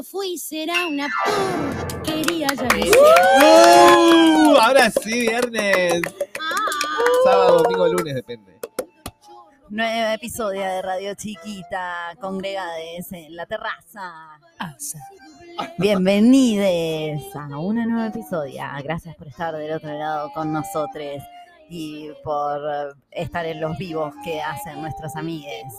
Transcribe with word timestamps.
cuando 0.00 0.02
fui 0.02 0.38
será 0.38 0.86
una 0.86 1.08
porquería, 1.88 2.48
ya. 2.54 2.68
¡Uh! 3.38 4.56
Ahora 4.56 4.90
sí, 4.90 5.20
viernes. 5.20 6.02
Sábado, 7.24 7.62
domingo, 7.62 7.88
lunes, 7.88 8.14
depende. 8.14 8.58
Nuevo 9.68 10.14
episodio 10.14 10.62
de 10.62 10.82
Radio 10.82 11.14
Chiquita, 11.14 12.16
congregades 12.20 13.12
en 13.12 13.36
la 13.36 13.46
terraza. 13.46 14.40
Bienvenidos 15.78 17.36
a 17.36 17.58
un 17.58 17.76
nuevo 17.88 18.08
episodio. 18.08 18.62
Gracias 18.82 19.16
por 19.16 19.28
estar 19.28 19.54
del 19.54 19.72
otro 19.72 19.92
lado 19.92 20.30
con 20.32 20.52
nosotros 20.52 21.22
y 21.68 22.10
por 22.24 22.58
eh, 22.58 22.92
estar 23.12 23.46
en 23.46 23.60
los 23.60 23.76
vivos 23.78 24.14
que 24.24 24.40
hacen 24.40 24.80
nuestros 24.80 25.14
amigues. 25.14 25.72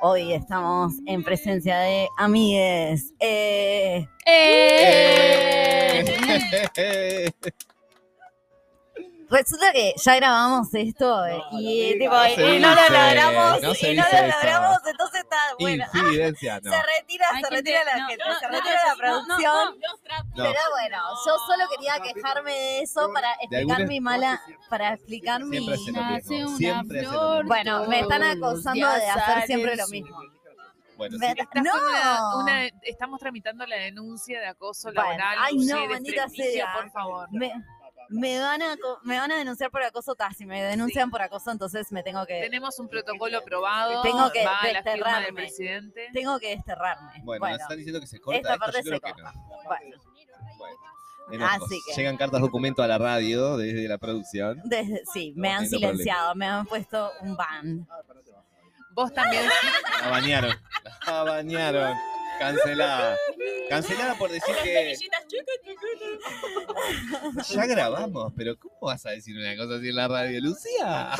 Hoy 0.00 0.32
estamos 0.32 0.94
en 1.06 1.24
presencia 1.24 1.78
de 1.80 2.08
amigues. 2.16 3.12
Eh, 3.18 4.06
Eh. 4.26 6.04
Resulta 9.30 9.72
que 9.72 9.92
ya 10.02 10.16
grabamos 10.16 10.68
esto 10.72 11.26
eh, 11.26 11.38
y, 11.52 11.82
eh, 11.92 11.96
tipo, 11.98 12.14
no 12.14 12.54
y 12.54 12.58
no 12.60 12.74
lo 12.74 12.80
logramos, 12.88 13.62
no 13.62 13.68
y 13.74 13.94
no 13.96 14.02
eso. 14.02 14.16
entonces 14.86 15.20
está 15.20 15.36
bueno. 15.58 15.84
Infidencia, 15.92 16.60
no. 16.64 16.70
Se 16.72 16.78
retira, 16.82 17.26
Hay 17.32 17.42
se 17.42 17.48
gente- 17.50 17.56
retira 17.56 17.84
la 17.84 17.96
no, 17.98 18.08
gente, 18.08 18.24
no, 18.26 18.38
se 18.38 18.48
retira 18.48 18.74
no, 18.82 18.86
la 18.88 18.96
producción. 18.96 19.38
no, 19.38 19.64
no, 19.64 20.44
No. 20.44 20.44
Pero 20.44 20.60
bueno, 20.72 20.98
yo 21.26 21.36
solo 21.46 21.64
quería 21.76 21.94
quejarme 22.00 22.52
de 22.52 22.80
eso 22.82 23.10
para 23.12 23.32
explicar 23.42 23.86
mi 23.86 24.00
mala, 24.00 24.40
para 24.70 24.94
explicar 24.94 25.44
mi... 25.44 25.58
Bueno, 27.44 27.86
me 27.86 28.00
están 28.00 28.22
acusando 28.22 28.88
de 28.88 29.06
hacer 29.08 29.42
siempre 29.46 29.76
lo 29.76 29.86
mismo. 29.88 30.18
Bueno, 30.96 31.16
sí. 31.18 31.26
No. 31.62 31.72
una- 31.74 32.36
una- 32.38 32.66
estamos 32.82 33.20
tramitando 33.20 33.64
la 33.66 33.76
denuncia 33.76 34.40
de 34.40 34.46
acoso 34.48 34.88
Bueno, 34.92 35.02
laboral. 35.02 35.38
ay, 35.42 35.56
no, 35.58 35.80
de 35.80 35.88
maldita 35.88 36.28
sea. 36.28 36.72
por 36.72 36.90
favor. 36.90 37.28
Me, 37.30 37.52
me 38.10 38.38
van 38.40 38.62
a 38.62 38.76
co- 38.76 38.98
me 39.04 39.18
van 39.18 39.30
a 39.32 39.36
denunciar 39.36 39.70
por 39.70 39.82
acoso 39.82 40.14
si 40.36 40.46
me 40.46 40.62
denuncian 40.62 41.10
por 41.10 41.20
acoso, 41.22 41.50
entonces 41.50 41.90
me 41.92 42.02
tengo 42.02 42.24
que 42.26 42.40
Tenemos 42.40 42.78
un 42.78 42.88
protocolo 42.88 43.38
aprobado. 43.38 44.02
Tengo 44.02 44.30
que 44.32 44.44
va 44.44 44.58
a 44.58 44.72
la 44.72 44.82
firma 44.82 44.92
desterrarme. 44.92 45.24
del 45.26 45.34
presidente. 45.34 46.08
tengo 46.12 46.38
que 46.38 46.50
desterrarme. 46.56 47.12
Bueno, 47.22 47.40
Bueno, 47.40 47.56
están 47.56 47.76
diciendo 47.76 48.00
que 48.00 48.06
se 48.06 48.20
corta 48.20 48.38
esta 48.40 48.52
esto, 48.54 48.64
parte 48.64 48.78
yo 48.78 48.82
creo 48.84 48.94
se 48.94 49.00
que 49.00 49.12
corta. 49.12 49.32
no. 49.32 49.62
bueno, 49.64 49.96
Bueno. 50.58 51.46
Así 51.46 51.78
que- 51.86 51.94
Llegan 51.94 52.16
cartas 52.16 52.40
documento 52.40 52.82
a 52.82 52.86
la 52.86 52.96
radio 52.96 53.56
desde 53.58 53.86
la 53.86 53.98
producción. 53.98 54.60
desde- 54.64 55.02
sí, 55.12 55.34
me 55.36 55.50
han 55.52 55.64
No 55.64 55.68
silenciado, 55.68 56.34
me 56.34 56.46
han 56.46 56.64
puesto 56.66 57.10
un 57.20 57.36
ban. 57.36 57.86
Vos 58.92 59.12
también. 59.12 59.44
La 60.02 60.08
bañaron. 60.08 60.56
La 61.06 61.22
bañaron. 61.24 61.94
Cancelada. 62.38 63.16
Cancelada 63.68 64.14
por 64.14 64.30
decir 64.30 64.54
que 64.62 64.94
ya 67.48 67.66
grabamos, 67.66 68.32
pero 68.36 68.58
¿cómo 68.58 68.74
vas 68.82 69.04
a 69.06 69.10
decir 69.10 69.36
una 69.36 69.56
cosa 69.56 69.76
así 69.76 69.88
en 69.88 69.96
la 69.96 70.08
radio, 70.08 70.40
Lucía? 70.40 71.10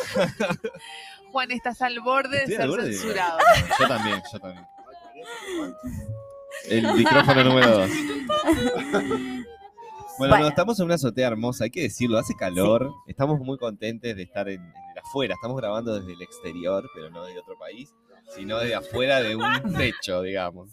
Juan, 1.32 1.50
estás 1.50 1.82
al 1.82 2.00
borde 2.00 2.46
de 2.46 2.56
ser 2.56 2.68
borde 2.68 2.86
de- 2.88 2.92
censurado. 2.94 3.38
Yo 3.78 3.88
también, 3.88 4.22
yo 4.32 4.38
también. 4.40 4.66
El 6.70 6.92
micrófono 6.94 7.44
número 7.44 7.68
dos. 7.78 7.90
Bueno, 10.18 10.32
Bueno. 10.32 10.38
no, 10.40 10.48
estamos 10.48 10.78
en 10.80 10.86
una 10.86 10.94
azotea 10.96 11.28
hermosa, 11.28 11.64
hay 11.64 11.70
que 11.70 11.82
decirlo, 11.82 12.18
hace 12.18 12.34
calor, 12.34 12.92
estamos 13.06 13.38
muy 13.38 13.56
contentes 13.56 14.16
de 14.16 14.22
estar 14.24 14.48
en, 14.48 14.60
en 14.60 14.90
el 14.92 14.98
afuera, 14.98 15.34
estamos 15.34 15.56
grabando 15.56 15.94
desde 15.94 16.12
el 16.12 16.22
exterior, 16.22 16.88
pero 16.94 17.08
no 17.10 17.24
desde 17.24 17.38
otro 17.40 17.56
país, 17.58 17.94
sino 18.34 18.58
desde 18.58 18.74
afuera 18.76 19.20
de 19.22 19.36
un 19.36 19.42
techo, 19.76 20.22
digamos. 20.22 20.70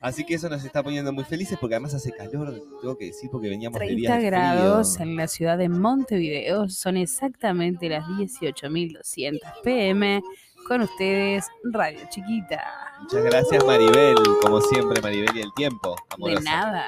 Así 0.00 0.24
que 0.24 0.34
eso 0.34 0.48
nos 0.48 0.64
está 0.64 0.82
poniendo 0.82 1.12
muy 1.12 1.24
felices 1.24 1.58
porque 1.60 1.74
además 1.74 1.92
hace 1.94 2.10
calor, 2.12 2.54
tengo 2.80 2.96
que 2.96 3.06
decir, 3.06 3.28
porque 3.30 3.50
veníamos 3.50 3.78
de 3.78 3.86
días 3.88 4.12
30 4.12 4.18
de 4.18 4.24
grados 4.26 4.94
frío. 4.96 5.10
en 5.10 5.16
la 5.16 5.28
ciudad 5.28 5.58
de 5.58 5.68
Montevideo. 5.68 6.68
Son 6.70 6.96
exactamente 6.96 7.88
las 7.90 8.06
18.200 8.06 9.38
pm. 9.62 10.22
Con 10.66 10.82
ustedes, 10.82 11.46
Radio 11.64 12.00
Chiquita. 12.10 12.62
Muchas 13.02 13.24
gracias 13.24 13.64
Maribel, 13.64 14.14
como 14.42 14.60
siempre 14.60 15.00
Maribel 15.02 15.36
y 15.36 15.40
el 15.40 15.52
tiempo. 15.54 15.96
De 16.08 16.14
amorosa. 16.14 16.42
nada. 16.44 16.86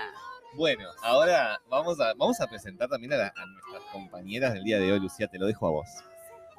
Bueno, 0.54 0.84
ahora 1.02 1.58
vamos 1.68 1.98
a, 2.00 2.12
vamos 2.14 2.40
a 2.40 2.46
presentar 2.46 2.88
también 2.88 3.12
a, 3.14 3.16
la- 3.16 3.32
a 3.34 3.46
nuestras 3.46 3.82
compañeras 3.92 4.52
del 4.52 4.64
día 4.64 4.78
de 4.78 4.92
hoy, 4.92 5.00
Lucía, 5.00 5.26
te 5.26 5.38
lo 5.38 5.46
dejo 5.46 5.66
a 5.66 5.70
vos. 5.70 5.88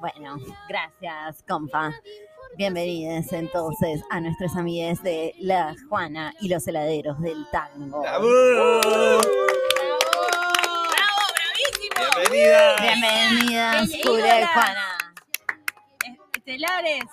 Bueno, 0.00 0.36
gracias, 0.68 1.42
compa. 1.48 1.92
Bienvenidos 2.56 3.32
entonces 3.32 4.02
a 4.10 4.20
nuestros 4.20 4.54
amigues 4.56 5.02
de 5.02 5.34
La 5.40 5.74
Juana 5.88 6.32
y 6.40 6.48
los 6.48 6.66
heladeros 6.68 7.20
del 7.20 7.44
tango. 7.50 8.00
¡Bienvenida! 12.16 12.76
Bienvenidas, 12.80 13.88
Bienvenidas. 13.88 13.90
Julia 14.04 14.40
y 14.40 14.44
Juana. 14.44 14.98
Estelares, 16.36 17.04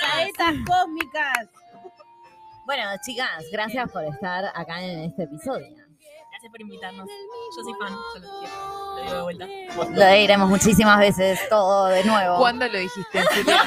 saetas 0.00 0.54
cósmicas. 0.66 1.48
Bueno, 2.66 2.82
chicas, 3.04 3.44
gracias 3.52 3.90
por 3.92 4.04
estar 4.04 4.46
acá 4.54 4.82
en 4.82 5.04
este 5.04 5.22
episodio. 5.22 5.87
Gracias 6.38 6.52
por 6.52 6.60
invitarnos. 6.60 7.08
Yo 7.56 7.64
soy 7.64 7.74
fan, 7.80 7.92
yo 8.14 8.20
los 8.20 8.30
quiero. 8.38 8.54
Lo 8.94 9.02
digo 9.02 9.14
de 9.16 9.22
vuelta. 9.22 9.46
Lo 9.90 10.12
diremos 10.12 10.48
muchísimas 10.48 11.00
veces 11.00 11.40
todo 11.48 11.86
de 11.86 12.04
nuevo. 12.04 12.36
¿Cuándo 12.38 12.68
lo 12.68 12.78
dijiste? 12.78 13.22
Julia? 13.34 13.60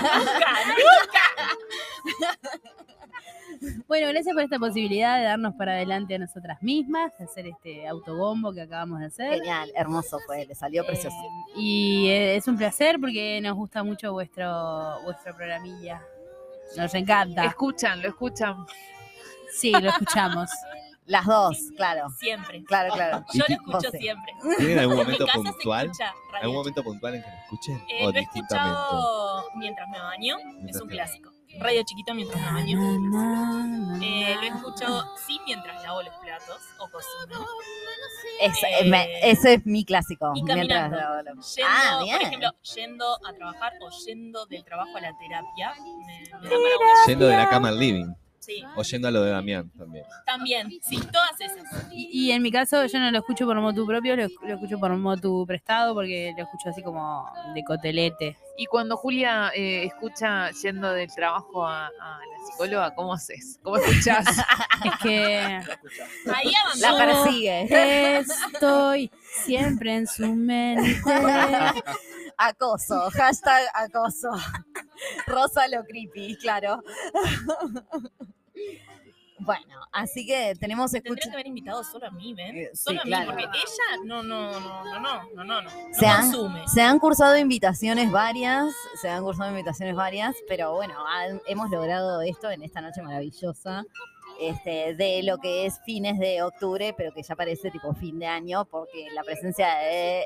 Bueno, 3.90 4.08
gracias 4.08 4.34
por 4.34 4.44
esta 4.44 4.58
posibilidad 4.58 5.18
de 5.18 5.26
darnos 5.26 5.54
para 5.56 5.74
adelante 5.74 6.16
a 6.16 6.20
nosotras 6.20 6.64
mismas, 6.64 7.12
de 7.18 7.26
hacer 7.26 7.46
este 7.46 7.86
autobombo 7.90 8.54
que 8.54 8.62
acabamos 8.62 9.02
de 9.02 9.08
hacer. 9.08 9.34
Genial, 9.34 9.70
hermoso 9.76 10.18
fue, 10.26 10.46
le 10.46 10.56
salió 10.56 10.86
precioso. 10.86 11.18
Eh, 11.18 11.60
y 11.60 12.08
eh, 12.08 12.38
es 12.38 12.48
un 12.48 12.56
placer 12.56 13.02
porque 13.02 13.42
nos 13.42 13.58
gusta 13.58 13.84
mucho 13.84 14.14
vuestro 14.14 15.02
vuestra 15.04 15.36
programilla. 15.36 16.02
Nos 16.78 16.94
encanta. 16.96 17.44
Escuchan, 17.44 18.02
lo 18.02 18.08
escuchan. 18.08 18.66
Sí, 19.52 19.74
lo 19.74 19.90
escuchamos. 19.90 20.50
Las 21.12 21.26
dos, 21.26 21.58
claro. 21.76 22.10
Siempre. 22.20 22.64
Claro, 22.64 22.94
claro. 22.94 23.26
Yo 23.34 23.44
lo 23.50 23.56
escucho 23.56 23.92
siempre. 23.92 24.34
¿Tienen 24.58 24.80
algún 24.80 24.94
En 24.94 25.00
mi 25.00 25.04
momento 25.04 25.26
casa 25.26 25.40
puntual? 25.52 25.86
se 25.88 25.92
escucha 26.04 26.14
radio. 26.32 26.42
¿Algún 26.44 26.56
momento 26.56 26.84
puntual 26.84 27.16
en 27.16 27.22
que 27.24 27.30
lo 27.30 27.36
escuchen? 27.44 27.84
Eh, 27.90 28.06
¿O 28.06 28.12
lo 28.12 28.18
he 28.18 28.22
escuchado 28.22 29.46
mientras 29.56 29.90
me 29.90 30.00
baño. 30.00 30.38
Mientras 30.46 30.76
Es 30.78 30.82
un 30.82 30.88
clásico. 30.88 31.32
Radio 31.60 31.84
chiquito 31.84 32.14
mientras 32.14 32.42
me 32.42 32.52
baño. 32.54 32.80
Eh, 34.02 34.36
lo 34.36 34.42
escuchado 34.56 35.06
sí 35.28 35.38
mientras 35.46 35.84
lavo 35.84 36.02
los 36.02 36.16
platos 36.16 36.58
o 36.80 36.90
cocino. 36.90 37.46
Es- 38.40 38.64
Eh, 38.64 38.90
me- 38.90 39.30
ese 39.30 39.56
es 39.56 39.66
mi 39.66 39.84
clásico. 39.84 40.32
y 40.34 40.44
mientras 40.44 40.90
caminando. 40.90 40.98
lo- 40.98 41.36
lo- 41.36 41.42
Yendo, 41.42 41.70
Ah, 41.70 42.00
bien. 42.04 42.18
por 42.18 42.28
ejemplo, 42.28 42.50
yendo 42.76 43.06
a 43.28 43.34
trabajar 43.34 43.74
o 43.82 43.90
yendo 44.06 44.46
del 44.46 44.64
trabajo 44.64 44.96
a 44.98 45.02
la 45.02 45.12
terapia. 45.18 45.74
Me, 46.08 46.20
me 46.22 46.30
da 46.30 46.40
para 46.40 46.50
una- 46.50 47.06
Yendo 47.06 47.28
de 47.28 47.36
la 47.38 47.50
cama 47.50 47.68
al 47.68 47.78
living. 47.80 48.14
Sí, 48.42 48.64
O 48.76 48.82
yendo 48.82 49.08
a 49.08 49.12
lo 49.12 49.22
de 49.22 49.30
Damián 49.32 49.70
también. 49.78 50.04
también. 50.26 50.68
Sí, 50.82 51.00
todas 51.14 51.40
esas. 51.40 51.88
Y, 51.92 52.10
y 52.28 52.32
en 52.32 52.42
mi 52.42 52.52
caso 52.52 52.84
yo 52.88 52.98
no 53.00 53.12
lo 53.12 53.20
escucho 53.20 53.46
por 53.46 53.56
motu 53.62 53.86
propio, 53.86 54.16
lo, 54.16 54.28
lo 54.42 54.54
escucho 54.56 54.80
por 54.80 54.98
motu 54.98 55.46
prestado 55.46 55.94
porque 55.94 56.34
lo 56.36 56.44
escucho 56.44 56.70
así 56.70 56.82
como 56.82 57.32
de 57.54 57.64
cotelete. 57.64 58.38
Y 58.58 58.66
cuando 58.66 58.98
Julia 58.98 59.52
eh, 59.56 59.86
escucha 59.86 60.50
yendo 60.64 60.92
del 60.92 61.14
trabajo 61.14 61.66
a, 61.68 61.86
a 61.86 61.90
la 62.20 62.46
psicóloga, 62.48 62.96
¿cómo 62.96 63.14
haces? 63.14 63.60
¿Cómo 63.62 63.78
escuchás? 63.78 64.26
Es 64.84 64.92
que 65.04 65.38
Ahí 66.34 66.52
La 66.80 66.98
persigue. 66.98 67.68
estoy 68.54 69.12
siempre 69.46 69.96
en 69.96 70.08
su 70.08 70.34
mente. 70.36 71.02
acoso, 72.38 73.10
hashtag 73.12 73.64
acoso. 73.74 74.30
Rosa 75.28 75.68
lo 75.68 75.84
creepy, 75.84 76.38
claro. 76.38 76.82
Bueno, 79.44 79.80
así 79.92 80.26
que 80.26 80.54
tenemos 80.60 80.94
escucha. 80.94 81.16
Tendría 81.16 81.34
haber 81.34 81.48
invitado 81.48 81.84
solo 81.84 82.06
a 82.06 82.12
mí, 82.12 82.34
¿ven? 82.36 82.58
Eh, 82.58 82.70
solo 82.76 83.02
sí, 83.04 83.12
a 83.12 83.22
mí, 83.22 83.26
porque 83.26 83.44
ella 83.44 84.04
no, 84.06 84.22
no, 84.22 84.52
no, 84.52 84.84
no, 84.84 85.00
no, 85.00 85.44
no, 85.44 85.62
no, 85.64 85.70
se 85.94 86.06
han. 86.06 86.32
Se 86.68 86.82
han 86.82 87.00
cursado 87.00 87.36
invitaciones 87.38 88.12
varias, 88.12 88.72
se 89.02 89.10
han 89.10 89.24
cursado 89.24 89.50
invitaciones 89.50 89.96
varias, 89.96 90.36
pero 90.48 90.76
bueno, 90.76 90.94
hemos 91.48 91.72
logrado 91.72 92.22
esto 92.22 92.52
en 92.52 92.62
esta 92.62 92.82
noche 92.82 93.02
maravillosa 93.02 93.84
este, 94.40 94.96
de 94.96 95.22
lo 95.24 95.38
que 95.38 95.66
es 95.66 95.80
fines 95.86 96.18
de 96.18 96.42
octubre, 96.42 96.94
pero 96.98 97.14
que 97.14 97.22
ya 97.22 97.36
parece 97.36 97.70
tipo 97.70 97.94
fin 97.94 98.18
de 98.20 98.26
año, 98.26 98.66
porque 98.66 99.08
la 99.14 99.24
presencia 99.24 99.68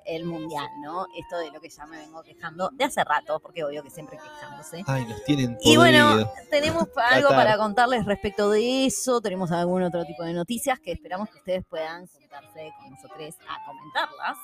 del 0.06 0.26
mundial, 0.26 0.68
¿no? 0.82 1.06
Esto 1.18 1.38
de 1.38 1.52
lo 1.52 1.60
que 1.60 1.70
ya 1.70 1.86
me 1.86 1.98
vengo 1.98 2.24
quejando 2.24 2.70
de 2.74 2.86
hace 2.86 3.04
rato, 3.04 3.40
porque 3.40 3.64
obvio 3.64 3.84
que 3.84 3.90
siempre 3.90 4.18
quejándose. 4.18 4.84
Ay, 4.88 5.06
los 5.06 5.24
tienen 5.26 5.58
Y 5.62 5.76
bueno, 5.76 6.30
tenemos 6.50 6.86
algo 7.12 7.30
para 7.30 7.58
contarles 7.58 8.06
respecto 8.06 8.50
de 8.50 8.86
eso, 8.86 9.20
tenemos 9.22 9.52
algún 9.52 9.84
otro 9.84 10.06
tipo 10.06 10.24
de 10.24 10.34
noticias 10.34 10.80
que 10.80 10.92
esperamos 10.94 11.30
que 11.30 11.38
ustedes 11.38 11.66
puedan 11.66 12.08
juntarse 12.08 12.72
con 12.80 12.92
nosotros 12.92 13.36
a 13.50 13.66
comentarlas. 13.66 14.38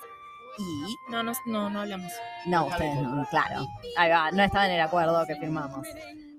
Y 0.57 0.95
No, 1.09 1.23
no, 1.23 1.31
no, 1.45 1.69
no 1.69 1.81
hablamos. 1.81 2.11
no, 2.45 2.65
ustedes 2.65 3.01
no, 3.01 3.25
claro. 3.29 3.65
Ahí 3.97 4.09
va, 4.09 4.31
no 4.31 4.43
estaba 4.43 4.65
en 4.65 4.73
el 4.73 4.81
acuerdo 4.81 5.25
que 5.25 5.35
firmamos. 5.35 5.87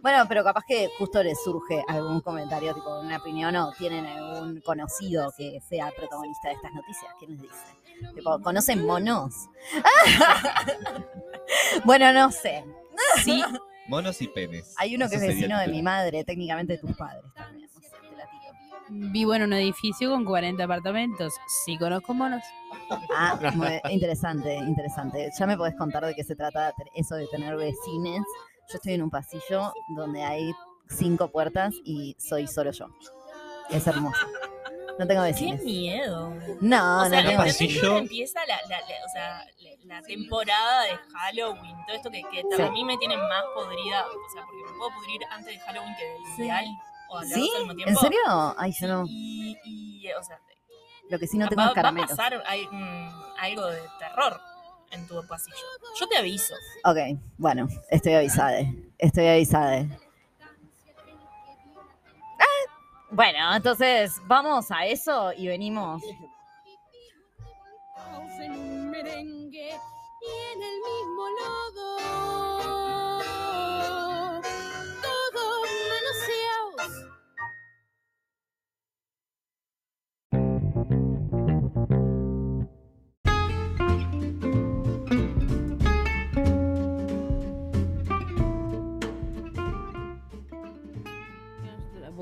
Bueno, 0.03 0.25
pero 0.29 0.43
capaz 0.43 0.65
que 0.67 0.91
justo 0.99 1.23
les 1.23 1.41
surge 1.43 1.83
algún 1.89 2.21
comentario, 2.21 2.75
tipo 2.75 2.99
una 3.01 3.19
opinión 3.19 3.55
o 3.57 3.73
tienen 3.79 4.05
algún 4.05 4.61
conocido 4.61 5.33
que 5.37 5.61
sea 5.69 5.91
protagonista 5.97 6.49
de 6.49 6.55
estas 6.55 6.73
noticias. 6.73 7.13
¿Quién 7.19 7.33
les 7.33 7.43
dice? 7.43 8.13
Tipo, 8.15 8.41
¿conocen 8.41 8.85
monos? 8.85 9.33
bueno, 11.85 12.13
no 12.13 12.31
sé. 12.31 12.65
Sí, 13.23 13.43
Monos 13.89 14.23
y 14.23 14.29
penes. 14.29 14.75
Hay 14.79 14.95
uno 14.95 15.09
que 15.09 15.17
es 15.17 15.21
vecino 15.21 15.59
de 15.59 15.69
mi 15.69 15.83
madre, 15.83 16.25
técnicamente 16.25 16.75
de 16.75 16.79
tus 16.79 16.97
padres 16.97 17.25
también. 17.35 17.69
No 17.75 17.81
sé, 17.81 17.89
te 17.91 18.17
la 18.17 18.25
tiro. 18.27 19.11
Vivo 19.13 19.35
en 19.35 19.43
un 19.43 19.53
edificio 19.53 20.11
con 20.11 20.25
40 20.25 20.63
apartamentos. 20.65 21.35
Sí 21.65 21.77
conozco 21.79 22.15
monos. 22.15 22.43
Ah, 23.15 23.39
muy- 23.55 23.81
interesante, 23.91 24.55
interesante. 24.55 25.31
Ya 25.39 25.47
me 25.47 25.57
podés 25.57 25.75
contar 25.77 26.05
de 26.07 26.15
qué 26.15 26.25
se 26.25 26.37
trata 26.37 26.73
eso 26.95 27.17
de 27.17 27.27
tener 27.29 27.57
vecines. 27.57 28.23
Yo 28.71 28.77
estoy 28.77 28.95
en 28.95 29.03
un 29.03 29.11
pasillo 29.11 29.73
donde 29.97 30.23
hay 30.23 30.53
cinco 30.89 31.29
puertas 31.29 31.75
y 31.85 32.17
soy 32.19 32.47
solo 32.47 32.71
yo. 32.73 32.87
Es 33.71 33.87
hermoso. 33.87 34.27
No 34.99 35.07
tengo 35.07 35.23
qué 35.23 35.33
vecinos. 35.33 35.61
miedo. 35.63 36.35
No, 36.61 37.03
o 37.03 37.05
sea, 37.07 37.09
no 37.09 37.19
en 37.19 37.27
tengo 37.27 37.43
el 37.43 37.49
¿entendés 37.49 37.59
vecinos. 37.59 37.75
pasillo- 37.83 37.99
empieza 37.99 38.41
la, 38.47 38.57
la- 38.69 38.81
la- 38.81 39.05
o 39.07 39.09
sea, 39.13 39.47
la, 39.87 39.97
la 39.97 40.03
temporada 40.03 40.83
de 40.85 40.97
Halloween, 41.15 41.77
todo 41.87 41.97
esto 41.97 42.11
que, 42.11 42.23
que 42.31 42.43
Sí. 42.57 42.63
a 42.63 42.71
mí 42.71 42.85
me 42.85 42.99
tiene 42.99 43.17
más 43.17 43.43
podrida, 43.55 44.05
o 44.07 44.33
sea, 44.33 44.43
porque 44.45 44.63
me 44.71 44.79
puedo 44.79 44.91
pudrir 44.95 45.21
antes 45.31 45.55
de 45.55 45.61
Halloween 45.61 45.95
que 45.97 46.05
del 46.05 46.23
Sí. 46.37 46.43
ideal, 46.43 46.65
o 47.09 47.23
¿Sí? 47.23 47.29
dos 47.41 47.55
al 47.57 47.59
mismo 47.61 47.71
¿En 47.73 47.77
tiempo. 47.79 48.01
serio? 48.01 48.21
Ay, 48.59 48.73
yo 48.79 48.89
no. 48.89 49.05
Y, 49.09 49.57
y, 49.65 50.13
o 50.13 50.23
sea, 50.23 50.39
Lo 51.09 51.19
que 51.19 51.27
sí 51.27 51.39
no 51.39 51.49
tengo 51.49 51.63
va, 51.63 51.65
es 51.65 51.69
va 51.69 51.73
a 51.73 51.75
caramelos. 51.75 52.11
pasar 52.11 52.43
hay, 52.47 52.67
mm, 52.71 53.09
algo 53.41 53.67
de 53.67 53.81
terror 53.99 54.41
en 54.93 55.07
tu 55.07 55.27
pasillo. 55.27 55.57
Yo 55.99 56.09
te 56.09 56.17
aviso. 56.17 56.55
Ok, 56.85 56.99
bueno, 57.39 57.69
estoy 57.91 58.15
avisada. 58.15 58.61
Estoy 58.99 59.27
avisada. 59.27 59.87
Ah, 62.39 62.73
Bueno, 63.11 63.55
entonces 63.55 64.13
vamos 64.27 64.71
a 64.71 64.87
eso 64.87 65.33
y 65.33 65.49
venimos. 65.49 66.03
en 68.41 68.53
un 68.53 68.91
merengue 68.91 69.71
y 69.71 70.53
en 70.53 70.63
el 70.63 70.77
mismo 70.81 71.27
lodo. 71.39 72.42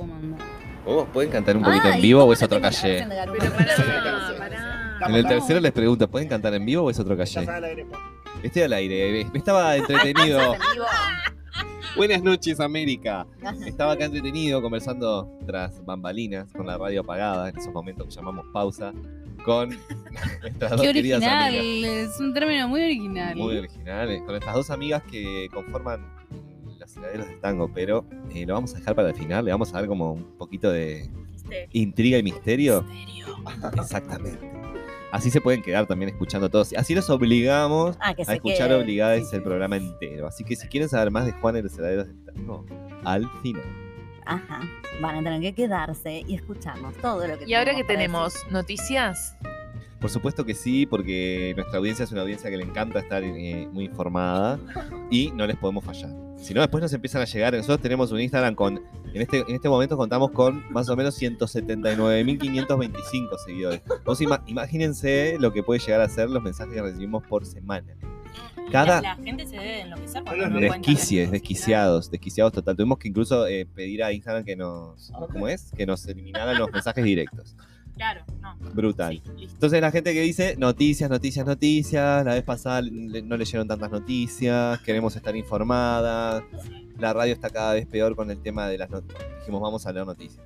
Puedo 0.01 0.13
mandar. 0.13 0.41
¿Vos 0.85 1.09
pueden 1.13 1.31
cantar 1.31 1.57
un 1.57 1.63
poquito 1.63 1.89
en 1.89 2.01
vivo 2.01 2.21
o 2.21 2.23
¿cómo 2.23 2.33
es 2.33 2.41
no 2.41 2.47
otro 2.47 2.61
calle? 2.61 3.07
Pero 3.09 3.53
pará, 3.53 4.35
pará. 4.39 5.07
En 5.09 5.15
el 5.15 5.27
tercero 5.27 5.61
les 5.61 5.73
pregunto, 5.73 6.09
¿pueden 6.11 6.29
cantar 6.29 6.55
en 6.55 6.65
vivo 6.65 6.85
o 6.85 6.91
es 6.91 6.99
otro 6.99 7.17
calle? 7.17 7.47
Estoy 8.43 8.63
al 8.63 8.73
aire, 8.73 9.27
me 9.33 9.39
estaba 9.39 9.77
entretenido. 9.77 10.57
Buenas 11.97 12.23
noches, 12.23 12.61
América. 12.61 13.27
Estaba 13.67 13.93
acá 13.93 14.05
entretenido 14.05 14.63
conversando 14.63 15.29
tras 15.45 15.85
bambalinas 15.85 16.51
con 16.53 16.67
la 16.67 16.79
radio 16.79 17.01
apagada, 17.01 17.49
en 17.49 17.59
esos 17.59 17.73
momentos 17.73 18.07
que 18.07 18.15
llamamos 18.15 18.47
pausa, 18.53 18.93
con 19.45 19.71
nuestras 20.41 20.71
dos 20.71 20.81
Qué 20.81 20.93
queridas 20.93 21.19
original. 21.21 21.59
amigas. 21.59 21.93
Es 22.15 22.21
un 22.21 22.33
término 22.33 22.69
muy 22.69 22.83
original. 22.83 23.37
Muy 23.37 23.59
originales, 23.59 24.23
con 24.23 24.35
estas 24.37 24.55
dos 24.55 24.71
amigas 24.71 25.03
que 25.11 25.49
conforman 25.53 26.20
heladeros 26.97 27.27
del 27.29 27.41
tango, 27.41 27.71
pero 27.73 28.05
eh, 28.35 28.45
lo 28.47 28.55
vamos 28.55 28.75
a 28.75 28.79
dejar 28.79 28.95
para 28.95 29.09
el 29.11 29.15
final, 29.15 29.45
le 29.45 29.51
vamos 29.51 29.71
a 29.75 29.79
dar 29.79 29.87
como 29.87 30.13
un 30.13 30.37
poquito 30.37 30.71
de 30.71 31.11
intriga 31.73 32.19
y 32.19 32.23
misterio. 32.23 32.83
Misterio. 32.83 33.27
Exactamente. 33.77 34.51
Así 35.13 35.29
se 35.31 35.41
pueden 35.41 35.61
quedar 35.63 35.87
también 35.87 36.09
escuchando 36.11 36.49
todos. 36.49 36.73
Así 36.75 36.95
los 36.95 37.11
obligamos 37.11 37.97
Ah, 38.01 38.15
que 38.15 38.23
a 38.27 38.35
escuchar 38.35 38.69
quede. 38.69 38.81
obligadas 38.81 39.29
Sí, 39.29 39.37
el 39.37 39.43
programa 39.43 39.77
entero. 39.77 40.29
Así 40.29 40.45
que 40.45 40.55
si 40.55 40.69
quieren 40.69 40.89
saber 40.89 41.11
más 41.11 41.27
de 41.27 41.33
Juan 41.33 41.57
y 41.57 41.63
los 41.63 41.77
heladeros 41.77 42.07
del 42.07 42.25
tango, 42.25 42.65
al 43.05 43.29
final. 43.43 43.65
Ajá. 44.25 44.61
Van 45.01 45.17
a 45.17 45.23
tener 45.25 45.41
que 45.41 45.53
quedarse 45.53 46.23
y 46.29 46.35
escucharnos 46.37 46.95
todo 46.99 47.27
lo 47.27 47.37
que 47.39 47.45
Y 47.47 47.55
ahora 47.55 47.75
que 47.75 47.83
tenemos 47.83 48.35
noticias, 48.53 49.37
Por 50.01 50.11
supuesto 50.11 50.45
que 50.45 50.55
sí, 50.55 50.87
porque 50.87 51.55
nuestra 51.57 51.79
audiencia 51.79 52.05
es 52.05 52.13
una 52.13 52.21
audiencia 52.23 52.49
que 52.49 52.57
le 52.57 52.63
encanta 52.65 53.01
estar 53.01 53.25
eh, 53.25 53.69
muy 53.73 53.87
informada 53.87 54.61
y 55.11 55.33
no 55.33 55.45
les 55.47 55.57
podemos 55.57 55.85
fallar. 55.85 56.11
Si 56.41 56.55
no, 56.55 56.61
después 56.63 56.83
nos 56.83 56.93
empiezan 56.93 57.23
a 57.23 57.27
llegar. 57.27 57.55
Nosotros 57.55 57.81
tenemos 57.81 58.11
un 58.13 58.21
Instagram 58.21 58.55
con, 58.55 58.83
en 59.13 59.23
este, 59.23 59.41
en 59.41 59.55
este 59.55 59.69
momento 59.69 59.97
contamos 59.97 60.31
con 60.31 60.65
más 60.73 60.89
o 60.89 60.97
menos 60.97 61.21
179.525 61.21 63.39
seguidores. 63.45 63.83
Vos 64.05 64.21
ima- 64.21 64.43
imagínense 64.47 65.37
lo 65.39 65.53
que 65.53 65.63
puede 65.63 65.81
llegar 65.81 66.01
a 66.01 66.09
ser 66.09 66.31
los 66.31 66.43
mensajes 66.43 66.75
que 66.75 66.83
recibimos 66.83 67.25
por 67.27 67.45
semana. 67.45 67.95
Cada 68.71 69.01
La, 69.03 69.17
gente 69.17 69.45
se 69.47 69.57
debe 69.57 69.81
enloquecer 69.83 70.23
cuando 70.23 70.49
no 70.49 70.61
desquicies, 70.61 71.31
desquiciados, 71.33 72.11
desquiciados 72.11 72.53
total. 72.53 72.77
Tuvimos 72.77 72.99
que 72.99 73.09
incluso 73.09 73.47
eh, 73.49 73.67
pedir 73.67 74.05
a 74.05 74.13
Instagram 74.13 74.45
que 74.45 74.55
nos, 74.55 75.11
¿cómo 75.33 75.49
es? 75.49 75.73
Que 75.77 75.87
nos 75.87 76.07
eliminaran 76.07 76.57
los 76.59 76.71
mensajes 76.71 77.03
directos. 77.05 77.57
Claro, 77.97 78.25
no. 78.41 78.57
Brutal. 78.75 79.21
Sí. 79.37 79.45
Entonces 79.53 79.81
la 79.81 79.91
gente 79.91 80.13
que 80.15 80.23
dice 80.23 80.57
noticias, 80.57 81.11
noticias, 81.11 81.45
noticias, 81.47 82.25
la 82.25 82.35
vez 82.35 82.43
pasada 82.43 82.81
le- 82.83 83.23
no 83.23 83.37
leyeron 83.37 83.69
tantas 83.69 83.91
noticias, 83.91 84.79
queremos 84.81 85.15
estar 85.17 85.37
informadas, 85.37 86.43
la 86.99 87.13
radio 87.13 87.33
está 87.35 87.51
cada 87.51 87.75
vez 87.75 87.87
peor 87.87 88.15
con 88.17 88.31
el 88.31 88.39
tema 88.43 88.69
de 88.69 88.79
las 88.79 88.91
noticias. 88.91 89.23
Dijimos, 89.41 89.61
vamos 89.61 89.87
a 89.87 89.93
leer 89.93 90.07
noticias. 90.07 90.45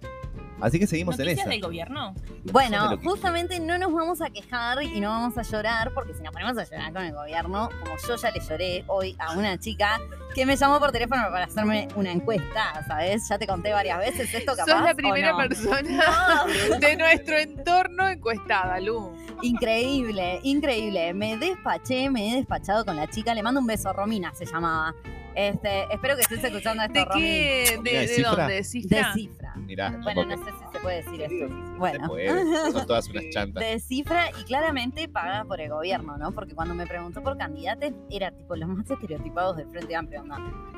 Así 0.61 0.79
que 0.79 0.87
seguimos 0.87 1.19
en 1.19 1.27
¿Noticias 1.27 1.47
esa. 1.47 1.51
del 1.51 1.61
gobierno? 1.61 2.15
Bueno, 2.45 2.97
justamente 3.03 3.59
no 3.61 3.77
nos 3.77 3.93
vamos 3.93 4.21
a 4.23 4.31
quejar 4.31 4.83
y 4.83 5.01
no 5.01 5.11
vamos 5.11 5.37
a 5.37 5.43
llorar, 5.43 5.93
porque 5.95 6.15
si 6.15 6.23
nos 6.23 6.33
ponemos 6.33 6.56
a 6.56 6.65
llorar 6.65 6.93
con 6.93 7.05
el 7.05 7.12
gobierno, 7.12 7.69
como 7.81 7.97
yo 8.09 8.17
ya 8.17 8.31
le 8.31 8.41
lloré 8.41 8.85
hoy 8.87 9.17
a 9.19 9.33
una 9.33 9.59
chica 9.59 10.01
que 10.35 10.47
me 10.47 10.56
llamó 10.56 10.79
por 10.79 10.91
teléfono 10.93 11.23
para 11.31 11.45
hacerme 11.47 11.89
una 11.97 12.12
encuesta, 12.12 12.85
¿sabes? 12.87 13.29
Ya 13.29 13.39
te 13.39 13.47
conté 13.47 13.73
varias 13.73 13.99
veces 13.99 14.33
esto, 14.35 14.53
capaz. 14.56 14.73
sos 14.73 14.83
la 14.83 14.93
¿o 14.93 14.97
primera 14.97 15.33
no? 15.33 15.39
persona 15.39 16.45
de 16.81 16.97
nuestro 16.97 17.37
entorno 17.37 18.09
encuestada, 18.09 18.81
Lu. 18.81 19.12
Increíble, 19.43 20.41
increíble. 20.43 21.15
Me 21.15 21.37
despaché, 21.37 22.11
me 22.11 22.32
he 22.32 22.37
despachado 22.37 22.84
con 22.84 22.96
la 22.96 23.08
chica. 23.08 23.34
Le 23.34 23.43
mando 23.43 23.61
un 23.61 23.67
beso, 23.67 23.93
Romina 23.93 24.32
se 24.34 24.46
llamaba. 24.46 24.94
Este, 25.34 25.93
espero 25.93 26.15
que 26.15 26.23
estés 26.23 26.44
escuchando 26.44 26.82
esto, 26.84 26.94
¿De 26.94 27.06
qué? 27.13 27.81
¿De, 27.82 27.91
¿de 27.91 27.99
de 28.01 28.08
cifra? 28.08 28.31
dónde? 28.31 28.55
¿De 28.55 28.61
De 28.61 29.05
cifra? 29.15 29.44
Mirá, 29.56 29.91
Bueno, 30.03 30.25
no 30.27 30.37
sé 30.37 30.51
si 30.51 30.73
se 30.73 30.79
puede 30.81 30.96
decir 31.03 31.23
esto. 31.23 31.49
se 31.49 31.79
Bueno. 31.79 32.08
puede, 32.08 32.29
son 32.73 32.87
todas 32.87 33.08
unas 33.08 33.25
chantas. 33.32 33.63
De 33.63 33.79
cifra 33.81 34.31
y 34.41 34.44
claramente 34.44 35.08
pagada 35.08 35.44
por 35.44 35.61
el 35.61 35.70
gobierno, 35.70 36.17
¿no? 36.17 36.32
Porque 36.32 36.55
cuando 36.55 36.75
me 36.75 36.87
preguntó 36.87 37.23
por 37.23 37.37
candidatos, 37.37 37.91
era 38.11 38.31
tipo 38.31 38.56
los 38.56 38.69
más 38.69 38.91
estereotipados 38.91 39.56
del 39.56 39.69
Frente 39.69 39.94
Amplio. 39.96 40.25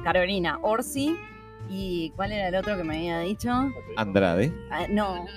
Carolina 0.04 0.58
Orsi 0.62 1.16
y 1.68 2.10
¿cuál 2.14 2.30
era 2.30 2.48
el 2.48 2.54
otro 2.54 2.76
que 2.76 2.84
me 2.84 2.96
había 2.96 3.18
dicho? 3.20 3.50
Andrade, 3.96 4.52
Ah, 4.70 4.86
no. 4.88 5.24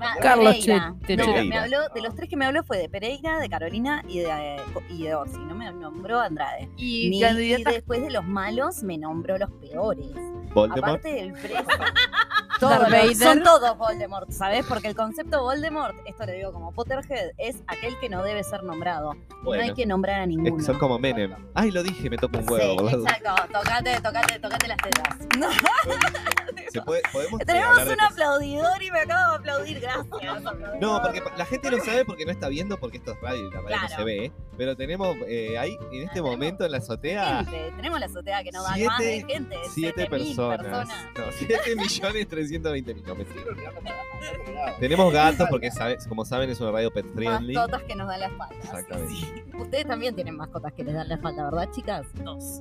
Ah, 0.00 0.14
Carlos 0.22 0.54
Pereira. 0.54 0.94
Che- 1.06 1.16
No, 1.16 1.44
me 1.44 1.58
habló, 1.58 1.76
de 1.94 2.00
los 2.00 2.14
tres 2.14 2.30
que 2.30 2.36
me 2.38 2.46
habló 2.46 2.64
fue 2.64 2.78
de 2.78 2.88
Pereira, 2.88 3.38
de 3.38 3.50
Carolina 3.50 4.02
y 4.08 4.20
de, 4.20 4.56
y 4.88 5.02
de 5.02 5.14
Orsi. 5.14 5.36
No 5.38 5.54
me 5.54 5.70
nombró 5.70 6.20
Andrade. 6.20 6.70
Y 6.78 7.10
Ni 7.10 7.20
candidata 7.20 7.70
después 7.70 8.00
de 8.00 8.10
los 8.10 8.24
malos 8.24 8.82
me 8.82 8.96
nombró 8.96 9.36
los 9.36 9.50
peores. 9.50 10.06
Voldemort. 10.54 10.84
Aparte 11.00 11.12
del 11.12 11.32
preso. 11.32 11.64
Son 13.18 13.42
todos 13.42 13.76
Voldemort, 13.76 14.30
¿sabes? 14.30 14.64
Porque 14.66 14.88
el 14.88 14.94
concepto 14.94 15.42
Voldemort, 15.42 15.94
esto 16.06 16.24
le 16.24 16.34
digo 16.34 16.52
como 16.52 16.72
Potterhead, 16.72 17.32
es 17.36 17.56
aquel 17.66 17.98
que 17.98 18.08
no 18.08 18.22
debe 18.22 18.42
ser 18.44 18.62
nombrado. 18.62 19.12
No 19.42 19.52
hay 19.52 19.74
que 19.74 19.84
nombrar 19.84 20.20
a 20.20 20.22
es 20.22 20.28
ninguno. 20.28 20.56
que 20.56 20.62
son 20.62 20.78
como 20.78 20.98
Menem. 20.98 21.34
Ay, 21.54 21.70
lo 21.72 21.82
dije, 21.82 22.08
me 22.08 22.16
toca 22.16 22.38
un 22.38 22.48
huevo. 22.48 22.78
sí, 22.78 22.84
boludo. 22.84 23.02
exacto. 23.06 23.34
Tocate, 23.52 24.00
tocate, 24.00 24.38
tocate 24.38 24.68
las 24.68 24.78
tetas. 24.78 25.18
Se 26.72 26.80
puede- 26.82 27.02
podemos 27.12 27.40
eh, 27.40 27.44
Tenemos 27.44 27.86
un 27.86 28.00
aplaudidor 28.00 28.82
y 28.82 28.90
me 28.90 29.00
acabo 29.00 29.30
de 29.32 29.36
aplaudir, 29.38 29.80
gracias. 29.80 30.42
No, 30.80 31.00
porque 31.02 31.22
la 31.36 31.44
gente 31.46 31.70
no 31.70 31.78
sabe 31.84 32.04
porque 32.04 32.24
no 32.24 32.32
está 32.32 32.48
viendo, 32.48 32.78
porque 32.78 32.96
esto 32.96 33.12
es 33.12 33.20
radio 33.20 33.48
y 33.48 33.50
la 33.50 33.60
radio 33.60 33.76
no 33.82 33.88
se 33.88 34.04
ve. 34.04 34.24
¿eh? 34.26 34.32
Pero 34.56 34.76
tenemos 34.76 35.16
eh, 35.28 35.58
ahí, 35.58 35.76
en 35.92 36.02
este 36.08 36.22
momento, 36.22 36.64
en 36.64 36.72
la 36.72 36.78
azotea, 36.78 37.44
Gente, 37.44 37.72
tenemos 37.76 38.00
la 38.00 38.06
azotea 38.06 38.42
que 38.42 38.50
no 38.52 38.62
da 38.62 38.74
Siete- 38.74 38.88
más 38.88 38.98
de 38.98 39.24
gente. 39.28 39.56
siete 39.72 40.06
7.000 40.06 40.10
personas. 40.10 40.43
No, 40.48 41.32
7 41.38 41.58
millones 41.76 42.28
320 42.28 42.94
mil. 42.94 43.04
No. 43.04 44.76
Tenemos 44.80 45.12
gatos 45.12 45.46
porque, 45.50 45.70
sabe- 45.70 45.98
como 46.08 46.24
saben, 46.24 46.50
es 46.50 46.60
una 46.60 46.70
radio 46.72 46.90
pet 46.92 47.06
friendly. 47.14 47.54
Mascotas 47.54 47.82
que 47.84 47.94
nos 47.96 48.08
dan 48.08 48.20
la 48.20 48.26
espalda. 48.26 48.54
Exactamente. 48.56 49.14
Sí. 49.14 49.32
Ustedes 49.58 49.86
también 49.86 50.14
tienen 50.14 50.36
mascotas 50.36 50.72
que 50.72 50.84
les 50.84 50.94
dan 50.94 51.08
la 51.08 51.14
espalda, 51.16 51.44
¿verdad, 51.44 51.70
chicas? 51.72 52.06
Dos. 52.24 52.60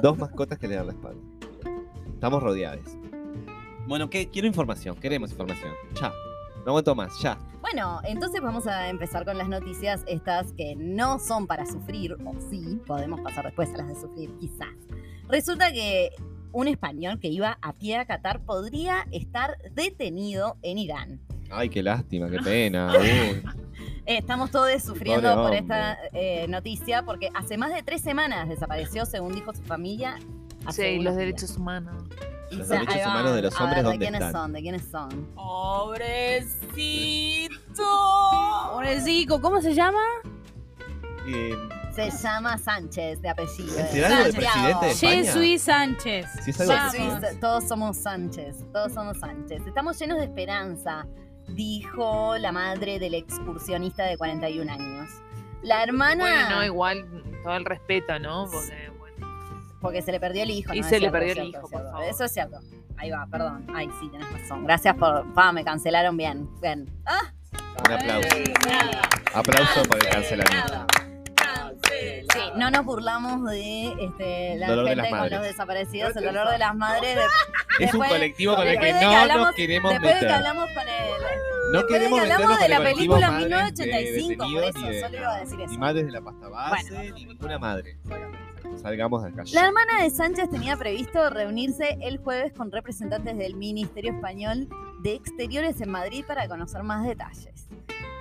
Dos 0.00 0.18
mascotas 0.18 0.58
que 0.58 0.68
le 0.68 0.76
dan 0.76 0.86
la 0.86 0.92
espalda. 0.92 1.20
Estamos 2.14 2.42
rodeados. 2.42 2.96
Bueno, 3.86 4.08
¿qué? 4.08 4.28
quiero 4.28 4.46
información. 4.48 4.96
Queremos 4.96 5.30
información. 5.30 5.72
Ya. 6.00 6.12
No 6.64 6.70
aguanto 6.70 6.94
más. 6.94 7.18
Ya. 7.20 7.36
Bueno, 7.60 8.00
entonces 8.04 8.40
vamos 8.40 8.66
a 8.66 8.88
empezar 8.88 9.24
con 9.24 9.36
las 9.36 9.48
noticias 9.48 10.02
estas 10.06 10.52
que 10.52 10.74
no 10.76 11.18
son 11.18 11.46
para 11.46 11.66
sufrir, 11.66 12.14
o 12.24 12.34
sí, 12.50 12.80
podemos 12.86 13.20
pasar 13.20 13.44
después 13.46 13.72
a 13.74 13.78
las 13.78 13.88
de 13.88 13.94
sufrir, 13.96 14.30
quizás. 14.38 14.68
Resulta 15.28 15.72
que 15.72 16.10
un 16.54 16.68
español 16.68 17.20
que 17.20 17.28
iba 17.28 17.58
a 17.60 17.72
pie 17.74 17.96
a 17.98 18.06
Qatar 18.06 18.40
podría 18.40 19.06
estar 19.12 19.58
detenido 19.72 20.56
en 20.62 20.78
Irán. 20.78 21.20
Ay, 21.50 21.68
qué 21.68 21.82
lástima, 21.82 22.30
qué 22.30 22.38
pena. 22.38 22.92
Eh, 24.06 24.18
Estamos 24.18 24.50
todos 24.50 24.82
sufriendo 24.82 25.22
Pobre 25.22 25.34
por 25.34 25.44
hombre. 25.44 25.58
esta 25.60 25.98
eh, 26.12 26.46
noticia 26.48 27.04
porque 27.06 27.30
hace 27.34 27.56
más 27.56 27.72
de 27.74 27.82
tres 27.82 28.02
semanas 28.02 28.48
desapareció, 28.50 29.06
según 29.06 29.34
dijo 29.34 29.54
su 29.54 29.62
familia. 29.62 30.18
Sí, 30.70 30.96
los 30.96 31.02
días. 31.04 31.16
derechos 31.16 31.56
humanos. 31.56 32.04
Y 32.50 32.56
Los 32.56 32.68
derechos 32.68 32.96
humanos 33.06 33.34
de 33.34 33.42
los 33.42 33.54
hombres, 33.60 33.76
ver, 33.76 33.84
¿de 33.84 33.90
¿dónde 33.90 33.98
quiénes 34.06 34.20
están? 34.20 34.32
son? 34.42 34.52
¿De 34.52 34.60
quiénes 34.60 34.82
son? 34.90 35.08
Pobrecito. 36.54 37.82
Pobrecito, 38.72 39.40
¿cómo 39.40 39.60
se 39.62 39.74
llama? 39.74 40.02
Eh, 41.26 41.56
Se 41.94 42.10
llama 42.10 42.58
Sánchez 42.58 43.22
de 43.22 43.28
apellido. 43.28 43.72
¿Será 43.72 44.16
algo 44.18 44.32
presidente 44.32 44.86
de 44.86 44.92
España? 44.92 45.32
Jesús 45.32 45.62
Sánchez. 45.62 46.26
si 46.44 46.50
es 46.50 46.60
algo 46.60 46.90
sí, 46.90 47.36
todos 47.40 47.68
somos 47.68 47.96
Sánchez, 47.98 48.56
todos 48.72 48.92
somos 48.92 49.18
Sánchez. 49.18 49.64
Estamos 49.66 49.96
llenos 49.98 50.18
de 50.18 50.24
esperanza, 50.24 51.06
dijo 51.48 52.36
la 52.38 52.50
madre 52.50 52.98
del 52.98 53.14
excursionista 53.14 54.04
de 54.04 54.16
41 54.18 54.72
años. 54.72 55.08
La 55.62 55.84
hermana, 55.84 56.20
Bueno, 56.24 56.50
no, 56.50 56.64
igual, 56.64 57.06
todo 57.44 57.56
el 57.56 57.64
respeto, 57.64 58.18
¿no? 58.18 58.46
Porque, 58.50 58.90
bueno. 58.98 59.26
porque 59.80 60.02
se 60.02 60.10
le 60.10 60.18
perdió 60.18 60.42
el 60.42 60.50
hijo. 60.50 60.74
Y 60.74 60.80
¿no? 60.80 60.88
se 60.88 60.98
le 60.98 61.10
perdió 61.10 61.32
el 61.32 61.48
hijo, 61.48 61.68
por 61.68 61.84
favor. 61.84 62.04
Eso 62.04 62.24
es 62.24 62.32
cierto. 62.32 62.58
Ahí 62.96 63.10
va, 63.10 63.26
perdón. 63.30 63.66
Ay, 63.72 63.88
sí, 64.00 64.08
tenés 64.08 64.30
razón. 64.32 64.64
Gracias 64.64 64.96
por... 64.96 65.32
Pa, 65.32 65.52
me 65.52 65.64
cancelaron 65.64 66.16
bien. 66.16 66.48
Bien. 66.60 66.86
Ah, 67.06 67.32
Un 67.86 67.92
aplauso. 67.92 68.28
Aplauso 69.32 69.82
por 69.84 69.96
el 69.96 70.08
cancelamiento. 70.08 70.86
Sí, 71.88 72.40
no 72.56 72.70
nos 72.70 72.84
burlamos 72.84 73.44
de 73.50 73.88
este, 74.00 74.56
la 74.56 74.68
Dolor 74.68 74.84
de 74.84 74.90
gente 74.90 75.02
las 75.02 75.10
con 75.10 75.18
madres. 75.20 75.38
los 75.38 75.46
desaparecidos, 75.48 76.16
el 76.16 76.24
dolor 76.24 76.50
de 76.50 76.58
las 76.58 76.74
madres. 76.76 77.16
de- 77.16 77.84
Es 77.84 77.94
un 77.94 78.00
colectivo 78.04 78.56
con 78.56 78.66
el 78.66 78.78
que 78.78 78.92
no 78.92 78.98
que 79.00 79.04
hablamos- 79.06 79.46
nos 79.46 79.54
queremos 79.54 79.90
después 79.92 80.14
de 80.14 80.18
que 80.20 80.24
meter. 80.26 80.36
hablamos 80.38 80.64
con 80.74 80.82
el... 80.88 81.04
No 81.72 81.78
después 81.78 81.92
de 81.92 81.98
queremos 81.98 82.20
que 82.22 82.32
hablamos 82.32 82.60
de 82.60 82.68
la 82.68 82.78
película 82.82 83.30
madres 83.30 83.48
de 83.48 83.84
1985, 83.86 84.44
por 84.52 84.64
eso, 84.64 85.06
solo 85.06 85.16
iba 85.18 85.34
a 85.34 85.40
decir 85.40 85.60
eso. 85.60 85.70
Ni 85.70 85.78
madres 85.78 86.06
de 86.06 86.12
la 86.12 86.20
pasta 86.20 86.48
base, 86.48 87.12
ni 87.12 87.24
ninguna 87.24 87.58
madre. 87.58 87.96
Salgamos 88.80 89.22
de 89.22 89.28
acá. 89.30 89.42
La 89.52 89.66
hermana 89.66 90.02
de 90.02 90.10
Sánchez 90.10 90.50
tenía 90.50 90.76
previsto 90.76 91.30
reunirse 91.30 91.98
el 92.02 92.18
jueves 92.18 92.52
con 92.52 92.70
representantes 92.72 93.36
del 93.36 93.54
Ministerio 93.56 94.12
Español 94.12 94.68
de 95.02 95.14
Exteriores 95.14 95.80
en 95.80 95.90
Madrid 95.90 96.24
para 96.26 96.48
conocer 96.48 96.82
más 96.82 97.04
detalles. 97.06 97.63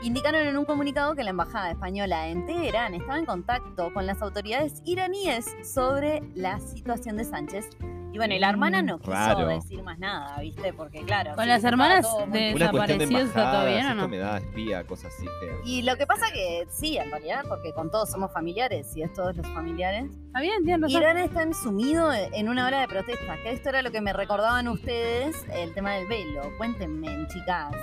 Indicaron 0.04 0.42
en 0.46 0.58
un 0.58 0.66
comunicado 0.66 1.16
que 1.16 1.24
la 1.24 1.30
embajada 1.30 1.72
española 1.72 2.28
en 2.28 2.46
Teherán 2.46 2.94
estaba 2.94 3.18
en 3.18 3.26
contacto 3.26 3.94
con 3.94 4.06
las 4.06 4.22
autoridades 4.22 4.82
iraníes 4.86 5.46
sobre 5.64 6.22
la 6.36 6.60
situación 6.60 7.16
de 7.16 7.24
Sánchez. 7.24 7.70
Y 8.12 8.18
bueno, 8.18 8.36
y 8.36 8.40
la 8.40 8.50
hermana 8.50 8.82
no 8.84 9.00
quiso 9.00 9.12
Raro. 9.12 9.48
decir 9.48 9.82
más 9.82 9.98
nada, 9.98 10.38
¿viste? 10.40 10.72
Porque 10.74 11.04
claro. 11.04 11.34
Con 11.36 11.46
sí, 11.46 11.50
las 11.50 11.64
hermanas 11.64 12.06
muy- 12.28 12.38
de- 12.40 12.54
Una 12.54 12.70
cuestión 12.70 13.00
de 13.00 13.06
desaparecidos, 13.06 13.24
¿está 13.30 13.52
todo 13.54 13.66
bien 13.66 13.78
o 13.86 13.90
esto 13.90 13.96
no? 14.02 14.08
me 14.10 14.18
da 14.18 14.38
espía, 14.38 14.84
cosas 14.86 15.14
así 15.16 15.26
feas. 15.40 15.58
Y 15.66 15.82
lo 15.82 15.96
que 15.98 16.06
pasa 16.06 16.26
que 16.32 16.68
sí, 16.70 16.98
en 16.98 17.10
realidad, 17.10 17.44
porque 17.48 17.74
con 17.74 17.90
todos 17.90 18.12
somos 18.12 18.32
familiares, 18.32 18.96
y 18.96 19.02
es 19.02 19.12
todos 19.14 19.36
los 19.36 19.48
familiares, 19.48 20.12
Está 20.28 20.42
bien, 20.42 20.82
razón. 20.82 20.90
Irán 21.02 21.18
está 21.18 21.52
sumido 21.54 22.12
en 22.14 22.50
una 22.50 22.68
ola 22.68 22.82
de 22.82 22.88
protesta, 22.88 23.38
que 23.42 23.52
esto 23.52 23.70
era 23.70 23.82
lo 23.82 23.90
que 23.92 24.02
me 24.02 24.14
recordaban 24.14 24.68
ustedes, 24.68 25.36
el 25.54 25.74
tema 25.74 25.94
del 25.94 26.08
velo. 26.08 26.42
Cuéntenme, 26.60 27.08
chicas. 27.30 27.74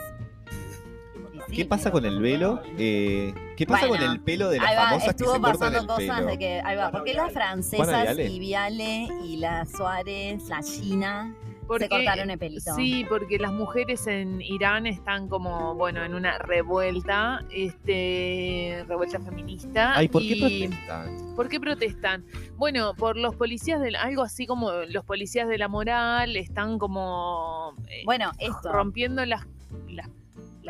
Sí, 1.51 1.57
¿Qué 1.57 1.65
pasa 1.65 1.91
con 1.91 2.05
el 2.05 2.21
velo? 2.21 2.63
Eh, 2.79 3.35
¿Qué 3.57 3.67
pasa 3.67 3.87
Bueno, 3.89 4.05
con 4.07 4.15
el 4.15 4.21
pelo 4.21 4.49
de 4.51 4.59
las 4.59 4.71
va, 4.77 4.85
famosas 4.89 5.05
que 5.05 5.11
estuvo 5.11 5.35
se 5.35 5.41
cortan 5.41 5.59
pasando 5.59 5.79
el 5.81 5.87
cosas 5.87 6.17
pelo? 6.21 6.31
de 6.31 6.39
que, 6.39 6.61
ahí 6.65 6.77
va, 6.77 6.91
porque 6.91 7.13
las 7.15 7.25
Juana 7.33 7.41
francesas 7.41 8.03
Viale. 8.17 8.27
y 8.29 8.39
Viale 8.39 9.09
y 9.25 9.37
la 9.37 9.67
Suárez, 9.67 10.49
la 10.49 10.63
China, 10.63 11.35
Porque, 11.67 11.85
se 11.85 11.89
cortaron 11.91 12.31
el 12.31 12.39
pelito. 12.39 12.75
Sí, 12.75 13.05
porque 13.09 13.39
las 13.39 13.53
mujeres 13.53 14.07
en 14.07 14.41
Irán 14.41 14.87
están 14.87 15.29
como, 15.29 15.75
bueno, 15.75 16.05
en 16.05 16.15
una 16.15 16.39
revuelta, 16.39 17.45
este, 17.51 18.85
revuelta 18.89 19.21
feminista. 19.21 19.97
Ay, 19.97 20.09
¿por 20.09 20.23
qué 20.23 20.29
y- 20.37 20.41
protestan? 20.41 21.35
¿Por 21.37 21.49
qué 21.49 21.61
protestan? 21.61 22.25
Bueno, 22.57 22.95
por 22.95 23.17
los 23.17 23.35
policías 23.37 23.81
del, 23.81 23.97
algo 23.97 24.23
así 24.23 24.47
como 24.47 24.71
los 24.89 25.05
policías 25.05 25.49
de 25.49 25.59
la 25.59 25.69
moral 25.69 26.37
están 26.37 26.79
como 26.79 27.75
eh, 27.89 28.03
Bueno, 28.05 28.31
esto. 28.39 28.73
rompiendo 28.73 29.25
las, 29.27 29.47
las, 29.89 30.09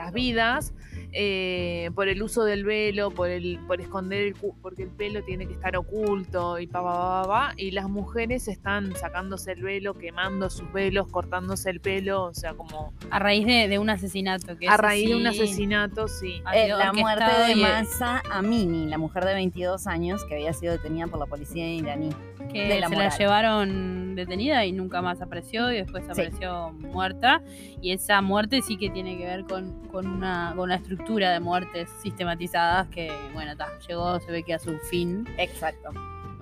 las 0.00 0.12
vidas 0.14 0.72
eh, 1.12 1.90
por 1.94 2.08
el 2.08 2.22
uso 2.22 2.44
del 2.44 2.64
velo, 2.64 3.10
por 3.10 3.28
el, 3.28 3.58
por 3.66 3.80
esconder 3.80 4.22
el 4.28 4.34
cu- 4.34 4.54
porque 4.62 4.84
el 4.84 4.88
pelo 4.88 5.22
tiene 5.24 5.46
que 5.46 5.52
estar 5.52 5.76
oculto 5.76 6.58
y 6.58 6.66
pa, 6.66 6.82
pa, 6.82 7.22
pa, 7.26 7.54
y 7.56 7.72
las 7.72 7.88
mujeres 7.88 8.48
están 8.48 8.94
sacándose 8.96 9.52
el 9.52 9.62
velo, 9.62 9.92
quemando 9.94 10.48
sus 10.48 10.72
velos, 10.72 11.08
cortándose 11.08 11.68
el 11.68 11.80
pelo, 11.80 12.24
o 12.24 12.34
sea, 12.34 12.54
como 12.54 12.94
A 13.10 13.18
raíz 13.18 13.44
de, 13.46 13.68
de 13.68 13.78
un 13.78 13.90
asesinato. 13.90 14.56
Que 14.56 14.68
a 14.68 14.76
raíz 14.78 15.08
de 15.10 15.16
un 15.16 15.26
asesinato, 15.26 16.08
sí. 16.08 16.42
Eh, 16.54 16.68
la 16.68 16.92
muerte 16.94 17.24
de 17.48 17.56
Masa 17.56 18.22
Amini, 18.30 18.86
la 18.86 18.96
mujer 18.96 19.24
de 19.26 19.34
22 19.34 19.86
años 19.86 20.24
que 20.24 20.34
había 20.36 20.52
sido 20.54 20.72
detenida 20.72 21.08
por 21.08 21.18
la 21.18 21.26
policía 21.26 21.68
iraní. 21.70 22.10
Que 22.52 22.68
de 22.68 22.80
la 22.80 22.88
se 22.88 22.94
moral. 22.94 23.08
la 23.10 23.16
llevaron 23.18 24.14
detenida 24.14 24.64
y 24.66 24.72
nunca 24.72 25.00
más 25.02 25.20
apareció 25.22 25.70
y 25.72 25.76
después 25.76 26.04
Sí. 26.04 26.10
apareció 26.10 26.72
muerta 26.72 27.42
y 27.80 27.92
esa 27.92 28.20
muerte 28.22 28.60
sí 28.62 28.76
que 28.76 28.90
tiene 28.90 29.16
que 29.16 29.24
ver 29.24 29.44
con, 29.44 29.86
con 29.88 30.06
una 30.06 30.52
con 30.56 30.64
una 30.64 30.76
estructura 30.76 31.30
de 31.32 31.40
muertes 31.40 31.88
sistematizadas 32.02 32.88
que 32.88 33.10
bueno 33.32 33.56
ta, 33.56 33.68
llegó 33.88 34.18
se 34.20 34.30
ve 34.32 34.42
que 34.42 34.54
a 34.54 34.58
su 34.58 34.76
fin 34.90 35.26
Exacto. 35.38 35.90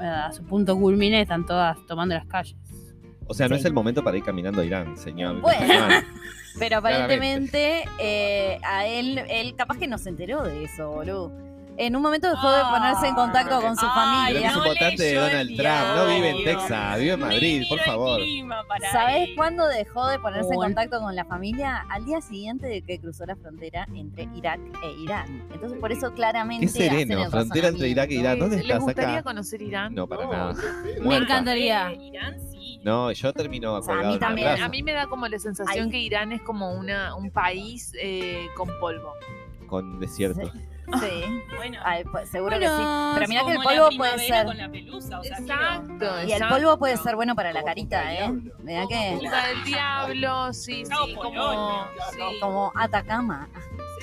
a 0.00 0.32
su 0.32 0.42
punto 0.44 0.76
culmine 0.78 1.20
están 1.22 1.44
todas 1.46 1.76
tomando 1.86 2.14
las 2.14 2.26
calles 2.26 2.56
O 3.26 3.34
sea, 3.34 3.46
no 3.48 3.54
Sí. 3.56 3.60
es 3.60 3.66
el 3.66 3.74
momento 3.74 4.02
para 4.02 4.16
ir 4.16 4.24
caminando 4.24 4.62
a 4.62 4.64
Irán, 4.64 4.96
señor. 4.96 5.40
Bueno. 5.42 5.84
Pero 6.58 6.78
aparentemente 6.78 7.84
eh, 8.00 8.58
a 8.64 8.86
él, 8.86 9.18
él 9.28 9.54
capaz 9.54 9.76
que 9.78 9.86
no 9.86 9.98
se 9.98 10.08
enteró 10.08 10.42
de 10.44 10.64
eso, 10.64 10.90
boludo. 10.90 11.30
En 11.80 11.94
un 11.94 12.02
momento 12.02 12.28
dejó 12.28 12.50
de 12.50 12.60
ponerse 12.64 13.06
en 13.06 13.14
contacto 13.14 13.60
con 13.60 13.76
su 13.76 13.86
Ay, 13.88 14.34
familia. 14.34 14.48
es 14.50 14.56
un 14.56 14.62
no 14.64 14.68
votante 14.68 15.02
de 15.04 15.14
Donald 15.14 15.56
Trump, 15.56 15.96
no 15.96 16.06
vive 16.06 16.30
en. 16.30 16.44
Texas, 16.44 16.98
vive 16.98 17.12
en 17.12 17.20
Madrid, 17.20 17.62
por 17.68 17.78
favor. 17.80 18.20
¿Sabes 18.92 19.28
cuándo 19.36 19.66
dejó 19.68 20.08
de 20.08 20.18
ponerse 20.18 20.48
en 20.54 20.60
contacto 20.60 20.98
con 21.00 21.14
la 21.14 21.24
familia? 21.24 21.86
Al 21.88 22.04
día 22.04 22.20
siguiente 22.20 22.66
de 22.66 22.82
que 22.82 22.98
cruzó 22.98 23.26
la 23.26 23.36
frontera 23.36 23.86
entre 23.94 24.28
Irak 24.34 24.58
e 24.82 24.90
Irán. 25.02 25.46
Entonces, 25.52 25.78
por 25.78 25.92
eso 25.92 26.12
claramente. 26.14 26.66
Qué 26.66 26.72
sereno, 26.72 27.14
hacen 27.14 27.18
el 27.20 27.30
frontera 27.30 27.68
entre 27.68 27.88
Irak 27.88 28.10
e 28.10 28.14
Irán. 28.14 28.38
¿Dónde 28.40 28.56
¿Les 28.56 28.64
estás 28.64 28.80
gustaría 28.80 29.14
acá? 29.14 29.22
conocer 29.22 29.62
Irán? 29.62 29.94
No, 29.94 30.08
para 30.08 30.26
nada. 30.26 30.54
me 31.00 31.16
encantaría 31.16 31.92
Irán 31.92 32.40
sí. 32.50 32.80
No, 32.82 33.12
yo 33.12 33.32
termino 33.32 33.80
sea, 33.82 34.00
a 34.00 34.02
mí 34.02 34.18
también. 34.18 34.60
A 34.60 34.68
mí 34.68 34.82
me 34.82 34.92
da 34.92 35.06
como 35.06 35.28
la 35.28 35.38
sensación 35.38 35.84
Ahí. 35.86 35.90
que 35.90 35.98
Irán 36.00 36.32
es 36.32 36.42
como 36.42 36.72
una, 36.72 37.14
un 37.14 37.30
país 37.30 37.92
eh, 38.00 38.46
con 38.56 38.68
polvo. 38.80 39.12
con 39.68 40.00
desierto. 40.00 40.50
Sí, 40.50 40.58
Bueno, 41.58 41.78
Ay, 41.84 42.04
pues, 42.04 42.28
seguro 42.28 42.56
Bueno, 42.56 42.70
que 42.70 42.82
sí. 42.82 42.88
Pero 43.16 43.28
mira 43.28 43.44
que 43.44 43.52
el 43.52 43.62
polvo 43.62 43.96
puede 43.96 44.18
ser. 44.20 44.46
con 44.46 44.56
la 44.56 44.68
pelusa, 44.70 45.20
o 45.20 45.24
sea, 45.24 45.38
Exacto, 45.38 46.04
Y 46.04 46.24
el 46.24 46.30
exacto. 46.30 46.54
polvo 46.54 46.78
puede 46.78 46.96
ser 46.98 47.16
bueno 47.16 47.34
para 47.34 47.52
la 47.52 47.62
carita, 47.64 48.14
¿eh? 48.14 48.32
Mira 48.60 48.86
que. 48.88 49.16
Punta 49.18 49.46
del 49.48 49.64
diablo, 49.64 50.52
sí, 50.52 50.84
sí, 50.84 51.14
como, 51.16 51.92
sí, 52.12 52.78
Atacama. 52.80 53.48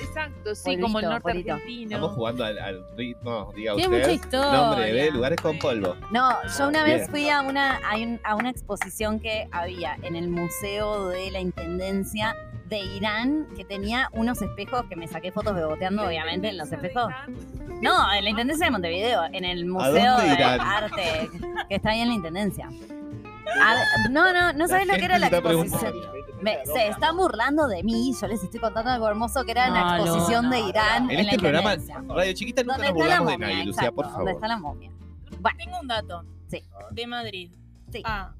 exacto, 0.00 0.54
sí, 0.54 0.62
Polvito, 0.64 0.82
como 0.82 0.98
el 1.00 1.04
norte 1.06 1.20
polvito. 1.22 1.52
argentino. 1.54 1.96
Estamos 1.96 2.14
jugando 2.14 2.44
al, 2.44 2.58
al 2.58 2.84
ritmo, 2.96 3.52
diga 3.56 3.74
tiene 3.74 3.88
mucha 3.96 4.10
usted. 4.12 4.24
historia 4.24 4.52
Nombre 4.52 4.92
de 4.92 5.10
lugares 5.10 5.40
con 5.40 5.58
polvo. 5.58 5.96
No, 6.10 6.36
yo 6.58 6.68
una 6.68 6.84
vez 6.84 6.98
Bien. 6.98 7.10
fui 7.10 7.28
a 7.30 7.40
una, 7.40 7.76
a, 7.90 7.96
un- 7.96 8.20
a 8.22 8.34
una 8.34 8.50
exposición 8.50 9.18
que 9.20 9.48
había 9.50 9.96
en 10.02 10.14
el 10.16 10.28
Museo 10.28 11.08
de 11.08 11.30
la 11.30 11.40
Intendencia 11.40 12.36
de 12.68 12.78
Irán, 12.78 13.46
que 13.56 13.64
tenía 13.64 14.08
unos 14.12 14.42
espejos 14.42 14.84
que 14.88 14.96
me 14.96 15.06
saqué 15.08 15.30
fotos 15.32 15.54
beboteando, 15.54 16.04
obviamente, 16.06 16.48
en 16.48 16.58
los 16.58 16.70
espejos. 16.72 17.12
No, 17.80 18.12
en 18.14 18.24
la 18.24 18.30
Intendencia 18.30 18.66
de 18.66 18.70
Montevideo, 18.72 19.24
en 19.32 19.44
el 19.44 19.66
Museo 19.66 20.12
dónde 20.16 20.28
de 20.28 20.34
irán? 20.34 20.60
Arte, 20.60 21.30
que 21.68 21.74
está 21.76 21.90
ahí 21.90 22.00
en 22.00 22.08
la 22.08 22.14
Intendencia. 22.14 22.68
A 23.62 24.08
no, 24.10 24.32
no, 24.32 24.52
no 24.52 24.66
sabes 24.68 24.88
lo 24.88 24.94
que 24.94 25.04
era 25.04 25.18
la 25.18 25.28
exposición. 25.28 25.92
Me- 26.42 26.66
se 26.66 26.88
están 26.88 27.16
burlando 27.16 27.68
de 27.68 27.82
mí, 27.84 28.12
yo 28.20 28.26
les 28.26 28.42
estoy 28.42 28.58
contando 28.60 28.90
algo 28.90 29.08
hermoso 29.08 29.44
que 29.44 29.52
era 29.52 29.70
la 29.70 29.96
No, 29.98 30.04
exposición 30.04 30.44
no, 30.46 30.50
de 30.50 30.60
no. 30.60 30.68
Irán 30.68 31.04
En 31.04 31.10
en, 31.10 31.20
este 31.20 31.36
la 31.36 31.40
programa. 31.40 31.76
Radio 32.14 32.32
Chiquita, 32.34 32.62
nunca 32.62 32.76
¿Dónde 32.76 32.88
nos 32.88 32.98
la 32.98 33.20
burlamos 33.20 33.32
de 33.32 33.38
nadie, 33.38 33.64
Lucía, 33.64 33.92
por 33.92 34.04
¿Dónde 34.06 34.16
favor. 34.18 34.30
está 34.32 34.48
la 34.48 34.58
momia? 34.58 34.90
Tengo 35.56 35.80
un 35.80 35.86
dato. 35.86 36.24
Sí. 36.48 36.62
De 36.90 37.06
Madrid. 37.06 37.50
Sí. 37.92 38.02
A 38.04 38.32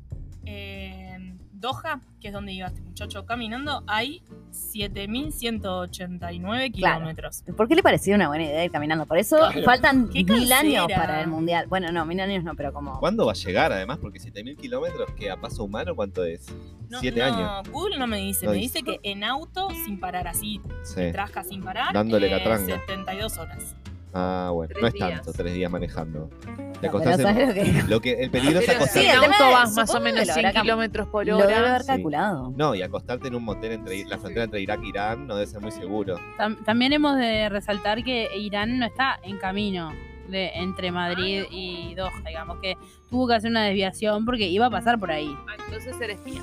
eh, 0.44 1.35
Doha, 1.66 2.00
que 2.20 2.28
es 2.28 2.34
donde 2.34 2.52
iba 2.52 2.68
este 2.68 2.80
muchacho 2.80 3.26
caminando, 3.26 3.82
hay 3.88 4.22
7.189 4.52 6.70
kilómetros. 6.72 7.42
¿Por 7.56 7.66
qué 7.66 7.74
le 7.74 7.82
parecía 7.82 8.14
una 8.14 8.28
buena 8.28 8.44
idea 8.44 8.64
ir 8.64 8.70
caminando? 8.70 9.04
Por 9.06 9.18
eso 9.18 9.36
faltan 9.64 10.08
mil 10.08 10.52
años 10.52 10.86
para 10.94 11.20
el 11.20 11.26
mundial. 11.28 11.66
Bueno, 11.68 11.90
no, 11.90 12.06
mil 12.06 12.20
años 12.20 12.44
no, 12.44 12.54
pero 12.54 12.72
como. 12.72 13.00
¿Cuándo 13.00 13.26
va 13.26 13.32
a 13.32 13.34
llegar, 13.34 13.72
además? 13.72 13.98
Porque 14.00 14.20
7000 14.20 14.56
kilómetros, 14.56 15.10
que 15.16 15.28
a 15.30 15.40
paso 15.40 15.64
humano, 15.64 15.96
¿cuánto 15.96 16.24
es? 16.24 16.46
No, 16.88 17.00
Siete 17.00 17.18
no, 17.20 17.26
años. 17.26 17.68
Google 17.72 17.98
no 17.98 18.06
me 18.06 18.18
dice, 18.18 18.46
No 18.46 18.52
me 18.52 18.58
dice. 18.58 18.78
dice 18.82 18.98
que 19.02 19.10
en 19.10 19.24
auto 19.24 19.68
sin 19.84 19.98
parar 19.98 20.28
así, 20.28 20.60
Sí. 20.84 21.10
trasca 21.10 21.42
sin 21.42 21.64
parar, 21.64 21.92
Dándole 21.92 22.28
eh, 22.28 22.38
catranga. 22.38 22.78
72 22.86 23.38
horas. 23.38 23.74
Ah, 24.14 24.50
bueno, 24.52 24.68
Tres 24.70 24.82
no 24.82 24.86
es 24.88 24.94
días. 24.94 25.10
tanto, 25.10 25.32
tres 25.32 25.52
días 25.52 25.68
manejando. 25.70 26.30
Te 26.80 26.86
No, 26.88 26.92
pero 26.92 27.04
acostás 27.10 27.18
en- 27.20 27.22
¿sabes 27.26 27.48
lo 27.48 27.54
que- 27.54 27.82
lo 27.88 28.00
que 28.00 28.12
el 28.24 28.30
peligro 28.30 28.58
es 28.60 28.68
acostarte. 28.68 29.00
si 29.00 29.06
en 29.06 29.16
auto 29.16 29.50
vas 29.52 29.72
más 29.74 29.94
o 29.94 30.00
menos 30.00 30.26
lo 30.26 30.32
100 30.34 30.46
habrá 30.46 30.58
cam- 30.60 30.62
kilómetros 30.62 31.08
por 31.08 31.26
Lo 31.26 31.38
debe 31.38 31.54
hora. 31.54 31.68
haber 31.70 31.80
Sí. 31.82 31.86
calculado. 31.86 32.52
No, 32.56 32.74
y 32.74 32.82
acostarte 32.82 33.28
en 33.28 33.34
un 33.34 33.44
motel 33.44 33.72
entre 33.72 34.04
la 34.04 34.18
frontera 34.18 34.44
entre 34.44 34.60
Irak 34.60 34.80
e 34.82 34.88
Irán 34.88 35.26
no 35.26 35.34
debe 35.36 35.46
ser 35.46 35.60
muy 35.60 35.70
seguro. 35.72 36.18
Tam- 36.38 36.62
también 36.64 36.92
hemos 36.92 37.16
de 37.16 37.48
resaltar 37.48 38.02
que 38.04 38.28
Irán 38.38 38.78
no 38.78 38.86
está 38.86 39.18
en 39.22 39.38
camino 39.38 39.92
de, 40.28 40.50
entre 40.54 40.90
Madrid 40.90 41.44
y 41.50 41.94
Doha, 41.94 42.12
digamos, 42.26 42.58
que 42.60 42.76
tuvo 43.10 43.28
que 43.28 43.34
hacer 43.36 43.50
una 43.50 43.62
desviación 43.64 44.24
porque 44.24 44.48
iba 44.48 44.66
a 44.66 44.70
pasar 44.70 44.98
por 44.98 45.10
ahí. 45.12 45.34
Ah, 45.48 45.54
entonces 45.66 45.94
eres 46.00 46.18
espía. 46.18 46.42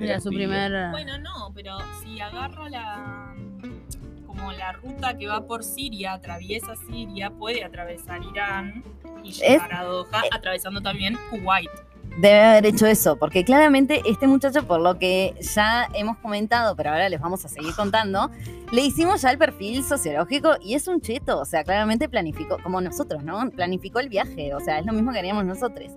Era 0.00 0.18
su 0.20 0.30
primer... 0.30 0.90
Bueno, 0.90 1.16
no, 1.18 1.52
pero 1.54 1.78
si 2.02 2.18
agarra 2.20 2.68
la 2.68 3.32
como 4.34 4.52
la 4.52 4.72
ruta 4.72 5.16
que 5.16 5.26
va 5.26 5.46
por 5.46 5.62
Siria, 5.64 6.14
atraviesa 6.14 6.74
Siria, 6.88 7.30
puede 7.30 7.64
atravesar 7.64 8.20
Irán 8.22 8.82
y 9.22 9.32
llegar 9.32 9.72
a 9.74 9.84
Doha, 9.84 10.22
atravesando 10.32 10.80
también 10.80 11.16
Kuwait. 11.30 11.70
Debe 12.18 12.42
haber 12.42 12.66
hecho 12.66 12.86
eso, 12.86 13.16
porque 13.16 13.44
claramente 13.44 14.00
este 14.06 14.28
muchacho, 14.28 14.64
por 14.66 14.80
lo 14.80 14.98
que 14.98 15.34
ya 15.40 15.88
hemos 15.94 16.16
comentado, 16.18 16.76
pero 16.76 16.90
ahora 16.90 17.08
les 17.08 17.20
vamos 17.20 17.44
a 17.44 17.48
seguir 17.48 17.74
contando, 17.74 18.30
le 18.70 18.82
hicimos 18.82 19.22
ya 19.22 19.30
el 19.30 19.38
perfil 19.38 19.82
sociológico 19.82 20.54
y 20.60 20.74
es 20.74 20.86
un 20.86 21.00
cheto, 21.00 21.40
o 21.40 21.44
sea, 21.44 21.64
claramente 21.64 22.08
planificó, 22.08 22.58
como 22.62 22.80
nosotros, 22.80 23.24
¿no? 23.24 23.50
Planificó 23.50 23.98
el 23.98 24.08
viaje, 24.08 24.54
o 24.54 24.60
sea, 24.60 24.78
es 24.78 24.86
lo 24.86 24.92
mismo 24.92 25.12
que 25.12 25.18
haríamos 25.18 25.44
nosotros. 25.44 25.90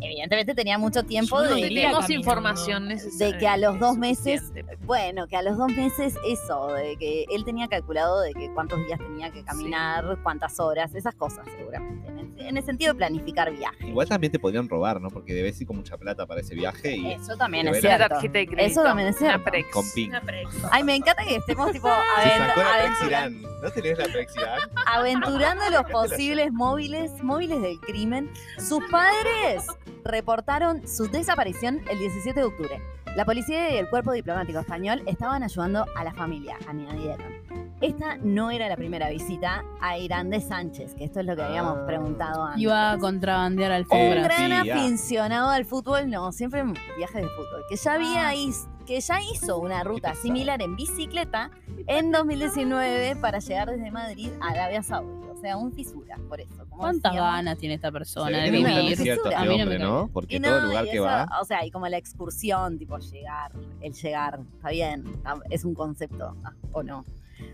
Evidentemente 0.00 0.54
tenía 0.54 0.78
mucho 0.78 1.02
tiempo 1.02 1.40
no 1.42 1.54
de, 1.54 2.14
información 2.14 2.88
necesaria. 2.88 3.32
de 3.32 3.38
que 3.38 3.48
a 3.48 3.56
los 3.56 3.78
dos 3.78 3.96
meses, 3.96 4.52
bueno, 4.82 5.26
que 5.26 5.36
a 5.36 5.42
los 5.42 5.56
dos 5.58 5.70
meses 5.72 6.14
eso, 6.24 6.68
de 6.68 6.96
que 6.96 7.24
él 7.30 7.44
tenía 7.44 7.68
calculado 7.68 8.20
de 8.20 8.32
que 8.32 8.52
cuántos 8.54 8.78
días 8.86 8.98
tenía 8.98 9.30
que 9.32 9.42
caminar, 9.44 10.18
cuántas 10.22 10.60
horas, 10.60 10.94
esas 10.94 11.14
cosas 11.14 11.44
seguramente, 11.56 12.08
en 12.08 12.18
el, 12.18 12.40
en 12.46 12.56
el 12.56 12.64
sentido 12.64 12.92
de 12.92 12.98
planificar 12.98 13.50
viaje. 13.52 13.86
Igual 13.88 14.08
también 14.08 14.32
te 14.32 14.38
podrían 14.38 14.68
robar, 14.68 15.00
¿no? 15.00 15.08
Porque 15.10 15.34
debes 15.34 15.60
ir 15.60 15.66
con 15.66 15.76
mucha 15.76 15.96
plata 15.96 16.26
para 16.26 16.40
ese 16.40 16.54
viaje 16.54 16.96
y 16.96 17.12
Eso 17.12 17.36
también 17.36 17.66
es 17.68 17.80
cierto. 17.80 18.08
tarjeta 18.08 18.38
de 18.38 18.46
crédito. 18.46 18.70
Eso 18.70 18.82
también 18.84 19.08
es 19.08 19.20
una. 19.20 19.42
Prex. 19.44 19.68
con. 19.72 19.84
Una 20.08 20.22
Ay, 20.70 20.84
me 20.84 20.94
encanta 20.96 21.24
que 21.24 21.36
estemos 21.36 21.72
tipo 21.72 21.88
Se 22.22 22.28
aven- 22.28 22.38
sacó 22.48 22.60
la 22.60 22.72
Prex 22.72 22.84
aventura- 22.84 23.06
Irán. 23.06 23.42
¿No 23.62 23.70
tenés 23.72 23.98
la 23.98 24.04
Prex 24.04 24.36
Irán? 24.36 24.60
aventurando 24.86 25.70
los 25.70 25.82
posibles 25.90 26.52
móviles, 26.52 27.10
móviles 27.22 27.60
del 27.60 27.80
crimen. 27.80 28.30
Sus 28.58 28.80
padres 28.90 29.64
reportaron 30.08 30.88
su 30.88 31.06
desaparición 31.08 31.80
el 31.90 31.98
17 31.98 32.40
de 32.40 32.46
octubre. 32.46 32.80
La 33.16 33.24
policía 33.24 33.70
y 33.74 33.76
el 33.76 33.88
cuerpo 33.88 34.12
diplomático 34.12 34.58
español 34.58 35.02
estaban 35.06 35.42
ayudando 35.42 35.86
a 35.96 36.04
la 36.04 36.12
familia, 36.14 36.56
añadieron. 36.66 37.32
Esta 37.80 38.16
no 38.16 38.50
era 38.50 38.68
la 38.68 38.76
primera 38.76 39.08
visita 39.08 39.62
a 39.80 39.96
Irán 39.98 40.30
de 40.30 40.40
Sánchez, 40.40 40.94
que 40.96 41.04
esto 41.04 41.20
es 41.20 41.26
lo 41.26 41.36
que 41.36 41.42
habíamos 41.42 41.78
Ah. 41.78 41.86
preguntado 41.86 42.44
antes. 42.44 42.60
Iba 42.62 42.92
a 42.92 42.98
contrabandear 42.98 43.70
Un 43.70 43.76
alfombras. 43.76 44.24
gran 44.24 44.62
Sí, 44.62 44.66
ya. 44.68 44.74
aficionado 44.74 45.50
al 45.50 45.64
fútbol, 45.64 46.10
no, 46.10 46.32
siempre 46.32 46.60
en 46.60 46.72
viajes 46.96 47.22
de 47.22 47.28
fútbol, 47.28 47.62
que 47.68 47.76
ya 47.76 47.92
había 47.94 48.34
is- 48.34 48.66
que 48.84 49.00
ya 49.00 49.20
hizo 49.20 49.58
una 49.58 49.84
ruta 49.84 50.14
similar 50.14 50.60
en 50.62 50.74
bicicleta 50.74 51.50
en 51.86 52.10
2019 52.10 53.16
para 53.16 53.38
llegar 53.38 53.68
desde 53.70 53.90
Madrid 53.90 54.30
a 54.40 54.48
Arabia 54.48 54.82
Saudí. 54.82 55.28
O 55.30 55.36
sea, 55.40 55.56
un 55.56 55.72
fisura, 55.72 56.16
por 56.28 56.40
eso. 56.40 56.66
¿Cuántas 56.78 57.14
ganas 57.14 57.58
tiene 57.58 57.74
esta 57.74 57.92
persona 57.92 58.38
de 58.38 58.50
vivir. 58.50 58.66
vivir? 58.66 58.96
desierto 58.96 59.28
a 59.28 59.40
A 59.40 59.44
este 59.44 59.48
mí 59.48 59.48
no 59.48 59.56
me 59.56 59.62
hombre, 59.62 59.78
cae. 59.78 59.86
¿no? 59.86 60.10
Porque 60.12 60.36
Y 60.36 60.40
todo 60.40 60.60
no, 60.60 60.66
lugar 60.68 60.86
y 60.86 60.90
que 60.90 61.00
va... 61.00 61.26
O 61.40 61.44
sea, 61.44 61.64
y 61.66 61.70
como 61.70 61.86
la 61.88 61.98
excursión, 61.98 62.78
tipo 62.78 62.98
llegar, 62.98 63.52
el 63.80 63.92
llegar, 63.92 64.40
está 64.56 64.70
bien, 64.70 65.04
es 65.50 65.64
un 65.64 65.74
concepto, 65.74 66.36
ah, 66.44 66.52
o 66.72 66.82
no. 66.82 67.04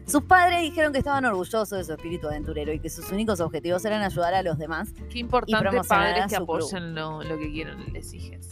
Sus 0.07 0.23
padres 0.23 0.63
dijeron 0.63 0.93
que 0.93 0.99
estaban 0.99 1.25
orgullosos 1.25 1.71
de 1.71 1.85
su 1.85 1.93
espíritu 1.93 2.27
aventurero 2.29 2.73
y 2.73 2.79
que 2.79 2.89
sus 2.89 3.11
únicos 3.11 3.41
objetivos 3.41 3.85
eran 3.85 4.03
ayudar 4.03 4.35
a 4.35 4.43
los 4.43 4.59
demás. 4.59 4.89
Qué 5.11 5.19
importante 5.19 5.61
promocionar 5.61 6.13
padres 6.15 6.27
que 6.29 6.37
apoyen 6.37 6.95
lo, 6.95 7.23
lo 7.23 7.39
que 7.39 7.51
quieren 7.51 7.93
les 7.93 8.13
hijes. 8.15 8.49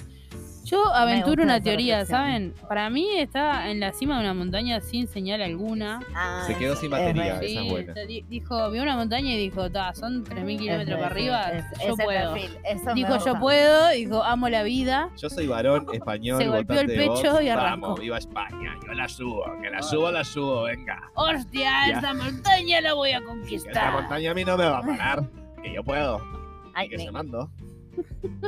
Yo 0.73 0.95
aventuro 0.95 1.43
una 1.43 1.57
esa 1.57 1.65
teoría. 1.65 2.07
¿saben? 2.07 2.55
Para 2.67 2.89
mí 2.91 3.07
está 3.19 3.71
en 3.71 3.79
la 3.79 3.93
cima 3.93 4.15
de 4.17 4.21
una 4.23 4.33
montaña 4.35 4.81
sin 4.81 5.07
señal 5.07 5.43
alguna. 5.43 6.01
Ah, 6.15 6.45
Se 6.47 6.57
quedó 6.57 6.75
sin 6.77 6.91
batería. 6.91 7.39
esa 7.41 7.61
es 7.61 7.71
buena. 7.71 7.93
di- 8.07 8.23
dijo, 8.29 8.71
vio 8.71 8.83
una 8.83 8.97
montaña 8.97 9.33
y 9.35 9.37
dijo, 9.39 9.71
"Ta, 9.71 9.93
son 9.95 10.25
3.000 10.25 10.59
kilómetros 10.59 10.99
para 10.99 11.11
arriba, 11.11 11.43
es- 11.51 11.65
yo 11.87 11.95
puedo. 11.97 12.33
perfil, 12.35 12.59
eso 12.65 12.85
me 12.87 12.95
Dijo, 12.95 13.25
yo 13.25 13.39
puedo, 13.39 13.89
dijo, 13.91 14.23
amo 14.25 14.49
la 14.49 14.63
vida. 14.63 15.11
Yo 15.19 15.29
soy 15.29 15.47
varón 15.47 15.87
español, 15.93 16.41
Se 16.43 16.49
golpeó 16.49 16.81
el 16.81 16.87
pecho 16.87 17.41
y 17.43 17.49
arrancó. 17.51 17.89
Vamos, 17.89 18.01
viva 18.01 18.17
España. 18.19 18.75
Yo 18.87 18.93
la 18.95 19.09
subo. 19.09 19.45
Que 19.61 19.69
la 19.71 19.83
subo, 19.83 20.11
la 20.11 20.25
subo, 20.25 20.63
venga. 20.63 21.03
¡Hostia, 21.15 21.71
Ya. 21.89 21.99
esa 21.99 22.15
montaña 22.15 22.81
la 22.81 22.95
voy 22.95 23.13
a 23.13 23.23
conquistar! 23.23 23.93
montaña 23.93 24.31
a 24.31 24.35
mí 24.35 24.45
no 24.45 24.57
me 24.57 24.65
va 24.65 24.79
a 24.79 24.83
parar. 24.83 25.23
Que 25.63 25.75
yo 25.75 25.85
puedo. 25.85 26.21
Ay, 26.75 26.89
que 26.89 26.97
me- 26.97 27.05
se 27.05 27.11
mando. 27.13 27.51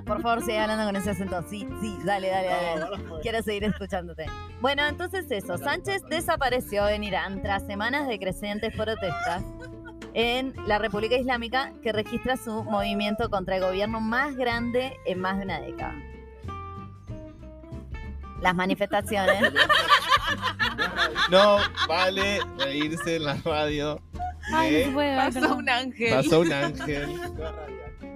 Por 0.07 0.22
favor, 0.22 0.40
sigue 0.40 0.59
hablando 0.59 0.85
con 0.85 0.96
ese 0.96 1.11
acento. 1.11 1.42
Sí, 1.48 1.66
sí, 1.80 1.96
dale, 2.04 2.28
dale, 2.28 2.48
dale. 2.48 3.20
Quiero 3.22 3.42
seguir 3.42 3.64
escuchándote. 3.64 4.26
Bueno, 4.61 4.87
entonces 4.87 5.26
eso. 5.30 5.59
Sánchez 5.59 6.02
desapareció 6.09 6.88
en 6.88 7.04
Irán 7.04 7.42
tras 7.42 7.66
semanas 7.66 8.09
de 8.09 8.18
crecientes 8.18 8.74
protestas 8.74 9.42
en 10.14 10.54
la 10.66 10.78
República 10.78 11.16
Islámica 11.16 11.72
que 11.83 11.92
registra 11.92 12.37
su 12.37 12.62
movimiento 12.64 13.28
contra 13.30 13.57
el 13.57 13.62
gobierno 13.62 14.00
más 14.00 14.37
grande 14.37 14.96
en 15.07 15.20
más 15.20 15.38
de 15.38 15.44
una 15.44 15.61
década. 15.61 15.94
Las 18.40 18.54
manifestaciones. 18.54 19.52
No 21.30 21.59
vale 21.88 22.40
reírse 22.59 23.16
en 23.16 23.24
la 23.24 23.35
radio. 23.44 24.00
Ay, 24.52 24.76
ay, 24.76 25.16
Pasó 25.16 25.54
un 25.54 25.68
ángel. 25.68 26.14
Pasó 26.14 26.40
un 26.40 26.52
ángel. 26.52 27.20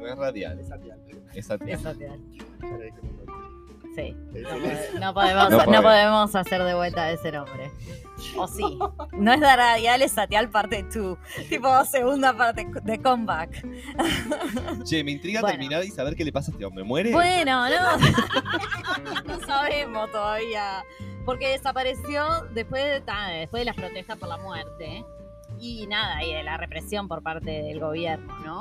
No 0.09 0.15
es 0.15 0.19
radial. 0.19 0.59
Es 0.61 0.69
satial. 0.69 0.99
Eso 1.35 1.59
te 1.59 2.07
da. 2.07 2.17
Sí. 3.95 4.17
Es 4.35 5.01
No, 5.01 5.13
podemos, 5.13 5.51
No 5.51 5.67
no, 5.67 5.83
podemos. 5.83 6.35
hacer 6.35 6.63
de 6.63 6.75
vuelta 6.75 7.03
a 7.05 7.11
ese 7.13 7.31
nombre. 7.33 7.71
O 8.37 8.49
sí. 8.49 8.79
No 9.13 9.33
es 9.35 9.41
de 9.41 9.57
radial, 9.57 10.01
es 10.03 10.13
Satial 10.13 10.49
parte 10.51 10.83
2. 10.95 11.19
Tipo 11.51 11.85
segunda 11.85 12.35
parte 12.37 12.67
de 12.85 13.03
comeback. 13.03 13.65
Che, 14.85 15.05
me 15.05 15.11
intriga 15.13 15.41
Bueno. 15.41 15.53
terminar 15.59 15.85
y 15.85 15.89
saber 15.91 16.15
qué 16.17 16.25
le 16.25 16.33
pasa 16.33 16.51
a 16.51 16.53
este 16.55 16.65
hombre. 16.65 16.85
¿Muere? 16.85 17.13
Bueno, 17.13 17.69
no. 17.71 17.99
no 19.27 19.47
sabemos 19.47 20.11
todavía. 20.11 20.85
Porque 21.25 21.49
desapareció 21.51 22.25
después 22.55 22.83
de, 22.85 23.03
después 23.41 23.61
de 23.61 23.65
las 23.67 23.77
protestas 23.77 24.17
por 24.17 24.29
la 24.29 24.39
muerte. 24.39 25.05
Y 25.61 25.87
nada, 25.87 26.23
y 26.25 26.33
de 26.33 26.43
la 26.45 26.57
represión 26.57 27.09
por 27.09 27.23
parte 27.23 27.51
del 27.51 27.81
gobierno, 27.81 28.39
¿no? 28.45 28.61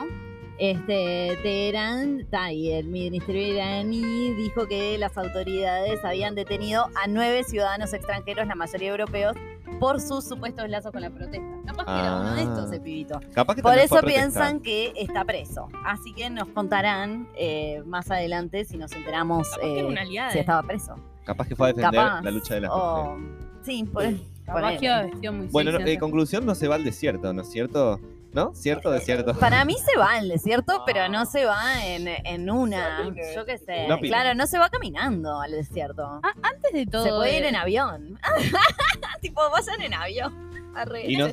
Este, 0.60 1.38
Teherán, 1.44 2.26
y 2.52 2.72
el 2.72 2.88
ministerio 2.88 3.54
iraní 3.54 4.34
dijo 4.34 4.68
que 4.68 4.98
las 4.98 5.16
autoridades 5.18 6.04
habían 6.04 6.34
detenido 6.34 6.86
a 7.04 7.08
nueve 7.08 7.44
ciudadanos 7.44 7.94
extranjeros, 7.94 8.48
la 8.48 8.56
mayoría 8.56 8.90
europeos, 8.90 9.36
por 9.80 10.02
sus 10.02 10.26
supuestos 10.26 10.68
lazos 10.70 10.92
con 10.92 11.02
la 11.02 11.12
protesta. 11.12 11.46
Capaz 11.66 11.86
que 11.86 11.92
era 11.92 12.16
uno 12.22 12.34
de 12.34 12.42
estos, 12.42 12.60
Ah. 12.60 12.66
ese 12.74 12.80
pibito. 12.80 13.20
Capaz 13.34 13.56
que 13.56 13.62
Por 13.62 13.78
eso 13.78 14.00
piensan 14.02 14.60
que 14.60 14.94
está 14.96 15.24
preso. 15.26 15.68
Así 15.86 16.14
que 16.14 16.30
nos 16.32 16.48
contarán 16.48 17.28
eh, 17.36 17.84
más 17.86 18.10
adelante 18.10 18.66
si 18.66 18.78
nos 18.78 18.92
enteramos 18.94 19.48
Capaz 19.50 19.64
eh, 19.68 19.96
aliada. 20.00 20.32
si 20.32 20.40
estaba 20.40 20.64
preso. 20.64 20.96
Capaz 21.24 21.48
que 21.48 21.56
fue 21.56 21.68
a 21.70 21.74
defender 21.74 21.92
Capaz. 22.02 22.22
la 22.24 22.32
lucha 22.32 22.56
de 22.56 22.62
las 22.62 22.72
o- 22.74 23.16
mujeres. 23.18 23.46
Sí, 23.62 23.84
pues. 23.94 24.16
Capaz 24.46 24.62
ponele. 24.62 24.80
que 24.80 24.88
vestido 25.12 25.34
muy 25.34 25.48
Bueno, 25.48 25.72
no, 25.74 25.80
en 25.86 26.00
conclusión 26.00 26.46
no 26.46 26.56
se 26.56 26.68
va 26.70 26.76
al 26.76 26.84
desierto, 26.86 27.32
¿no 27.34 27.42
es 27.42 27.52
cierto? 27.52 28.00
¿No? 28.38 28.54
¿Cierto 28.54 28.90
o 28.90 28.92
desierto? 28.92 29.34
Para 29.40 29.66
mí 29.66 29.76
se 29.84 29.98
va 29.98 30.12
al 30.14 30.30
desierto, 30.30 30.84
pero 30.86 31.10
no 31.10 31.26
se 31.26 31.44
va 31.44 31.84
en, 31.84 32.08
en 32.08 32.52
una. 32.52 33.04
Yo 33.34 33.46
qué 33.46 33.58
sé. 33.58 33.88
No 33.88 33.98
claro, 33.98 34.36
no 34.36 34.46
se 34.46 34.60
va 34.60 34.70
caminando 34.70 35.42
al 35.42 35.54
desierto. 35.54 36.22
Antes 36.44 36.72
de 36.72 36.86
todo. 36.86 37.04
se 37.04 37.10
puede 37.10 37.38
ir 37.40 37.46
en 37.46 37.56
avión. 37.56 38.20
tipo, 39.22 39.42
vayan 39.50 39.82
en 39.82 39.94
avión. 39.96 40.48
Arre, 40.76 41.10
Y 41.12 41.18
no-. 41.18 41.30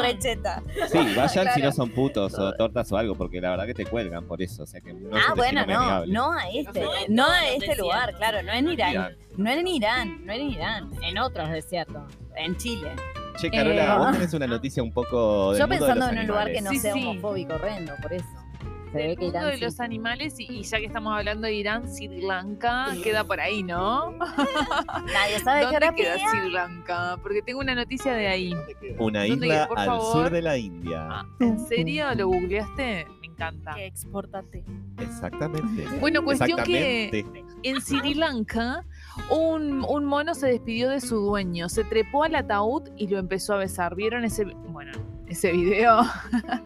Recheta. 0.00 0.60
Sí, 0.90 0.98
vayan 1.14 1.54
si 1.54 1.62
no 1.62 1.70
son 1.70 1.90
putos 1.90 2.36
o 2.36 2.52
tortas 2.54 2.90
o 2.90 2.96
algo, 2.96 3.14
porque 3.14 3.40
la 3.40 3.50
verdad 3.50 3.66
que 3.66 3.74
te 3.74 3.86
cuelgan 3.86 4.26
por 4.26 4.42
eso. 4.42 4.64
O 4.64 4.66
sea 4.66 4.80
que 4.80 4.92
no 4.92 5.16
es 5.16 5.24
ah, 5.24 5.30
un 5.34 5.36
bueno, 5.36 5.64
no. 5.64 6.06
No 6.06 6.32
a 6.32 6.50
este. 6.50 6.84
No 7.08 7.30
a 7.30 7.46
este 7.50 7.76
lugar, 7.76 8.16
claro. 8.16 8.42
No 8.42 8.50
en 8.50 8.68
Irán. 8.68 8.90
Irán. 8.90 9.16
No 9.36 9.48
en 9.48 9.68
Irán. 9.68 10.26
No 10.26 10.32
en 10.32 10.50
Irán. 10.50 10.90
En 11.02 11.18
otros 11.18 11.50
desiertos. 11.50 12.02
En 12.34 12.56
Chile. 12.56 12.90
Che, 13.40 13.50
Carola, 13.50 13.94
Eh, 13.94 13.98
vos 13.98 14.12
tenés 14.12 14.34
una 14.34 14.46
noticia 14.46 14.82
un 14.82 14.92
poco 14.92 15.52
del 15.52 15.60
Yo 15.60 15.68
mundo 15.68 15.86
pensando 15.86 16.06
de 16.06 16.10
en 16.10 16.16
los 16.16 16.22
un 16.24 16.28
lugar 16.28 16.52
que 16.52 16.60
no 16.60 16.70
Sí, 16.70 16.78
sea 16.78 16.92
sí. 16.94 17.04
homofóbico 17.06 17.54
horrendo, 17.54 17.92
por 18.02 18.12
eso. 18.12 18.26
Se 18.90 18.96
ve 18.96 19.02
Del 19.08 19.16
que 19.18 19.22
mundo 19.24 19.38
Irán 19.38 19.50
de 19.50 19.56
sí. 19.56 19.64
los 19.64 19.80
animales 19.80 20.40
y, 20.40 20.44
y 20.44 20.62
ya 20.62 20.78
que 20.78 20.86
estamos 20.86 21.14
hablando 21.16 21.46
de 21.46 21.52
Irán, 21.54 21.86
Sri 21.94 22.22
Lanka 22.22 22.86
queda 23.04 23.22
por 23.22 23.38
ahí, 23.38 23.62
¿no? 23.62 24.12
Nadie 24.18 25.38
sabe 25.44 25.60
qué 25.60 25.64
¿Dónde 25.64 25.76
hora 25.76 25.94
queda. 25.94 26.16
Sri 26.30 26.50
Lanka? 26.50 27.18
Porque 27.22 27.42
tengo 27.42 27.60
una 27.60 27.74
noticia 27.74 28.14
de 28.14 28.28
ahí. 28.28 28.54
Una 28.98 29.26
¿Dónde 29.26 29.46
isla 29.46 29.68
queda, 29.68 29.68
al 29.76 29.86
favor? 29.86 30.12
sur 30.24 30.30
de 30.30 30.42
la 30.42 30.56
India. 30.56 31.06
Ah, 31.10 31.26
¿En 31.40 31.58
serio? 31.66 32.06
¿Lo 32.16 32.28
googleaste? 32.28 33.06
Me 33.20 33.26
encanta. 33.26 33.74
Que 33.74 33.86
exportate. 33.86 34.64
Exactamente. 34.98 35.86
Bueno, 36.00 36.24
cuestión 36.24 36.62
que 36.64 37.04
Exactamente. 37.04 37.44
en 37.62 37.80
Sri 37.82 38.14
Lanka 38.14 38.84
un, 39.30 40.04
mono 40.04 40.34
se 40.34 40.48
despidió 40.48 40.88
de 40.90 41.00
su 41.00 41.16
dueño, 41.16 41.68
se 41.68 41.84
trepó 41.84 42.24
al 42.24 42.34
ataúd 42.34 42.90
y 42.96 43.08
lo 43.08 43.18
empezó 43.18 43.54
a 43.54 43.58
besar. 43.58 43.94
¿Vieron 43.94 44.24
ese? 44.24 44.44
Bueno, 44.44 44.92
ese 45.26 45.52
video. 45.52 46.00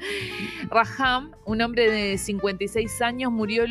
Raham, 0.70 1.32
un 1.44 1.60
hombre 1.62 1.90
de 1.90 2.18
56 2.18 3.02
años, 3.02 3.32
murió 3.32 3.64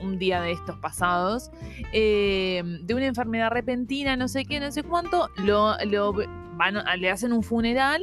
un 0.00 0.18
día 0.18 0.40
de 0.42 0.52
estos 0.52 0.76
pasados 0.78 1.50
eh, 1.92 2.62
de 2.82 2.94
una 2.94 3.06
enfermedad 3.06 3.50
repentina, 3.50 4.16
no 4.16 4.28
sé 4.28 4.44
qué, 4.44 4.60
no 4.60 4.70
sé 4.70 4.82
cuánto. 4.82 5.30
Lo, 5.36 5.76
le 5.78 7.10
hacen 7.10 7.32
un 7.32 7.42
funeral. 7.42 8.02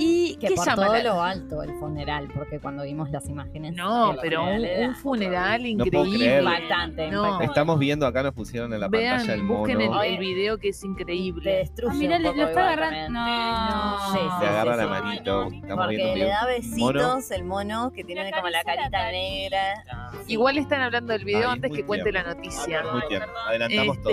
¿Y 0.00 0.36
Que 0.36 0.46
qué 0.48 0.54
por 0.54 0.64
llama 0.64 0.86
todo 0.86 1.02
lo 1.02 1.20
alto 1.22 1.60
el 1.62 1.72
funeral, 1.80 2.28
porque 2.32 2.60
cuando 2.60 2.84
vimos 2.84 3.10
las 3.10 3.28
imágenes. 3.28 3.74
No, 3.74 4.14
pero 4.22 4.44
un, 4.44 4.94
funeral 4.94 5.62
un 5.62 5.76
No 5.78 5.84
increíble. 5.86 6.38
impactante. 6.38 7.10
No. 7.10 7.16
impactante. 7.16 7.44
Estamos 7.46 7.78
viendo 7.80 8.06
acá, 8.06 8.22
nos 8.22 8.32
pusieron 8.32 8.72
en 8.72 8.78
la 8.80 8.86
Vean, 8.88 9.16
pantalla 9.18 9.34
el 9.34 9.42
busquen 9.42 9.80
el, 9.80 9.88
mono. 9.88 10.02
el 10.02 10.18
video 10.18 10.58
que 10.58 10.68
es 10.68 10.80
Te 10.80 10.86
increíble. 10.86 11.50
destruye. 11.56 12.14
Ah, 12.14 12.18
lo 12.20 12.30
está 12.30 12.72
agarrando. 12.72 13.20
No. 13.20 14.12
Sí, 14.12 14.18
Le 14.18 14.22
sí, 14.38 14.44
agarra 14.46 14.72
sí, 14.74 14.78
la 14.78 14.84
sí. 14.84 14.90
manito. 15.04 15.42
Estamos 15.52 15.84
Porque 15.84 15.96
viendo 15.96 16.14
le 16.16 16.24
da 16.26 16.40
mono. 16.42 16.46
besitos 16.46 17.30
el 17.32 17.44
mono 17.44 17.92
que 17.92 18.04
tiene 18.04 18.30
como 18.30 18.48
la 18.50 18.62
carita 18.64 19.10
negra. 19.10 19.84
Igual 20.28 20.58
están 20.58 20.80
hablando 20.82 21.12
del 21.12 21.24
video 21.24 21.48
Ay, 21.48 21.54
antes 21.54 21.72
que 21.72 21.84
cuente 21.84 22.12
la 22.12 22.22
noticia. 22.22 22.84
Muy 22.92 23.02
tierno. 23.08 23.32
Adelantamos 23.48 24.00
todo. 24.02 24.12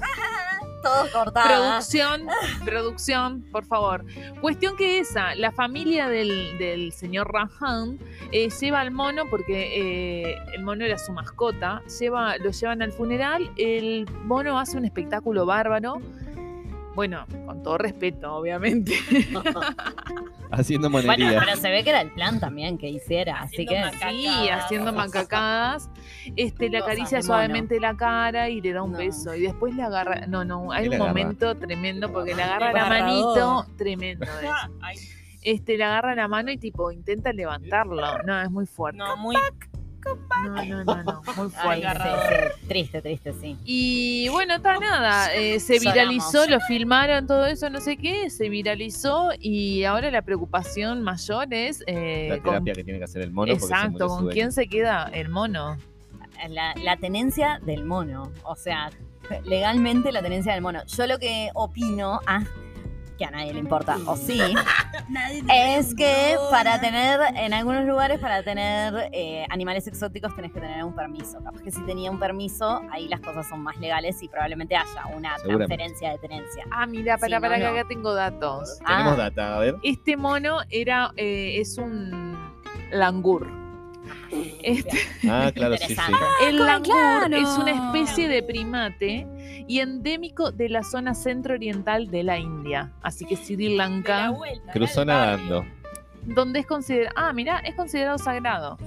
Todos 0.82 1.10
cortados. 1.10 1.50
Producción, 1.50 2.26
producción, 2.64 3.42
por 3.52 3.64
favor. 3.64 4.04
Cuestión 4.40 4.76
que 4.76 4.98
esa, 4.98 5.34
la 5.34 5.52
familia 5.52 6.08
del, 6.08 6.56
del 6.58 6.92
señor 6.92 7.32
Rahan 7.32 7.98
eh, 8.32 8.48
lleva 8.50 8.80
al 8.80 8.90
mono 8.90 9.24
porque 9.28 10.30
eh, 10.30 10.38
el 10.54 10.62
mono 10.62 10.84
era 10.84 10.98
su 10.98 11.12
mascota, 11.12 11.82
lleva, 11.98 12.36
lo 12.38 12.50
llevan 12.50 12.82
al 12.82 12.92
funeral, 12.92 13.50
el 13.56 14.06
mono 14.24 14.58
hace 14.58 14.76
un 14.76 14.84
espectáculo 14.84 15.46
bárbaro. 15.46 16.00
Bueno, 16.94 17.24
con 17.46 17.62
todo 17.62 17.78
respeto, 17.78 18.34
obviamente. 18.34 18.92
Haciendo 20.52 20.90
Bueno, 20.90 21.06
monería. 21.12 21.38
pero 21.44 21.56
se 21.56 21.70
ve 21.70 21.84
que 21.84 21.90
era 21.90 22.00
el 22.00 22.10
plan 22.10 22.40
también 22.40 22.76
que 22.76 22.88
hiciera, 22.88 23.40
así 23.40 23.64
que. 23.66 23.80
Sí, 24.00 24.26
haciendo 24.48 24.92
macacadas. 24.92 25.88
Este, 26.36 26.68
le 26.68 26.78
acaricia 26.78 27.22
suavemente 27.22 27.78
la 27.78 27.96
cara 27.96 28.48
y 28.48 28.60
le 28.60 28.72
da 28.72 28.82
un 28.82 28.92
No. 28.92 28.98
beso. 28.98 29.34
Y 29.36 29.42
después 29.42 29.74
le 29.76 29.82
agarra. 29.84 30.26
No, 30.26 30.44
no, 30.44 30.72
hay 30.72 30.82
¿Qué 30.84 30.88
un 30.88 30.94
agarra? 30.96 31.08
momento 31.12 31.54
tremendo 31.56 32.12
porque 32.12 32.34
le 32.34 32.42
agarra 32.42 32.72
la 32.72 32.86
manito. 32.88 33.66
Tremendo 33.78 34.26
Este, 35.42 35.78
le 35.78 35.84
agarra 35.84 36.14
la 36.14 36.28
mano 36.28 36.50
y 36.50 36.58
tipo 36.58 36.90
intenta 36.90 37.32
levantarlo. 37.32 38.02
No, 38.24 38.42
es 38.42 38.50
muy 38.50 38.66
fuerte. 38.66 38.98
no, 38.98 39.16
muy. 39.16 39.36
No, 40.44 40.64
no, 40.64 40.84
no, 40.84 41.02
no, 41.02 41.22
muy 41.36 41.48
Ay, 41.56 41.82
fuerte. 41.82 41.90
sí, 42.02 42.54
sí, 42.60 42.66
triste, 42.68 43.02
triste, 43.02 43.32
sí. 43.34 43.56
Y 43.64 44.28
bueno, 44.30 44.54
está 44.54 44.78
nada, 44.78 45.34
eh, 45.34 45.60
se 45.60 45.78
viralizó, 45.78 46.46
lo 46.46 46.60
filmaron, 46.60 47.26
todo 47.26 47.46
eso, 47.46 47.68
no 47.70 47.80
sé 47.80 47.96
qué, 47.96 48.30
se 48.30 48.48
viralizó 48.48 49.30
y 49.38 49.84
ahora 49.84 50.10
la 50.10 50.22
preocupación 50.22 51.02
mayor 51.02 51.52
es 51.52 51.84
eh, 51.86 52.28
La 52.30 52.36
con- 52.36 52.44
terapia 52.52 52.74
que 52.74 52.84
tiene 52.84 52.98
que 52.98 53.04
hacer 53.04 53.22
el 53.22 53.32
mono. 53.32 53.52
exacto, 53.52 54.08
con 54.08 54.28
quién 54.30 54.52
se 54.52 54.66
queda 54.68 55.10
el 55.12 55.28
mono. 55.28 55.76
La, 56.48 56.72
la 56.82 56.96
tenencia 56.96 57.60
del 57.66 57.84
mono, 57.84 58.32
o 58.44 58.56
sea, 58.56 58.90
legalmente 59.44 60.10
la 60.10 60.22
tenencia 60.22 60.54
del 60.54 60.62
mono. 60.62 60.82
Yo 60.86 61.06
lo 61.06 61.18
que 61.18 61.50
opino, 61.54 62.18
ah, 62.26 62.44
que 63.20 63.26
a 63.26 63.30
nadie 63.30 63.52
le 63.52 63.58
importa, 63.58 63.98
o 64.06 64.16
sí, 64.16 64.40
es 65.54 65.94
que 65.94 66.36
para 66.50 66.80
tener, 66.80 67.20
en 67.36 67.52
algunos 67.52 67.84
lugares, 67.84 68.18
para 68.18 68.42
tener 68.42 69.10
eh, 69.12 69.44
animales 69.50 69.86
exóticos 69.86 70.34
tenés 70.34 70.52
que 70.52 70.60
tener 70.60 70.82
un 70.82 70.94
permiso. 70.94 71.38
Capaz 71.44 71.60
que 71.60 71.70
si 71.70 71.82
tenía 71.84 72.10
un 72.10 72.18
permiso, 72.18 72.80
ahí 72.90 73.08
las 73.08 73.20
cosas 73.20 73.46
son 73.46 73.60
más 73.62 73.76
legales 73.76 74.22
y 74.22 74.28
probablemente 74.28 74.74
haya 74.74 75.04
una 75.14 75.36
transferencia 75.36 76.12
de 76.12 76.18
tenencia. 76.18 76.64
Ah, 76.70 76.86
mira, 76.86 77.18
para, 77.18 77.36
Sí, 77.36 77.40
para 77.42 77.58
no, 77.58 77.64
que 77.66 77.70
no. 77.72 77.78
acá 77.78 77.88
tengo 77.88 78.14
datos. 78.14 78.78
Tenemos 78.86 79.12
Ah. 79.12 79.16
data, 79.16 79.56
a 79.56 79.60
ver. 79.60 79.76
Este 79.82 80.16
mono 80.16 80.60
era, 80.70 81.12
eh, 81.16 81.60
es 81.60 81.76
un 81.76 82.38
langur. 82.90 83.46
Este, 84.62 84.98
Ah, 85.28 85.50
claro, 85.54 85.76
sí, 85.76 85.84
sí. 85.86 85.92
Interesante. 85.92 86.48
el 86.48 86.58
langur 86.58 86.94
claro. 86.94 87.36
es 87.36 87.48
una 87.58 87.70
especie 87.70 88.28
de 88.28 88.42
primate 88.42 89.26
y 89.66 89.80
endémico 89.80 90.52
de 90.52 90.68
la 90.68 90.82
zona 90.82 91.14
centro-oriental 91.14 92.10
de 92.10 92.22
la 92.24 92.38
India. 92.38 92.92
Así 93.02 93.24
que 93.24 93.36
Sri 93.36 93.76
Lanka, 93.76 94.30
vuelta, 94.30 94.72
Cruzó 94.72 95.04
nadando. 95.04 95.64
donde 96.24 96.60
es 96.60 96.66
considerado, 96.66 97.14
ah, 97.16 97.32
mira, 97.32 97.58
es 97.60 97.74
considerado 97.74 98.18
sagrado. 98.18 98.78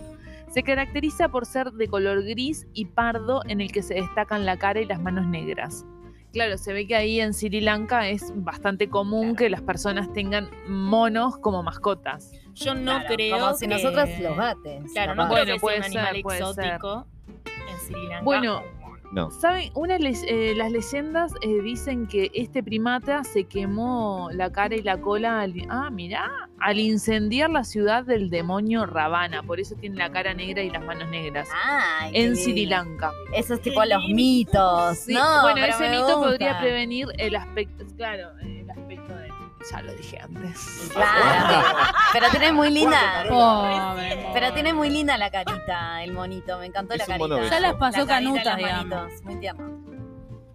Se 0.51 0.61
caracteriza 0.61 1.29
por 1.29 1.45
ser 1.47 1.71
de 1.71 1.87
color 1.87 2.23
gris 2.23 2.67
y 2.73 2.85
pardo 2.85 3.41
en 3.47 3.59
el 3.61 3.71
que 3.71 3.81
se 3.81 3.95
destacan 3.95 4.45
la 4.45 4.57
cara 4.57 4.79
y 4.81 4.85
las 4.85 5.01
manos 5.01 5.25
negras. 5.25 5.83
Claro, 6.31 6.57
se 6.57 6.73
ve 6.73 6.87
que 6.87 6.95
ahí 6.95 7.19
en 7.19 7.33
Sri 7.33 7.61
Lanka 7.61 8.07
es 8.09 8.31
bastante 8.35 8.89
común 8.89 9.35
que 9.35 9.49
las 9.49 9.61
personas 9.61 10.11
tengan 10.13 10.49
monos 10.67 11.37
como 11.37 11.61
mascotas. 11.63 12.31
Yo 12.55 12.75
no 12.75 12.81
Claro, 12.99 13.15
creo. 13.15 13.39
Como 13.39 13.53
si 13.55 13.67
que- 13.67 13.73
nosotros 13.73 14.09
los 14.21 14.37
gates. 14.37 14.91
Claro, 14.93 15.15
no 15.15 15.27
Bueno, 15.27 15.53
que 15.53 15.59
puede 15.59 15.77
sea 15.83 15.87
un 15.87 15.97
animal 16.07 16.15
ser, 16.15 16.41
exótico 16.41 17.07
en 17.45 17.77
Sri 17.79 18.07
Lanka. 18.07 18.23
Bueno, 18.23 18.63
No. 19.11 19.29
¿Saben? 19.29 19.69
Una 19.75 19.99
le- 19.99 20.15
eh, 20.27 20.55
las 20.55 20.71
leyendas 20.71 21.33
eh, 21.43 21.61
dicen 21.61 22.07
que 22.07 22.31
este 22.33 22.63
primata 22.63 23.23
se 23.23 23.43
quemó 23.43 24.29
la 24.33 24.51
cara 24.51 24.75
y 24.75 24.81
la 24.81 24.97
cola 24.99 25.41
al, 25.41 25.53
ah, 25.69 25.91
mirá, 25.91 26.31
al 26.59 26.79
incendiar 26.79 27.51
la 27.51 27.63
ciudad 27.63 28.03
del 28.05 28.31
demonio 28.31 28.87
Ravana. 28.87 29.43
Por 29.43 29.59
eso 29.59 29.75
tiene 29.75 29.97
la 29.97 30.11
cara 30.11 30.33
negra 30.33 30.63
y 30.63 30.71
las 30.71 30.83
manos 30.83 31.09
negras. 31.09 31.47
Ay, 31.63 32.09
En 32.15 32.35
Sri. 32.35 32.65
Lanka. 32.65 33.11
Eso 33.35 33.53
es 33.53 33.61
tipo 33.61 33.85
los 33.85 34.03
mitos. 34.09 34.97
Sí, 34.97 35.13
No, 35.13 35.41
bueno, 35.43 35.63
ese 35.63 35.89
mito 35.91 36.05
gusta. 36.05 36.19
podría 36.31 36.59
prevenir 36.59 37.05
el 37.19 37.35
aspecto, 37.35 37.85
claro, 37.95 38.29
el 38.41 38.67
aspecto 38.67 39.15
de. 39.15 39.22
Ya 39.71 39.81
lo 39.81 39.93
dije 39.93 40.19
antes. 40.19 40.89
Claro. 40.93 41.77
pero 42.11 42.29
tiene 42.31 42.51
muy 42.51 42.69
linda. 42.69 43.23
Pobre. 43.29 44.27
Pero 44.33 44.53
tiene 44.53 44.73
muy 44.73 44.89
linda 44.89 45.17
la 45.17 45.29
carita, 45.31 46.03
el 46.03 46.11
monito. 46.13 46.57
Me 46.59 46.65
encantó 46.67 46.93
Es 46.95 47.07
la 47.07 47.15
un 47.15 47.19
mono 47.19 47.35
carita. 47.37 47.55
bello. 47.55 47.61
Ya 47.65 47.71
las 47.71 47.79
pasó 47.79 47.99
La 47.99 48.05
carita 48.07 48.31
y 48.31 48.33
canutas, 48.43 48.57
digamos. 48.57 48.85
manitos, 48.89 49.23
Muy 49.23 49.35
tierno. 49.37 49.83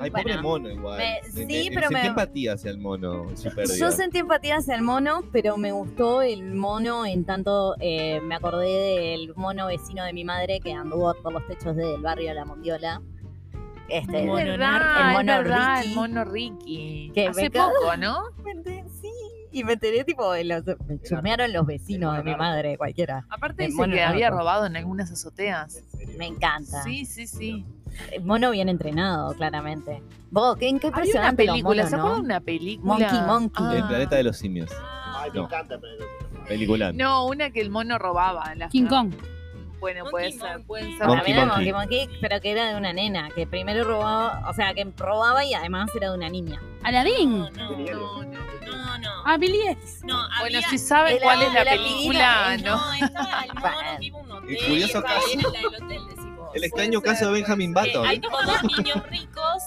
Ay, 0.00 0.10
Bueno. 0.10 0.22
pobre 0.28 0.42
mono 0.42 0.70
igual. 0.70 0.98
Me- 0.98 1.20
sí, 1.24 1.44
me- 1.44 1.74
pero 1.74 1.88
sentí 1.88 1.94
me- 2.02 2.06
empatía 2.06 2.52
hacia 2.52 2.70
el 2.70 2.78
mono, 2.78 3.26
su 3.36 3.52
pérdida. 3.52 3.76
Yo 3.78 3.90
sentí 3.90 4.18
empatía 4.18 4.56
hacia 4.58 4.76
el 4.76 4.82
mono, 4.82 5.22
pero 5.32 5.56
me 5.56 5.72
gustó 5.72 6.22
el 6.22 6.54
mono 6.54 7.04
en 7.04 7.24
tanto 7.24 7.74
eh, 7.80 8.20
me 8.22 8.36
acordé 8.36 8.68
del 8.68 9.32
mono 9.34 9.66
vecino 9.66 10.04
de 10.04 10.12
mi 10.12 10.22
madre 10.22 10.60
que 10.60 10.72
anduvo 10.72 11.12
por 11.20 11.32
los 11.32 11.44
techos 11.48 11.74
del 11.74 12.00
barrio 12.00 12.32
La 12.32 12.44
Mondiola. 12.44 13.02
Este, 13.88 14.20
Es 14.20 14.26
Mono 14.26 14.34
verdad, 14.44 15.00
el 15.00 15.08
es 15.08 15.12
mono 15.16 15.32
verdad, 15.38 15.76
Ricky. 15.78 15.88
el 15.88 15.94
mono 15.94 16.24
Ricky. 16.24 17.12
Que 17.14 17.28
Hace 17.28 17.50
poco, 17.50 17.96
¿no? 17.98 18.22
Sí, 19.00 19.10
y 19.52 19.64
me 19.64 19.74
enteré 19.74 20.04
tipo, 20.04 20.30
de 20.32 20.44
los, 20.44 20.62
me 20.86 21.00
chusmearon 21.00 21.52
los 21.52 21.64
vecinos 21.66 22.16
de 22.16 22.22
mi 22.22 22.34
madre, 22.36 22.76
cualquiera. 22.76 23.24
Aparte 23.30 23.64
El 23.64 23.70
dice 23.70 23.80
mono 23.80 23.94
que 23.94 24.00
narco. 24.00 24.12
había 24.14 24.30
robado 24.30 24.66
en 24.66 24.76
algunas 24.76 25.10
azoteas. 25.10 25.82
Me 26.18 26.26
encanta. 26.26 26.82
Sí, 26.82 27.04
sí, 27.06 27.26
sí. 27.26 27.64
El 28.12 28.24
mono 28.24 28.50
bien 28.50 28.68
entrenado, 28.68 29.32
claramente. 29.34 30.02
Vos, 30.30 30.56
qué, 30.56 30.76
qué 30.78 30.90
Había 30.92 31.12
una 31.14 31.26
los 31.28 31.34
película, 31.36 31.82
monos, 31.84 31.88
¿se 31.90 31.96
acuerdan 31.96 32.16
de 32.16 32.18
¿no? 32.18 32.24
una 32.24 32.40
película? 32.40 32.92
Monkey, 32.98 33.20
Monkey. 33.26 33.76
El 33.78 33.86
planeta 33.88 34.16
de 34.16 34.22
los 34.24 34.36
simios. 34.36 34.70
Ay, 35.16 35.30
me 35.30 35.38
No. 35.38 35.44
encanta, 35.46 35.78
pero. 35.80 36.04
Película. 36.46 36.92
No, 36.92 37.26
una 37.26 37.50
que 37.50 37.60
el 37.62 37.70
mono 37.70 37.98
robaba. 37.98 38.54
La 38.54 38.68
King 38.68 38.86
Kong. 38.86 39.12
Bueno, 39.80 40.04
Monkey, 40.04 40.10
puede 40.10 40.32
ser, 40.32 40.40
Monkey. 40.50 40.64
pueden 40.64 40.98
ser. 40.98 41.06
Monkey, 41.06 41.32
era 41.32 41.46
Monkey. 41.46 41.72
Monkey 41.72 41.98
Monkey, 42.06 42.18
pero 42.20 42.40
que 42.40 42.50
era 42.50 42.68
de 42.68 42.76
una 42.76 42.92
nena, 42.92 43.30
que 43.30 43.46
primero 43.46 43.84
robaba, 43.84 44.48
o 44.48 44.54
sea, 44.54 44.74
que 44.74 44.86
robaba 44.96 45.44
y 45.44 45.54
además 45.54 45.90
era 45.94 46.10
de 46.10 46.16
una 46.16 46.28
niña. 46.28 46.60
Aladdin. 46.82 47.38
No, 47.40 47.50
no, 47.50 47.70
no, 47.70 48.24
no. 48.24 48.98
no. 48.98 49.10
Ah, 49.24 49.36
Billy 49.38 49.60
X. 49.68 50.00
No, 50.04 50.16
Bueno, 50.40 50.58
había- 50.58 50.68
si 50.68 50.78
saben 50.78 51.16
Era- 51.16 51.22
cuál 51.24 51.42
es 51.42 51.52
la 51.52 51.64
película, 51.64 52.56
¿no? 52.58 52.76
No, 52.76 52.92
estaba 52.94 53.42
el 53.42 53.54
mono 53.54 53.60
Bueno. 53.60 53.98
que 54.00 54.10
un 54.12 54.30
hotel. 54.32 54.56
El 54.56 54.66
curioso 54.66 54.98
y 54.98 55.02
caso. 55.02 55.28
era 55.32 55.50
del 55.50 55.66
hotel, 55.66 56.00
decís 56.08 56.36
vos. 56.36 56.50
El 56.54 56.64
extraño 56.64 57.00
caso 57.02 57.26
de 57.26 57.32
Benjamin 57.32 57.70
Eh, 57.70 57.74
Button. 57.80 58.06
hay 58.06 58.20
como 58.20 58.42
dos 58.42 58.62
niños 58.64 59.06
ricos 59.10 59.62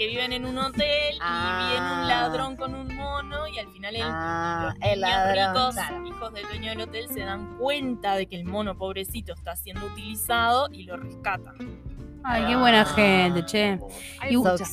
que 0.00 0.06
viven 0.06 0.32
en 0.32 0.46
un 0.46 0.56
hotel 0.56 1.14
Ah. 1.20 1.60
y 1.68 1.72
viene 1.72 1.92
un 2.00 2.08
ladrón 2.08 2.56
con 2.56 2.74
un 2.74 2.96
mono 2.96 3.46
y 3.48 3.58
al 3.58 3.68
final 3.68 3.94
el, 3.94 4.02
Ah, 4.02 4.72
los 4.72 4.74
el 4.90 4.98
niños 4.98 5.10
ladrón, 5.10 5.54
ricos, 5.54 5.74
claro. 5.74 6.06
hijos 6.06 6.32
del 6.32 6.42
dueño 6.48 6.70
del 6.70 6.80
hotel, 6.80 7.08
se 7.12 7.20
dan 7.20 7.58
cuenta 7.58 8.14
de 8.14 8.26
que 8.26 8.36
el 8.36 8.44
mono 8.46 8.78
pobrecito 8.78 9.34
está 9.34 9.54
siendo 9.56 9.84
utilizado 9.84 10.68
y 10.72 10.84
lo 10.84 10.96
rescatan. 10.96 11.54
Ay, 12.24 12.44
qué 12.48 12.56
buena 12.56 12.84
gente, 12.86 13.44
che. 13.44 13.78
Y- 14.30 14.34
So, 14.34 14.56
so 14.56 14.64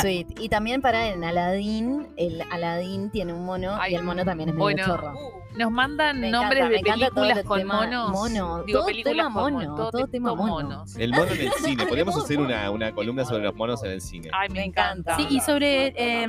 sweet. 0.00 0.26
Y 0.40 0.48
también 0.48 0.80
para 0.80 1.08
en 1.08 1.24
Aladdin, 1.24 2.06
el 2.16 2.42
Aladdin 2.52 3.10
tiene 3.10 3.32
un 3.32 3.44
mono 3.44 3.76
Ay, 3.80 3.92
y 3.92 3.96
el 3.96 4.04
mono 4.04 4.24
también 4.24 4.50
es 4.50 4.54
medio 4.54 4.62
bueno. 4.64 4.84
chorro. 4.84 5.12
Uh, 5.14 5.32
Nos 5.56 5.70
mandan 5.72 6.20
Me 6.20 6.30
nombres 6.30 6.60
encanta, 6.60 6.76
de 6.76 6.82
películas 6.82 7.38
el 7.38 7.44
con 7.44 7.58
tema 7.58 7.74
monos. 7.76 8.10
mono, 8.10 8.62
Digo, 8.64 8.78
todo 8.80 8.86
películas 8.86 9.16
tema 9.26 9.34
con 9.42 9.52
mon- 9.54 9.62
mono, 9.64 9.74
todo, 9.76 9.90
todo 9.90 10.06
tema 10.06 10.34
mono. 10.34 10.52
monos. 10.52 10.96
El 10.96 11.10
mono 11.12 11.32
en 11.32 11.40
el 11.40 11.50
cine. 11.64 11.86
Podríamos 11.86 12.16
hacer 12.16 12.38
una, 12.40 12.70
una 12.70 12.92
columna 12.92 13.24
sobre 13.24 13.44
los 13.44 13.54
monos 13.54 13.82
en 13.84 13.92
el 13.92 14.00
cine. 14.00 14.28
Ay, 14.32 14.48
me 14.50 14.56
Me 14.56 14.64
encanta. 14.64 15.16
Sí, 15.16 15.26
y 15.30 15.40
sobre 15.40 15.94
eh, 15.96 16.26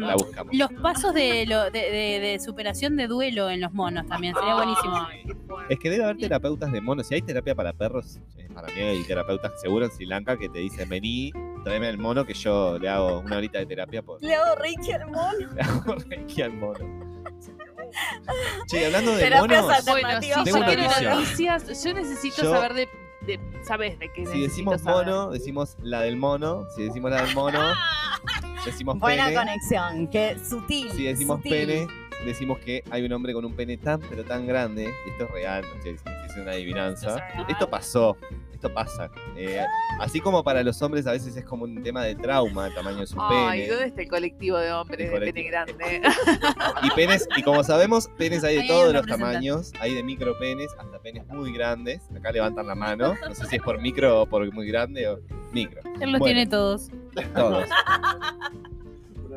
los 0.54 0.72
pasos 0.82 1.14
de, 1.14 1.46
lo- 1.46 1.70
de, 1.72 1.80
de- 1.92 2.20
de 2.22 2.40
superación 2.40 2.96
de 2.96 3.08
duelo 3.08 3.50
en 3.50 3.62
los 3.62 3.74
monos 3.74 4.06
también. 4.08 4.34
Sería 4.36 4.56
buenísimo. 4.56 5.08
Es 5.70 5.80
que 5.80 5.90
debe 5.90 6.04
haber 6.06 6.18
terapeutas 6.18 6.72
de 6.72 6.80
monos. 6.82 7.08
Si 7.08 7.16
hay 7.16 7.22
terapia 7.22 7.54
para 7.56 7.74
perros, 7.74 8.20
eh, 8.38 8.48
para 8.54 8.68
mí 8.68 8.80
hay 8.82 9.04
terapeutas 9.04 9.52
seguro 9.62 9.86
en 9.86 9.92
Sri 9.92 10.06
Lanka 10.06 10.38
que 10.38 10.48
te 10.50 10.60
dicen, 10.60 10.88
vení, 10.88 11.32
tráeme 11.66 11.90
el 11.90 11.98
mono 11.98 12.26
que 12.26 12.34
yo 12.34 12.78
le 12.80 12.88
hago 12.88 13.20
una 13.20 13.38
horita 13.38 13.60
de 13.60 13.66
terapia 13.66 14.02
por 14.02 14.22
Le 14.24 14.34
hago 14.36 14.56
reiki 14.56 14.92
al 14.94 15.06
mono. 15.08 15.32
le 15.56 15.62
hago 15.62 15.96
reiki 15.96 16.42
al 16.42 16.54
mono. 16.54 17.17
Che, 18.68 18.86
hablando 18.86 19.12
de 19.16 19.24
Terapias 19.24 19.62
monos. 19.64 19.86
Bueno, 19.86 20.22
si 20.22 20.30
Tengo 20.30 20.60
yo 20.60 20.66
quiero 20.66 20.84
noticia. 20.84 21.10
noticias, 21.16 21.84
yo 21.84 21.94
necesito 21.94 22.44
Yo- 22.44 22.52
saber 22.52 22.74
de, 22.74 22.90
de- 23.22 23.40
¿Sabes 23.64 24.00
de 24.00 24.08
qué 24.12 24.26
si 24.26 24.40
necesito 24.40 24.48
decimos 24.50 24.82
saber? 24.82 25.06
mono, 25.08 25.30
decimos 25.32 25.78
la 25.82 26.02
del 26.02 26.18
mono. 26.18 26.66
Si 26.76 26.84
decimos 26.84 27.12
la 27.12 27.22
del 27.24 27.34
mono, 27.36 27.60
decimos 28.66 29.00
Buena 29.00 29.26
pene. 29.26 29.38
conexión, 29.38 30.08
que 30.08 30.38
sutil. 30.40 30.92
Si 30.92 31.04
decimos 31.04 31.38
sutil. 31.38 31.52
pene, 31.52 31.88
decimos 32.26 32.60
que 32.60 32.84
hay 32.90 33.04
un 33.04 33.12
hombre 33.14 33.34
con 33.34 33.46
un 33.46 33.56
pene 33.56 33.78
tan 33.78 34.00
pero 34.02 34.24
tan 34.24 34.46
grande, 34.48 34.84
y 34.84 35.10
esto 35.12 35.26
es 35.26 35.32
real, 35.32 35.64
no 35.76 35.82
sé 35.84 35.98
si 35.98 36.32
es 36.32 36.38
una 36.38 36.52
adivinanza. 36.52 37.10
Esto 37.10 37.20
es 37.28 37.34
real. 37.34 37.46
Esto 37.50 37.70
pasó, 37.70 38.18
esto 38.58 38.74
pasa. 38.74 39.10
Eh, 39.38 39.64
así 40.00 40.20
como 40.20 40.44
para 40.44 40.62
los 40.64 40.82
hombres 40.82 41.08
a 41.08 41.12
veces 41.12 41.38
es 41.38 41.46
como 41.46 41.64
un 41.64 41.82
tema 41.84 42.04
de 42.04 42.16
trauma 42.16 42.68
el 42.68 42.74
tamaño 42.76 42.98
de 43.00 43.08
su 43.08 43.16
Ay, 43.20 43.62
pene. 43.62 43.70
¿dónde 43.72 43.86
está 43.88 44.02
el 44.02 44.08
colectivo 44.10 44.58
de 44.58 44.72
hombres 44.72 45.12
de 45.12 45.20
pene 45.20 45.44
grande? 45.44 46.02
Y 46.84 46.90
penes, 46.92 47.28
y 47.38 47.42
como 47.44 47.64
sabemos, 47.64 48.08
penes 48.18 48.44
hay 48.44 48.56
de 48.56 48.62
Ahí 48.62 48.68
todos 48.68 48.94
los 48.94 49.06
tamaños, 49.06 49.72
hay 49.80 49.94
de 49.94 50.04
micro 50.04 50.38
penes 50.40 50.68
hasta 50.78 51.00
penes 51.00 51.26
muy 51.28 51.52
grandes. 51.54 52.02
Acá 52.16 52.32
levantan 52.32 52.68
la 52.68 52.76
mano, 52.76 53.16
no 53.28 53.36
sé 53.36 53.46
si 53.46 53.56
es 53.58 53.62
por 53.62 53.80
micro 53.80 54.22
o 54.22 54.26
por 54.26 54.52
muy 54.54 54.68
grande 54.68 55.08
o 55.08 55.20
micro. 55.52 55.82
Él 56.00 56.12
los 56.12 56.20
Bueno. 56.20 56.26
tiene 56.26 56.48
todos. 56.48 56.90
Todos. 57.34 57.68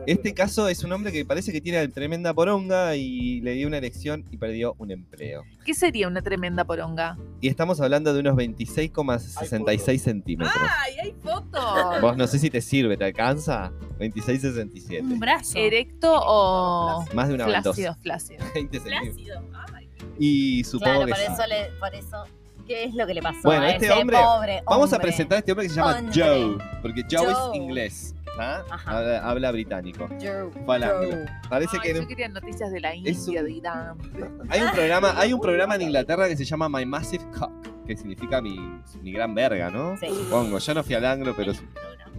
Este 0.06 0.34
caso 0.34 0.68
es 0.68 0.82
un 0.84 0.92
hombre 0.92 1.12
que 1.12 1.24
parece 1.24 1.52
que 1.52 1.60
tiene 1.60 1.86
tremenda 1.88 2.32
poronga 2.34 2.96
y 2.96 3.40
le 3.42 3.52
dio 3.52 3.66
una 3.68 3.76
erección 3.76 4.24
y 4.30 4.36
perdió 4.36 4.74
un 4.78 4.90
empleo. 4.90 5.42
¿Qué 5.64 5.74
sería 5.74 6.08
una 6.08 6.22
tremenda 6.22 6.64
poronga? 6.64 7.16
Y 7.40 7.48
estamos 7.48 7.80
hablando 7.80 8.12
de 8.14 8.20
unos 8.20 8.34
26,66 8.36 9.98
centímetros. 9.98 10.56
¡Ay, 10.84 10.94
hay 11.02 11.14
fotos! 11.22 12.00
Vos 12.00 12.16
no 12.16 12.26
sé 12.26 12.38
si 12.38 12.50
te 12.50 12.60
sirve, 12.60 12.96
¿te 12.96 13.04
alcanza? 13.04 13.72
26,67. 13.98 15.00
Un 15.02 15.18
brazo. 15.20 15.58
¿Erecto 15.58 16.12
o 16.12 17.04
Más 17.14 17.28
de 17.28 17.34
una 17.34 17.44
flácido? 17.46 17.94
Flácido. 18.02 18.44
20 18.54 18.78
centímetros. 18.80 19.14
Flácido. 19.14 19.42
Ay, 19.74 19.88
Y 20.18 20.64
supongo 20.64 20.84
Claro, 20.92 21.06
que 21.06 21.12
por 21.12 21.18
sí. 21.20 21.32
eso, 21.32 21.46
le- 21.46 21.78
por 21.78 21.94
eso, 21.94 22.24
¿qué 22.66 22.84
es 22.84 22.94
lo 22.94 23.06
que 23.06 23.14
le 23.14 23.22
pasó 23.22 23.40
Bueno, 23.44 23.62
a 23.64 23.70
este 23.70 23.86
ese 23.86 23.94
hombre- 23.94 24.16
pobre 24.18 24.62
Vamos 24.66 24.92
a 24.92 24.96
hombre? 24.96 25.08
presentar 25.08 25.36
a 25.36 25.38
este 25.40 25.52
hombre 25.52 25.66
que 25.66 25.70
se 25.70 25.76
llama 25.80 25.98
Hombre. 25.98 26.22
Joe, 26.22 26.58
porque 26.82 27.04
Joe, 27.10 27.30
es 27.30 27.38
inglés. 27.54 28.14
¿Ah? 28.38 28.62
Habla, 28.86 29.18
habla 29.28 29.52
británico. 29.52 30.04
Ángulo. 30.10 30.50
Joe. 30.62 31.26
Parece 31.48 31.76
Ay, 31.82 31.92
que 31.92 31.98
yo 32.00 32.06
quería 32.06 32.28
noticias 32.28 32.70
de 32.70 32.80
la 32.80 32.94
India, 32.94 33.40
un- 33.40 33.46
de 33.46 33.52
Irán. 33.52 33.98
hay 34.50 34.60
un 34.62 34.70
programa, 34.72 35.14
hay 35.16 35.32
un 35.32 35.40
programa 35.40 35.74
en 35.76 35.82
Inglaterra 35.82 36.28
que 36.28 36.36
se 36.36 36.44
llama 36.44 36.68
My 36.68 36.86
Massive 36.86 37.24
Cock, 37.38 37.52
que 37.86 37.96
significa 37.96 38.40
mi, 38.40 38.56
mi 39.02 39.12
gran 39.12 39.34
verga, 39.34 39.70
¿no? 39.70 39.96
Sí. 39.96 40.06
Supongo, 40.08 40.58
yo 40.58 40.74
no 40.74 40.82
fui 40.84 40.94
al 40.94 41.04
anglo, 41.04 41.34
pero 41.36 41.52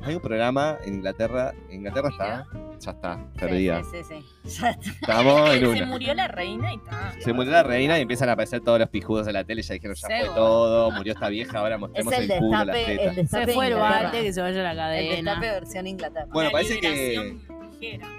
hay 0.04 0.16
un 0.16 0.22
programa 0.22 0.78
en 0.84 0.96
Inglaterra, 0.96 1.54
en 1.70 1.76
Inglaterra 1.76 2.10
está, 2.10 2.48
ya 2.80 2.92
está, 2.92 3.20
perdida. 3.38 3.82
Sí, 3.84 3.98
sí, 4.08 4.16
sí. 4.20 4.26
Ya 4.62 4.72
está. 4.72 4.90
Estamos 4.92 5.54
en 5.54 5.78
Se 5.78 5.86
murió 5.86 6.14
la 6.14 6.28
reina 6.28 6.74
y 6.74 6.78
está. 6.78 7.14
Se 7.20 7.34
murió 7.34 7.52
la 7.52 7.64
reina 7.64 7.98
y 8.00 8.02
empiezan 8.02 8.30
a 8.30 8.34
aparecer 8.34 8.62
todos 8.62 8.80
los 8.80 8.90
pijudos 8.90 9.28
en 9.28 9.34
la 9.34 9.44
tele, 9.44 9.62
ya 9.62 9.74
dijeron, 9.74 9.96
ya 9.96 10.08
fue 10.08 10.36
todo, 10.36 10.92
murió 10.92 11.14
esta 11.14 11.30
vieja, 11.30 11.60
ahora 11.60 11.76
Es 11.76 11.82
mostremos 11.82 12.14
el 12.14 12.32
el, 12.32 12.40
culo, 12.40 12.52
las 12.66 12.66
destape, 12.68 12.92
el 12.92 12.98
tetas. 12.98 13.16
destape 13.16 13.46
Se 13.46 13.54
fue 13.54 13.68
el 13.68 13.74
bate, 13.76 14.22
que 14.24 14.34
se 14.34 14.42
vaya 14.42 14.60
a 14.70 14.74
la 14.74 14.98
El 14.98 15.08
cadena. 15.08 15.32
destape 15.32 15.52
versión 15.52 15.88
Inglaterra. 15.88 16.28
Bueno, 16.32 16.50
La 16.50 16.54
parece 16.54 16.80
que. 16.80 17.62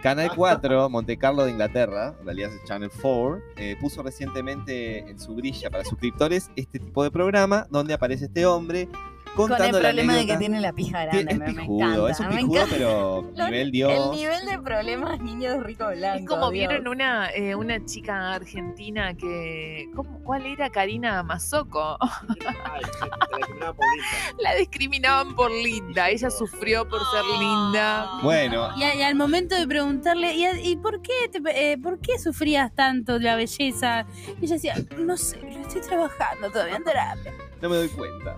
Canal 0.03 0.33
4, 0.35 0.91
Monte 0.91 1.17
Carlo 1.17 1.45
de 1.45 1.53
Inglaterra, 1.53 2.17
en 2.19 2.25
realidad 2.25 2.51
es 2.53 2.65
Channel 2.65 2.91
4, 3.01 3.41
eh, 3.57 3.77
puso 3.81 4.03
recientemente 4.03 4.99
en 5.09 5.21
su 5.21 5.37
grilla 5.37 5.71
para 5.71 5.85
suscriptores 5.85 6.51
este 6.57 6.81
tipo 6.81 7.05
de 7.05 7.13
programa 7.13 7.69
donde 7.71 7.95
aparece 7.95 8.25
este 8.25 8.45
hombre 8.45 8.89
Con 9.35 9.51
el 9.63 9.71
problema 9.71 10.15
de 10.17 10.27
que 10.27 10.37
tiene 10.37 10.61
la 10.61 10.73
pija 10.75 11.05
grande. 11.07 11.33
es 11.33 11.39
me, 11.39 11.47
me 11.47 11.55
pijudo, 11.63 12.09
encanta. 12.09 12.11
es 12.11 12.21
un 12.21 12.29
me 12.29 12.37
pijudo, 12.37 12.65
pero 12.71 13.23
nivel 13.37 13.55
El 13.55 13.71
Dios. 13.73 14.15
nivel 14.15 14.47
de 14.47 14.59
problemas 14.59 15.21
niños 15.21 15.63
rico 15.63 15.87
blanco. 15.89 16.19
Es 16.19 16.27
como 16.29 16.51
Dios. 16.51 16.69
vieron 16.69 16.87
una, 16.89 17.31
eh, 17.31 17.55
una 17.55 17.83
chica 17.85 18.35
argentina 18.35 19.15
que. 19.15 19.89
¿cómo- 19.97 20.21
¿Cuál 20.23 20.47
era? 20.47 20.69
Karina 20.71 21.23
Mazoco. 21.23 21.97
La 24.39 24.55
discriminaban 24.55 25.35
por 25.35 25.51
linda. 25.51 26.09
Ella 26.11 26.31
sufrió 26.31 26.89
por 26.89 27.01
ser 27.11 27.25
linda. 27.39 28.11
Bueno, 28.23 28.71
Y, 28.77 28.85
al 28.85 29.15
momento 29.15 29.55
de 29.57 29.67
preguntarle, 29.67 30.35
¿y, 30.63 30.77
por, 30.77 31.01
qué 31.03 31.13
te- 31.31 31.73
eh, 31.73 31.79
por 31.79 31.99
qué 32.01 32.19
sufrías 32.19 32.75
tanto 32.75 33.15
de 33.15 33.21
la 33.25 33.37
belleza? 33.37 34.07
Y 34.41 34.45
ella 34.45 34.55
decía, 34.55 34.75
no 34.99 35.17
sé, 35.17 35.41
lo 35.41 35.61
estoy 35.61 35.81
trabajando 35.81 36.51
todavía 36.51 36.77
en 36.77 36.85
terapia. 36.85 37.33
no 37.61 37.69
me 37.69 37.77
doy 37.77 37.89
cuenta. 37.89 38.37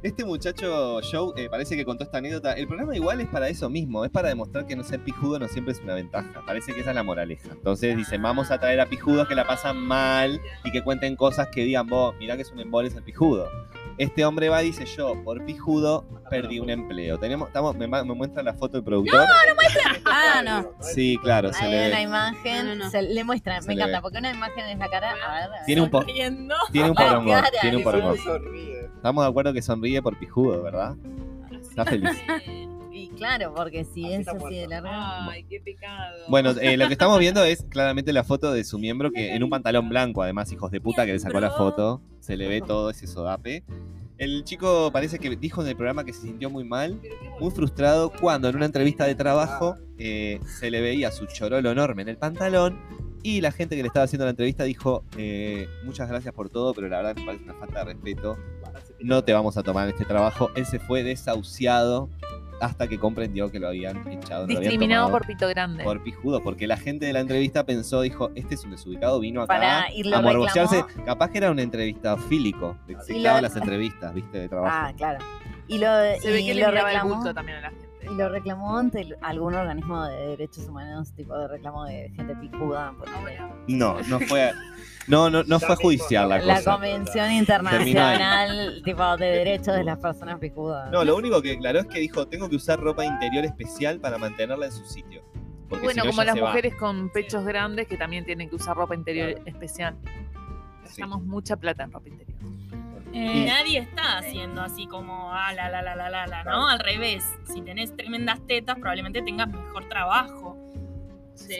Este 0.00 0.24
muchacho 0.24 1.00
Joe 1.02 1.32
eh, 1.36 1.48
parece 1.50 1.76
que 1.76 1.84
contó 1.84 2.04
esta 2.04 2.18
anécdota. 2.18 2.52
El 2.52 2.68
programa 2.68 2.94
igual 2.94 3.20
es 3.20 3.26
para 3.26 3.48
eso 3.48 3.68
mismo, 3.68 4.04
es 4.04 4.12
para 4.12 4.28
demostrar 4.28 4.64
que 4.64 4.76
no 4.76 4.84
ser 4.84 5.00
pijudo 5.00 5.40
no 5.40 5.48
siempre 5.48 5.72
es 5.72 5.80
una 5.80 5.94
ventaja. 5.94 6.40
Parece 6.46 6.72
que 6.72 6.80
esa 6.80 6.90
es 6.90 6.96
la 6.96 7.02
moraleja. 7.02 7.48
Entonces 7.50 7.96
dicen, 7.96 8.22
vamos 8.22 8.52
a 8.52 8.60
traer 8.60 8.80
a 8.80 8.86
pijudos 8.86 9.26
que 9.26 9.34
la 9.34 9.44
pasan 9.44 9.76
mal 9.76 10.40
y 10.62 10.70
que 10.70 10.82
cuenten 10.84 11.16
cosas 11.16 11.48
que 11.48 11.64
digan, 11.64 11.88
vos, 11.88 12.14
mirá 12.16 12.36
que 12.36 12.42
es 12.42 12.52
un 12.52 12.60
embole 12.60 12.90
ser 12.90 13.02
pijudo. 13.02 13.48
Este 13.98 14.24
hombre 14.24 14.48
va 14.48 14.62
y 14.62 14.66
dice, 14.66 14.84
yo 14.86 15.22
por 15.24 15.44
pijudo 15.44 16.06
perdí 16.30 16.60
un 16.60 16.70
empleo. 16.70 17.18
Tenemos, 17.18 17.48
estamos, 17.48 17.76
me, 17.76 17.88
me 17.88 18.02
muestra 18.04 18.42
la 18.44 18.54
foto 18.54 18.76
del 18.76 18.84
productor. 18.84 19.26
Ah, 20.04 20.42
no. 20.44 20.70
Sí, 20.80 21.18
claro, 21.22 21.52
se 21.52 21.64
le 21.68 21.88
una 21.88 21.96
ve. 21.96 22.02
imagen, 22.02 22.66
No, 22.68 22.74
no, 22.76 22.84
no. 22.84 22.90
se 22.90 23.02
le 23.02 23.24
muestra, 23.24 23.60
Se 23.60 23.68
me 23.68 23.74
le 23.74 23.82
encanta, 23.82 23.98
ve. 23.98 24.02
porque 24.02 24.18
una 24.18 24.30
imagen 24.32 24.64
es 24.66 24.78
la 24.78 24.88
cara. 24.88 25.10
A 25.10 25.14
ver, 25.34 25.42
a 25.42 25.48
ver. 25.48 25.60
Tiene 25.66 25.82
un, 25.82 25.90
po- 25.90 26.04
tiene 26.04 26.28
un 26.30 26.48
La 26.48 26.94
cara, 26.94 27.50
tiene 27.60 27.76
un 27.78 28.16
sonríe. 28.18 28.80
Estamos 28.96 29.24
de 29.24 29.30
acuerdo 29.30 29.52
que 29.52 29.62
sonríe 29.62 30.00
por 30.00 30.18
pijudo, 30.18 30.62
¿verdad? 30.62 30.94
Está 31.60 31.84
feliz. 31.84 32.10
Claro, 33.18 33.52
porque 33.54 33.84
si 33.84 34.06
Así 34.06 34.14
es 34.14 34.28
así 34.28 34.54
de 34.54 34.68
larga. 34.68 35.28
Ay, 35.28 35.44
qué 35.44 35.60
pecado. 35.60 36.16
Bueno, 36.28 36.50
eh, 36.60 36.76
lo 36.76 36.86
que 36.86 36.92
estamos 36.92 37.18
viendo 37.18 37.44
es 37.44 37.64
claramente 37.68 38.12
la 38.12 38.24
foto 38.24 38.52
de 38.52 38.64
su 38.64 38.78
miembro 38.78 39.10
que 39.10 39.34
en 39.34 39.42
un 39.42 39.50
pantalón 39.50 39.88
blanco, 39.88 40.22
además, 40.22 40.50
hijos 40.52 40.70
de 40.70 40.80
puta 40.80 41.04
que 41.04 41.12
le 41.12 41.18
sacó 41.18 41.40
la 41.40 41.50
foto. 41.50 42.00
Se 42.20 42.36
le 42.36 42.48
ve 42.48 42.60
todo 42.60 42.90
ese 42.90 43.06
sodape. 43.06 43.64
El 44.18 44.42
chico 44.44 44.90
parece 44.92 45.18
que 45.18 45.36
dijo 45.36 45.62
en 45.62 45.68
el 45.68 45.76
programa 45.76 46.04
que 46.04 46.12
se 46.12 46.22
sintió 46.22 46.50
muy 46.50 46.64
mal, 46.64 47.00
muy 47.38 47.50
frustrado, 47.52 48.10
cuando 48.10 48.48
en 48.48 48.56
una 48.56 48.66
entrevista 48.66 49.06
de 49.06 49.14
trabajo 49.14 49.76
eh, 49.96 50.40
se 50.58 50.70
le 50.72 50.80
veía 50.80 51.12
su 51.12 51.26
chorolo 51.26 51.70
enorme 51.70 52.02
en 52.02 52.08
el 52.08 52.16
pantalón 52.16 52.80
y 53.22 53.40
la 53.40 53.52
gente 53.52 53.76
que 53.76 53.82
le 53.82 53.88
estaba 53.88 54.04
haciendo 54.04 54.24
la 54.24 54.30
entrevista 54.30 54.64
dijo, 54.64 55.04
eh, 55.16 55.68
muchas 55.84 56.08
gracias 56.08 56.34
por 56.34 56.50
todo, 56.50 56.74
pero 56.74 56.88
la 56.88 56.96
verdad 56.98 57.16
me 57.16 57.26
parece 57.26 57.44
una 57.44 57.54
falta 57.54 57.80
de 57.80 57.92
respeto, 57.92 58.36
no 59.00 59.22
te 59.22 59.32
vamos 59.32 59.56
a 59.56 59.62
tomar 59.62 59.88
este 59.88 60.04
trabajo. 60.04 60.50
Él 60.54 60.66
se 60.66 60.78
fue 60.78 61.02
desahuciado 61.02 62.08
hasta 62.60 62.88
que 62.88 62.98
comprendió 62.98 63.50
que 63.50 63.58
lo 63.60 63.68
habían 63.68 64.06
echado. 64.08 64.46
no 64.46 64.52
lo 64.52 64.58
habían 64.58 64.70
Discriminado 64.70 65.06
tomado 65.06 65.18
por 65.18 65.26
pito 65.26 65.48
grande. 65.48 65.84
por 65.84 66.02
pijudo, 66.02 66.42
porque 66.42 66.66
la 66.66 66.76
gente 66.76 67.06
de 67.06 67.12
la 67.12 67.20
entrevista 67.20 67.64
pensó, 67.64 68.00
dijo, 68.02 68.30
este 68.34 68.54
es 68.56 68.64
un 68.64 68.70
desubicado, 68.72 69.20
vino 69.20 69.42
acá 69.42 69.54
Para- 69.54 69.92
y 69.92 70.12
a 70.12 70.20
morbocearse. 70.20 70.82
reclamó. 70.82 71.04
Capaz 71.04 71.30
que 71.30 71.38
era 71.38 71.50
una 71.50 71.62
entrevista 71.62 72.16
fílico, 72.16 72.76
dictaba 72.86 73.36
lo- 73.36 73.42
las 73.42 73.56
entrevistas, 73.56 74.12
viste, 74.14 74.38
de 74.38 74.48
trabajo. 74.48 74.76
Ah, 74.76 74.92
claro. 74.96 75.24
Y 75.68 75.78
lo, 75.78 75.86
Se 76.20 76.30
ve 76.30 76.40
y 76.40 76.46
que 76.46 76.54
lo 76.54 76.68
el 76.68 76.72
reclamó. 76.74 77.14
bulto 77.16 77.34
también 77.34 77.58
a 77.58 77.60
la 77.60 77.70
gente. 77.70 77.88
Y 78.10 78.14
lo 78.14 78.28
reclamó 78.30 78.78
ante 78.78 79.00
el- 79.02 79.16
algún 79.20 79.54
organismo 79.54 80.04
de 80.06 80.28
derechos 80.28 80.66
humanos, 80.68 81.12
tipo 81.14 81.36
de 81.36 81.46
reclamo 81.48 81.84
de 81.84 82.10
gente 82.16 82.34
picuda. 82.36 82.92
ponele. 82.98 83.38
No, 83.66 84.00
no 84.08 84.18
fue, 84.20 84.50
no, 85.08 85.30
no, 85.30 85.42
no 85.44 85.60
fue 85.60 85.76
judicial 85.76 86.28
la 86.28 86.38
La 86.38 86.56
cosa. 86.56 86.72
Convención 86.72 87.14
Terminó 87.26 87.38
Internacional 87.38 88.82
tipo 88.84 89.16
de 89.16 89.26
Derechos 89.26 89.74
de 89.74 89.84
las 89.84 89.98
Personas 89.98 90.38
Picudas. 90.38 90.90
No, 90.90 91.04
lo 91.04 91.16
único 91.16 91.40
que 91.42 91.50
declaró 91.50 91.80
es 91.80 91.86
que 91.86 91.98
dijo, 92.00 92.26
tengo 92.28 92.48
que 92.48 92.56
usar 92.56 92.78
ropa 92.80 93.04
interior 93.04 93.44
especial 93.44 94.00
para 94.00 94.18
mantenerla 94.18 94.66
en 94.66 94.72
su 94.72 94.84
sitio. 94.84 95.22
Porque 95.68 95.84
bueno, 95.84 96.02
si 96.02 96.06
no, 96.08 96.12
como 96.12 96.24
las 96.24 96.36
va. 96.36 96.46
mujeres 96.48 96.74
con 96.76 97.10
pechos 97.10 97.44
grandes 97.44 97.86
que 97.88 97.96
también 97.96 98.24
tienen 98.24 98.48
que 98.48 98.56
usar 98.56 98.76
ropa 98.76 98.94
interior 98.94 99.40
especial. 99.44 99.96
Sí. 100.04 100.84
Gastamos 100.84 101.22
mucha 101.22 101.56
plata 101.56 101.82
en 101.84 101.92
ropa 101.92 102.08
interior. 102.08 102.38
Y 103.12 103.18
Eh, 103.18 103.46
nadie 103.46 103.78
está 103.78 104.18
haciendo 104.18 104.60
así 104.62 104.86
como, 104.86 105.32
ah, 105.32 105.52
la, 105.54 105.68
la, 105.70 105.82
la, 105.82 105.96
la, 105.96 106.08
la, 106.10 106.26
la, 106.26 106.44
¿no? 106.44 106.68
Al 106.68 106.78
revés. 106.78 107.24
Si 107.44 107.60
tenés 107.62 107.94
tremendas 107.96 108.38
tetas, 108.46 108.76
probablemente 108.76 109.22
tengas 109.22 109.48
mejor 109.48 109.88
trabajo. 109.88 110.56
Sí. 111.34 111.54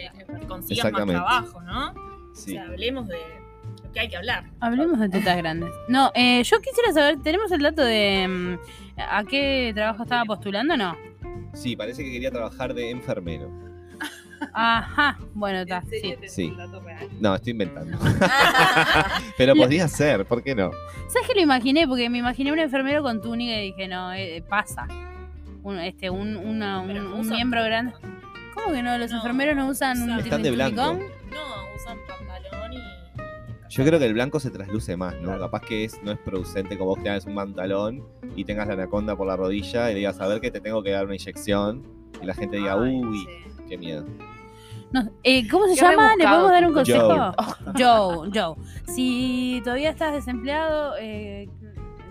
consigas 0.46 0.92
más 0.92 1.06
trabajo, 1.06 1.60
¿no? 1.62 2.07
O 2.38 2.40
Sí. 2.40 2.52
sea, 2.52 2.64
hablemos 2.64 3.08
de 3.08 3.16
lo 3.84 3.92
que 3.92 4.00
hay 4.00 4.08
que 4.08 4.16
hablar. 4.16 4.44
hablemos 4.60 5.00
de 5.00 5.08
tetas 5.08 5.36
grandes. 5.36 5.70
No, 5.88 6.12
eh, 6.14 6.42
yo 6.44 6.60
quisiera 6.60 6.92
saber, 6.92 7.18
¿tenemos 7.22 7.50
el 7.52 7.60
dato 7.62 7.82
de 7.82 8.26
mm, 8.28 9.00
a 9.00 9.24
qué 9.24 9.72
trabajo 9.74 10.04
estaba 10.04 10.24
postulando 10.24 10.74
o 10.74 10.76
no? 10.76 10.96
Sí, 11.54 11.74
parece 11.76 12.04
que 12.04 12.12
quería 12.12 12.30
trabajar 12.30 12.74
de 12.74 12.90
enfermero. 12.90 13.50
Ajá, 14.52 15.18
bueno, 15.34 15.58
está, 15.60 15.82
sí. 15.82 16.14
Sí. 16.28 16.56
No, 17.20 17.34
estoy 17.34 17.50
inventando. 17.52 17.98
Pero 19.36 19.54
podría 19.56 19.88
ser, 19.88 20.24
¿por 20.26 20.42
qué 20.44 20.54
no? 20.54 20.70
¿Sabes 21.08 21.26
que 21.28 21.34
lo 21.34 21.40
imaginé? 21.40 21.88
Porque 21.88 22.08
me 22.08 22.18
imaginé 22.18 22.52
un 22.52 22.58
enfermero 22.60 23.02
con 23.02 23.20
túnica 23.20 23.54
y 23.60 23.72
dije, 23.72 23.88
no, 23.88 24.12
eh, 24.14 24.42
pasa. 24.48 24.86
Un, 25.64 25.78
este, 25.80 26.08
un, 26.08 26.36
una- 26.36 26.80
un, 26.80 27.28
miembro 27.28 27.64
grande. 27.64 27.92
¿Cómo 28.54 28.72
que 28.72 28.82
no? 28.82 28.96
¿Los 28.96 29.10
No, 29.10 29.16
enfermeros 29.18 29.56
no 29.56 29.66
usan 29.66 30.00
un 30.02 30.18
Están 30.20 30.42
de 30.42 30.50
blanco. 30.52 30.82
tunicón? 30.82 31.08
No, 31.30 31.74
usan. 31.76 31.98
Yo 33.68 33.84
creo 33.84 33.98
que 33.98 34.06
el 34.06 34.14
blanco 34.14 34.40
se 34.40 34.50
trasluce 34.50 34.96
más, 34.96 35.14
¿no? 35.20 35.38
Capaz 35.38 35.60
que 35.60 35.84
es, 35.84 36.02
no 36.02 36.12
es 36.12 36.18
producente 36.18 36.78
como 36.78 36.90
vos 36.90 37.02
tengas 37.02 37.26
un 37.26 37.34
pantalón 37.34 38.06
y 38.34 38.44
tengas 38.44 38.66
la 38.66 38.74
anaconda 38.74 39.14
por 39.16 39.26
la 39.26 39.36
rodilla 39.36 39.90
y 39.90 39.94
digas, 39.94 40.20
a 40.20 40.26
ver 40.26 40.40
que 40.40 40.50
te 40.50 40.60
tengo 40.60 40.82
que 40.82 40.90
dar 40.90 41.04
una 41.04 41.14
inyección 41.14 41.86
y 42.22 42.26
la 42.26 42.34
gente 42.34 42.56
diga, 42.56 42.74
Ay, 42.80 43.00
uy, 43.02 43.18
sí. 43.18 43.64
qué 43.68 43.78
miedo. 43.78 44.06
No, 44.90 45.06
eh, 45.22 45.46
¿Cómo 45.48 45.66
se 45.66 45.74
llama? 45.74 46.16
¿Le 46.16 46.24
podemos 46.24 46.50
dar 46.50 46.66
un 46.66 46.72
consejo? 46.72 47.34
Joe, 47.78 48.30
Joe. 48.32 48.56
Si 48.86 49.60
todavía 49.62 49.90
estás 49.90 50.14
desempleado, 50.14 50.94
eh, 50.98 51.46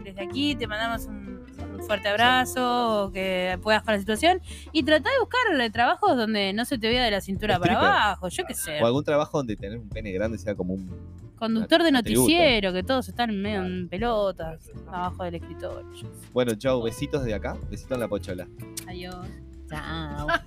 desde 0.04 0.22
aquí 0.22 0.56
te 0.56 0.67
mandamos 0.67 1.08
un, 1.08 1.43
un 1.74 1.84
fuerte 1.84 2.08
abrazo, 2.08 3.06
o 3.06 3.12
que 3.12 3.58
puedas 3.62 3.82
con 3.84 3.93
la 3.93 4.00
situación 4.00 4.41
y 4.72 4.84
trata 4.84 5.10
de 5.10 5.20
buscar 5.20 5.72
trabajos 5.72 6.15
donde 6.15 6.54
no 6.54 6.65
se 6.65 6.78
te 6.78 6.88
vea 6.88 7.04
de 7.04 7.12
la 7.12 7.22
cintura 7.22 7.60
para 7.60 7.80
abajo, 7.80 8.30
yo 8.30 8.43
qué 8.46 8.54
sé. 8.54 8.82
O 8.82 8.86
algún 8.86 9.04
trabajo 9.04 9.38
donde 9.38 9.56
tener 9.56 9.80
un 9.80 9.89
pene 9.89 10.12
grande 10.12 10.38
sea 10.38 10.56
como 10.56 10.76
un. 10.76 11.27
Conductor 11.38 11.84
de 11.84 11.91
noticiero, 11.91 12.73
que 12.73 12.84
todos 12.84 13.08
están 13.10 13.39
medio 13.39 13.63
en 13.63 13.88
pelotas, 13.88 14.71
abajo 14.88 15.23
del 15.23 15.36
escritorio. 15.36 16.12
Bueno, 16.34 16.54
Joe, 16.62 16.84
besitos 16.84 17.23
de 17.23 17.34
acá. 17.34 17.56
Besitos 17.69 17.91
en 17.91 18.00
la 18.00 18.08
pochola. 18.08 18.47
Adiós. 18.88 19.15
Chao. 19.69 20.28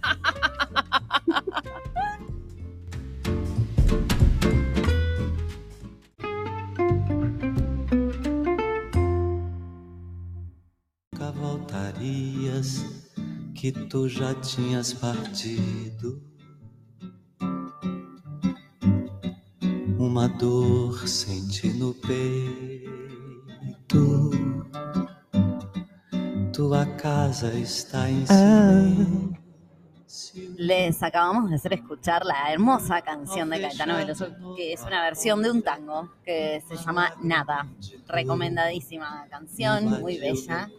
Nunca 11.12 11.30
voltarias, 11.32 12.84
que 13.54 13.70
tu 13.72 14.08
já 14.08 14.34
tinhas 14.40 14.94
partido. 14.94 16.29
Uma 20.00 20.28
dor 20.28 21.06
senti 21.06 21.68
no 21.74 21.92
peito. 21.92 22.30
Tua 26.54 26.86
casa 26.96 27.52
está 27.52 28.08
em 28.08 28.24
silêncio. 28.24 29.38
Les 30.56 31.02
acabamos 31.02 31.50
de 31.50 31.56
hacer 31.56 31.74
escuchar 31.74 32.24
la 32.24 32.50
hermosa 32.50 33.02
canción 33.02 33.50
de 33.50 33.60
Caetano 33.60 33.94
Veloso, 33.98 34.28
que 34.56 34.72
es 34.72 34.80
una 34.84 35.02
versión 35.02 35.42
de 35.42 35.50
un 35.50 35.60
tango 35.60 36.10
que 36.24 36.62
se 36.66 36.76
llama 36.76 37.12
Nada. 37.22 37.68
Recomendadísima 38.08 39.26
canción, 39.28 40.00
muy 40.00 40.18
bella. 40.18 40.70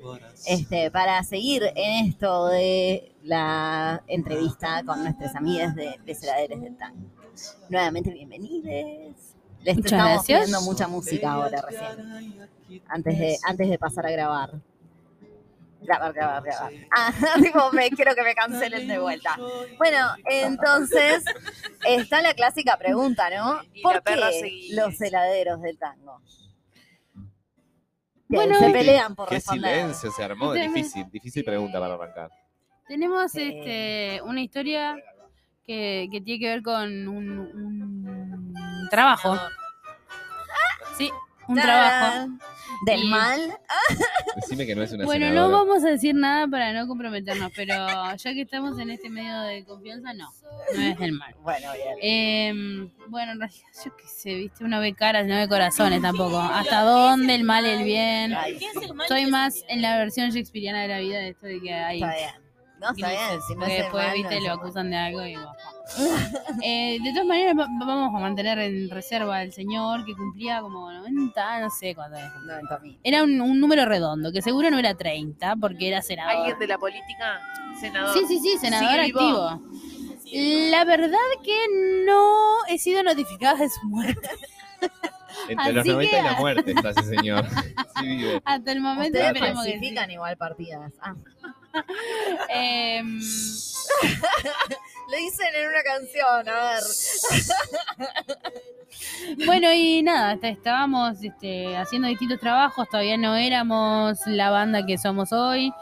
Este, 0.47 0.89
para 0.89 1.21
seguir 1.21 1.62
en 1.75 2.07
esto 2.07 2.47
de 2.47 3.15
la 3.21 4.01
entrevista 4.07 4.84
con 4.84 5.03
nuestras 5.03 5.36
amigas 5.36 5.75
de 5.75 5.99
Deseladeres 6.07 6.60
del 6.60 6.75
Tango. 6.75 7.20
Nuevamente, 7.70 8.12
bienvenidos. 8.12 9.15
Les 9.63 9.76
Muchas 9.76 9.91
estamos 9.91 10.13
gracias. 10.13 10.39
poniendo 10.39 10.62
mucha 10.62 10.88
música 10.88 11.32
ahora 11.32 11.62
recién, 11.62 12.50
antes 12.88 13.20
de, 13.20 13.38
antes 13.44 13.70
de 13.70 13.78
pasar 13.78 14.06
a 14.06 14.12
grabar. 14.12 14.52
Grabar, 15.82 16.13
grabar, 16.13 16.44
grabar. 16.44 16.74
Ah, 16.91 17.12
tipo, 17.41 17.72
me, 17.72 17.89
quiero 17.91 18.13
que 18.13 18.24
me 18.24 18.36
cancelen 18.36 18.88
de 18.88 19.00
vuelta. 19.00 19.38
Bueno, 19.78 19.98
entonces 20.26 21.24
está 21.88 22.22
la 22.22 22.34
clásica 22.34 22.78
pregunta, 22.78 23.30
¿no? 23.30 23.62
¿Por 23.82 24.04
qué 24.04 24.15
los 24.74 25.02
heladeros 25.02 25.62
del 25.62 25.78
tango? 25.78 26.22
Bueno, 28.28 28.58
se 28.60 28.70
pelean 28.70 29.15
por 29.15 29.28
Qué 29.28 29.36
responder. 29.36 29.76
silencio 29.76 30.12
se 30.12 30.24
armó. 30.24 30.54
Difícil, 30.54 31.06
difícil 31.12 31.44
pregunta 31.44 31.80
para 31.80 31.96
arrancar. 31.96 32.32
Tenemos 32.88 33.36
este, 33.36 34.22
una 34.24 34.41
historia 34.41 34.96
que, 35.71 36.10
que 36.12 36.21
tiene 36.21 36.39
que 36.39 36.49
ver 36.49 36.62
con 36.62 37.07
un, 37.07 37.39
un 37.39 38.88
trabajo. 38.89 39.38
Sí, 40.97 41.10
un 41.47 41.55
trabajo. 41.55 42.27
Del 42.86 43.03
Y- 43.03 43.07
mal. 43.10 43.57
Decime 44.38 44.65
que 44.65 44.75
no 44.75 44.81
es 44.81 44.91
una 44.91 45.05
Bueno, 45.05 45.29
no 45.31 45.51
vamos 45.51 45.84
a 45.84 45.89
decir 45.89 46.15
nada 46.15 46.47
para 46.47 46.73
no 46.73 46.88
comprometernos, 46.88 47.51
pero 47.55 47.75
ya 48.15 48.34
que 48.34 48.41
estamos 48.41 48.79
en 48.79 48.89
este 48.89 49.10
medio 49.10 49.39
de 49.41 49.63
confianza, 49.65 50.13
no, 50.13 50.27
no 50.75 50.81
es 50.81 50.97
del 50.97 51.12
mal. 51.12 51.36
Bueno, 51.43 51.67
bien. 51.73 51.95
Eh, 52.01 52.89
bueno, 53.07 53.34
en 53.34 53.39
realidad, 53.39 53.62
yo 53.86 53.95
qué 53.95 54.07
sé, 54.07 54.34
viste, 54.34 54.63
uno 54.63 54.79
ve 54.79 54.93
caras, 54.95 55.27
no 55.27 55.36
ve 55.36 55.47
corazones 55.47 56.01
tampoco. 56.01 56.39
¿Hasta 56.39 56.81
dónde 56.81 57.36
el 57.36 57.43
mal, 57.43 57.65
el 57.65 57.84
bien? 57.84 58.34
Ay, 58.34 58.57
¿Qué 58.57 58.65
es 58.65 58.75
el 58.81 58.93
mal 58.95 59.05
y 59.05 59.10
Soy 59.10 59.25
más 59.27 59.63
en 59.67 59.81
la 59.84 59.97
versión 59.97 60.31
shakespeariana 60.31 60.81
de 60.81 60.88
la 60.88 60.99
vida 60.99 61.19
de 61.19 61.29
esto 61.29 61.45
de 61.45 61.62
que 61.62 61.73
hay 61.73 62.01
Está 62.01 62.15
bien. 62.15 62.51
No, 62.82 62.89
está 62.89 63.10
bien. 63.10 63.41
Si 63.48 63.54
no 63.54 63.60
porque 63.60 63.74
es 63.74 63.78
el 63.78 63.84
después, 63.84 64.13
viste, 64.13 64.38
es 64.38 64.44
lo 64.44 64.52
acusan 64.54 64.89
de 64.89 64.98
algo 64.98 65.26
y. 65.26 65.36
Eh, 66.63 67.00
de 67.04 67.12
todas 67.12 67.26
maneras, 67.26 67.54
va- 67.58 67.67
vamos 67.86 68.15
a 68.15 68.20
mantener 68.20 68.58
en 68.60 68.89
reserva 68.89 69.38
al 69.39 69.52
señor 69.52 70.06
que 70.06 70.13
cumplía 70.15 70.62
como 70.62 70.89
90, 70.91 71.60
no 71.60 71.70
sé 71.70 71.94
cuánto 71.96 72.17
es. 72.17 72.24
90.000. 72.24 73.00
Era 73.04 73.24
un, 73.24 73.41
un 73.41 73.60
número 73.60 73.86
redondo, 73.86 74.32
que 74.32 74.41
seguro 74.41 74.70
no 74.72 74.78
era 74.80 74.96
30, 74.96 75.56
porque 75.58 75.89
era 75.89 76.02
senador. 76.02 76.36
¿Alguien 76.38 76.60
de 76.60 76.67
la 76.67 76.78
política? 76.78 77.41
Senador. 77.80 78.13
Sí, 78.17 78.24
sí, 78.28 78.39
sí, 78.39 78.58
senador 78.58 78.89
¿Sigue 78.89 79.04
vivo? 79.08 79.20
activo. 79.50 79.72
La 80.72 80.86
verdad 80.86 81.17
que 81.44 81.58
no 82.06 82.65
he 82.70 82.78
sido 82.78 83.04
notificada 83.04 83.58
de 83.60 83.70
su 83.70 83.86
muerte. 83.88 84.30
Entre 85.50 85.74
los 85.74 85.82
Así 85.82 85.89
90 85.91 86.04
y 86.04 86.10
que- 86.22 86.24
la 86.26 86.39
muerte 86.39 86.72
está 86.72 86.89
ese 86.91 87.04
señor. 87.04 87.46
Sí 88.00 88.08
vive. 88.08 88.41
Hasta 88.46 88.72
el 88.72 88.80
momento 88.82 89.08
Ustedes 89.17 89.28
esperemos 89.28 89.63
que 89.65 89.72
sí. 89.72 89.78
falsifican 89.78 90.12
igual 90.12 90.38
partidas. 90.38 90.94
Ah, 91.02 91.15
Em, 92.49 93.19
lo 95.10 95.17
dicen 95.17 95.47
en 95.55 95.69
una 95.69 95.84
canción, 95.84 96.49
a 96.49 96.73
ver. 96.73 96.84
bueno, 99.45 99.73
y 99.73 100.03
nada, 100.03 100.31
hasta 100.31 100.49
estábamos 100.49 101.23
este, 101.23 101.75
haciendo 101.75 102.07
distintos 102.07 102.39
trabajos, 102.39 102.88
todavía 102.89 103.17
no 103.17 103.36
éramos 103.36 104.19
la 104.25 104.49
banda 104.49 104.86
que 104.86 104.97
somos 104.97 105.31
hoy, 105.31 105.73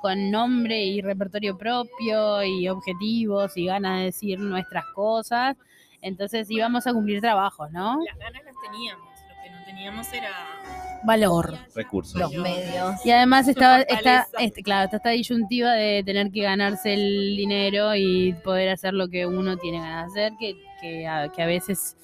con 0.00 0.30
nombre 0.30 0.84
y 0.84 1.00
repertorio 1.00 1.56
propio 1.56 2.42
y 2.42 2.68
objetivos 2.68 3.56
y 3.56 3.66
ganas 3.66 4.00
de 4.00 4.04
decir 4.06 4.38
nuestras 4.40 4.84
cosas. 4.94 5.56
Entonces 6.00 6.50
íbamos 6.50 6.86
a 6.86 6.92
cumplir 6.92 7.20
trabajos, 7.20 7.70
¿no? 7.70 7.98
Las 8.04 8.18
ganas 8.18 8.42
las 8.44 8.54
teníamos, 8.60 9.08
lo 9.28 9.42
que 9.42 9.50
no 9.50 9.64
teníamos 9.64 10.12
era 10.12 10.61
Valor. 11.04 11.56
Recursos. 11.74 12.18
Los 12.20 12.32
medios. 12.34 13.04
Y 13.04 13.10
además 13.10 13.48
estaba 13.48 13.80
esta, 13.80 13.94
Fortaleza. 14.24 14.26
este, 14.40 14.62
claro, 14.62 14.84
está 14.84 14.96
esta 14.98 15.10
disyuntiva 15.10 15.72
de 15.72 16.02
tener 16.04 16.30
que 16.30 16.42
ganarse 16.42 16.94
el 16.94 17.36
dinero 17.36 17.94
y 17.94 18.32
poder 18.44 18.68
hacer 18.70 18.94
lo 18.94 19.08
que 19.08 19.26
uno 19.26 19.56
tiene 19.56 19.78
ganas 19.80 20.12
de 20.14 20.26
hacer, 20.26 20.32
que, 20.38 20.56
que, 20.80 21.06
a, 21.06 21.28
que 21.30 21.42
a 21.42 21.46
veces 21.46 21.96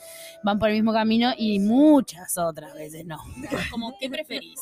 van 0.42 0.58
por 0.58 0.68
el 0.70 0.74
mismo 0.76 0.92
camino 0.92 1.32
y 1.36 1.58
muchas 1.60 2.36
otras 2.38 2.74
veces 2.74 3.04
no. 3.04 3.18
como, 3.70 3.94
¿qué 4.00 4.08
preferís? 4.10 4.60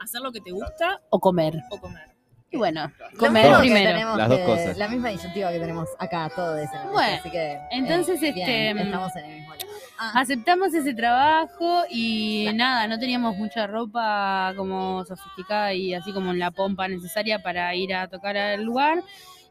¿Hacer 0.00 0.22
lo 0.22 0.32
que 0.32 0.40
te 0.40 0.50
gusta 0.50 1.00
O 1.10 1.20
comer. 1.20 1.54
o 1.70 1.78
comer? 1.78 2.08
Y 2.52 2.56
bueno, 2.56 2.90
comer 3.16 3.58
primero. 3.60 4.16
Las 4.16 4.28
dos 4.28 4.38
que- 4.38 4.44
cosas. 4.44 4.76
La 4.76 4.88
misma 4.88 5.10
disyuntiva 5.10 5.52
que 5.52 5.60
tenemos 5.60 5.88
acá 5.98 6.28
la 6.36 6.52
mesa, 6.54 6.88
Bueno, 6.90 7.16
así 7.20 7.30
que, 7.30 7.52
eh, 7.52 7.60
entonces, 7.70 8.20
bien, 8.20 8.38
este, 8.38 8.82
estamos 8.82 9.14
en 9.16 9.24
el 9.24 9.34
mismo 9.38 9.54
lado. 9.54 9.66
Ah, 10.02 10.12
Aceptamos 10.20 10.72
ese 10.72 10.94
trabajo 10.94 11.82
y 11.90 12.48
nada, 12.54 12.86
no 12.88 12.98
teníamos 12.98 13.36
mucha 13.36 13.66
ropa 13.66 14.52
como 14.56 15.04
sofisticada 15.04 15.74
y 15.74 15.92
así 15.92 16.10
como 16.12 16.32
la 16.32 16.50
pompa 16.50 16.88
necesaria 16.88 17.38
para 17.38 17.74
ir 17.74 17.94
a 17.94 18.08
tocar 18.08 18.34
al 18.36 18.62
lugar. 18.64 19.02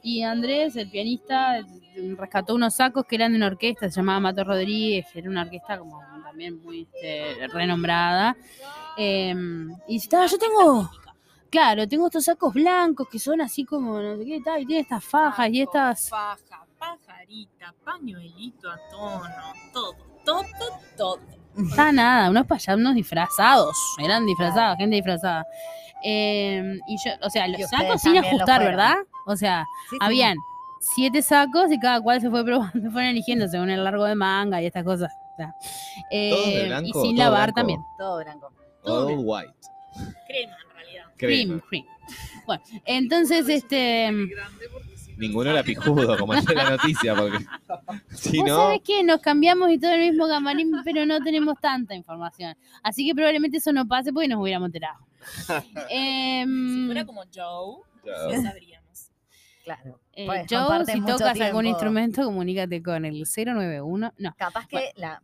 Y 0.01 0.23
Andrés, 0.23 0.75
el 0.75 0.89
pianista, 0.89 1.63
rescató 2.17 2.55
unos 2.55 2.73
sacos 2.75 3.05
que 3.05 3.15
eran 3.15 3.33
de 3.33 3.37
una 3.37 3.47
orquesta, 3.47 3.89
se 3.89 3.97
llamaba 3.97 4.19
Mato 4.21 4.43
Rodríguez, 4.43 5.05
que 5.13 5.19
era 5.19 5.29
una 5.29 5.41
orquesta 5.43 5.77
como 5.77 6.01
también 6.23 6.59
muy 6.63 6.87
este, 6.91 7.47
renombrada. 7.49 8.35
Eh, 8.97 9.35
y 9.87 10.01
"Ah, 10.15 10.25
yo 10.25 10.37
tengo, 10.39 10.89
claro, 11.51 11.87
tengo 11.87 12.07
estos 12.07 12.25
sacos 12.25 12.53
blancos 12.53 13.07
que 13.11 13.19
son 13.19 13.41
así 13.41 13.65
como, 13.65 13.99
no 14.01 14.17
sé 14.17 14.25
qué, 14.25 14.41
tal, 14.41 14.61
y 14.61 14.65
tiene 14.65 14.81
estas 14.81 15.03
fajas 15.03 15.49
y 15.51 15.61
estas... 15.61 16.09
pañuelito 17.83 18.69
a 18.69 18.77
tono, 18.89 19.53
todo, 19.73 19.95
todo, 20.25 20.43
todo. 20.97 21.19
Está 21.57 21.91
nada, 21.91 22.29
unos 22.29 22.45
payasos, 22.45 22.79
unos 22.79 22.95
disfrazados. 22.95 23.75
Eran 23.99 24.25
disfrazados, 24.25 24.77
gente 24.77 24.95
disfrazada. 24.95 25.45
Eh, 26.03 26.79
y 26.87 26.97
yo, 27.03 27.11
o 27.21 27.29
sea, 27.29 27.47
los 27.47 27.69
sacos 27.69 28.01
sin 28.01 28.17
ajustar. 28.17 28.61
¿verdad? 28.63 28.95
O 29.25 29.35
sea, 29.35 29.65
sí, 29.89 29.95
sí. 29.95 29.97
habían 30.01 30.37
siete 30.79 31.21
sacos 31.21 31.71
y 31.71 31.79
cada 31.79 32.01
cual 32.01 32.21
se 32.21 32.29
fue 32.29 32.43
probando, 32.45 32.71
se 32.81 32.89
fueron 32.89 33.11
eligiendo 33.11 33.47
según 33.47 33.69
el 33.69 33.83
largo 33.83 34.05
de 34.05 34.15
manga 34.15 34.61
y 34.61 34.65
estas 34.65 34.83
cosas. 34.83 35.11
O 35.33 35.35
sea, 35.37 35.53
eh, 36.11 36.29
¿Todos 36.69 36.81
de 36.81 36.87
y 36.87 36.93
sin 36.93 37.15
todo 37.15 37.25
lavar 37.25 37.47
blanco? 37.47 37.55
también. 37.55 37.81
Todo 37.97 38.23
blanco. 38.23 38.53
All 38.83 39.15
white. 39.17 39.53
Crema 40.27 40.57
en 40.63 40.75
realidad. 40.75 41.03
Cream, 41.17 41.47
Crema. 41.47 41.63
cream. 41.69 41.85
Bueno, 42.45 42.63
entonces, 42.85 43.47
este. 43.49 44.11
Ninguno 45.19 45.51
era 45.51 45.61
pijudo, 45.63 46.17
como 46.17 46.33
ayer 46.33 46.55
la 46.55 46.69
noticia, 46.71 47.13
porque 47.15 47.37
si 48.15 48.39
Vos 48.39 48.47
no, 48.47 48.55
sabés 48.55 48.81
que 48.83 49.03
nos 49.03 49.19
cambiamos 49.21 49.69
y 49.71 49.77
todo 49.77 49.91
el 49.91 50.09
mismo 50.11 50.27
camarín, 50.27 50.71
pero 50.83 51.05
no 51.05 51.19
tenemos 51.21 51.55
tanta 51.61 51.93
información. 51.93 52.55
Así 52.81 53.05
que 53.05 53.13
probablemente 53.13 53.57
eso 53.57 53.73
no 53.73 53.87
pase 53.87 54.11
porque 54.13 54.27
nos 54.29 54.39
hubiéramos 54.41 54.67
enterado. 54.67 54.99
Em, 55.89 56.69
Si 56.79 56.85
fuera 56.85 57.05
como 57.05 57.21
Joe, 57.33 57.83
Claro. 58.03 58.31
sí 58.31 58.41
sabríamos. 58.41 59.11
Claro. 59.65 59.99
Eh, 60.13 60.27
Joe, 60.49 60.85
si 60.85 61.01
tocas 61.01 61.33
tiempo. 61.33 61.43
algún 61.43 61.65
instrumento, 61.67 62.23
comunícate 62.23 62.81
con 62.81 63.05
el 63.05 63.23
091. 63.25 64.13
No. 64.17 64.35
Capaz 64.37 64.67
que 64.67 64.91
la 64.95 65.21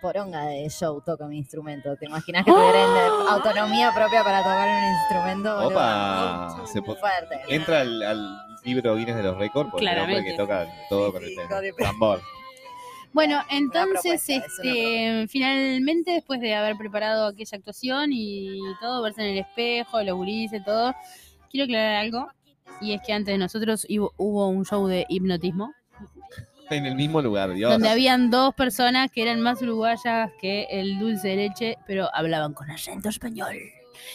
poronga 0.00 0.46
de 0.46 0.68
show 0.68 1.00
toca 1.04 1.26
mi 1.26 1.38
instrumento. 1.38 1.96
¿Te 1.96 2.06
imaginas 2.06 2.44
que 2.44 2.50
tuvieran 2.52 2.94
la 2.94 3.32
autonomía 3.32 3.92
propia 3.94 4.22
para 4.22 4.38
tocar 4.42 4.68
un 4.68 4.92
instrumento? 4.92 5.66
Opa, 5.68 6.62
se 6.66 6.82
Fuerte. 6.82 7.40
entra 7.48 7.80
al, 7.80 8.02
al 8.02 8.38
libro 8.64 8.96
Guinness 8.96 9.16
de 9.16 9.22
los 9.22 9.36
récords 9.38 9.70
por 9.70 9.82
el 9.82 9.98
hombre 9.98 10.24
que 10.24 10.34
toca 10.34 10.66
todo 10.88 11.12
con 11.12 11.22
el 11.22 11.30
Sí, 11.30 11.36
con 11.36 11.84
tambor. 11.84 12.20
Bueno, 13.12 13.40
entonces, 13.50 14.28
este, 14.28 15.26
finalmente, 15.28 16.12
después 16.12 16.40
de 16.40 16.54
haber 16.54 16.76
preparado 16.76 17.26
aquella 17.26 17.56
actuación 17.56 18.10
y 18.12 18.60
todo, 18.80 19.02
verse 19.02 19.22
en 19.22 19.28
el 19.28 19.38
espejo, 19.38 20.02
los 20.02 20.14
gurises, 20.14 20.62
todo, 20.64 20.94
quiero 21.50 21.64
aclarar 21.64 21.96
algo. 21.96 22.28
Y 22.80 22.92
es 22.92 23.00
que 23.04 23.12
antes 23.12 23.32
de 23.32 23.38
nosotros 23.38 23.86
hubo 23.88 24.48
un 24.48 24.64
show 24.64 24.86
de 24.86 25.06
hipnotismo, 25.08 25.72
En 26.70 26.86
el 26.86 26.94
mismo 26.94 27.22
lugar, 27.22 27.52
Dios. 27.54 27.70
donde 27.72 27.88
habían 27.88 28.30
dos 28.30 28.54
personas 28.54 29.10
que 29.10 29.22
eran 29.22 29.40
más 29.40 29.60
uruguayas 29.62 30.30
que 30.40 30.66
el 30.70 30.98
dulce 30.98 31.28
de 31.28 31.36
leche, 31.36 31.76
pero 31.86 32.08
hablaban 32.14 32.52
con 32.54 32.70
acento 32.70 33.08
español 33.08 33.56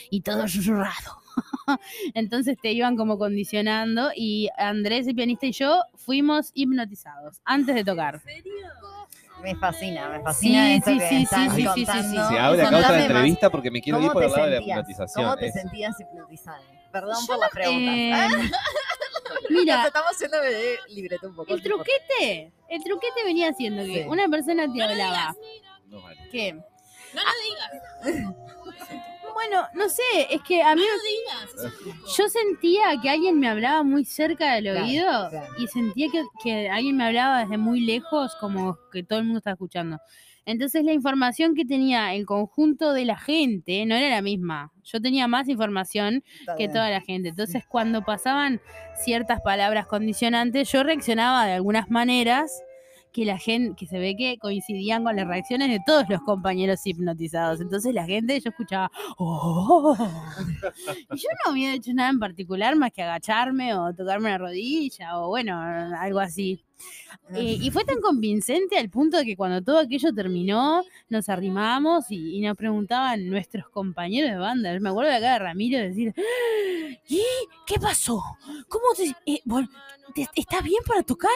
y 0.09 0.21
todo 0.21 0.47
susurrado. 0.47 1.19
Entonces 2.13 2.57
te 2.61 2.71
iban 2.71 2.95
como 2.95 3.17
condicionando 3.17 4.11
y 4.15 4.49
Andrés, 4.57 5.07
el 5.07 5.15
pianista, 5.15 5.45
y 5.47 5.51
yo 5.51 5.81
fuimos 5.95 6.51
hipnotizados 6.53 7.41
antes 7.43 7.73
de 7.75 7.83
tocar. 7.83 8.21
Me 9.41 9.55
fascina, 9.55 10.07
me 10.09 10.21
fascina 10.21 10.65
Sí, 10.67 10.73
esto 10.75 10.89
sí, 10.91 10.99
que 10.99 11.09
sí, 11.09 11.23
están 11.23 11.51
sí, 11.55 11.61
sí, 11.75 11.85
sí, 11.85 12.03
sí. 12.03 12.17
Se 12.29 12.39
abre 12.39 12.61
acá 12.61 12.77
otra 12.77 13.01
entrevista 13.01 13.49
porque 13.49 13.71
me 13.71 13.81
quiero 13.81 13.99
ir 13.99 14.03
¿Cómo 14.03 14.13
por 14.13 14.23
el 14.23 14.31
lado 14.31 14.43
de 14.45 14.51
la 14.51 14.57
sentías? 14.57 14.77
hipnotización. 14.77 15.25
¿Cómo 15.25 15.37
te 15.37 15.47
Es- 15.47 15.53
sentías 15.53 15.99
hipnotizada? 15.99 16.61
Perdón 16.91 17.25
por 17.27 17.39
las 17.39 17.49
preguntas. 17.49 17.95
Eh, 17.95 18.11
Nos 19.49 19.51
mira, 19.51 19.87
estamos 19.87 20.19
yendo 20.19 20.39
de 20.41 20.77
libreto 20.89 21.27
un 21.29 21.35
poco. 21.35 21.53
el 21.53 21.61
truquete, 21.63 22.51
el 22.69 22.83
truquete 22.83 23.23
venía 23.23 23.49
haciendo 23.49 23.83
que 23.83 24.03
Sí. 24.03 24.05
una 24.07 24.27
persona 24.27 24.71
te 24.71 24.81
hablaba. 24.83 25.35
No 25.87 26.01
vale. 26.01 26.27
¿Qué? 26.31 26.53
No 26.53 27.21
lo 27.21 28.13
digas, 28.13 28.35
Bueno, 29.33 29.67
no 29.73 29.89
sé, 29.89 30.03
es 30.29 30.41
que 30.43 30.61
a 30.61 30.75
mí 30.75 30.81
no 30.81 30.87
lo 30.95 31.63
digas. 31.63 32.15
yo 32.17 32.29
sentía 32.29 32.99
que 33.01 33.09
alguien 33.09 33.39
me 33.39 33.49
hablaba 33.49 33.81
muy 33.83 34.05
cerca 34.05 34.53
del 34.53 34.65
Claro, 34.65 34.85
oído 34.85 35.29
claro. 35.31 35.53
y 35.57 35.67
sentía 35.67 36.07
que, 36.11 36.23
que 36.43 36.69
alguien 36.69 36.95
me 36.97 37.05
hablaba 37.07 37.39
desde 37.39 37.57
muy 37.57 37.79
lejos, 37.81 38.35
como 38.39 38.77
que 38.91 39.03
todo 39.03 39.19
el 39.19 39.25
mundo 39.25 39.39
estaba 39.39 39.53
escuchando. 39.55 39.99
Entonces 40.45 40.83
la 40.83 40.93
información 40.93 41.55
que 41.55 41.65
tenía 41.65 42.13
el 42.13 42.25
conjunto 42.25 42.93
de 42.93 43.05
la 43.05 43.17
gente 43.17 43.85
no 43.85 43.95
era 43.95 44.09
la 44.09 44.21
misma. 44.21 44.71
Yo 44.83 45.01
tenía 45.01 45.27
más 45.27 45.47
información 45.47 46.23
Está 46.39 46.55
que 46.55 46.63
bien. 46.63 46.73
toda 46.73 46.89
la 46.89 47.01
gente. 47.01 47.29
Entonces, 47.29 47.63
cuando 47.67 48.03
pasaban 48.03 48.59
ciertas 48.95 49.39
palabras 49.41 49.87
condicionantes, 49.87 50.71
yo 50.71 50.83
reaccionaba 50.83 51.45
de 51.45 51.53
algunas 51.53 51.89
maneras 51.89 52.61
que 53.13 53.25
la 53.25 53.37
gente, 53.37 53.75
que 53.77 53.85
se 53.85 53.99
ve 53.99 54.15
que 54.17 54.37
coincidían 54.39 55.03
con 55.03 55.15
las 55.15 55.27
reacciones 55.27 55.69
de 55.69 55.79
todos 55.85 56.09
los 56.09 56.21
compañeros 56.21 56.85
hipnotizados. 56.85 57.61
Entonces 57.61 57.93
la 57.93 58.05
gente, 58.05 58.39
yo 58.39 58.49
escuchaba, 58.49 58.91
¡oh! 59.17 59.95
Y 61.13 61.17
yo 61.17 61.29
no 61.45 61.51
había 61.51 61.75
hecho 61.75 61.93
nada 61.93 62.09
en 62.09 62.19
particular 62.19 62.75
más 62.75 62.91
que 62.91 63.03
agacharme 63.03 63.75
o 63.75 63.93
tocarme 63.93 64.31
la 64.31 64.37
rodilla 64.39 65.19
o 65.19 65.29
bueno, 65.29 65.59
algo 65.59 66.19
así. 66.19 66.63
Eh, 67.33 67.57
y 67.61 67.71
fue 67.71 67.85
tan 67.85 68.01
convincente 68.01 68.77
al 68.77 68.89
punto 68.89 69.17
de 69.17 69.25
que 69.25 69.37
cuando 69.37 69.61
todo 69.61 69.79
aquello 69.79 70.13
terminó, 70.13 70.83
nos 71.09 71.29
arrimamos 71.29 72.09
y, 72.09 72.37
y 72.37 72.41
nos 72.41 72.57
preguntaban 72.57 73.27
nuestros 73.27 73.69
compañeros 73.69 74.31
de 74.31 74.37
banda. 74.37 74.73
Yo 74.73 74.81
me 74.81 74.89
acuerdo 74.89 75.11
de 75.11 75.17
acá 75.17 75.33
de 75.33 75.39
Ramiro 75.39 75.79
decir, 75.79 76.13
¿y 77.07 77.23
qué 77.65 77.79
pasó? 77.79 78.21
¿Cómo 78.67 78.85
te, 78.97 79.15
eh, 79.31 79.41
estás 80.35 80.63
bien 80.63 80.83
para 80.85 81.03
tocar? 81.03 81.29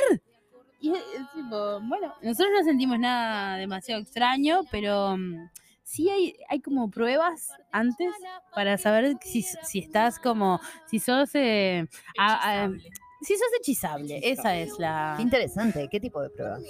Y 0.79 0.91
es, 0.91 0.97
es 1.15 1.31
tipo, 1.33 1.79
bueno, 1.81 2.13
nosotros 2.21 2.49
no 2.59 2.63
sentimos 2.63 2.99
nada 2.99 3.57
demasiado 3.57 4.01
extraño, 4.01 4.61
pero 4.71 5.17
mm, 5.17 5.49
sí 5.83 6.09
hay, 6.09 6.35
hay 6.49 6.61
como 6.61 6.89
pruebas 6.91 7.51
antes 7.71 8.13
para 8.53 8.77
saber 8.77 9.17
si, 9.21 9.41
si 9.41 9.79
estás 9.79 10.19
como, 10.19 10.59
si 10.85 10.99
sos, 10.99 11.33
eh, 11.33 11.87
a- 12.17 12.63
a- 12.65 12.71
si 13.21 13.33
sos 13.35 13.47
hechizable. 13.59 14.19
Esa 14.23 14.55
es 14.57 14.77
la... 14.77 15.15
Qué 15.17 15.23
interesante, 15.23 15.87
¿qué 15.89 15.99
tipo 15.99 16.21
de 16.21 16.29
pruebas? 16.29 16.63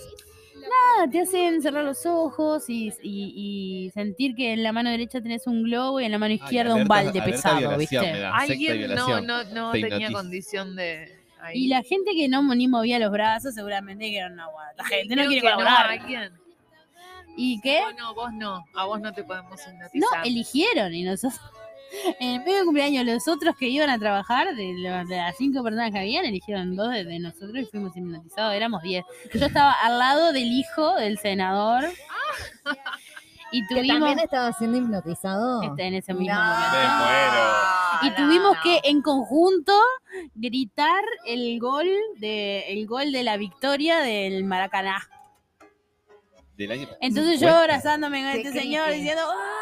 Ah, 0.99 1.05
te 1.11 1.21
hacen 1.21 1.61
cerrar 1.61 1.83
los 1.83 2.05
ojos 2.05 2.69
y, 2.69 2.87
y- 3.03 3.85
y 3.85 3.91
sentir 3.91 4.35
que 4.35 4.53
en 4.53 4.63
la 4.63 4.71
mano 4.71 4.89
derecha 4.89 5.21
tenés 5.21 5.45
un 5.47 5.63
globo 5.63 5.99
y 6.01 6.05
en 6.05 6.11
la 6.11 6.17
mano 6.17 6.31
Ay, 6.33 6.39
izquierda 6.41 6.75
un 6.75 6.87
balde 6.87 7.21
pesado, 7.21 7.77
¿viste? 7.77 8.25
Alguien 8.33 8.87
no, 8.95 9.21
no, 9.21 9.43
no 9.45 9.71
Te 9.71 9.81
tenía 9.81 10.11
condición 10.11 10.75
de. 10.75 11.16
Ahí. 11.47 11.65
Y 11.65 11.67
la 11.67 11.81
gente 11.83 12.11
que 12.15 12.27
no 12.29 12.41
ni 12.55 12.67
movía 12.67 12.99
los 12.99 13.11
brazos 13.11 13.53
seguramente 13.55 14.09
que 14.09 14.17
era 14.17 14.27
una 14.27 14.47
guada. 14.47 14.73
La 14.77 14.83
gente 14.85 15.15
no 15.15 15.25
quiere 15.25 15.35
que 15.35 15.41
colaborar. 15.41 15.89
alguien. 15.91 16.31
¿Y 17.35 17.61
qué? 17.61 17.81
Vos 17.83 17.93
no, 17.97 18.13
vos 18.15 18.33
no. 18.33 18.65
A 18.75 18.85
vos 18.85 18.99
no 18.99 19.13
te 19.13 19.23
podemos 19.23 19.59
No, 19.67 19.73
hipnotizar. 19.73 20.25
eligieron 20.27 20.93
y 20.93 21.03
nosotros... 21.03 21.39
En 22.19 22.31
el 22.31 22.39
medio 22.41 22.57
de 22.57 22.63
cumpleaños, 22.65 23.05
los 23.05 23.29
otros 23.29 23.55
que 23.55 23.69
iban 23.69 23.89
a 23.89 23.97
trabajar, 23.97 24.53
de, 24.55 24.73
lo- 24.77 25.05
de 25.07 25.15
las 25.15 25.37
cinco 25.37 25.63
personas 25.63 25.89
que 25.91 25.99
habían, 25.99 26.25
eligieron 26.25 26.75
dos 26.75 26.89
de, 26.91 27.05
de 27.05 27.17
nosotros 27.17 27.55
y 27.55 27.65
fuimos 27.65 27.95
hipnotizados, 27.95 28.53
éramos 28.55 28.81
diez. 28.81 29.05
Yo 29.33 29.45
estaba 29.45 29.71
al 29.71 29.97
lado 29.97 30.33
del 30.33 30.51
hijo 30.51 30.95
del 30.95 31.17
senador 31.17 31.85
y 33.53 33.65
¿Que 33.67 33.75
tuvimos 33.75 33.99
también 33.99 34.19
estaba 34.19 34.51
siendo 34.51 34.77
hipnotizado? 34.79 35.61
este, 35.61 35.83
en 35.87 35.93
ese 35.93 36.13
mismo 36.13 36.35
No. 36.35 36.41
momento. 36.43 36.77
Me 36.77 36.87
muero. 36.97 37.47
y 38.03 38.09
no, 38.09 38.15
tuvimos 38.17 38.55
no. 38.57 38.61
que 38.63 38.81
en 38.83 39.01
conjunto 39.01 39.73
gritar 40.36 41.03
el 41.25 41.59
gol 41.59 41.88
de 42.17 42.71
el 42.71 42.86
gol 42.88 43.11
de 43.11 43.23
la 43.23 43.38
victoria 43.38 43.99
del 43.99 44.43
Maracaná. 44.43 45.07
Del 46.55 46.71
año 46.71 46.88
Entonces 47.01 47.39
yo 47.39 47.47
50. 47.47 47.59
abrazándome 47.59 48.21
con 48.21 48.30
este 48.30 48.59
señor 48.59 48.91
diciendo 48.91 49.21
¡Ah! 49.25 49.57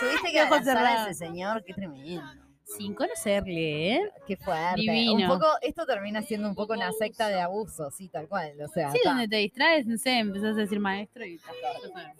Tuviste 0.00 0.30
que 0.30 0.40
abrazar 0.40 0.76
a 0.76 1.04
ese 1.04 1.14
señor, 1.14 1.64
qué 1.64 1.72
tremendo. 1.72 2.22
Sin 2.66 2.94
conocerle, 2.94 3.94
¿eh? 3.94 4.00
Qué 4.26 4.36
fuerte. 4.36 4.80
Divino. 4.80 5.32
Un 5.32 5.38
poco, 5.38 5.46
esto 5.62 5.86
termina 5.86 6.20
siendo 6.22 6.48
un 6.48 6.54
poco 6.56 6.72
una 6.72 6.90
secta 6.92 7.28
de 7.28 7.40
abuso, 7.40 7.90
sí, 7.92 8.08
tal 8.08 8.26
cual. 8.28 8.52
O 8.60 8.68
sea, 8.68 8.90
Sí, 8.90 8.98
ta. 9.04 9.10
donde 9.10 9.28
te 9.28 9.36
distraes, 9.36 9.86
no 9.86 9.96
sé, 9.96 10.18
empezás 10.18 10.56
a 10.56 10.60
decir 10.60 10.80
maestro 10.80 11.24
y 11.24 11.38
ta. 11.38 11.52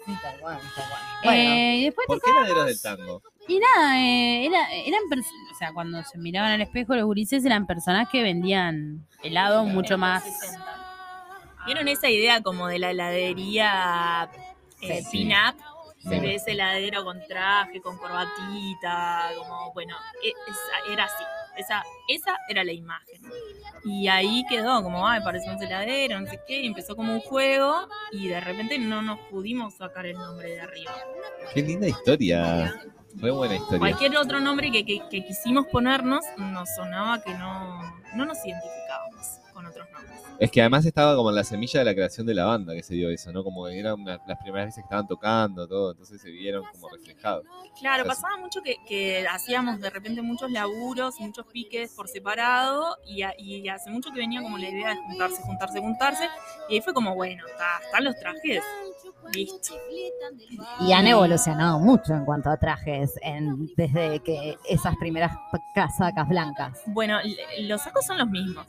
Sí, 0.05 0.13
tal 0.23 0.39
cual, 0.41 0.59
tal 0.59 0.89
cual. 0.89 1.01
Bueno, 1.25 1.41
Eh, 1.43 1.77
y 1.79 1.85
después 1.87 2.07
¿Por 2.07 2.21
qué 2.23 2.31
laderos 2.33 2.67
del 2.67 2.81
tango? 2.81 3.23
Y 3.49 3.59
nada, 3.59 4.01
eh, 4.01 4.47
era, 4.47 4.73
eran 4.73 5.03
o 5.53 5.55
sea, 5.59 5.73
cuando 5.73 6.03
se 6.05 6.19
miraban 6.19 6.53
al 6.53 6.61
espejo 6.61 6.95
los 6.95 7.05
gurises 7.05 7.45
eran 7.45 7.67
personas 7.67 8.09
que 8.09 8.23
vendían 8.23 9.07
helado 9.23 9.65
mucho 9.65 9.99
más. 9.99 10.25
¿Vieron 11.67 11.89
esa 11.89 12.09
idea 12.09 12.41
como 12.43 12.69
de 12.69 12.79
la 12.79 12.91
heladería 12.93 14.31
eh, 14.81 15.03
Sí. 15.03 15.09
pin-up? 15.11 15.57
Sí. 16.09 16.21
De 16.21 16.35
ese 16.37 16.53
heladero 16.53 17.05
con 17.05 17.21
traje, 17.27 17.81
con 17.81 17.97
corbatita, 17.99 19.31
como, 19.39 19.73
bueno, 19.73 19.97
e- 20.23 20.29
esa- 20.51 20.93
era 20.93 21.05
así. 21.05 21.25
Esa, 21.57 21.83
esa 22.09 22.37
era 22.49 22.63
la 22.65 22.73
imagen. 22.73 23.21
Y 23.85 24.09
ahí 24.09 24.45
quedó, 24.49 24.83
como, 24.83 25.09
ay, 25.09 25.21
parece 25.25 25.49
un 25.51 25.63
heladero, 25.63 26.21
no 26.21 26.27
sé 26.27 26.39
qué, 26.47 26.61
y 26.61 26.67
empezó 26.67 26.95
como 26.97 27.13
un 27.15 27.21
juego, 27.21 27.89
y 28.13 28.29
de 28.29 28.41
repente 28.41 28.79
no 28.79 29.01
nos 29.03 29.19
pudimos 29.31 29.75
sacar 29.75 30.07
el 30.07 30.17
nombre 30.19 30.51
de 30.51 30.61
arriba. 30.61 30.93
Qué 31.55 31.63
linda 31.63 31.89
historia. 31.89 32.75
Fue 33.19 33.31
buena 33.31 33.55
historia. 33.55 33.79
Cualquier 33.79 34.17
otro 34.19 34.41
nombre 34.41 34.71
que, 34.71 34.85
que- 34.85 35.03
que 35.09 35.25
quisimos 35.25 35.67
ponernos, 35.69 36.23
nos 36.37 36.69
sonaba 36.77 37.23
que 37.23 37.33
no, 37.35 37.81
no 38.15 38.27
nos 38.27 38.37
identificábamos 38.45 39.27
con 39.57 39.65
otros 39.67 39.89
nombres. 39.91 40.21
Es 40.39 40.51
que 40.51 40.61
además 40.61 40.85
estaba 40.85 41.17
como 41.17 41.31
en 41.31 41.37
la 41.37 41.45
semilla 41.45 41.81
de 41.81 41.87
la 41.87 41.95
creación 41.95 42.27
de 42.27 42.35
la 42.35 42.45
banda 42.45 42.75
que 42.75 42.83
se 42.83 42.93
dio 42.95 43.09
eso, 43.09 43.33
¿no? 43.33 43.43
Como 43.43 43.65
que 43.65 43.79
eran 43.79 43.95
una- 43.99 44.21
las 44.27 44.39
primeras 44.39 44.67
veces 44.67 44.77
que 44.83 44.87
estaban 44.87 45.07
tocando, 45.07 45.67
todo, 45.67 45.93
entonces 45.93 46.21
se 46.21 46.31
vieron 46.31 46.63
como 46.73 46.91
reflejados. 46.91 47.45
Claro, 47.81 48.03
Entonces- 48.03 48.23
pasaba 48.23 48.37
mucho 48.43 48.61
que, 48.63 48.77
que 48.87 49.27
hacíamos 49.27 49.81
de 49.81 49.89
repente 49.89 50.21
muchos 50.21 50.51
laburos, 50.51 51.19
muchos 51.21 51.47
piques 51.47 51.91
por 51.95 52.07
separado 52.09 52.99
y, 53.07 53.23
a- 53.23 53.35
y 53.39 53.67
hace 53.69 53.91
mucho 53.91 54.11
que 54.13 54.19
venía 54.19 54.43
como 54.43 54.59
la 54.59 54.69
idea 54.69 54.91
de 54.91 54.97
juntarse, 54.97 55.43
juntarse, 55.43 55.81
juntarse 55.81 56.29
y 56.69 56.75
ahí 56.75 56.81
fue 56.83 56.93
como, 56.93 57.15
bueno, 57.15 57.43
está- 57.47 57.81
están 57.87 58.05
los 58.05 58.15
trajes, 58.21 58.63
listo. 59.33 59.75
y 60.81 60.93
han 60.93 61.07
evolucionado 61.07 61.79
mucho 61.81 62.13
en 62.15 62.25
cuanto 62.25 62.51
a 62.51 62.57
trajes 62.59 63.15
en- 63.23 63.67
desde 63.77 64.21
que 64.21 64.57
esas 64.69 64.97
primeras 64.97 65.33
casacas 65.75 66.29
blancas. 66.29 66.79
Bueno, 66.87 67.19
los 67.63 67.81
sacos 67.83 68.07
son 68.07 68.19
los 68.19 68.29
mismos. 68.29 68.67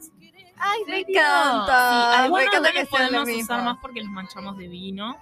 ¡Ay, 0.60 0.80
me 0.88 1.00
encanta! 1.00 2.12
Sí, 2.14 2.22
algunos 2.24 2.44
me 2.44 2.48
encanta 2.48 2.70
no 2.70 2.74
que 2.74 2.80
los 2.82 2.90
podemos 2.90 3.30
usar 3.44 3.64
más 3.64 3.78
porque 3.82 4.02
los 4.02 4.10
manchamos 4.12 4.58
de 4.58 4.68
vino 4.68 5.16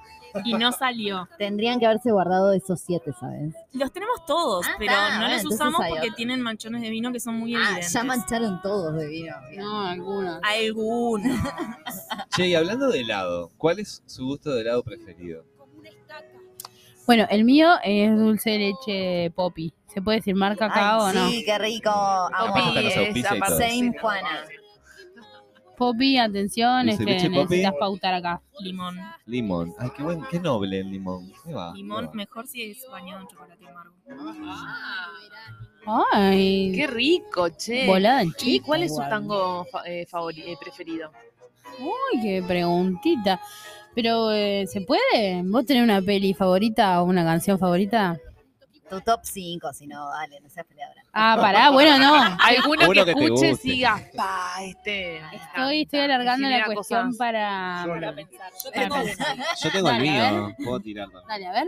y 0.44 0.54
no 0.54 0.72
salió. 0.72 1.28
Tendrían 1.38 1.80
que 1.80 1.86
haberse 1.86 2.12
guardado 2.12 2.52
esos 2.54 2.80
siete, 2.82 3.12
¿sabes? 3.20 3.54
Los 3.74 3.92
tenemos 3.92 4.26
todos, 4.26 4.66
Ah, 4.68 4.76
pero 4.78 4.92
está, 4.92 5.10
no 5.16 5.20
bueno, 5.28 5.34
los 5.44 5.46
usamos 5.46 5.82
porque 5.88 6.00
otro. 6.08 6.16
tienen 6.16 6.42
manchones 6.42 6.82
de 6.82 6.90
vino 6.90 7.12
que 7.12 7.20
son 7.20 7.36
muy 7.40 7.56
Ah, 7.56 7.60
evidentes. 7.64 7.94
ya 7.94 8.04
mancharon 8.04 8.62
todos 8.62 8.96
de 8.96 9.08
vino. 9.08 9.36
No, 9.56 9.82
algunos. 9.88 10.40
Algunos. 10.44 11.38
Che, 12.36 12.48
y 12.48 12.56
hablando 12.56 12.90
de 12.90 13.02
helado, 13.02 13.52
¿cuál 13.58 13.80
es 13.80 14.04
su 14.06 14.26
gusto 14.26 14.52
de 14.52 14.62
helado 14.62 14.84
preferido? 14.84 15.46
Bueno, 17.08 17.28
el 17.30 17.44
mío 17.44 17.70
es 17.84 18.18
dulce 18.18 18.50
de 18.52 18.58
leche 18.58 19.32
poppy. 19.36 19.74
¿Se 19.94 20.02
puede 20.02 20.18
decir 20.18 20.36
marca 20.36 20.66
acá 20.66 20.96
Ay, 20.96 21.02
o 21.02 21.14
no? 21.14 21.30
Sí, 21.30 21.46
qué 21.46 21.58
rico. 21.60 21.92
Poppy 22.38 22.88
es 22.88 23.26
Same 23.58 23.94
Juana. 24.02 24.44
Poppy, 25.78 26.18
atención, 26.18 26.90
este, 26.90 27.06
leche, 27.06 27.28
Poppy. 27.30 27.40
necesitas 27.40 27.74
pautar 27.80 28.14
acá. 28.14 28.42
Limón. 28.60 28.98
Limón. 29.26 29.74
Ay, 29.78 29.90
qué 29.96 30.04
buen, 30.04 30.22
qué 30.32 30.40
noble 30.40 30.80
el 30.80 30.90
limón. 30.92 31.32
¿Qué 31.44 31.54
va? 31.54 31.74
Limón 31.74 32.02
¿Qué 32.02 32.08
va? 32.08 32.14
mejor 32.14 32.48
si 32.48 32.64
es 32.64 32.86
bañado 32.90 33.22
en 33.22 33.28
chocolate 33.28 33.66
amargo. 33.68 33.94
Ay, 35.88 36.72
Qué 36.76 36.88
rico, 36.88 37.50
che. 37.50 37.86
volada 37.86 38.24
en 38.24 38.34
¿Y 38.42 38.60
cuál 38.60 38.84
es 38.84 38.96
su 38.96 39.02
tango 39.02 39.66
fa- 39.66 39.84
eh, 39.86 40.08
favori- 40.10 40.44
eh, 40.46 40.58
preferido? 40.60 41.12
Uy, 41.80 42.22
qué 42.22 42.44
preguntita. 42.46 43.40
Pero, 43.94 44.32
eh, 44.32 44.66
¿se 44.68 44.82
puede? 44.82 45.42
¿Vos 45.46 45.66
tenés 45.66 45.84
una 45.84 46.02
peli 46.02 46.34
favorita 46.34 47.02
o 47.02 47.06
una 47.06 47.24
canción 47.24 47.60
favorita? 47.60 48.20
Tu 48.90 49.00
top 49.02 49.22
5, 49.24 49.72
si 49.74 49.88
no, 49.88 50.10
dale, 50.10 50.40
no 50.42 50.50
seas 50.50 50.66
peleadora. 50.66 51.04
Ah, 51.18 51.38
pará, 51.40 51.70
bueno, 51.70 51.98
no. 51.98 52.38
Alguno 52.42 52.90
Uno 52.90 53.06
que 53.06 53.12
escuche 53.12 53.56
siga, 53.56 54.02
pa, 54.18 54.56
este. 54.62 55.18
Estoy, 55.18 55.84
estoy 55.84 56.00
encanta", 56.02 56.04
alargando 56.04 56.50
la 56.50 56.66
cuestión 56.66 57.06
cosas. 57.06 57.18
para... 57.18 57.86
Para 57.88 58.14
pensar. 58.16 58.52
Yo 58.62 58.72
tengo. 58.72 58.96
Yo 59.64 59.72
tengo 59.72 59.90
el 59.92 60.02
mío. 60.02 60.56
Puedo 60.64 60.80
tirarlo. 60.82 61.22
Dale, 61.26 61.48
a 61.48 61.52
ver. 61.54 61.68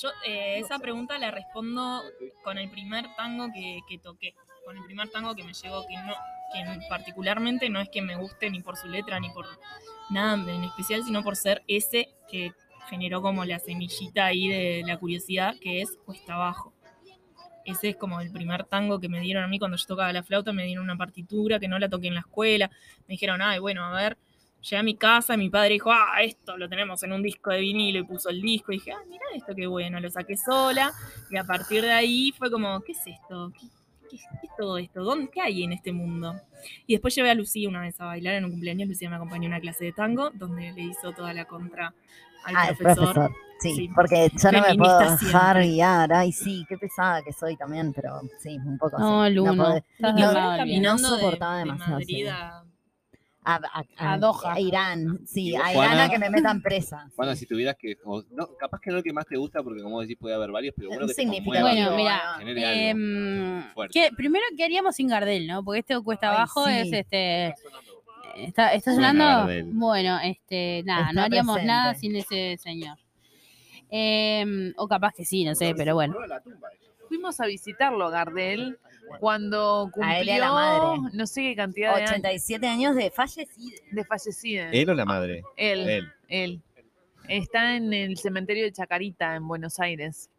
Yo 0.00 0.10
eh, 0.24 0.60
esa 0.60 0.78
pregunta 0.78 1.18
la 1.18 1.32
respondo 1.32 2.04
con 2.44 2.56
el 2.56 2.70
primer 2.70 3.12
tango 3.16 3.48
que, 3.52 3.80
que 3.88 3.98
toqué, 3.98 4.32
con 4.64 4.76
el 4.76 4.84
primer 4.84 5.08
tango 5.10 5.34
que 5.34 5.42
me 5.42 5.54
llegó, 5.54 5.84
que 5.88 5.96
no, 5.96 6.14
que 6.52 6.88
particularmente 6.88 7.68
no 7.68 7.80
es 7.80 7.88
que 7.88 8.00
me 8.00 8.14
guste 8.14 8.48
ni 8.48 8.60
por 8.60 8.76
su 8.76 8.86
letra 8.86 9.18
ni 9.18 9.28
por 9.30 9.46
nada 10.10 10.34
en 10.34 10.62
especial, 10.62 11.02
sino 11.02 11.24
por 11.24 11.34
ser 11.34 11.64
ese 11.66 12.10
que 12.30 12.52
generó 12.88 13.22
como 13.22 13.44
la 13.44 13.58
semillita 13.58 14.26
ahí 14.26 14.46
de 14.48 14.84
la 14.86 14.98
curiosidad, 14.98 15.56
que 15.60 15.82
es 15.82 15.98
Cuesta 16.06 16.34
Abajo. 16.34 16.72
Ese 17.68 17.90
es 17.90 17.96
como 17.96 18.18
el 18.22 18.30
primer 18.30 18.64
tango 18.64 18.98
que 18.98 19.10
me 19.10 19.20
dieron 19.20 19.44
a 19.44 19.46
mí 19.46 19.58
cuando 19.58 19.76
yo 19.76 19.84
tocaba 19.86 20.10
la 20.10 20.22
flauta, 20.22 20.54
me 20.54 20.64
dieron 20.64 20.84
una 20.84 20.96
partitura 20.96 21.60
que 21.60 21.68
no 21.68 21.78
la 21.78 21.90
toqué 21.90 22.08
en 22.08 22.14
la 22.14 22.20
escuela, 22.20 22.70
me 23.06 23.12
dijeron, 23.12 23.42
ay, 23.42 23.58
bueno, 23.58 23.84
a 23.84 23.94
ver, 23.94 24.16
llegué 24.62 24.78
a 24.78 24.82
mi 24.82 24.96
casa 24.96 25.34
y 25.34 25.36
mi 25.36 25.50
padre 25.50 25.74
dijo, 25.74 25.92
ah, 25.92 26.22
esto 26.22 26.56
lo 26.56 26.66
tenemos 26.66 27.02
en 27.02 27.12
un 27.12 27.22
disco 27.22 27.50
de 27.50 27.60
vinilo 27.60 27.98
y 27.98 28.04
puso 28.04 28.30
el 28.30 28.40
disco 28.40 28.72
y 28.72 28.76
dije, 28.76 28.92
ah, 28.92 29.02
mira 29.06 29.22
esto 29.34 29.54
qué 29.54 29.66
bueno, 29.66 30.00
lo 30.00 30.08
saqué 30.08 30.34
sola 30.38 30.92
y 31.30 31.36
a 31.36 31.44
partir 31.44 31.82
de 31.82 31.92
ahí 31.92 32.32
fue 32.38 32.50
como, 32.50 32.80
¿qué 32.80 32.92
es 32.92 33.06
esto? 33.06 33.52
¿Qué, 34.08 34.16
es 34.16 34.22
todo 34.56 34.78
esto? 34.78 35.04
¿Dónde, 35.04 35.30
¿Qué 35.30 35.42
hay 35.42 35.64
en 35.64 35.72
este 35.72 35.92
mundo? 35.92 36.40
Y 36.86 36.94
después 36.94 37.14
llevé 37.14 37.30
a 37.30 37.34
Lucía 37.34 37.68
una 37.68 37.82
vez 37.82 38.00
a 38.00 38.06
bailar 38.06 38.36
en 38.36 38.46
un 38.46 38.52
cumpleaños, 38.52 38.88
Lucía 38.88 39.10
me 39.10 39.16
acompañó 39.16 39.44
a 39.44 39.48
una 39.48 39.60
clase 39.60 39.84
de 39.84 39.92
tango 39.92 40.30
donde 40.30 40.72
le 40.72 40.80
hizo 40.84 41.12
toda 41.12 41.34
la 41.34 41.44
contra 41.44 41.92
al 42.44 42.56
Ah, 42.56 42.68
el 42.70 42.76
profesor. 42.76 43.12
profesor. 43.14 43.36
Sí, 43.60 43.74
Sí. 43.74 43.90
porque 43.92 44.30
yo 44.40 44.52
no 44.52 44.60
me 44.60 44.74
puedo 44.76 44.98
dejar 45.00 45.18
siempre. 45.18 45.66
guiar. 45.66 46.12
Ay, 46.12 46.30
sí, 46.32 46.64
qué 46.68 46.78
pesada 46.78 47.22
que 47.22 47.32
soy 47.32 47.56
también, 47.56 47.92
pero 47.92 48.20
sí, 48.38 48.56
un 48.56 48.78
poco 48.78 48.96
No, 48.98 49.22
así. 49.24 49.34
Luno, 49.34 49.52
podés- 49.54 49.82
no, 49.98 50.64
y 50.66 50.78
no 50.78 50.96
soportaba 50.96 51.54
de 51.58 51.64
demasiado. 51.64 52.64
A- 53.44 53.54
A, 53.54 53.82
a- 53.96 54.12
A 54.12 54.18
Doha. 54.18 54.52
a 54.52 54.60
Irán, 54.60 55.20
sí, 55.26 55.48
¿Y 55.48 55.52
vos, 55.52 55.62
a 55.64 55.72
Irán 55.72 55.84
a 55.84 55.88
Juana? 55.94 56.08
que 56.10 56.18
me 56.18 56.28
metan 56.28 56.60
presa. 56.60 57.08
Bueno, 57.16 57.34
si 57.34 57.46
tuvieras 57.46 57.76
que. 57.78 57.96
o- 58.04 58.22
no, 58.30 58.46
capaz 58.60 58.78
que 58.80 58.90
no 58.90 58.98
el 58.98 59.02
que 59.02 59.12
más 59.12 59.24
te 59.26 59.36
gusta, 59.38 59.62
porque 59.62 59.82
como 59.82 60.00
decís, 60.02 60.16
puede 60.20 60.34
haber 60.34 60.50
varios, 60.52 60.74
pero 60.76 60.90
uno 60.90 61.06
que 61.06 61.14
conmueva, 61.14 61.70
Bueno, 61.70 61.96
mira. 61.96 62.20
¿qué- 63.90 64.10
primero, 64.16 64.44
¿qué 64.56 64.64
haríamos 64.64 64.94
sin 64.96 65.08
Gardel, 65.08 65.46
no? 65.46 65.64
Porque 65.64 65.80
este 65.80 65.98
cuesta 66.02 66.30
Ay, 66.30 66.36
abajo 66.36 66.66
sí. 66.66 66.72
es 66.74 66.92
este. 66.92 67.54
¿Está, 68.46 68.72
está 68.74 68.94
sonando? 68.94 69.48
Bueno, 69.72 70.18
este, 70.22 70.82
nada, 70.84 71.00
Está 71.08 71.12
no 71.12 71.22
haríamos 71.22 71.54
presente. 71.56 71.72
nada 71.72 71.94
sin 71.94 72.16
ese 72.16 72.56
señor. 72.58 72.96
Em, 73.90 74.72
o 74.76 74.86
capaz 74.86 75.14
que 75.14 75.24
sí, 75.24 75.44
no 75.44 75.54
sé, 75.54 75.74
pero 75.76 75.94
bueno. 75.94 76.14
Fuimos 77.08 77.40
a 77.40 77.46
visitarlo, 77.46 78.10
Gardel, 78.10 78.78
cuando 79.18 79.90
A 80.02 80.18
él 80.20 80.28
y 80.28 80.30
a 80.30 80.34
cumplió 80.34 80.38
la 80.40 80.52
madre. 80.52 81.10
no 81.14 81.26
sé 81.26 81.40
qué 81.42 81.56
cantidad 81.56 81.94
de 81.96 82.02
años 82.02 82.10
87 82.10 82.66
años 82.66 82.94
de 82.96 83.10
fallecido. 83.10 83.76
de 83.90 84.04
fallecidos. 84.04 84.68
¿Él 84.72 84.90
o 84.90 84.94
la 84.94 85.04
madre? 85.06 85.42
Él, 85.56 85.88
Él. 85.88 86.12
él. 86.28 86.60
Está 87.28 87.76
en 87.76 87.92
el 87.92 88.16
cementerio 88.18 88.64
de 88.64 88.72
Chacarita, 88.72 89.34
en 89.36 89.46
Buenos 89.48 89.78
Aires. 89.80 90.30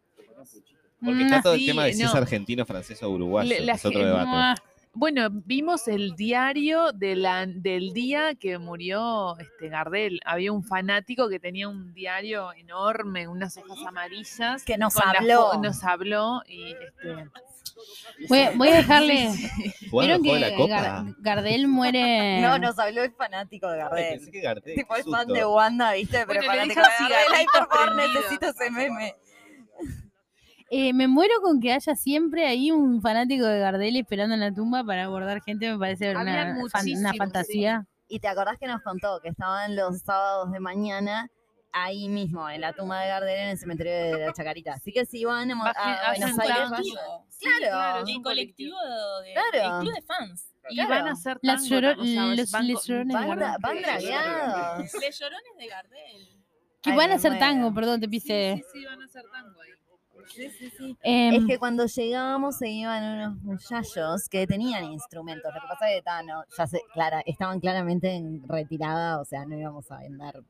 Porque 1.02 1.14
Mm, 1.24 1.26
está 1.26 1.42
todo 1.42 1.54
el 1.54 1.64
tema 1.66 1.84
de 1.84 1.94
si 1.94 2.02
es 2.02 2.12
no. 2.12 2.20
argentino, 2.20 2.64
francés 2.66 3.02
o 3.02 3.10
uruguayo. 3.10 3.54
La 3.64 3.72
es 3.72 3.84
otro 3.84 4.04
debate. 4.04 4.26
ah, 4.32 4.54
Bueno, 4.92 5.28
vimos 5.30 5.86
el 5.86 6.16
diario 6.16 6.90
de 6.92 7.14
la, 7.14 7.46
del 7.46 7.92
día 7.92 8.34
que 8.34 8.58
murió 8.58 9.38
este 9.38 9.68
Gardel. 9.68 10.20
Había 10.24 10.50
un 10.50 10.64
fanático 10.64 11.28
que 11.28 11.38
tenía 11.38 11.68
un 11.68 11.94
diario 11.94 12.52
enorme, 12.54 13.28
unas 13.28 13.56
hojas 13.56 13.78
amarillas. 13.86 14.64
Que 14.64 14.76
nos 14.76 14.96
habló. 14.96 15.52
nos 15.62 15.84
habló 15.84 16.42
y 16.48 16.72
este, 16.72 17.30
voy, 18.28 18.48
voy 18.56 18.68
a 18.70 18.74
dejarle. 18.78 19.28
¿Jugaron 19.90 20.22
¿Vieron 20.22 20.40
que 20.42 20.50
la 20.50 20.56
copa? 20.56 20.74
Gar- 20.82 21.14
Gardel 21.20 21.68
muere? 21.68 22.40
No, 22.40 22.58
nos 22.58 22.76
habló 22.80 23.04
el 23.04 23.12
fanático 23.12 23.68
de 23.68 23.74
Ay, 23.74 23.88
Gardel. 23.88 24.08
pensé 24.18 24.30
que 24.32 24.40
Gardel, 24.40 24.74
Tipo 24.74 24.96
el 24.96 25.04
fan 25.04 25.28
de 25.28 25.46
Wanda, 25.46 25.92
¿viste? 25.92 26.26
Pero 26.26 26.40
Bueno, 26.40 26.46
fanático 26.46 26.80
de 26.80 26.86
Gardel. 27.14 27.32
Ay, 27.36 27.46
por 27.46 27.68
favor, 27.68 27.94
necesito 27.94 28.46
ese 28.48 28.70
meme. 28.72 29.14
Eh, 30.72 30.92
me 30.92 31.08
muero 31.08 31.34
con 31.42 31.60
que 31.60 31.72
haya 31.72 31.96
siempre 31.96 32.46
ahí 32.46 32.70
un 32.70 33.02
fanático 33.02 33.44
de 33.44 33.58
Gardel 33.58 33.96
esperando 33.96 34.34
en 34.34 34.40
la 34.40 34.52
tumba 34.54 34.84
para 34.84 35.04
abordar 35.04 35.42
gente, 35.42 35.68
me 35.70 35.76
parece 35.78 36.12
una, 36.14 36.54
fan- 36.70 36.86
una 36.96 37.12
fantasía. 37.14 37.86
Y 38.06 38.20
te 38.20 38.28
acordás 38.28 38.56
que 38.58 38.68
nos 38.68 38.80
contó 38.82 39.20
que 39.20 39.28
estaban 39.30 39.74
los 39.74 40.00
sábados 40.02 40.52
de 40.52 40.60
mañana 40.60 41.28
ahí 41.72 42.08
mismo, 42.08 42.48
en 42.48 42.60
la 42.60 42.72
tumba 42.72 43.00
de 43.00 43.08
Gardel, 43.08 43.38
en 43.40 43.48
el 43.50 43.58
cementerio 43.58 43.92
de 43.92 44.26
la 44.26 44.32
Chacarita. 44.32 44.74
Así 44.74 44.92
que 44.92 45.04
si 45.06 45.24
van 45.24 45.50
a, 45.50 45.54
Bajen- 45.54 45.74
a 46.04 46.14
Buenos 46.16 46.38
Aires. 46.38 46.94
Sí, 47.28 47.46
Claro. 47.58 48.06
El 48.06 48.16
un 48.16 48.22
colectivo 48.22 48.76
de, 49.24 49.32
Claro. 49.32 49.76
el 49.76 49.80
club 49.82 49.94
de 49.94 50.02
fans. 50.02 50.46
Y 50.68 50.74
Claro. 50.76 50.90
van 50.90 51.08
a 51.08 51.12
hacer 51.12 51.38
Las 51.42 51.62
tango, 51.62 51.74
lloro- 51.80 52.00
o 52.00 52.04
sea, 52.04 52.26
los- 52.26 52.50
van 52.52 52.66
les 52.66 52.76
con- 52.78 52.86
llorones 52.86 53.06
de 53.08 53.14
Van, 53.14 53.28
Gardel. 53.38 53.56
van 53.60 53.82
dragueados. 53.82 54.94
Les 55.00 55.18
llorones 55.18 55.56
de 55.58 55.66
Gardel. 55.66 56.28
Que 56.82 56.90
Ay, 56.90 56.96
van 56.96 57.10
a 57.10 57.14
hacer 57.14 57.38
tango, 57.38 57.74
perdón, 57.74 58.00
te 58.00 58.06
Sí, 58.06 58.10
pise. 58.10 58.54
sí, 58.72 58.78
sí, 58.80 58.84
van 58.84 59.02
a 59.02 59.04
hacer 59.04 59.24
tango 59.32 59.60
ahí. 59.60 59.70
Em, 61.02 61.34
Es 61.34 61.44
que 61.46 61.58
cuando 61.58 61.86
llegábamos 61.86 62.56
se 62.56 62.68
iban 62.68 63.02
unos 63.04 63.42
muchachos 63.42 64.28
que 64.28 64.46
tenían 64.46 64.84
instrumentos. 64.84 65.52
Lo 65.54 65.60
que 65.60 65.66
pasa 65.68 65.90
es 65.90 65.96
que 65.96 66.02
ta, 66.02 66.22
no, 66.22 66.44
ya 66.56 66.66
se, 66.66 66.80
clara, 66.92 67.22
estaban 67.26 67.60
claramente 67.60 68.10
en 68.14 68.46
retirada, 68.48 69.20
o 69.20 69.24
sea, 69.24 69.44
no 69.44 69.56
íbamos 69.58 69.90
a 69.90 69.98
vender. 69.98 70.42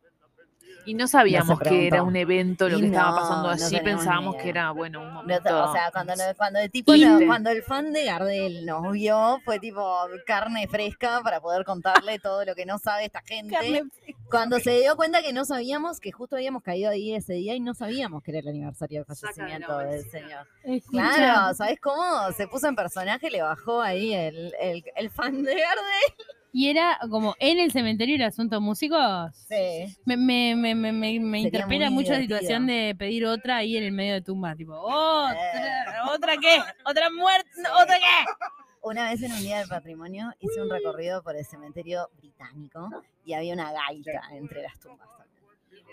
Y 0.86 0.94
no 0.94 1.06
sabíamos 1.06 1.60
que 1.60 1.86
era 1.86 2.02
un 2.02 2.16
evento 2.16 2.68
lo 2.68 2.78
Y 2.78 2.80
que 2.80 2.86
estaba 2.88 3.14
pasando 3.16 3.48
allí, 3.50 3.80
pensábamos 3.80 4.36
que 4.36 4.48
era, 4.48 4.70
bueno, 4.70 5.02
un 5.02 5.12
momento. 5.12 5.70
o 5.70 5.72
sea, 5.72 5.90
cuando, 5.92 6.14
el 6.58 6.70
tipo, 6.70 6.92
cuando 7.26 7.50
el 7.50 7.62
fan 7.62 7.92
de 7.92 8.04
Gardel 8.06 8.66
nos 8.66 8.92
vio, 8.92 9.38
fue 9.44 9.58
tipo 9.58 10.06
carne 10.26 10.66
fresca 10.68 11.20
para 11.22 11.40
poder 11.40 11.64
contarle 11.64 12.18
todo 12.18 12.44
lo 12.44 12.54
que 12.54 12.66
no 12.66 12.78
sabe 12.78 13.04
esta 13.04 13.22
gente. 13.22 13.84
Cuando 14.30 14.58
se 14.60 14.80
dio 14.80 14.96
cuenta 14.96 15.22
que 15.22 15.32
no 15.32 15.44
sabíamos, 15.44 16.00
que 16.00 16.12
justo 16.12 16.36
habíamos 16.36 16.62
caído 16.62 16.90
ahí 16.90 17.14
ese 17.14 17.34
día 17.34 17.54
y 17.54 17.60
no 17.60 17.74
sabíamos 17.74 18.22
que 18.22 18.30
era 18.30 18.40
el 18.40 18.48
aniversario 18.48 19.04
de 19.04 19.14
Saca 19.14 19.32
de 19.32 19.58
la 19.58 19.66
fallecimiento 19.66 19.78
del 19.78 20.10
señor. 20.10 20.46
escucha, 20.64 21.14
Claro, 21.14 21.54
¿sabes 21.54 21.80
cómo? 21.80 22.32
Se 22.36 22.46
puso 22.46 22.68
en 22.68 22.76
personaje, 22.76 23.30
le 23.30 23.42
bajó 23.42 23.82
ahí 23.82 24.14
el, 24.14 24.52
el, 24.60 24.84
el 24.96 25.10
fan 25.10 25.42
de 25.42 25.54
Gardel. 25.54 26.39
Y 26.52 26.68
era 26.68 26.98
como 27.10 27.34
en 27.38 27.58
el 27.58 27.70
cementerio 27.70 28.16
el 28.16 28.22
asunto 28.22 28.60
músicos. 28.60 29.36
Sí. 29.48 29.96
Me, 30.04 30.16
me, 30.16 30.56
me, 30.56 30.74
me, 30.74 30.92
me, 30.92 31.40
interpela 31.40 31.90
mucho 31.90 32.12
la 32.12 32.20
situación 32.20 32.66
de 32.66 32.94
pedir 32.98 33.24
otra 33.26 33.58
ahí 33.58 33.76
en 33.76 33.84
el 33.84 33.92
medio 33.92 34.14
de 34.14 34.20
tumba. 34.22 34.56
Tipo, 34.56 34.74
¿otra? 34.74 35.34
Eh. 35.34 35.84
¿Otra 36.12 36.36
qué? 36.38 36.58
¿Otra 36.84 37.10
muerte? 37.10 37.50
¿Otra 37.80 37.96
qué? 37.96 38.48
Una 38.82 39.10
vez 39.10 39.22
en 39.22 39.32
un 39.32 39.40
día 39.40 39.58
del 39.58 39.68
patrimonio 39.68 40.32
hice 40.40 40.60
un 40.62 40.70
recorrido 40.70 41.22
por 41.22 41.36
el 41.36 41.44
cementerio 41.44 42.08
británico 42.16 42.88
y 43.24 43.34
había 43.34 43.52
una 43.54 43.70
gaita 43.72 44.22
entre 44.32 44.62
las 44.62 44.78
tumbas 44.80 45.06
también. 45.18 45.44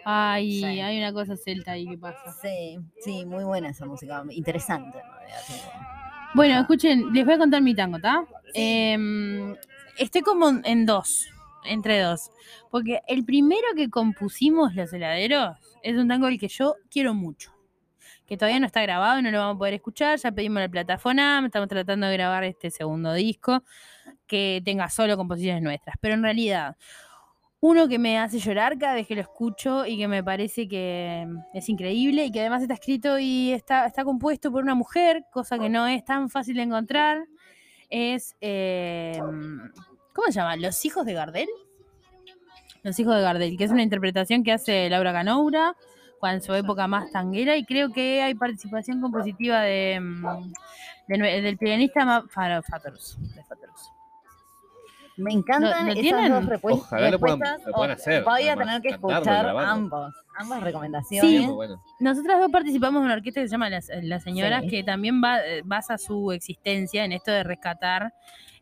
Ay, 0.05 0.59
Sí. 0.59 0.65
hay 0.65 0.97
una 0.97 1.11
cosa 1.11 1.35
celta 1.35 1.73
ahí 1.73 1.85
que 1.85 1.97
pasa. 1.97 2.31
Sí, 2.41 2.79
sí, 3.01 3.25
muy 3.25 3.43
buena 3.43 3.69
esa 3.69 3.85
música, 3.85 4.23
interesante. 4.31 4.99
Bueno, 6.33 6.59
escuchen, 6.61 7.13
les 7.13 7.25
voy 7.25 7.33
a 7.33 7.37
contar 7.37 7.61
mi 7.61 7.75
tango, 7.75 7.97
¿está? 7.97 8.23
Em, 8.53 9.55
estoy 9.97 10.21
como 10.21 10.49
en 10.63 10.85
dos, 10.85 11.27
entre 11.65 11.99
dos. 11.99 12.31
Porque 12.71 13.01
el 13.07 13.25
primero 13.25 13.67
que 13.75 13.89
compusimos 13.89 14.75
los 14.75 14.91
heladeros 14.93 15.57
es 15.83 15.97
un 15.97 16.07
tango 16.07 16.27
el 16.27 16.39
que 16.39 16.47
yo 16.47 16.75
quiero 16.89 17.13
mucho. 17.13 17.51
Que 18.25 18.35
todavía 18.35 18.59
no 18.59 18.65
está 18.65 18.81
grabado 18.81 19.21
no 19.21 19.31
lo 19.31 19.39
vamos 19.39 19.55
a 19.55 19.57
poder 19.59 19.73
escuchar. 19.75 20.19
Ya 20.19 20.31
pedimos 20.31 20.61
la 20.61 20.69
plataforma, 20.69 21.41
estamos 21.45 21.69
tratando 21.69 22.07
de 22.07 22.13
grabar 22.13 22.43
este 22.43 22.69
segundo 22.69 23.13
disco 23.13 23.63
que 24.25 24.61
tenga 24.65 24.89
solo 24.89 25.15
composiciones 25.15 25.63
nuestras. 25.63 25.95
Pero 26.01 26.15
en 26.15 26.23
realidad, 26.23 26.75
uno 27.59 27.87
que 27.87 27.97
me 27.97 28.19
hace 28.19 28.39
llorar 28.39 28.77
cada 28.77 28.95
vez 28.95 29.07
que 29.07 29.15
lo 29.15 29.21
escucho 29.21 29.85
y 29.85 29.97
que 29.97 30.07
me 30.07 30.23
parece 30.23 30.67
que 30.67 31.27
es 31.53 31.69
increíble 31.69 32.25
y 32.25 32.31
que 32.31 32.41
además 32.41 32.61
está 32.61 32.75
escrito 32.75 33.17
y 33.17 33.51
está, 33.51 33.85
está 33.85 34.03
compuesto 34.03 34.51
por 34.51 34.63
una 34.63 34.75
mujer, 34.75 35.25
cosa 35.31 35.57
que 35.57 35.69
no 35.69 35.87
es 35.87 36.05
tan 36.05 36.29
fácil 36.29 36.57
de 36.57 36.63
encontrar, 36.63 37.25
es, 37.89 38.35
eh, 38.41 39.19
¿cómo 40.18 40.28
se 40.28 40.34
llama? 40.34 40.55
Los 40.57 40.84
hijos 40.84 41.05
de 41.05 41.13
Gardel. 41.13 41.47
Los 42.84 42.99
hijos 42.99 43.15
de 43.15 43.22
Gardel, 43.22 43.57
que 43.57 43.63
es 43.63 43.72
una 43.72 43.84
interpretación 43.84 44.43
que 44.43 44.51
hace 44.51 44.89
Laura 44.89 45.13
Canoura 45.13 45.76
en 46.24 46.41
su 46.41 46.53
época 46.55 46.88
más 46.88 47.11
tanguera 47.11 47.55
y 47.55 47.63
creo 47.63 47.91
que 47.93 48.22
hay 48.24 48.34
participación 48.36 48.99
compositiva 49.01 49.61
de, 49.61 49.99
mm, 50.01 50.51
de 51.07 51.41
del 51.41 51.57
pianista 51.57 52.24
Fatorus. 52.30 53.18
Me 55.18 55.32
encantan 55.34 55.88
¿Lo- 55.88 55.93
lo 55.93 55.99
esas 55.99 56.01
tienen? 56.01 56.32
dos 56.32 56.45
repues- 56.45 56.74
Ojalá 56.74 57.09
lo 57.11 57.20
puedan- 57.20 57.39
respuestas. 57.39 57.68
lo 57.68 57.74
puedan 57.74 57.91
hacer, 57.91 58.24
Voy 58.24 58.47
a 58.47 58.55
tener 58.55 58.82
que 58.82 58.89
escuchar 58.89 59.47
ambos, 59.47 60.13
ambas 60.38 60.61
recomendaciones. 60.63 61.30
Sí. 61.32 61.45
Muy 61.45 61.55
bueno. 61.55 61.84
Nosotras 61.99 62.39
dos 62.39 62.51
participamos 62.51 62.99
en 62.99 63.05
una 63.05 63.13
orquesta 63.15 63.41
que 63.41 63.47
se 63.47 63.51
llama 63.51 63.70
Las, 63.70 63.89
Las 64.03 64.22
Señoras, 64.24 64.61
Sí. 64.63 64.70
que 64.70 64.84
también 64.84 65.22
va- 65.24 65.39
basa 65.65 65.97
su 65.97 66.32
existencia 66.32 67.03
en 67.03 67.13
esto 67.13 67.32
de 67.32 67.43
rescatar 67.43 68.13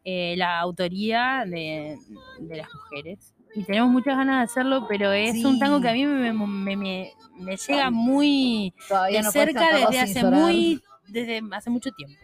eh, 0.05 0.35
la 0.37 0.59
autoría 0.59 1.43
de, 1.45 1.97
de 2.39 2.55
las 2.55 2.67
mujeres. 2.73 3.33
Y 3.55 3.63
tenemos 3.63 3.89
muchas 3.89 4.15
ganas 4.17 4.37
de 4.39 4.43
hacerlo, 4.51 4.85
pero 4.87 5.11
es 5.11 5.33
Sí. 5.33 5.45
un 5.45 5.59
tango 5.59 5.81
que 5.81 5.89
a 5.89 5.93
mí 5.93 6.05
me, 6.05 6.31
me- 6.31 6.75
me- 6.77 7.11
me 7.39 7.57
llega 7.57 7.89
muy 7.89 8.73
Todavía 8.87 9.19
de 9.19 9.23
no 9.23 9.31
puedes 9.31 9.53
cerca 9.53 9.75
desde 9.77 9.99
hace 9.99 10.21
llorar. 10.21 10.39
muy 10.41 10.81
desde 11.07 11.41
hace 11.51 11.69
mucho 11.69 11.89
tiempo. 11.91 12.17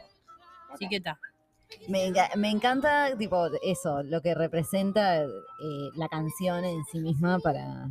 Así 0.74 0.88
que 0.88 0.98
está. 0.98 1.20
Me, 1.88 2.12
me 2.36 2.50
encanta, 2.50 3.16
tipo, 3.18 3.48
eso, 3.64 4.04
lo 4.04 4.22
que 4.22 4.34
representa 4.36 5.24
eh, 5.24 5.28
la 5.96 6.08
canción 6.10 6.66
en 6.66 6.84
sí 6.92 7.00
misma 7.00 7.40
para 7.40 7.90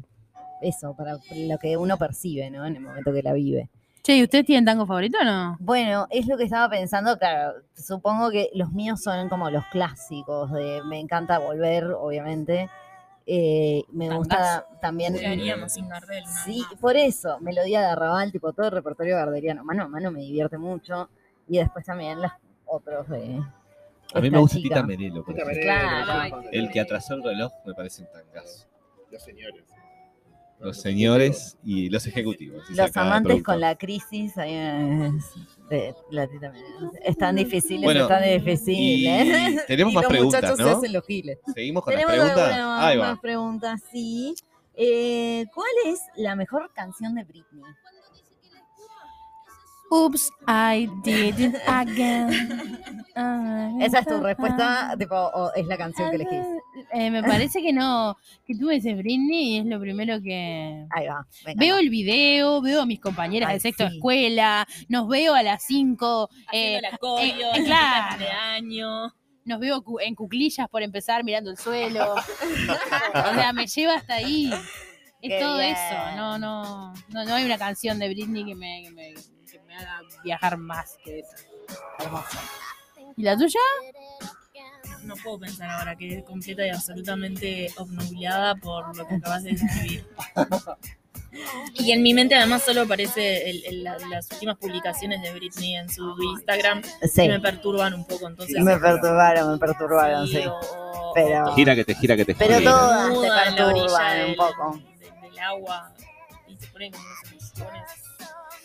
eso, 0.60 0.94
para 0.96 1.14
lo 1.34 1.58
que 1.58 1.76
uno 1.78 1.96
percibe, 1.96 2.50
¿no? 2.50 2.66
En 2.66 2.76
el 2.76 2.82
momento 2.82 3.10
que 3.12 3.22
la 3.22 3.32
vive. 3.32 3.70
Che, 4.02 4.16
¿y 4.16 4.22
ustedes 4.22 4.46
tienen 4.46 4.64
tango 4.64 4.86
favorito 4.86 5.18
o 5.20 5.24
no? 5.24 5.56
Bueno, 5.60 6.06
es 6.10 6.26
lo 6.26 6.38
que 6.38 6.44
estaba 6.44 6.70
pensando, 6.70 7.18
claro, 7.18 7.54
supongo 7.74 8.30
que 8.30 8.50
los 8.54 8.72
míos 8.72 9.02
son 9.02 9.28
como 9.28 9.50
los 9.50 9.64
clásicos 9.66 10.50
de 10.52 10.80
Me 10.86 10.98
encanta 10.98 11.38
volver, 11.38 11.84
obviamente. 11.84 12.70
Eh, 13.26 13.84
me 13.92 14.08
gusta 14.16 14.66
también. 14.80 15.12
Deberíamos 15.12 15.72
sin 15.74 15.88
Gardel. 15.88 16.24
Sí, 16.44 16.64
por 16.80 16.96
eso, 16.96 17.38
melodía 17.40 17.80
de 17.80 17.86
arrabal, 17.86 18.32
tipo 18.32 18.52
todo 18.52 18.66
el 18.66 18.72
repertorio 18.72 19.16
garderiano. 19.16 19.62
Mano 19.64 19.84
a 19.84 19.88
mano 19.88 20.10
me 20.10 20.20
divierte 20.20 20.58
mucho. 20.58 21.08
Y 21.46 21.58
después 21.58 21.84
también 21.84 22.20
los 22.22 22.32
otros 22.64 23.08
de. 23.08 23.40
A 24.14 24.20
mí 24.20 24.30
me 24.30 24.38
gusta 24.38 24.56
chica. 24.56 24.76
Tita 24.76 24.86
Merelo. 24.86 25.24
por 25.24 25.34
Tita. 25.34 25.46
Merelo, 25.46 25.62
Claro. 25.62 26.42
El 26.50 26.70
que 26.70 26.80
atrasó 26.80 27.14
el 27.14 27.22
reloj 27.22 27.52
me 27.64 27.74
parece 27.74 28.02
un 28.02 28.08
tangazo. 28.10 28.66
Los 29.10 29.22
señores. 29.22 29.64
Los 30.60 30.80
señores 30.80 31.56
y 31.64 31.88
los 31.88 32.06
ejecutivos. 32.06 32.68
Los 32.70 32.94
amantes 32.96 33.42
con 33.42 33.60
la 33.60 33.76
crisis 33.76 34.32
es- 34.36 35.24
de 35.70 35.94
la 36.10 36.26
tita 36.26 36.50
Merelo. 36.50 36.92
Están 37.04 37.36
difíciles, 37.36 37.82
Bueno, 37.82 38.02
están 38.02 38.24
Y 38.28 38.38
difíciles. 38.38 39.66
tenemos 39.66 39.92
Y 39.92 39.94
más 39.94 40.02
los 40.04 40.10
preguntas, 40.12 40.40
muchachos 40.42 40.58
se 40.58 40.62
¿no? 40.64 40.76
hacen 40.78 40.92
los 40.92 41.06
giles. 41.06 41.38
Seguimos 41.54 41.82
con 41.84 41.94
las 41.94 42.04
preguntas. 42.04 42.38
algunas 42.38 42.84
Ahí 42.84 42.98
más 42.98 43.16
va. 43.16 43.20
preguntas, 43.20 43.80
sí. 43.90 44.34
Eh, 44.74 45.46
¿Cuál 45.54 45.68
es 45.86 46.00
la 46.16 46.36
mejor 46.36 46.70
canción 46.74 47.14
de 47.14 47.24
Britney? 47.24 47.62
Oops, 49.90 50.30
I 50.46 50.88
did 51.02 51.38
it 51.40 51.54
again. 51.66 52.78
Ah, 53.16 53.70
Esa 53.80 53.98
es 54.00 54.06
tu 54.06 54.20
respuesta, 54.20 54.94
tipo, 54.98 55.16
o 55.16 55.52
es 55.54 55.66
la 55.66 55.76
canción 55.76 56.10
que 56.10 56.16
elegís. 56.16 56.46
Eh, 56.92 57.10
me 57.10 57.22
parece 57.24 57.60
que 57.60 57.72
no. 57.72 58.16
Que 58.46 58.54
tú 58.54 58.68
dices 58.68 58.96
Britney 58.96 59.56
y 59.56 59.58
es 59.58 59.66
lo 59.66 59.80
primero 59.80 60.20
que. 60.22 60.86
Ahí 60.90 61.06
va. 61.08 61.26
venga. 61.44 61.58
Veo 61.58 61.78
el 61.78 61.90
video, 61.90 62.60
veo 62.62 62.82
a 62.82 62.86
mis 62.86 63.00
compañeras 63.00 63.48
Ay, 63.48 63.54
de 63.56 63.60
sexto 63.60 63.84
de 63.84 63.90
sí. 63.90 63.96
escuela, 63.96 64.66
nos 64.88 65.08
veo 65.08 65.34
a 65.34 65.42
las 65.42 65.64
5, 65.64 66.28
Haciendo 66.46 66.88
la 66.90 66.96
coreo, 66.98 67.26
eh, 67.26 67.48
haciendo 67.50 67.66
claro. 67.66 68.04
el 68.04 68.18
cumpleaños. 68.18 69.12
nos 69.44 69.58
veo 69.60 69.82
cu- 69.82 69.98
en 70.00 70.14
cuclillas 70.14 70.68
por 70.68 70.82
empezar 70.82 71.24
mirando 71.24 71.50
el 71.50 71.56
suelo. 71.58 72.14
o 72.14 73.34
sea, 73.34 73.52
me 73.52 73.66
lleva 73.66 73.94
hasta 73.94 74.14
ahí. 74.14 74.52
Es 75.22 75.30
Qué 75.32 75.40
todo 75.40 75.58
bien. 75.58 75.70
eso. 75.72 76.16
No, 76.16 76.38
no, 76.38 76.92
no, 77.08 77.24
no 77.24 77.34
hay 77.34 77.44
una 77.44 77.58
canción 77.58 77.98
de 77.98 78.08
Britney 78.08 78.44
que 78.44 78.54
me, 78.54 78.82
que 78.84 78.90
me, 78.92 79.14
que 79.14 79.20
me 79.70 79.76
haga 79.76 80.00
viajar 80.24 80.56
más 80.56 80.98
que 81.04 81.20
eso. 81.20 81.30
Hermoso. 82.00 82.38
¿Y 83.16 83.22
la 83.22 83.36
tuya? 83.36 83.60
No 85.04 85.14
puedo 85.22 85.38
pensar 85.38 85.70
ahora 85.70 85.94
que 85.96 86.18
es 86.18 86.24
completa 86.24 86.66
y 86.66 86.70
absolutamente 86.70 87.72
obnubilada 87.78 88.54
por 88.56 88.94
lo 88.96 89.06
que 89.06 89.14
acabas 89.14 89.44
de 89.44 89.50
describir. 89.52 90.06
Y 91.74 91.92
en 91.92 92.02
mi 92.02 92.12
mente 92.12 92.34
además 92.34 92.62
solo 92.62 92.82
aparece 92.82 93.48
el- 93.48 93.64
el- 93.64 93.84
la- 93.84 93.96
las 94.10 94.28
últimas 94.32 94.56
publicaciones 94.58 95.22
de 95.22 95.32
Britney 95.32 95.76
en 95.76 95.88
su 95.88 96.16
Instagram 96.20 96.82
Sí, 96.82 97.22
que 97.22 97.28
me 97.28 97.38
perturban 97.40 97.94
un 97.94 98.04
poco. 98.04 98.26
Entonces, 98.28 98.60
me 98.62 98.76
perturbaron, 98.76 99.52
me 99.52 99.58
perturbaron, 99.58 100.26
sí. 100.26 100.42
o- 100.44 101.12
Pero- 101.14 101.54
Gira 101.54 101.74
que 101.76 101.84
te 101.84 101.94
gira 101.94 102.16
que 102.16 102.24
te 102.24 102.34
Pero 102.34 102.58
gira. 102.58 102.70
todas 102.72 103.20
te 103.20 103.28
la 103.28 103.66
orilla 103.66 103.86
perturban 103.86 104.20
un 104.20 104.26
del, 104.26 104.36
poco. 104.36 104.80
del- 104.98 105.20
del 105.20 105.38
agua 105.38 105.92
y 106.48 106.56
se 106.56 106.66
pone 106.66 106.90
como. 106.90 107.04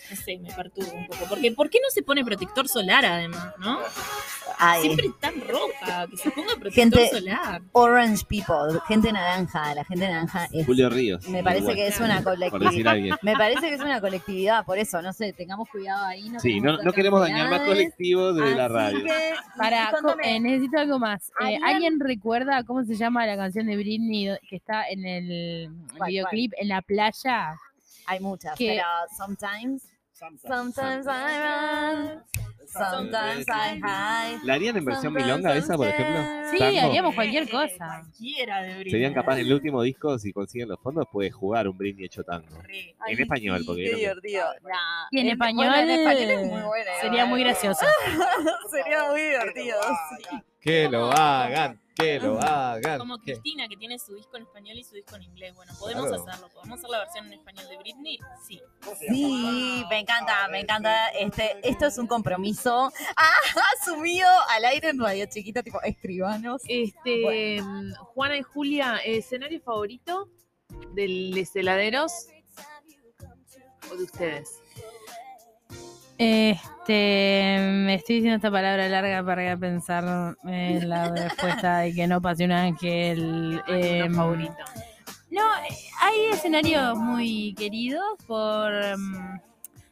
No 0.09 0.15
sé, 0.15 0.37
me 0.37 0.51
perturba 0.53 0.93
un 0.93 1.07
poco. 1.07 1.25
Porque 1.29 1.51
¿por 1.51 1.69
qué 1.69 1.79
no 1.81 1.89
se 1.89 2.03
pone 2.03 2.23
protector 2.23 2.67
solar 2.67 3.05
además, 3.05 3.53
no? 3.59 3.79
Ay, 4.57 4.83
Siempre 4.83 5.09
tan 5.19 5.33
roja, 5.41 6.07
que 6.07 6.17
se 6.17 6.31
ponga 6.31 6.53
protector 6.55 6.73
Gente- 6.73 7.09
solar. 7.09 7.61
Orange 7.73 8.23
People, 8.29 8.79
gente 8.87 9.11
naranja, 9.11 9.73
la 9.75 9.83
gente 9.83 10.07
naranja 10.07 10.47
es, 10.51 10.65
Julio 10.65 10.89
Ríos. 10.89 11.27
me 11.27 11.43
parece 11.43 11.73
que 11.75 11.87
es 11.87 11.99
una 11.99 12.21
Por 12.21 12.37
decir 12.37 12.51
colectividad. 12.51 12.93
alguien. 12.93 13.15
Me 13.21 13.33
parece 13.33 13.61
que 13.61 13.73
es 13.73 13.81
una 13.81 13.99
colectividad, 13.99 14.63
por 14.65 14.77
eso, 14.77 15.01
no 15.01 15.11
sé, 15.11 15.33
tengamos 15.33 15.67
cuidado 15.69 16.05
ahí. 16.05 16.29
No 16.29 16.39
Sí, 16.39 16.61
no, 16.61 16.77
no 16.81 16.93
queremos 16.93 17.19
dañar 17.21 17.49
más 17.49 17.61
colectivos 17.61 18.35
de 18.35 18.55
la 18.55 18.67
radio. 18.67 19.03
que, 19.03 19.33
Para, 19.57 19.91
eh, 20.23 20.39
necesito 20.39 20.77
algo 20.79 20.99
más. 20.99 21.29
Eh, 21.29 21.33
¿Harían- 21.43 21.63
¿Alguien 21.63 21.99
recuerda 21.99 22.63
cómo 22.63 22.83
se 22.85 22.95
llama 22.95 23.25
la 23.25 23.35
canción 23.35 23.65
de 23.67 23.75
Britney 23.75 24.29
que 24.49 24.55
está 24.55 24.87
en 24.87 25.05
el 25.05 25.69
¿Cuál, 25.97 26.09
videoclip 26.09 26.53
en 26.57 26.69
la 26.69 26.81
playa? 26.81 27.55
hay 28.07 28.19
muchas, 28.19 28.55
que- 28.55 28.67
pero 28.77 28.85
sometimes, 29.17 29.81
sometimes 30.15 31.05
I 31.07 31.39
run, 31.39 32.23
sometimes 32.67 33.45
I 33.49 33.79
hide. 33.83 34.39
¿La 34.43 34.53
harían 34.53 34.77
en 34.77 34.85
versión 34.85 35.13
sometimes 35.13 35.25
milonga 35.27 35.55
esa, 35.57 35.75
por 35.75 35.87
ejemplo? 35.87 36.21
Sí, 36.51 36.57
Tango. 36.59 36.79
haríamos 36.79 37.15
cualquier 37.15 37.49
cosa. 37.49 37.75
Cualquiera 38.01 38.61
de 38.61 38.73
Britney. 38.75 38.91
Serían 38.91 39.13
capaces 39.13 39.41
en 39.41 39.47
el 39.47 39.53
último 39.53 39.81
disco, 39.81 40.17
si 40.17 40.31
consiguen 40.31 40.69
los 40.69 40.79
fondos, 40.79 41.05
puede 41.11 41.31
jugar 41.31 41.67
un 41.67 41.77
Britney 41.77 42.05
hecho 42.05 42.23
tango. 42.23 42.61
Re. 42.61 42.95
En 43.07 43.19
español, 43.19 43.61
porque 43.65 43.83
Qué 43.83 43.95
divertido. 43.95 44.45
Nah, 44.63 45.07
Y 45.11 45.19
en 45.19 45.27
español, 45.27 45.67
bueno, 45.67 45.91
en 45.91 45.99
español 45.99 46.29
es 46.31 46.47
muy 46.47 46.61
buena. 46.61 46.91
Sería 47.01 47.25
muy 47.25 47.43
gracioso. 47.43 47.85
Sería 48.71 49.09
muy 49.09 49.21
divertido. 49.21 49.77
sí. 50.17 50.37
Que 50.61 50.89
lo 50.89 51.11
hagan, 51.11 51.79
que 51.95 52.19
lo 52.19 52.39
hagan. 52.39 52.99
Como 52.99 53.17
Cristina, 53.19 53.67
que 53.67 53.77
tiene 53.77 53.97
su 53.97 54.13
disco 54.15 54.37
en 54.37 54.43
español 54.43 54.77
y 54.77 54.83
su 54.83 54.95
disco 54.95 55.15
en 55.15 55.23
inglés. 55.23 55.55
Bueno, 55.55 55.73
podemos 55.79 56.07
Claro. 56.07 56.23
hacerlo. 56.23 56.49
¿Podemos 56.53 56.79
hacer 56.79 56.89
la 56.89 56.99
versión 56.99 57.25
en 57.27 57.33
español 57.33 57.67
de 57.69 57.77
Britney? 57.77 58.19
Sí. 58.47 58.61
Sí, 59.07 59.85
me 59.89 59.99
encanta, 59.99 60.47
me 60.49 60.59
encanta. 60.59 61.07
Este, 61.09 61.57
esto 61.67 61.85
es 61.87 61.97
un 61.97 62.07
compromiso 62.07 62.91
ah, 63.17 63.31
asumido 63.81 64.27
al 64.49 64.65
aire 64.65 64.89
en 64.89 64.99
Radio 64.99 65.25
Chiquita, 65.27 65.63
tipo 65.63 65.81
escribanos. 65.83 66.61
Este, 66.67 67.61
mm, 67.61 67.93
Juana 68.13 68.37
y 68.37 68.41
Julia, 68.41 68.97
¿escenario 69.05 69.61
favorito 69.61 70.29
de 70.93 71.47
heladeros 71.55 72.27
o 73.91 73.95
de 73.95 74.03
ustedes? 74.03 74.61
Este, 76.17 77.57
me 77.59 77.95
estoy 77.95 78.15
diciendo 78.15 78.37
esta 78.37 78.49
palabra 78.49 78.87
larga 78.87 79.23
para 79.23 79.57
pensar 79.57 80.35
en 80.45 80.87
la 80.87 81.09
respuesta 81.15 81.87
y 81.87 81.93
que 81.93 82.07
no 82.07 82.21
pase 82.21 82.45
un 82.45 82.53
ángel. 82.53 83.61
Eh, 83.67 84.07
favorito. 84.13 84.55
No, 85.29 85.43
hay 85.99 86.25
escenarios 86.31 86.97
muy 86.97 87.53
queridos 87.57 88.03
por, 88.25 88.71
em, 88.73 89.39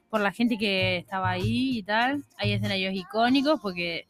por 0.09 0.21
la 0.21 0.31
gente 0.31 0.57
que 0.57 0.97
estaba 0.97 1.31
ahí 1.31 1.79
y 1.79 1.83
tal. 1.83 2.23
Hay 2.37 2.53
escenarios 2.53 2.93
icónicos 2.93 3.59
porque, 3.59 4.07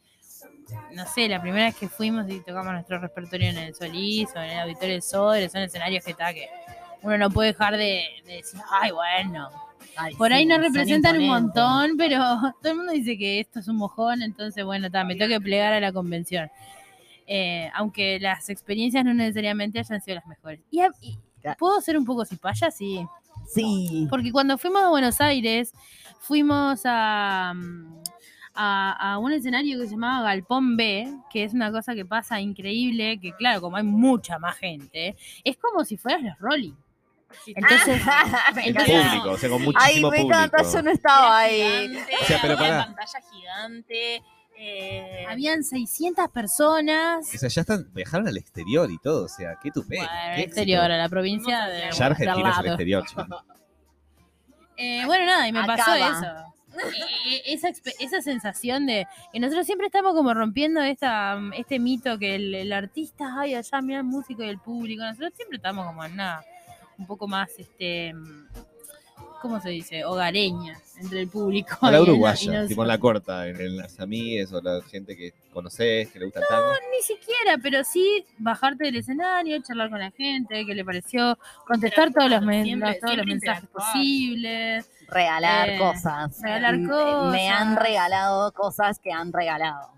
no 0.91 1.07
sé, 1.07 1.27
la 1.27 1.41
primera 1.41 1.65
vez 1.65 1.75
que 1.75 1.89
fuimos 1.89 2.29
y 2.29 2.41
tocamos 2.41 2.73
nuestro 2.73 2.99
repertorio 2.99 3.49
en 3.49 3.57
el 3.57 3.73
Solís 3.73 4.29
o 4.35 4.39
en 4.39 4.51
el 4.51 4.59
Auditorio 4.59 4.93
del 4.93 5.01
Sodre, 5.01 5.49
son 5.49 5.61
escenarios 5.61 6.05
que 6.05 6.11
está 6.11 6.31
que 6.31 6.47
uno 7.01 7.17
no 7.17 7.31
puede 7.31 7.53
dejar 7.53 7.75
de, 7.75 8.03
de 8.25 8.33
decir, 8.35 8.59
ay, 8.69 8.91
bueno. 8.91 9.49
Ay, 9.95 10.15
Por 10.15 10.29
sí, 10.29 10.33
ahí 10.33 10.47
son 10.47 10.61
representan 10.61 11.17
un 11.17 11.27
montón, 11.27 11.97
pero 11.97 12.19
todo 12.61 12.71
el 12.71 12.77
mundo 12.77 12.93
dice 12.93 13.17
que 13.17 13.39
esto 13.39 13.59
es 13.59 13.67
un 13.67 13.77
mojón, 13.77 14.21
entonces 14.21 14.63
bueno, 14.65 14.89
ta, 14.89 15.03
me 15.03 15.15
tengo 15.15 15.29
que 15.29 15.41
plegar 15.41 15.73
a 15.73 15.79
la 15.79 15.91
convención. 15.91 16.49
Eh, 17.27 17.69
aunque 17.73 18.19
las 18.19 18.49
experiencias 18.49 19.05
no 19.05 19.13
necesariamente 19.13 19.79
hayan 19.79 20.01
sido 20.01 20.15
las 20.15 20.27
mejores. 20.27 20.59
Y. 20.71 20.81
¿Puedo 21.57 21.81
ser 21.81 21.97
un 21.97 22.05
poco 22.05 22.25
cipaya? 22.25 22.71
Sí. 22.71 23.05
Sí. 23.47 24.07
Porque 24.09 24.31
cuando 24.31 24.57
fuimos 24.57 24.83
a 24.83 24.89
Buenos 24.89 25.19
Aires, 25.19 25.73
fuimos 26.19 26.81
a, 26.85 27.53
a, 28.53 29.13
a 29.13 29.17
un 29.17 29.33
escenario 29.33 29.79
que 29.79 29.85
se 29.85 29.91
llamaba 29.91 30.23
Galpón 30.23 30.77
B, 30.77 31.13
que 31.29 31.43
es 31.43 31.53
una 31.53 31.71
cosa 31.71 31.95
que 31.95 32.05
pasa 32.05 32.39
increíble, 32.39 33.19
que 33.19 33.33
claro, 33.33 33.61
como 33.61 33.75
hay 33.75 33.83
mucha 33.83 34.39
más 34.39 34.57
gente, 34.57 35.15
es 35.43 35.57
como 35.57 35.83
si 35.83 35.97
fueras 35.97 36.23
los 36.23 36.39
Rolling. 36.39 36.73
Entonces, 37.47 38.01
Me 38.55 38.67
el. 38.67 38.75
Público, 38.75 39.31
o 39.31 39.37
sea, 39.37 39.49
con 39.49 39.61
Ay, 39.61 39.65
muchísimo 39.67 40.09
me 40.11 40.19
encanta, 40.21 40.57
público. 40.57 40.77
yo 40.77 40.81
no 40.83 40.91
estaba 40.91 41.37
ahí. 41.39 41.87
gigante, 41.89 42.13
O 42.21 42.25
sea, 42.25 42.39
pero 42.41 42.53
había 42.53 42.69
pará. 42.69 42.85
pantalla 42.85 43.19
gigante. 43.31 44.23
eh, 44.57 45.25
habían 45.27 45.63
600 45.63 46.29
personas. 46.29 47.27
O 47.33 47.37
sea, 47.37 47.49
ya 47.49 47.61
están, 47.61 47.87
viajaron 47.93 48.27
al 48.27 48.37
exterior 48.37 48.89
y 48.91 48.97
todo, 48.99 49.25
o 49.25 49.29
sea, 49.29 49.57
qué 49.61 49.71
tupé. 49.71 49.97
Bueno, 49.97 50.11
qué 50.35 50.41
exterior, 50.41 50.79
éxito. 50.83 50.93
a 50.93 50.97
la 50.97 51.09
provincia 51.09 51.65
de, 51.67 51.91
Ya 51.91 52.05
Argentina 52.05 52.47
al 52.49 52.51
es 52.53 52.59
el 52.59 52.65
exterior. 52.67 53.03
Eh, 54.77 55.03
bueno, 55.05 55.25
nada, 55.25 55.47
y 55.47 55.51
me 55.51 55.63
pasó 55.65 55.93
eso. 55.93 56.25
eh, 57.27 57.41
esa, 57.45 57.69
expe- 57.69 57.93
esa 57.99 58.21
sensación 58.21 58.85
de 58.87 59.05
que 59.31 59.39
nosotros 59.39 59.65
siempre 59.67 59.85
estamos 59.87 60.13
como 60.15 60.33
rompiendo 60.33 60.81
esta, 60.81 61.39
este 61.55 61.77
mito 61.79 62.17
que 62.17 62.35
el, 62.35 62.55
el 62.55 62.73
artista, 62.73 63.35
ay, 63.39 63.53
allá 63.55 63.81
mira 63.81 63.99
el 63.99 64.03
músico 64.05 64.43
y 64.43 64.49
el 64.49 64.57
público, 64.59 65.03
nosotros 65.03 65.31
siempre 65.35 65.57
estamos 65.57 65.85
como 65.85 66.03
en 66.03 66.15
nada, 66.15 66.43
un 66.97 67.07
poco 67.07 67.27
más, 67.27 67.49
este, 67.57 68.13
¿cómo 69.41 69.59
se 69.61 69.69
dice? 69.69 70.05
Hogareña 70.05 70.77
entre 71.01 71.21
el 71.21 71.27
público. 71.27 71.77
A 71.81 71.91
la 71.91 71.97
y 71.99 72.01
uruguaya, 72.01 72.67
tipo 72.67 72.81
en 72.83 72.87
la 72.87 72.97
corta, 72.97 73.47
en, 73.47 73.59
en 73.59 73.77
las 73.77 73.99
amigues 73.99 74.51
o 74.53 74.61
la 74.61 74.81
gente 74.83 75.15
que 75.17 75.33
conoces, 75.51 76.09
que 76.11 76.19
le 76.19 76.25
gusta 76.25 76.39
el 76.41 76.47
tango. 76.47 76.71
Ni 76.95 77.01
siquiera, 77.03 77.57
pero 77.61 77.83
sí 77.83 78.25
bajarte 78.37 78.85
del 78.85 78.95
escenario, 78.97 79.61
charlar 79.61 79.89
con 79.89 79.99
la 79.99 80.11
gente, 80.11 80.65
qué 80.65 80.73
le 80.75 80.85
pareció, 80.85 81.37
contestar 81.67 82.13
todos 82.13 82.29
los, 82.29 82.41
Siempre- 82.63 82.99
todos 83.01 83.17
los 83.17 83.25
mensajes 83.25 83.69
posibles. 83.69 84.89
Regalar 85.09 85.69
Eh, 85.69 85.77
cosas. 85.77 86.41
regalar 86.41 86.75
M- 86.75 86.87
cosas. 86.89 87.31
Me 87.33 87.49
han 87.49 87.75
regalado 87.75 88.51
cosas 88.53 88.99
que 88.99 89.11
han 89.11 89.33
regalado. 89.33 89.89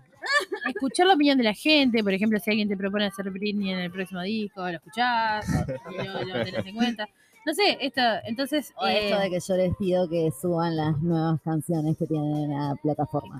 Escuchar 0.68 1.06
la 1.06 1.14
opinión 1.14 1.38
de 1.38 1.44
la 1.44 1.54
gente, 1.54 2.02
por 2.02 2.12
ejemplo, 2.12 2.38
si 2.38 2.50
alguien 2.50 2.68
te 2.68 2.76
propone 2.76 3.06
hacer 3.06 3.30
Britney 3.30 3.70
en 3.70 3.78
el 3.80 3.90
próximo 3.90 4.22
disco, 4.22 4.60
lo 4.62 4.76
escuchás, 4.76 5.46
y 5.90 6.06
lo, 6.06 6.24
lo 6.24 6.44
tenés 6.44 6.66
en 6.66 6.74
cuenta. 6.74 7.08
No 7.46 7.54
sé, 7.54 7.78
esto, 7.80 8.00
entonces, 8.24 8.72
O 8.76 8.86
eh, 8.86 9.08
esto 9.08 9.20
de 9.20 9.30
que 9.30 9.38
yo 9.38 9.56
les 9.56 9.76
pido 9.76 10.08
que 10.08 10.32
suban 10.40 10.76
las 10.76 11.00
nuevas 11.00 11.40
canciones 11.42 11.96
que 11.96 12.06
tienen 12.06 12.36
en 12.36 12.50
la 12.50 12.74
plataforma. 12.82 13.38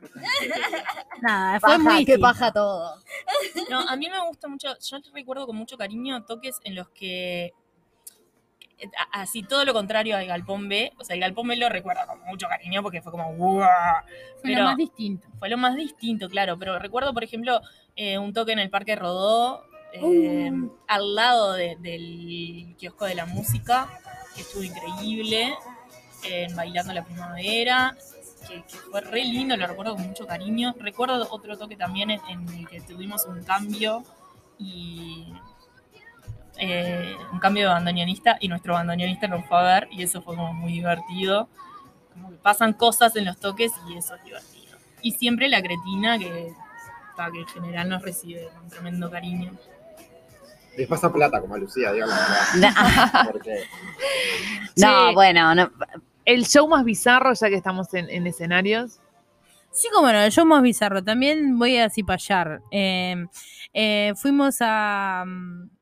Nada, 1.22 1.60
fue 1.60 1.70
Paja, 1.70 1.78
muy 1.78 2.04
que 2.04 2.18
paja 2.18 2.52
todo. 2.52 2.96
No, 3.70 3.80
a 3.88 3.96
mí 3.96 4.08
me 4.10 4.20
gusta 4.26 4.48
mucho, 4.48 4.68
yo 4.78 4.98
recuerdo 5.14 5.46
con 5.46 5.56
mucho 5.56 5.76
cariño 5.78 6.24
toques 6.24 6.58
en 6.64 6.74
los 6.74 6.88
que 6.90 7.52
así 9.12 9.42
todo 9.42 9.64
lo 9.64 9.72
contrario 9.72 10.16
al 10.16 10.26
Galpón 10.26 10.68
B, 10.68 10.92
o 10.98 11.04
sea, 11.04 11.14
el 11.14 11.20
Galpón 11.20 11.48
B 11.48 11.56
lo 11.56 11.68
recuerdo 11.68 12.06
con 12.06 12.20
mucho 12.24 12.46
cariño 12.48 12.82
porque 12.82 13.00
fue 13.02 13.10
como 13.12 13.34
¡guau! 13.34 13.68
Fue 14.42 14.50
lo 14.54 14.64
más 14.64 14.76
distinto. 14.76 15.26
fue 15.38 15.48
lo 15.48 15.56
más 15.56 15.76
distinto, 15.76 16.28
claro, 16.28 16.58
pero 16.58 16.78
recuerdo, 16.78 17.14
por 17.14 17.24
ejemplo, 17.24 17.60
eh, 17.96 18.18
un 18.18 18.32
toque 18.34 18.52
en 18.52 18.58
el 18.58 18.68
Parque 18.70 18.94
Rodó, 18.96 19.64
eh, 19.94 20.52
al 20.88 21.14
lado 21.14 21.54
de- 21.54 21.76
del 21.76 22.74
kiosco 22.78 23.06
de 23.06 23.14
la 23.14 23.24
música, 23.24 23.88
que 24.34 24.42
estuvo 24.42 24.62
increíble, 24.62 25.54
en 26.24 26.54
Bailando 26.54 26.92
la 26.92 27.04
Primavera, 27.04 27.96
que, 28.46 28.62
que 28.64 28.76
fue 28.90 29.00
re 29.00 29.24
lindo, 29.24 29.56
lo 29.56 29.66
recuerdo 29.66 29.94
con 29.94 30.06
mucho 30.06 30.26
cariño. 30.26 30.74
Recuerdo 30.78 31.26
otro 31.30 31.56
toque 31.56 31.76
también 31.76 32.10
en, 32.10 32.20
en 32.28 32.48
el 32.50 32.68
que 32.68 32.80
tuvimos 32.82 33.24
un 33.26 33.42
cambio 33.44 34.04
y 34.58 35.32
eh, 36.58 37.16
un 37.32 37.38
cambio 37.38 37.68
de 37.68 37.74
bandoneonista 37.74 38.36
y 38.40 38.48
nuestro 38.48 38.74
bandoneonista 38.74 39.28
nos 39.28 39.46
fue 39.46 39.58
a 39.58 39.62
ver 39.62 39.88
y 39.90 40.02
eso 40.02 40.22
fue 40.22 40.36
como 40.36 40.52
muy 40.52 40.72
divertido. 40.72 41.48
Como 42.12 42.30
que 42.30 42.36
pasan 42.36 42.72
cosas 42.72 43.14
en 43.16 43.24
los 43.24 43.38
toques 43.38 43.72
y 43.88 43.96
eso 43.96 44.14
es 44.14 44.24
divertido. 44.24 44.78
Y 45.02 45.12
siempre 45.12 45.48
la 45.48 45.62
cretina 45.62 46.18
que, 46.18 46.52
que 47.32 47.38
en 47.40 47.46
general 47.46 47.88
nos 47.88 48.02
recibe 48.02 48.48
con 48.54 48.68
tremendo 48.68 49.10
cariño. 49.10 49.52
Les 50.76 50.86
pasa 50.86 51.12
plata 51.12 51.40
como 51.40 51.54
a 51.54 51.58
Lucía, 51.58 51.92
digo 51.92 52.06
la 52.06 52.16
verdad. 52.54 53.34
No, 54.76 55.12
bueno, 55.14 55.54
no, 55.54 55.70
El 56.24 56.46
show 56.46 56.68
más 56.68 56.84
bizarro, 56.84 57.32
ya 57.32 57.48
que 57.48 57.54
estamos 57.54 57.92
en, 57.94 58.10
en 58.10 58.26
escenarios. 58.26 59.00
Sí, 59.76 59.88
como 59.92 60.10
no, 60.10 60.26
yo 60.26 60.46
más 60.46 60.62
bizarro. 60.62 61.04
También 61.04 61.58
voy 61.58 61.76
a 61.76 61.90
cipallar. 61.90 62.62
Eh, 62.70 63.26
eh, 63.74 64.14
fuimos 64.16 64.56
a, 64.60 65.22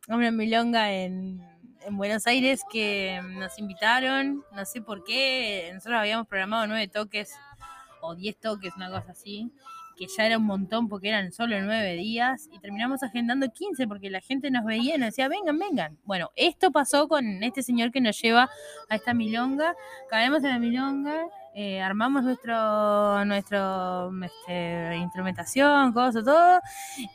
una 0.09 0.31
milonga 0.31 0.93
en, 0.93 1.41
en 1.87 1.97
Buenos 1.97 2.27
Aires 2.27 2.63
que 2.71 3.21
nos 3.39 3.59
invitaron, 3.59 4.45
no 4.53 4.65
sé 4.65 4.83
por 4.83 5.05
qué. 5.05 5.71
Nosotros 5.73 5.99
habíamos 5.99 6.27
programado 6.27 6.67
nueve 6.67 6.89
toques 6.89 7.33
o 8.01 8.15
diez 8.15 8.37
toques, 8.39 8.75
una 8.77 8.91
cosa 8.91 9.13
así, 9.13 9.51
que 9.97 10.07
ya 10.07 10.27
era 10.27 10.39
un 10.39 10.45
montón 10.45 10.89
porque 10.89 11.09
eran 11.09 11.33
solo 11.33 11.61
nueve 11.63 11.95
días 11.95 12.49
y 12.53 12.59
terminamos 12.59 13.03
agendando 13.03 13.51
15 13.51 13.87
porque 13.87 14.11
la 14.11 14.21
gente 14.21 14.51
nos 14.51 14.65
veía 14.65 14.97
y 14.97 14.99
nos 14.99 15.09
decía, 15.09 15.29
vengan, 15.29 15.59
vengan. 15.59 15.99
Bueno, 16.05 16.31
esto 16.37 16.71
pasó 16.71 17.09
con 17.09 17.43
este 17.43 17.63
señor 17.63 17.91
que 17.91 18.01
nos 18.01 18.21
lleva 18.21 18.51
a 18.89 18.95
esta 18.97 19.15
milonga. 19.15 19.75
Caemos 20.11 20.45
en 20.45 20.51
la 20.51 20.59
milonga, 20.59 21.27
eh, 21.55 21.81
armamos 21.81 22.25
nuestro, 22.25 23.25
nuestro 23.25 24.11
este, 24.25 24.97
instrumentación, 24.97 25.93
cosas, 25.93 26.25
todo. 26.25 26.61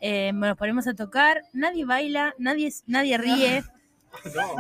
eh, 0.02 0.32
nos 0.34 0.56
ponemos 0.58 0.88
a 0.88 0.94
tocar, 0.94 1.44
nadie 1.54 1.86
baila, 1.86 2.34
nadie, 2.38 2.72
nadie 2.88 3.18
ríe, 3.18 3.64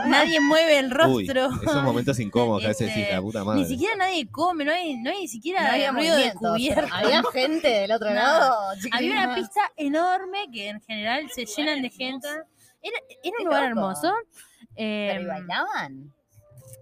nadie 0.07 0.39
mueve 0.41 0.80
el 0.80 0.86
Uy, 0.88 1.27
rostro. 1.27 1.49
esos 1.63 1.84
momentos 1.84 2.19
incómodos 2.19 2.59
que 2.61 2.65
a 2.67 2.69
veces 2.69 2.88
Este, 2.89 2.99
decís, 2.99 3.15
la 3.15 3.21
puta 3.21 3.43
madre. 3.43 3.61
Ni 3.61 3.67
siquiera 3.67 3.95
nadie 3.95 4.27
come, 4.30 4.65
no 4.65 4.71
hay, 4.71 4.97
no 4.97 5.09
hay 5.09 5.21
ni 5.21 5.27
siquiera 5.27 5.63
no 5.63 5.69
había 5.71 5.91
ruido 5.91 6.15
de 6.17 6.34
cubierta. 6.34 6.97
Había 6.97 7.23
gente 7.34 7.67
del 7.67 7.91
otro 7.91 8.09
No. 8.09 8.15
lado. 8.15 8.55
Había 8.91 9.11
una 9.11 9.36
pista 9.36 9.61
enorme 9.77 10.45
que 10.53 10.69
en 10.69 10.82
general 10.82 11.30
se 11.34 11.45
llenan 11.45 11.82
de 11.82 11.89
gente. 11.89 12.27
Era, 12.82 12.97
era 13.23 13.36
un 13.39 13.45
lugar 13.45 13.63
hermoso. 13.63 14.13
¿Pero 14.75 15.21
y 15.21 15.23
Eh, 15.23 15.27
bailaban? 15.27 16.13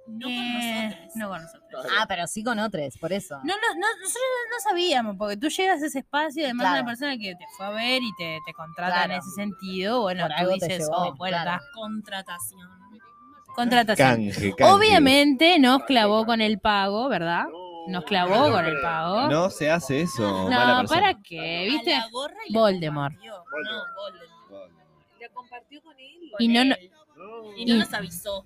No 0.08 0.26
con 0.26 0.32
eh, 0.34 0.88
nosotros. 0.89 1.16
no 1.16 1.30
con 1.30 1.41
nosotros. 1.43 1.86
Ah, 1.99 2.05
pero 2.08 2.28
sí 2.28 2.43
con 2.43 2.60
otros, 2.60 2.97
por 2.97 3.12
eso. 3.14 3.36
No, 3.43 3.53
no, 3.55 3.74
no, 3.76 3.88
nosotros 3.99 4.24
no 4.51 4.70
sabíamos, 4.70 5.16
porque 5.18 5.38
tú 5.38 5.49
llegas 5.49 5.82
a 5.84 5.86
ese 5.88 5.99
espacio 5.99 6.41
y 6.41 6.45
además 6.45 6.64
Claro. 6.68 6.82
una 6.82 6.86
persona 6.91 7.18
que 7.18 7.36
te 7.36 7.45
fue 7.58 7.66
a 7.66 7.70
ver 7.72 8.01
y 8.01 8.16
te, 8.18 8.39
te 8.45 8.53
contrata 8.53 8.93
Claro. 8.93 9.14
en 9.14 9.20
ese 9.20 9.30
sentido, 9.32 10.01
bueno, 10.01 10.28
Por 10.28 10.45
tú 10.47 10.53
dices, 10.53 10.80
llevó, 10.80 10.95
oh, 11.10 11.16
bueno, 11.16 11.38
claro. 11.41 11.62
Contratación. 11.74 12.70
contratación. 13.55 14.08
Canje, 14.16 14.55
canje. 14.55 14.74
Obviamente 14.74 15.60
nos 15.60 15.84
clavó 15.84 16.26
con 16.26 16.41
el 16.41 16.60
pago, 16.60 17.10
¿verdad? 17.10 17.45
Nos 17.88 18.03
clavó 18.05 18.51
con 18.51 18.66
el 18.66 18.80
pago. 18.82 19.30
No 19.30 19.49
se 19.49 19.70
hace 19.72 20.01
eso, 20.01 20.49
No. 20.49 20.84
¿para 20.88 21.16
qué? 21.22 21.68
¿Viste? 21.70 21.95
A 21.95 22.01
la 22.01 22.10
gorra 22.12 22.36
y 22.47 22.53
la 22.53 22.60
Voldemort. 22.60 23.14
compartió. 23.16 23.34
No, 23.34 23.84
Voldemort. 24.01 24.72
La 25.22 25.30
compartió 25.30 25.82
con 25.82 25.97
él. 25.99 26.32
Y 26.39 26.47
no, 26.49 26.66
no- 26.66 26.76
Y 27.58 27.66
no 27.66 27.76
Y- 27.76 27.80
nos 27.80 27.93
avisó. 27.93 28.45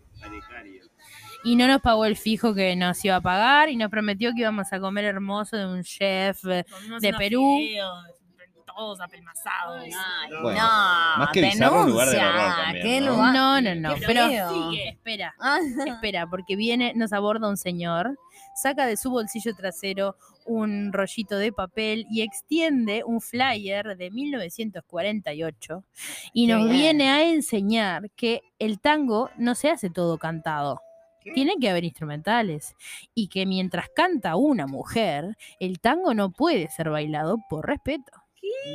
Y 1.44 1.56
no 1.56 1.68
nos 1.68 1.82
pagó 1.82 2.06
el 2.06 2.16
fijo 2.18 2.54
que 2.54 2.76
nos 2.76 3.04
iba 3.04 3.16
a 3.16 3.22
pagar 3.22 3.70
y 3.70 3.76
nos 3.76 3.90
prometió 3.90 4.32
que 4.34 4.42
íbamos 4.42 4.72
a 4.72 4.80
comer 4.80 5.06
hermoso 5.06 5.58
de 5.58 5.66
un 5.66 5.84
chef. 5.84 6.44
eh, 6.46 6.66
Comimos 6.70 7.02
De 7.02 7.14
Perú. 7.14 7.58
fideos, 7.60 8.06
todos 8.66 9.02
apelmazados. 9.02 9.82
Ay, 9.84 10.32
Bueno, 10.42 10.60
no, 10.62 11.18
más 11.18 11.30
que 11.34 11.42
bizarro, 11.42 11.82
un 11.84 11.90
lugar 11.92 12.08
de 12.10 12.16
denuncia, 12.16 12.38
verdad 12.42 12.64
también, 12.64 12.84
qué 12.86 13.02
¿no? 13.02 13.12
lugar- 13.12 13.34
No, 13.34 13.62
no, 13.62 13.76
no, 13.76 13.96
pero. 14.06 14.50
Sigue. 14.70 14.90
espera. 14.90 15.36
Ah, 15.40 15.60
Espera, 15.88 16.28
porque 16.28 16.56
viene, 16.56 16.94
nos 16.96 17.12
aborda 17.12 17.50
un 17.50 17.58
señor, 17.58 18.18
saca 18.56 18.86
de 18.86 18.98
su 18.98 19.10
bolsillo 19.12 19.56
trasero 19.56 20.16
un 20.46 20.92
rollito 20.92 21.38
de 21.38 21.52
papel 21.52 22.06
y 22.10 22.22
extiende 22.22 23.04
un 23.06 23.22
flyer 23.22 23.96
de 23.96 24.10
1948 24.12 25.84
y 26.34 26.48
Qué 26.48 26.54
nos 26.54 26.66
bien. 26.66 26.78
viene 26.98 27.10
a 27.10 27.24
enseñar 27.30 28.10
que 28.12 28.42
el 28.60 28.80
tango 28.80 29.30
no 29.38 29.56
se 29.56 29.70
hace 29.70 29.90
todo 29.90 30.18
cantado. 30.18 30.82
Tiene 31.36 31.54
que 31.62 31.70
haber 31.70 31.84
instrumentales 31.84 32.76
y 33.14 33.28
que 33.28 33.46
mientras 33.46 33.90
canta 33.96 34.36
una 34.36 34.66
mujer, 34.66 35.38
el 35.60 35.80
tango 35.80 36.16
no 36.16 36.32
puede 36.32 36.68
ser 36.70 36.90
bailado 36.90 37.38
por 37.48 37.68
respeto. 37.68 38.12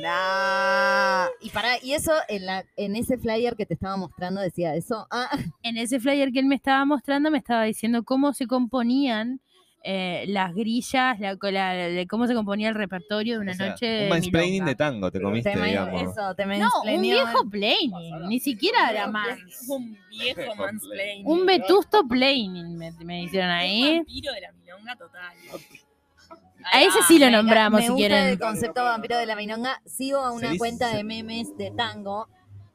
nah. 0.01 1.27
Y 1.41 1.49
para, 1.49 1.83
y 1.83 1.91
eso 1.93 2.13
en 2.29 2.45
la, 2.45 2.63
en 2.77 2.95
ese 2.95 3.17
flyer 3.17 3.55
que 3.57 3.65
te 3.65 3.73
estaba 3.73 3.97
mostrando 3.97 4.39
decía 4.39 4.73
eso. 4.75 5.07
Ah, 5.11 5.29
En 5.61 5.77
ese 5.77 5.99
flyer 5.99 6.31
que 6.31 6.39
él 6.39 6.45
me 6.45 6.55
estaba 6.55 6.85
mostrando 6.85 7.29
me 7.31 7.37
estaba 7.37 7.63
diciendo 7.63 8.03
cómo 8.03 8.31
se 8.31 8.47
componían 8.47 9.41
eh, 9.83 10.25
las 10.27 10.53
grillas, 10.53 11.19
la, 11.19 11.37
la- 11.41 11.73
de 11.73 12.07
cómo 12.07 12.27
se 12.27 12.33
componía 12.33 12.67
el 12.69 12.75
repertorio 12.75 13.35
de 13.35 13.41
una 13.41 13.51
O 13.53 13.55
sea, 13.55 13.69
noche 13.69 14.03
un 14.03 14.09
mansplaining 14.09 14.65
de 14.65 14.75
tango 14.75 15.11
te 15.11 15.21
comiste, 15.21 15.51
te 15.51 15.61
digamos. 15.63 16.01
eso, 16.01 16.35
te 16.35 16.45
No, 16.45 16.69
un 16.83 17.01
viejo 17.01 17.49
planning, 17.49 18.27
ni 18.27 18.39
siquiera 18.39 18.89
era 18.89 19.07
más. 19.07 19.37
Un 19.69 19.97
viejo 20.09 20.55
mansplaining. 20.55 21.25
Un 21.27 21.45
vetusto 21.45 22.07
planning 22.07 22.77
me, 22.77 22.91
me 23.03 23.23
hicieron 23.23 23.49
Un 23.49 23.55
ahí. 23.55 23.95
vampiro 23.97 24.33
de 24.33 24.41
la 24.41 24.51
milonga 24.51 24.95
total. 24.97 25.33
A 26.73 26.81
ese 26.83 27.01
sí 27.07 27.17
lo 27.17 27.29
nombramos 27.29 27.79
me 27.79 27.87
si 27.87 27.93
quieren. 27.93 28.27
el 28.27 28.39
concepto 28.39 28.83
vampiro 28.83 29.17
de 29.17 29.25
la 29.25 29.35
milonga. 29.37 29.81
Sigo 29.85 30.17
a 30.19 30.31
una 30.33 30.57
cuenta 30.57 30.93
de 30.93 31.03
memes 31.05 31.55
de 31.57 31.71
tango. 31.71 32.27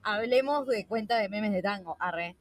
Hablemos 0.03 0.67
de 0.67 0.87
cuenta 0.87 1.19
de 1.19 1.29
memes 1.29 1.53
de 1.53 1.61
tango, 1.63 1.97
arre. 2.01 2.37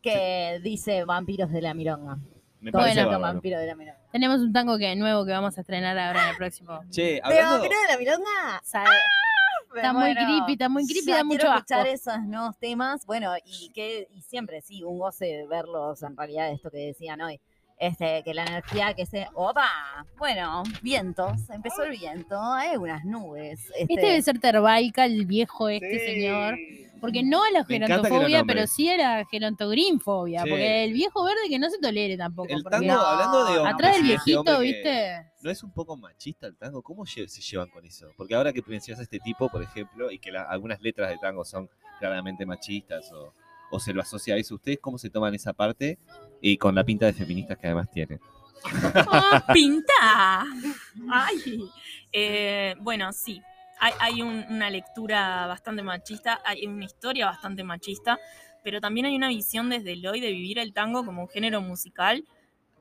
Que 0.00 0.58
dice 0.62 1.04
vampiros 1.04 1.50
de 1.50 1.60
la 1.60 1.74
milonga. 1.74 2.18
Me 2.60 2.70
Todo 2.72 2.82
parece 2.82 3.00
el 3.00 3.06
bárbaro. 3.06 3.32
vampiro 3.34 3.58
de 3.58 3.66
la 3.66 3.74
milonga. 3.74 3.98
Tenemos 4.12 4.40
un 4.40 4.52
tango 4.52 4.76
que 4.78 4.94
nuevo 4.96 5.24
que 5.24 5.32
vamos 5.32 5.56
a 5.56 5.60
estrenar 5.62 5.98
ahora 5.98 6.24
en 6.24 6.28
el 6.30 6.36
próximo. 6.36 6.80
Che, 6.90 7.02
¿De 7.02 7.20
hablando... 7.22 7.50
vampiro 7.58 7.80
de 7.80 7.92
la 7.92 7.98
milonga? 7.98 8.60
¿Sabe? 8.62 8.90
Está 9.74 9.92
muy 9.92 10.14
creepy, 10.14 10.52
está 10.52 10.68
muy 10.68 10.84
creepy, 10.84 11.06
ya 11.06 11.16
da 11.18 11.24
mucho 11.24 11.38
quiero 11.38 11.52
asco. 11.54 11.74
escuchar 11.74 11.86
esos 11.86 12.22
nuevos 12.24 12.58
temas. 12.58 13.06
Bueno, 13.06 13.32
y 13.44 13.70
que 13.70 14.08
y 14.10 14.20
siempre, 14.22 14.60
sí, 14.62 14.82
un 14.82 14.98
goce 14.98 15.46
verlos 15.48 16.02
en 16.02 16.16
realidad, 16.16 16.50
esto 16.50 16.70
que 16.70 16.78
decían 16.78 17.20
hoy. 17.20 17.40
Este, 17.80 18.22
que 18.24 18.34
la 18.34 18.42
energía 18.44 18.92
que 18.92 19.06
se. 19.06 19.26
¡Opa! 19.32 19.66
Bueno, 20.18 20.62
vientos, 20.82 21.48
empezó 21.48 21.82
el 21.84 21.92
viento, 21.98 22.38
hay 22.38 22.76
unas 22.76 23.06
nubes. 23.06 23.58
Este, 23.78 23.94
Este 23.94 24.06
debe 24.06 24.20
ser 24.22 24.38
Terbaica, 24.38 25.06
el 25.06 25.24
viejo 25.24 25.68
este 25.70 25.98
señor. 26.04 26.58
Porque 27.00 27.22
no 27.22 27.42
a 27.42 27.50
la 27.50 27.64
Me 27.66 27.76
encanta 27.76 27.86
que 27.86 27.96
lo 27.96 28.02
gerontofobia, 28.02 28.38
nombres. 28.40 28.54
pero 28.56 28.66
sí 28.66 28.90
a 28.90 28.96
la 28.98 29.24
gerontogrinfobia. 29.24 30.42
Sí. 30.42 30.50
Porque 30.50 30.84
el 30.84 30.92
viejo 30.92 31.24
verde 31.24 31.40
que 31.48 31.58
no 31.58 31.70
se 31.70 31.78
tolere 31.78 32.18
tampoco. 32.18 32.52
El 32.54 32.62
porque 32.62 32.86
tango, 32.86 33.00
hablando 33.00 33.44
de 33.46 33.58
hombres 33.58 33.74
atrás 33.74 33.96
del 33.96 34.04
y 34.04 34.08
viejito, 34.08 34.40
hombre 34.40 34.54
que- 34.58 34.62
¿viste? 34.62 35.26
¿No 35.40 35.50
es 35.50 35.62
un 35.62 35.72
poco 35.72 35.96
machista 35.96 36.46
el 36.46 36.56
tango? 36.58 36.82
¿Cómo 36.82 37.06
lle- 37.06 37.26
se 37.28 37.40
llevan 37.40 37.70
con 37.70 37.86
eso? 37.86 38.12
Porque 38.18 38.34
ahora 38.34 38.52
que 38.52 38.62
mencionas 38.66 39.00
a 39.00 39.04
este 39.04 39.18
tipo, 39.20 39.48
por 39.48 39.62
ejemplo, 39.62 40.10
y 40.10 40.18
que 40.18 40.30
la- 40.30 40.42
algunas 40.42 40.82
letras 40.82 41.08
de 41.08 41.16
tango 41.16 41.46
son 41.46 41.70
claramente 41.98 42.44
machistas 42.44 43.10
o, 43.12 43.32
o 43.70 43.80
se 43.80 43.94
lo 43.94 44.02
asocia 44.02 44.34
a 44.34 44.36
eso, 44.36 44.56
¿ustedes 44.56 44.78
cómo 44.78 44.98
se 44.98 45.08
toman 45.08 45.34
esa 45.34 45.54
parte? 45.54 45.98
Y 46.40 46.56
con 46.56 46.74
la 46.74 46.84
pinta 46.84 47.06
de 47.06 47.12
feministas 47.12 47.58
que 47.58 47.66
además 47.66 47.90
tienen. 47.90 48.20
¡Oh, 48.64 49.40
pinta! 49.54 50.44
Ay. 51.10 51.64
Eh, 52.12 52.74
bueno, 52.80 53.12
sí. 53.12 53.42
Hay, 53.78 53.92
hay 53.98 54.22
un- 54.22 54.44
una 54.50 54.68
lectura 54.70 55.46
bastante 55.46 55.82
machista, 55.82 56.40
hay 56.44 56.66
una 56.66 56.84
historia 56.84 57.26
bastante 57.26 57.64
machista, 57.64 58.18
pero 58.62 58.80
también 58.80 59.06
hay 59.06 59.16
una 59.16 59.28
visión 59.28 59.70
desde 59.70 59.92
el 59.92 60.06
hoy 60.06 60.20
de 60.20 60.30
vivir 60.30 60.58
el 60.58 60.72
tango 60.74 61.04
como 61.04 61.22
un 61.22 61.28
género 61.28 61.62
musical 61.62 62.24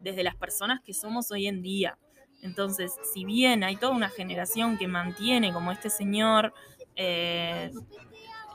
desde 0.01 0.23
las 0.23 0.35
personas 0.35 0.81
que 0.81 0.93
somos 0.93 1.31
hoy 1.31 1.47
en 1.47 1.61
día. 1.61 1.97
Entonces, 2.41 2.93
si 3.13 3.23
bien 3.25 3.63
hay 3.63 3.75
toda 3.77 3.93
una 3.93 4.09
generación 4.09 4.77
que 4.77 4.87
mantiene 4.87 5.51
como 5.53 5.71
este 5.71 5.89
señor, 5.89 6.53
eh, 6.95 7.71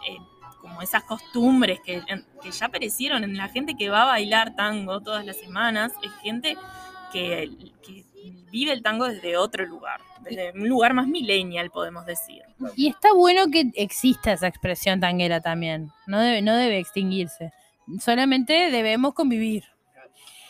eh, 0.09 0.19
como 0.61 0.81
esas 0.81 1.05
costumbres 1.05 1.81
que, 1.81 2.03
que 2.43 2.51
ya 2.51 2.69
perecieron 2.69 3.23
en 3.23 3.37
la 3.37 3.49
gente 3.49 3.75
que 3.75 3.91
va 3.91 4.03
a 4.03 4.07
bailar 4.07 4.57
tango 4.57 5.01
todas 5.01 5.25
las 5.25 5.37
semanas, 5.37 5.93
es 6.03 6.11
gente 6.23 6.57
que, 7.13 7.51
que 7.83 8.05
vive 8.51 8.73
el 8.73 8.83
tango 8.83 9.09
desde 9.09 9.37
otro 9.37 9.67
lugar, 9.67 10.01
desde 10.21 10.53
un 10.53 10.69
lugar 10.69 10.95
más 10.95 11.09
millennial, 11.09 11.71
podemos 11.71 12.07
decir. 12.07 12.43
Y 12.77 12.89
está 12.89 13.13
bueno 13.13 13.49
que 13.51 13.73
exista 13.75 14.33
esa 14.33 14.47
expresión 14.47 15.01
tanguera 15.01 15.41
también. 15.41 15.91
No 16.07 16.21
debe, 16.21 16.41
no 16.41 16.55
debe 16.55 16.79
extinguirse. 16.79 17.53
Solamente 18.01 18.71
debemos 18.71 19.13
convivir. 19.15 19.65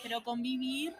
Pero 0.03 0.23
convivir, 0.23 0.93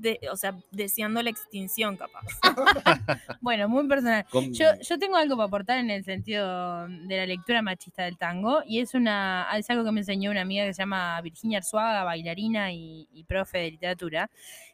de, 0.00 0.20
o 0.30 0.36
sea, 0.36 0.56
deseando 0.70 1.22
la 1.22 1.30
extinción 1.30 1.96
capaz. 1.96 2.24
Bueno, 3.40 3.68
muy 3.68 3.86
personal. 3.86 4.26
Yo, 4.50 4.66
yo 4.80 4.98
tengo 4.98 5.16
algo 5.16 5.36
para 5.36 5.46
aportar 5.46 5.78
en 5.78 5.90
el 5.90 6.04
sentido 6.04 6.88
de 6.88 7.16
la 7.16 7.26
lectura 7.26 7.62
machista 7.62 8.04
del 8.04 8.18
tango 8.18 8.60
y 8.66 8.80
es 8.80 8.94
una 8.94 9.46
es 9.56 9.70
algo 9.70 9.84
que 9.84 9.92
me 9.92 10.00
enseñó 10.00 10.30
una 10.30 10.40
amiga 10.40 10.64
que 10.64 10.74
se 10.74 10.82
llama 10.82 11.20
Virginia 11.20 11.58
Arzuaga, 11.58 12.02
bailarina 12.04 12.72
y, 12.72 13.08
y 13.12 13.24
profe 13.24 13.58
de 13.58 13.70
literatura, 13.72 14.30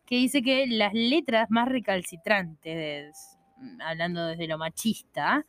que 0.07 0.17
dice 0.17 0.43
que 0.43 0.67
las 0.67 0.95
letras 0.95 1.51
más 1.51 1.69
recalcitrantes, 1.69 3.39
hablando 3.81 4.27
desde 4.27 4.47
lo 4.47 4.59
machista, 4.59 5.45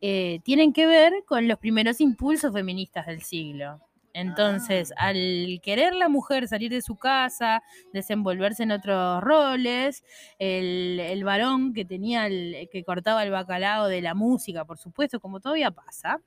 eh, 0.00 0.40
tienen 0.44 0.72
que 0.72 0.86
ver 0.86 1.12
con 1.26 1.48
los 1.48 1.58
primeros 1.58 2.00
impulsos 2.00 2.52
feministas 2.52 3.06
del 3.06 3.22
siglo. 3.22 3.80
Entonces, 4.14 4.92
al 4.96 5.60
querer 5.62 5.94
la 5.94 6.08
mujer 6.08 6.48
salir 6.48 6.70
de 6.72 6.82
su 6.82 6.96
casa, 6.96 7.62
desenvolverse 7.92 8.62
en 8.64 8.72
otros 8.72 9.22
roles, 9.22 10.02
el, 10.38 10.98
el 11.00 11.24
varón 11.24 11.72
que 11.72 11.84
tenía 11.84 12.26
el, 12.26 12.68
que 12.72 12.82
cortaba 12.84 13.22
el 13.22 13.30
bacalao 13.30 13.86
de 13.86 14.00
la 14.02 14.14
música, 14.14 14.64
por 14.64 14.78
supuesto, 14.78 15.20
como 15.20 15.40
todavía 15.40 15.70
pasa, 15.70 16.20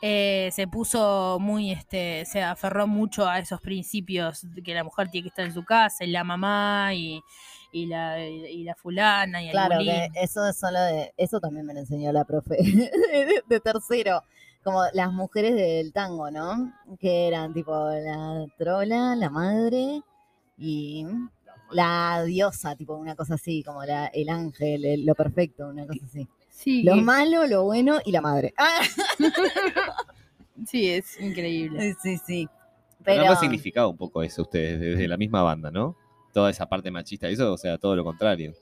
eh, 0.00 0.50
se 0.52 0.66
puso 0.66 1.38
muy, 1.40 1.70
este, 1.70 2.24
se 2.24 2.42
aferró 2.42 2.86
mucho 2.86 3.28
a 3.28 3.38
esos 3.38 3.60
principios 3.60 4.40
de 4.54 4.62
que 4.62 4.74
la 4.74 4.82
mujer 4.84 5.08
tiene 5.10 5.24
que 5.24 5.28
estar 5.28 5.44
en 5.44 5.54
su 5.54 5.64
casa, 5.64 6.04
y 6.04 6.08
la 6.10 6.24
mamá 6.24 6.92
y, 6.94 7.20
y 7.70 7.86
la, 7.86 8.18
y 8.28 8.64
la 8.64 8.74
fulana 8.74 9.42
y 9.42 9.46
el 9.46 9.52
Claro, 9.52 9.76
bulín. 9.76 9.92
que 9.92 10.08
eso 10.20 10.44
es 10.46 10.58
solo 10.58 10.80
de. 10.80 11.12
Eso 11.16 11.38
también 11.40 11.66
me 11.66 11.74
lo 11.74 11.80
enseñó 11.80 12.10
la 12.12 12.24
profe 12.24 12.56
de 13.48 13.60
tercero. 13.60 14.22
Como 14.64 14.82
las 14.92 15.12
mujeres 15.12 15.54
del 15.56 15.92
tango, 15.92 16.30
¿no? 16.30 16.72
Que 17.00 17.26
eran 17.28 17.52
tipo 17.52 17.72
la 17.90 18.46
trola, 18.56 19.16
la 19.16 19.28
madre 19.30 20.02
y 20.56 21.04
la 21.72 22.22
diosa, 22.24 22.76
tipo 22.76 22.94
una 22.94 23.16
cosa 23.16 23.34
así, 23.34 23.62
como 23.64 23.84
la, 23.84 24.06
el 24.08 24.28
ángel, 24.28 24.84
el- 24.84 25.04
lo 25.04 25.14
perfecto, 25.14 25.66
una 25.68 25.86
cosa 25.86 26.04
así. 26.04 26.28
Sí, 26.50 26.82
Lo 26.84 26.94
malo, 26.96 27.46
lo 27.46 27.64
bueno 27.64 27.98
y 28.04 28.12
la 28.12 28.20
madre. 28.20 28.54
Ah, 28.56 28.82
sí, 30.66 30.88
es 30.90 31.20
increíble. 31.20 31.94
sí, 32.02 32.18
sí. 32.18 32.48
Pero 33.04 33.22
Pero 33.22 33.32
han 33.32 33.40
significado 33.40 33.88
un 33.90 33.96
poco 33.96 34.22
eso 34.22 34.42
ustedes, 34.42 34.78
desde 34.78 35.08
la 35.08 35.16
misma 35.16 35.42
banda, 35.42 35.70
¿no? 35.70 35.96
Toda 36.32 36.50
esa 36.50 36.66
parte 36.68 36.90
machista, 36.90 37.28
eso, 37.28 37.52
o 37.52 37.58
sea, 37.58 37.78
todo 37.78 37.96
lo 37.96 38.04
contrario. 38.04 38.54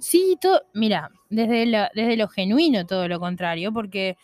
Sí, 0.00 0.36
todo, 0.40 0.62
mira, 0.74 1.10
desde, 1.30 1.66
la- 1.66 1.90
desde 1.94 2.16
lo 2.16 2.28
genuino 2.28 2.86
todo 2.86 3.06
lo 3.08 3.20
contrario, 3.20 3.72
porque 3.72 4.16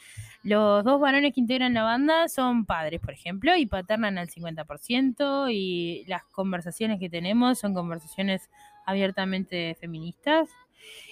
los 0.44 0.84
dos 0.84 1.00
varones 1.00 1.32
que 1.32 1.40
integran 1.40 1.74
la 1.74 1.82
banda 1.82 2.28
son 2.28 2.66
padres, 2.66 3.00
por 3.00 3.12
ejemplo, 3.12 3.56
y 3.56 3.66
paternan 3.66 4.18
al 4.18 4.28
50%, 4.28 5.50
y 5.50 6.04
las 6.06 6.22
conversaciones 6.24 7.00
que 7.00 7.08
tenemos 7.08 7.58
son 7.58 7.74
conversaciones 7.74 8.50
abiertamente 8.86 9.74
feministas, 9.80 10.48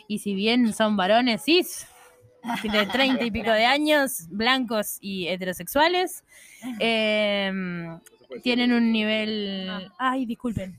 y 0.07 0.19
si 0.19 0.35
bien 0.35 0.75
son 0.75 0.97
varones 0.97 1.45
cis, 1.45 1.87
de 2.63 2.87
30 2.87 3.25
y 3.25 3.31
pico 3.31 3.51
de 3.51 3.65
años, 3.65 4.27
blancos 4.29 4.99
y 5.01 5.29
heterosexuales, 5.29 6.25
em, 6.79 7.99
tienen 8.43 8.73
un 8.73 8.93
nivel... 8.93 9.71
Ay, 9.99 10.27
disculpen. 10.27 10.79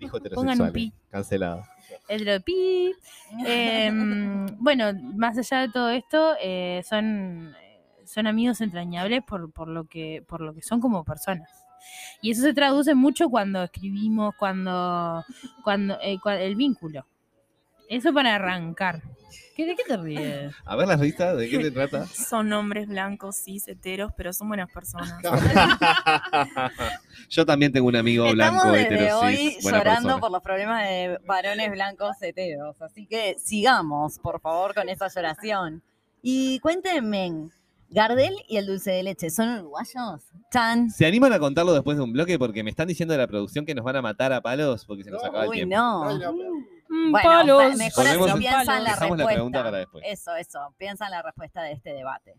Dijo 0.00 0.18
Pongan 0.34 0.60
un 0.60 0.68
heterosexual. 0.68 0.72
pi. 0.72 0.92
Cancelado. 1.10 1.64
El 2.08 2.42
pi. 2.42 2.94
Em, 3.46 4.46
bueno, 4.58 4.92
más 5.14 5.38
allá 5.38 5.62
de 5.62 5.68
todo 5.68 5.90
esto, 5.90 6.34
eh, 6.42 6.82
son, 6.88 7.54
son 8.12 8.26
amigos 8.26 8.60
entrañables 8.60 9.22
por, 9.24 9.52
por, 9.52 9.68
lo 9.68 9.84
que, 9.84 10.24
por 10.28 10.40
lo 10.40 10.54
que 10.54 10.62
son 10.62 10.80
como 10.80 11.04
personas. 11.04 11.48
Y 12.20 12.30
eso 12.30 12.42
se 12.42 12.54
traduce 12.54 12.94
mucho 12.94 13.28
cuando 13.28 13.64
escribimos, 13.64 14.34
cuando, 14.38 15.24
cuando 15.64 15.98
eh, 16.00 16.16
cua- 16.18 16.38
el 16.38 16.54
vínculo. 16.54 17.04
Eso 17.88 18.12
para 18.12 18.36
arrancar. 18.36 19.02
¿Qué, 19.56 19.66
¿De 19.66 19.74
qué 19.76 19.82
te 19.86 19.96
ríes? 19.96 20.54
A 20.64 20.76
ver 20.76 20.88
las 20.88 21.00
listas, 21.00 21.36
¿de 21.36 21.48
qué 21.50 21.60
se 21.62 21.70
trata? 21.72 22.06
Son 22.06 22.50
hombres 22.52 22.86
blancos, 22.88 23.36
cis, 23.36 23.66
heteros, 23.68 24.12
pero 24.16 24.32
son 24.32 24.48
buenas 24.48 24.70
personas. 24.70 25.12
Yo 27.28 27.46
también 27.46 27.72
tengo 27.72 27.86
un 27.88 27.96
amigo 27.96 28.26
Estamos 28.26 28.62
blanco, 28.62 28.76
desde 28.76 28.94
hetero, 28.94 29.20
hoy 29.20 29.36
cis, 29.36 29.62
buena 29.62 29.78
llorando 29.78 30.02
persona. 30.08 30.20
por 30.20 30.30
los 30.30 30.42
problemas 30.42 30.82
de 30.84 31.18
varones 31.26 31.70
blancos 31.70 32.16
heteros. 32.20 32.80
Así 32.82 33.06
que 33.06 33.36
sigamos, 33.38 34.18
por 34.18 34.40
favor, 34.40 34.74
con 34.74 34.88
esa 34.88 35.08
lloración. 35.08 35.82
Y 36.22 36.58
cuéntenme, 36.60 37.48
Gardel 37.94 38.34
y 38.48 38.56
el 38.56 38.66
dulce 38.66 38.90
de 38.90 39.02
leche, 39.02 39.28
¿son 39.30 39.50
uruguayos? 39.60 40.22
Chan. 40.50 40.90
¿Se 40.90 41.04
animan 41.06 41.32
a 41.34 41.38
contarlo 41.38 41.74
después 41.74 41.96
de 41.98 42.02
un 42.02 42.12
bloque? 42.12 42.38
Porque 42.38 42.62
me 42.64 42.70
están 42.70 42.88
diciendo 42.88 43.12
de 43.12 43.18
la 43.18 43.26
producción 43.26 43.66
que 43.66 43.74
nos 43.74 43.84
van 43.84 43.96
a 43.96 44.02
matar 44.02 44.32
a 44.32 44.40
palos 44.40 44.86
porque 44.86 45.04
se 45.04 45.10
nos 45.10 45.22
acaba 45.22 45.44
el 45.44 45.50
Uy, 45.50 45.56
tiempo. 45.58 45.76
no. 45.76 46.08
Ay, 46.08 46.18
no, 46.18 46.32
pero- 46.36 46.52
Mm, 46.88 47.10
Bueno, 47.10 47.28
palos. 47.30 47.62
pa- 47.62 47.76
mejor 47.76 48.06
así 48.06 48.18
en- 48.30 48.38
piensa 48.38 48.60
en 48.76 48.84
la 48.84 48.90
Dejamos 48.90 48.98
la 48.98 49.00
respuesta. 49.24 49.32
pregunta 49.34 49.62
para 49.64 49.78
después. 49.78 50.04
Eso, 50.06 50.34
eso, 50.36 50.74
piensa 50.76 51.04
en 51.06 51.10
la 51.12 51.22
respuesta 51.22 51.62
de 51.62 51.72
este 51.72 51.92
debate. 51.94 52.34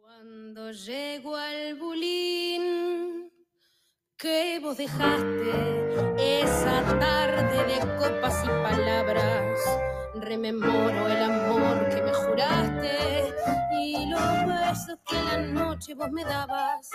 Cuando 0.00 0.72
llego 0.72 1.36
al 1.36 1.74
bulín 1.78 3.27
que 4.18 4.58
vos 4.60 4.76
dejaste 4.76 6.42
esa 6.42 6.82
tarde 6.98 7.64
de 7.66 7.78
copas 7.98 8.44
y 8.44 8.48
palabras, 8.48 9.60
rememoro 10.16 11.06
el 11.06 11.22
amor 11.22 11.88
que 11.88 12.02
me 12.02 12.12
juraste 12.12 13.32
y 13.80 14.06
los 14.06 14.46
besos 14.46 14.98
que 15.06 15.16
a 15.16 15.22
la 15.22 15.38
noche 15.38 15.94
vos 15.94 16.10
me 16.10 16.24
dabas 16.24 16.90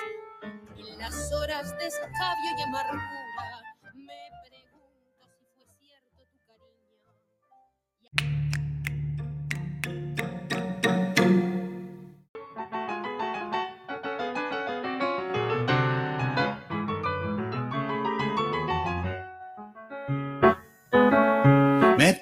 y 0.76 0.98
las 0.98 1.32
horas 1.32 1.72
de 1.78 1.88
escabio 1.88 2.52
y 2.58 2.62
amargura. 2.62 3.62
Me 3.96 4.30
pregunto 4.50 5.24
si 5.40 5.48
fue 5.56 5.66
cierto 5.80 6.26
tu 6.30 6.40
cariño. 8.20 8.53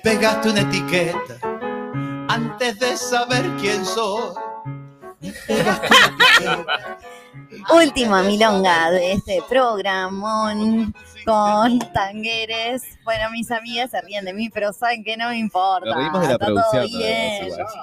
Pegaste 0.03 0.49
una 0.49 0.61
etiqueta 0.61 1.37
antes 2.29 2.79
de 2.79 2.97
saber 2.97 3.45
quién 3.59 3.85
soy. 3.85 4.50
última 7.73 8.23
milonga 8.23 8.91
de 8.91 9.13
este 9.13 9.41
programón 9.47 10.93
con 11.25 11.79
tangueres. 11.93 12.83
Bueno, 13.03 13.29
mis 13.31 13.49
amigas 13.51 13.91
se 13.91 14.01
ríen 14.01 14.25
de 14.25 14.33
mí, 14.33 14.49
pero 14.49 14.73
saben 14.73 15.03
que 15.03 15.17
no 15.17 15.29
me 15.29 15.37
importa. 15.37 15.87
Nos 15.89 15.97
reímos 15.97 16.21
de 16.21 16.27
la 16.27 16.33
Está 16.33 16.45
todo 16.47 16.87
bien. 16.87 17.51
además, 17.53 17.73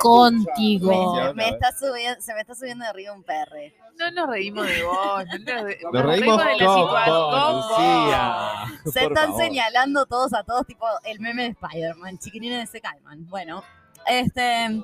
Contigo. 0.00 1.14
Me, 1.26 1.34
me 1.34 1.48
está 1.50 1.72
subiendo, 1.72 2.20
se 2.20 2.34
me 2.34 2.40
está 2.40 2.54
subiendo 2.54 2.84
de 2.84 2.90
arriba 2.90 3.12
un 3.12 3.22
perre. 3.22 3.74
No 3.98 4.10
nos 4.10 4.28
reímos 4.28 4.66
de 4.66 4.82
vos. 4.82 5.24
No 5.26 5.38
nos, 5.38 5.64
de- 5.64 5.78
Nos 5.92 6.02
reímos 6.04 6.44
de 6.44 6.56
la 6.56 6.66
con 6.66 6.88
situación. 6.88 7.56
Lucía. 7.56 8.64
Se 8.84 9.00
Por 9.00 9.02
están 9.12 9.26
favor. 9.28 9.42
señalando 9.42 10.06
todos 10.06 10.34
a 10.34 10.42
todos, 10.42 10.66
tipo 10.66 10.86
el 11.04 11.20
meme 11.20 11.44
de 11.44 11.48
Spider-Man, 11.50 12.18
chiquilines 12.18 12.70
se 12.70 12.80
calman. 12.80 13.26
Bueno, 13.28 13.62
este, 14.06 14.82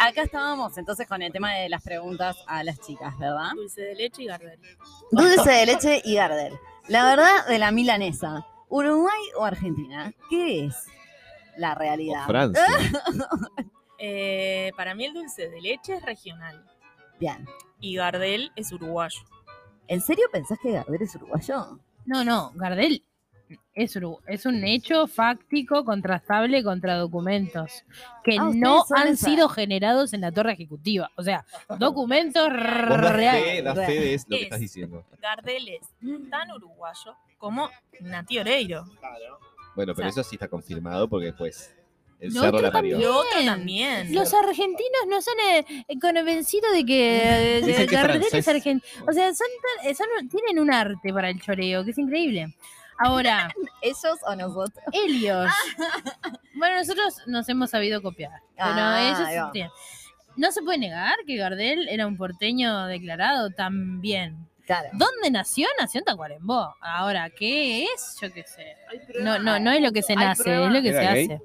acá 0.00 0.22
estábamos 0.22 0.76
entonces 0.78 1.06
con 1.06 1.22
el 1.22 1.32
tema 1.32 1.54
de 1.54 1.68
las 1.68 1.82
preguntas 1.82 2.36
a 2.46 2.64
las 2.64 2.80
chicas, 2.80 3.16
¿verdad? 3.18 3.52
Dulce 3.54 3.82
de 3.82 3.94
leche 3.94 4.22
y 4.22 4.26
Gardel. 4.26 4.58
Dulce 5.10 5.50
de 5.50 5.66
leche 5.66 6.02
y 6.04 6.14
Gardel. 6.14 6.58
La 6.88 7.04
verdad 7.04 7.46
de 7.46 7.58
la 7.58 7.70
milanesa, 7.70 8.46
¿Uruguay 8.68 9.20
o 9.36 9.44
Argentina? 9.44 10.12
¿Qué 10.28 10.66
es 10.66 10.74
la 11.56 11.74
O 11.74 11.78
realidad? 11.78 12.26
Francia. 12.26 12.64
Eh, 14.02 14.72
para 14.78 14.94
mí 14.94 15.04
el 15.04 15.12
dulce 15.12 15.50
de 15.50 15.60
leche 15.60 15.92
es 15.96 16.02
regional 16.02 16.64
Bien. 17.18 17.46
y 17.80 17.96
Gardel 17.96 18.50
es 18.56 18.72
uruguayo. 18.72 19.20
¿En 19.88 20.00
serio 20.00 20.24
pensás 20.32 20.58
que 20.62 20.72
Gardel 20.72 21.02
es 21.02 21.14
uruguayo? 21.16 21.78
No, 22.06 22.24
no, 22.24 22.50
Gardel 22.54 23.04
es, 23.82 23.98
es 24.26 24.46
un 24.46 24.64
hecho 24.64 25.06
fáctico 25.06 25.84
contrastable 25.84 26.62
contra 26.62 26.96
documentos 26.96 27.84
que 28.24 28.36
Ah, 28.38 28.50
no 28.54 28.84
han 28.96 29.08
esa- 29.08 29.26
sido 29.30 29.48
generados 29.48 30.12
en 30.12 30.20
la 30.22 30.32
torre 30.32 30.52
ejecutiva. 30.52 31.10
O 31.16 31.22
sea, 31.22 31.44
documentos 31.78 32.48
reales. 32.52 33.64
das 33.64 33.76
fe 33.86 33.92
de 34.00 34.14
eso, 34.14 34.26
lo 34.28 34.36
que 34.36 34.40
Es. 34.42 34.42
estás 34.44 34.60
diciendo. 34.60 35.04
Gardel 35.20 35.68
es 35.68 35.88
tan 36.30 36.50
uruguayo 36.52 37.14
como 37.38 37.70
Nati 38.00 38.38
Oreiro. 38.38 38.84
Bueno, 39.74 39.94
pero 39.94 40.08
O 40.08 40.12
sea- 40.12 40.20
eso 40.22 40.28
sí 40.28 40.36
está 40.36 40.48
confirmado 40.48 41.08
porque 41.08 41.32
pues 41.32 41.74
el 42.18 42.34
Lo 42.34 42.40
cerro 42.42 42.56
otro 42.58 42.66
la 42.66 42.72
parió. 42.72 42.96
también. 42.98 43.10
Lo 43.14 43.18
otro 43.18 43.44
también. 43.46 44.14
Los 44.14 44.34
argentinos 44.34 45.00
no 45.08 45.22
son 45.22 45.34
eh, 45.54 45.64
convencidos 46.00 46.70
de 46.74 46.84
que 46.84 47.20
eh, 47.22 47.62
Dicen 47.62 47.86
que 47.86 47.94
es 47.94 48.34
es 48.34 48.48
argentino. 48.48 48.82
O 49.08 49.12
sea, 49.12 49.32
son, 49.34 49.46
eh, 49.84 49.94
son- 49.94 50.28
tienen 50.28 50.58
un 50.58 50.70
arte 50.70 51.12
para 51.14 51.30
el 51.30 51.40
choreo, 51.40 51.82
que 51.84 51.92
es 51.92 51.98
increíble. 51.98 52.54
Ahora, 53.00 53.50
¿Ellos 53.82 54.18
o 54.26 54.36
nosotros? 54.36 54.84
Helios. 54.92 55.50
Bueno, 56.54 56.76
nosotros 56.76 57.14
nos 57.26 57.48
hemos 57.48 57.70
sabido 57.70 58.02
copiar. 58.02 58.32
Pero 58.54 58.66
Ah, 58.74 59.28
ellos 59.30 59.50
No 60.36 60.52
se 60.52 60.60
puede 60.60 60.76
negar 60.76 61.14
que 61.26 61.36
Gardel 61.36 61.88
era 61.88 62.06
un 62.06 62.18
porteño 62.18 62.84
declarado 62.86 63.48
también. 63.50 64.46
Claro. 64.66 64.90
¿Dónde 64.92 65.30
nació? 65.30 65.66
Nació 65.80 66.00
en 66.00 66.04
Tacuarembó. 66.04 66.74
Ahora, 66.82 67.30
¿qué 67.30 67.84
es? 67.84 68.18
Yo 68.20 68.30
qué 68.30 68.44
sé. 68.44 68.76
No, 69.22 69.38
no, 69.38 69.58
no 69.58 69.70
es 69.72 69.80
lo 69.80 69.90
que 69.90 70.02
se 70.02 70.14
nace, 70.14 70.52
es 70.66 70.70
lo 70.70 70.82
que 70.82 70.92
se 70.92 71.02
¿Era 71.02 71.14
gay? 71.14 71.24
hace. 71.24 71.40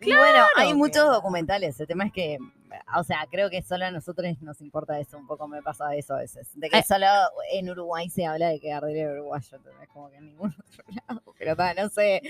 Y 0.00 0.14
bueno, 0.14 0.44
hay 0.56 0.68
que- 0.68 0.74
muchos 0.74 1.10
documentales. 1.10 1.80
El 1.80 1.86
tema 1.86 2.04
es 2.04 2.12
que, 2.12 2.36
o 2.96 3.04
sea, 3.04 3.26
creo 3.30 3.50
que 3.50 3.62
solo 3.62 3.84
a 3.86 3.90
nosotros 3.90 4.26
nos 4.40 4.60
importa 4.60 4.98
eso. 5.00 5.16
Un 5.18 5.26
poco 5.26 5.46
me 5.48 5.62
pasa 5.62 5.94
eso 5.94 6.14
a 6.14 6.18
veces. 6.18 6.48
De 6.54 6.68
que 6.70 6.76
Ay. 6.76 6.82
solo 6.82 7.06
en 7.52 7.68
Uruguay 7.70 8.08
se 8.10 8.26
habla 8.26 8.48
de 8.48 8.60
que 8.60 8.68
Gardel 8.68 8.96
era 8.96 9.12
uruguayo. 9.12 9.56
Entonces, 9.56 9.88
como 9.88 10.10
que 10.10 10.16
en 10.16 10.26
ningún 10.26 10.54
otro 10.58 10.84
lado. 11.08 11.22
Pero 11.38 11.56
ta, 11.56 11.74
no 11.74 11.88
sé. 11.88 12.22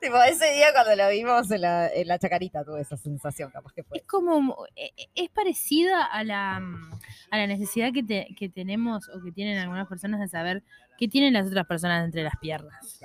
Tipo, 0.00 0.16
ese 0.22 0.52
día 0.54 0.66
cuando 0.72 0.94
lo 0.96 1.08
vimos 1.10 1.50
en 1.50 1.60
la, 1.62 1.88
en 1.88 2.08
la 2.08 2.18
chacarita 2.18 2.64
tuve 2.64 2.80
esa 2.80 2.96
sensación, 2.96 3.50
capaz 3.50 3.72
que 3.72 3.82
fue. 3.82 3.98
Es 3.98 4.04
como, 4.04 4.66
eh, 4.76 4.90
eh, 4.96 5.06
es 5.14 5.30
parecida 5.30 6.04
a 6.04 6.24
la, 6.24 6.60
mm, 6.60 6.90
a 7.30 7.36
la 7.38 7.46
necesidad 7.46 7.92
que, 7.92 8.02
te- 8.02 8.28
que 8.38 8.48
tenemos 8.48 9.08
o 9.08 9.22
que 9.22 9.32
tienen 9.32 9.58
algunas 9.58 9.88
personas 9.88 10.20
de 10.20 10.28
saber 10.28 10.62
qué 10.98 11.08
tienen 11.08 11.32
las 11.34 11.46
otras 11.46 11.66
personas 11.66 12.04
entre 12.04 12.22
las 12.22 12.36
piernas. 12.40 13.00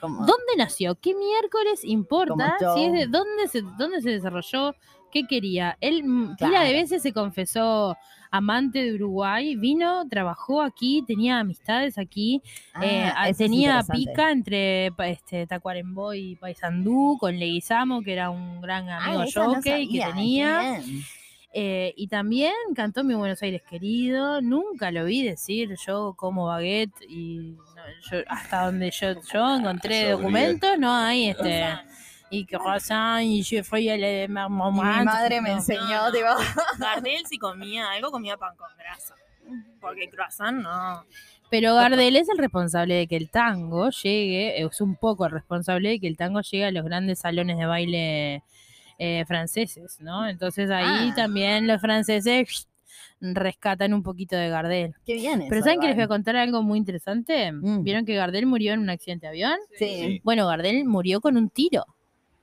Como, 0.00 0.18
¿Dónde 0.26 0.56
nació? 0.58 0.96
¿Qué 0.96 1.14
miércoles 1.14 1.84
importa? 1.84 2.56
Si 2.74 2.84
es 2.86 2.92
de 2.92 3.06
dónde 3.06 3.46
se, 3.46 3.62
dónde 3.78 4.00
se 4.02 4.10
desarrolló, 4.10 4.74
qué 5.12 5.26
quería. 5.26 5.76
Él 5.80 6.02
pila 6.02 6.36
Claro. 6.36 6.66
de 6.66 6.72
veces 6.72 7.02
se 7.02 7.12
confesó 7.12 7.96
amante 8.30 8.82
de 8.82 8.94
Uruguay, 8.94 9.54
vino, 9.56 10.08
trabajó 10.08 10.62
aquí, 10.62 11.04
tenía 11.06 11.38
amistades 11.38 11.98
aquí, 11.98 12.40
eh, 12.82 13.04
Ah, 13.04 13.14
ah, 13.18 13.28
es 13.28 13.36
tenía 13.36 13.82
pica 13.92 14.30
entre 14.32 14.90
este, 15.06 15.46
Tacuarembó 15.46 16.14
y 16.14 16.36
Paysandú 16.36 17.18
con 17.20 17.38
Leguizamo, 17.38 18.00
que 18.02 18.14
era 18.14 18.30
un 18.30 18.60
gran 18.62 18.88
Ah, 18.88 19.04
amigo 19.04 19.24
jockey 19.32 19.86
que 19.86 19.98
sabía, 20.00 20.14
tenía. 20.14 20.80
Eh, 21.54 21.92
y 21.98 22.06
también 22.08 22.54
cantó 22.74 23.04
Mi 23.04 23.12
Buenos 23.12 23.42
Aires 23.42 23.60
querido. 23.68 24.40
Nunca 24.40 24.90
lo 24.90 25.04
vi 25.04 25.22
decir 25.22 25.74
yo 25.86 26.14
como 26.16 26.46
baguette 26.46 26.94
y 27.06 27.58
no, 27.76 27.82
yo- 28.10 28.24
hasta 28.26 28.64
donde 28.64 28.90
yo, 28.90 29.08
yo 29.30 29.56
encontré 29.56 29.94
Se 29.94 30.00
olvida. 30.06 30.16
documentos, 30.16 30.78
no 30.78 30.90
hay 30.94 31.26
este. 31.28 31.64
Y 32.32 32.46
croissant 32.46 33.22
y 33.22 33.42
je 33.44 33.62
fui 33.62 33.88
a 33.90 33.96
la 33.96 34.24
Y 34.24 34.28
mi 34.28 34.34
madre 35.04 35.40
me 35.40 35.50
no. 35.50 35.56
enseñó, 35.56 36.10
tipo, 36.12 36.26
Gardel 36.78 37.26
si 37.28 37.38
comía 37.38 37.90
algo, 37.92 38.10
comía 38.10 38.36
pan 38.36 38.56
con 38.56 38.68
grasa. 38.78 39.14
Porque 39.80 40.08
croissant 40.08 40.62
no. 40.62 41.04
Pero 41.50 41.74
Gardel 41.74 42.16
es 42.16 42.28
el 42.30 42.38
responsable 42.38 42.94
de 42.94 43.06
que 43.06 43.16
el 43.16 43.28
tango 43.30 43.90
llegue, 43.90 44.62
es 44.62 44.80
un 44.80 44.96
poco 44.96 45.26
el 45.26 45.32
responsable 45.32 45.90
de 45.90 46.00
que 46.00 46.08
el 46.08 46.16
tango 46.16 46.40
llegue 46.40 46.64
a 46.64 46.70
los 46.70 46.84
grandes 46.84 47.18
salones 47.18 47.58
de 47.58 47.66
baile 47.66 48.42
eh, 48.98 49.24
franceses, 49.26 50.00
¿no? 50.00 50.26
Entonces 50.26 50.70
ahí 50.70 51.10
Ah. 51.10 51.14
también 51.14 51.66
los 51.66 51.80
franceses 51.80 52.68
rescatan 53.20 53.92
un 53.94 54.02
poquito 54.02 54.36
de 54.36 54.48
Gardel. 54.48 54.94
qué 55.04 55.14
bien 55.14 55.40
Pero 55.48 55.56
eso, 55.56 55.64
¿saben 55.64 55.80
que 55.80 55.86
les 55.88 55.96
voy 55.96 56.04
a 56.04 56.08
contar 56.08 56.36
algo 56.36 56.62
muy 56.62 56.78
interesante? 56.78 57.52
Mm. 57.52 57.82
¿Vieron 57.82 58.04
que 58.06 58.14
Gardel 58.14 58.46
murió 58.46 58.72
en 58.72 58.80
un 58.80 58.90
accidente 58.90 59.26
de 59.26 59.30
avión? 59.30 59.58
Sí. 59.76 59.86
Sí. 59.86 60.20
Bueno, 60.24 60.46
Gardel 60.46 60.84
murió 60.86 61.20
con 61.20 61.36
un 61.36 61.50
tiro. 61.50 61.84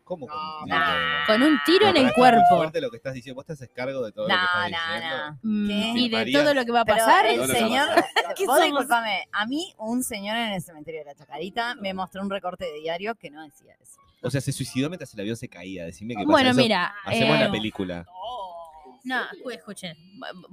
¿Cómo? 0.10 0.26
con 0.28 0.38
un 0.38 0.70
No, 0.70 0.76
tiro? 0.76 1.26
Con 1.28 1.43
un 1.43 1.60
tiro 1.66 1.80
No, 1.82 1.88
en 1.89 1.93
pero 1.93 2.07
el 2.07 2.14
cuerpo. 2.14 2.41
fuerte 2.49 2.82
lo 2.82 2.89
que 2.89 2.97
estás 2.97 3.14
diciendo. 3.14 3.36
Vos 3.36 3.45
te 3.45 3.53
haces 3.53 3.70
cargo 3.70 4.03
de 4.03 4.12
todo 4.12 4.28
No, 4.28 4.34
lo 4.34 4.39
que 4.39 4.45
estás 4.45 4.72
no, 4.72 4.93
diciendo. 4.95 5.18
no. 5.26 5.39
Mm, 5.43 5.68
¿Qué? 5.68 5.99
Y 5.99 6.10
de 6.10 6.32
todo 6.32 6.53
lo 6.55 6.66
que 6.66 6.72
va 6.72 6.82
a 6.82 6.86
Pero 6.86 6.97
pasar. 6.97 7.26
el 7.28 7.38
no, 7.38 7.45
no, 7.47 7.53
señor, 7.53 7.88
¿Qué 8.36 8.45
vos 8.47 8.62
disculpame, 8.62 9.28
a 9.32 9.45
mí 9.45 9.74
un 9.78 10.03
señor 10.03 10.36
en 10.36 10.53
el 10.53 10.62
cementerio 10.64 11.01
de 11.01 11.05
la 11.05 11.16
Chacarita 11.16 11.76
me 11.76 11.93
mostró 11.93 12.22
un 12.24 12.30
recorte 12.32 12.66
de 12.66 12.80
diario 12.80 13.14
que 13.16 13.30
no 13.30 13.43
decía 13.43 13.76
eso. 13.80 13.99
O 14.24 14.30
sea, 14.32 14.41
se 14.41 14.51
suicidó 14.51 14.89
mientras 14.89 15.14
el 15.14 15.20
avión 15.22 15.38
se 15.38 15.47
caía. 15.47 15.86
Decime 15.86 16.14
que 16.16 16.24
pasa 16.24 16.32
Bueno, 16.32 16.49
eso. 16.49 16.60
mira. 16.60 16.93
Hacemos 17.05 17.38
eh, 17.38 17.39
la 17.39 17.51
película. 17.51 18.05
No, 19.03 19.16
escu- 19.30 19.53
escuchen. 19.53 19.95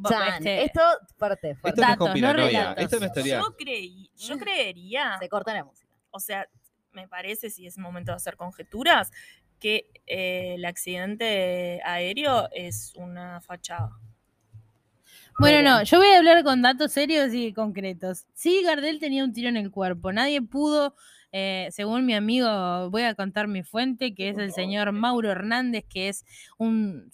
Chan, 0.09 0.35
este, 0.35 0.65
esto 0.65 0.81
fuerte, 1.19 1.51
Esto 1.51 1.61
fuerte. 1.63 1.81
no 1.81 1.87
es 1.87 1.99
datos, 1.99 2.21
no. 2.21 2.71
Esto 2.77 2.97
es 2.97 3.01
una 3.03 3.07
historia. 3.07 3.39
Yo, 3.41 3.57
creí, 3.57 4.11
yo 4.17 4.39
creería, 4.39 5.17
Se 5.19 5.29
corta 5.29 5.53
la 5.53 5.65
música. 5.65 5.91
o 6.11 6.21
sea, 6.21 6.47
me 6.93 7.09
parece, 7.09 7.51
si 7.51 7.67
es 7.67 7.77
momento 7.77 8.13
de 8.13 8.17
hacer 8.17 8.37
conjeturas, 8.37 9.11
que 9.61 9.89
eh, 10.07 10.55
el 10.55 10.65
accidente 10.65 11.81
aéreo 11.85 12.49
es 12.53 12.93
una 12.97 13.41
fachada. 13.41 13.91
Bueno, 15.39 15.63
no, 15.63 15.83
yo 15.83 15.99
voy 15.99 16.09
a 16.09 16.19
hablar 16.19 16.43
con 16.45 16.63
datos 16.63 16.93
serios 16.93 17.35
y 17.35 17.53
concretos. 17.53 18.25
Sí, 18.33 18.63
Gardel 18.63 18.99
tenía 18.99 19.23
un 19.23 19.35
tiro 19.35 19.51
en 19.51 19.59
el 19.59 19.71
cuerpo. 19.71 20.11
Nadie 20.11 20.41
pudo, 20.41 20.95
eh, 21.39 21.69
según 21.71 22.07
mi 22.07 22.15
amigo, 22.15 22.89
voy 22.89 23.03
a 23.03 23.15
contar 23.15 23.47
mi 23.47 23.63
fuente, 23.63 24.15
que 24.15 24.31
es 24.31 24.39
el 24.39 24.53
señor 24.55 24.93
Mauro 24.93 25.31
Hernández, 25.31 25.85
que 25.87 26.09
es 26.09 26.25
un, 26.57 27.11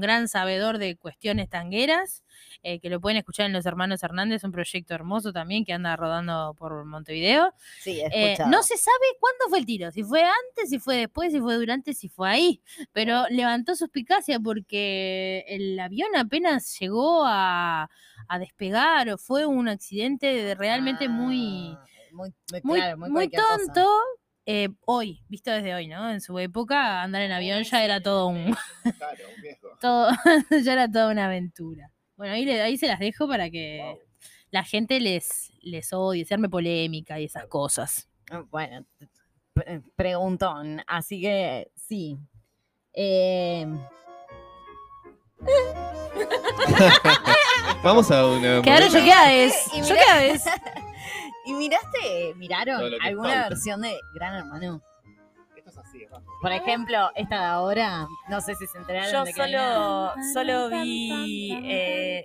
gran 0.00 0.28
sabedor 0.28 0.78
de 0.78 0.96
cuestiones 0.96 1.50
tangueras, 1.50 2.24
eh, 2.62 2.80
que 2.80 2.88
lo 2.88 3.02
pueden 3.02 3.18
escuchar 3.18 3.44
en 3.44 3.52
Los 3.52 3.66
Hermanos 3.66 4.02
Hernández, 4.02 4.44
un 4.44 4.52
proyecto 4.52 4.94
hermoso 4.94 5.30
también 5.34 5.66
que 5.66 5.74
anda 5.74 5.94
rodando 5.94 6.54
por 6.56 6.86
Montevideo. 6.86 7.52
Sí, 7.80 8.00
Eh, 8.12 8.38
no 8.46 8.62
se 8.62 8.78
sabe 8.78 9.04
cuándo 9.20 9.50
fue 9.50 9.58
el 9.58 9.66
tiro, 9.66 9.90
si 9.90 10.02
fue 10.02 10.22
antes, 10.22 10.70
si 10.70 10.78
fue 10.78 10.96
después, 10.96 11.30
si 11.30 11.38
fue 11.40 11.56
durante, 11.56 11.92
si 11.92 12.08
fue 12.08 12.30
ahí, 12.30 12.62
pero 12.94 13.26
levantó 13.28 13.76
suspicacia 13.76 14.40
porque 14.40 15.44
el 15.48 15.78
avión 15.78 16.16
apenas 16.16 16.78
llegó 16.80 17.24
a, 17.26 17.90
a 18.26 18.38
despegar 18.38 19.10
o 19.10 19.18
fue 19.18 19.44
un 19.44 19.68
accidente 19.68 20.28
de- 20.28 20.54
realmente 20.54 21.08
muy, 21.10 21.76
Ah, 21.76 21.80
muy, 21.80 21.93
muy, 22.14 22.32
muy, 22.62 22.78
claro, 22.78 22.96
muy, 22.98 23.10
muy 23.10 23.28
cualquier 23.28 23.42
cosa. 23.42 23.56
tonto. 23.72 23.90
eh, 24.46 24.68
hoy, 24.86 25.22
visto 25.28 25.50
desde 25.50 25.74
hoy, 25.74 25.88
¿no? 25.88 26.10
En 26.10 26.20
su 26.20 26.38
época, 26.38 27.02
andar 27.02 27.22
en 27.22 27.32
avión 27.32 27.62
ya 27.64 27.84
era 27.84 28.00
todo 28.02 28.26
un, 28.28 28.56
Claro, 28.98 29.24
un 29.36 29.42
riesgo. 29.42 29.68
todo, 29.80 30.10
ya 30.62 30.72
era 30.72 30.90
toda 30.90 31.10
una 31.10 31.26
aventura. 31.26 31.90
Bueno, 32.16 32.34
ahí, 32.34 32.44
le- 32.44 32.62
ahí 32.62 32.76
se 32.78 32.86
las 32.86 33.00
dejo 33.00 33.26
para 33.26 33.50
que 33.50 33.96
la 34.50 34.62
gente 34.64 35.00
les, 35.00 35.52
les 35.62 35.92
odie, 35.92 36.24
se 36.24 36.34
arme 36.34 36.48
polémica 36.48 37.18
y 37.18 37.24
esas 37.24 37.46
cosas. 37.48 38.08
Ah, 38.30 38.44
Bueno, 38.50 38.86
pre- 39.52 39.82
preguntón. 39.96 40.82
Así 40.86 41.20
que 41.20 41.70
sí. 41.74 42.16
Eh, 42.92 43.66
Vamos 47.82 48.10
a 48.10 48.26
una. 48.26 48.62
Quedaron 48.62 48.88
una- 48.88 48.98
choqueadas. 48.98 49.66
Y 49.74 49.80
mirá- 49.80 49.88
choqueadas. 49.88 50.44
¿Y 51.46 51.54
miraste, 51.54 52.34
miraron 52.36 52.78
Todo 52.78 52.88
lo 52.90 52.98
que 52.98 53.04
es 53.04 53.08
alguna 53.10 53.48
versión 53.48 53.80
de 53.82 53.98
Gran 54.14 54.34
Hermano? 54.36 54.80
Esto 55.56 55.70
es 55.70 55.78
así, 55.78 56.02
es. 56.02 56.10
Por 56.42 56.52
ejemplo, 56.52 57.10
esta 57.14 57.38
de 57.40 57.44
ahora, 57.46 58.06
no 58.28 58.40
sé 58.40 58.54
si 58.54 58.66
se 58.66 58.78
enteraron 58.78 59.12
Yo 59.12 59.24
de 59.24 59.32
que 59.32 59.42
solo, 59.42 60.12
solo 60.32 60.68
vi 60.70 61.52
eh, 61.64 62.24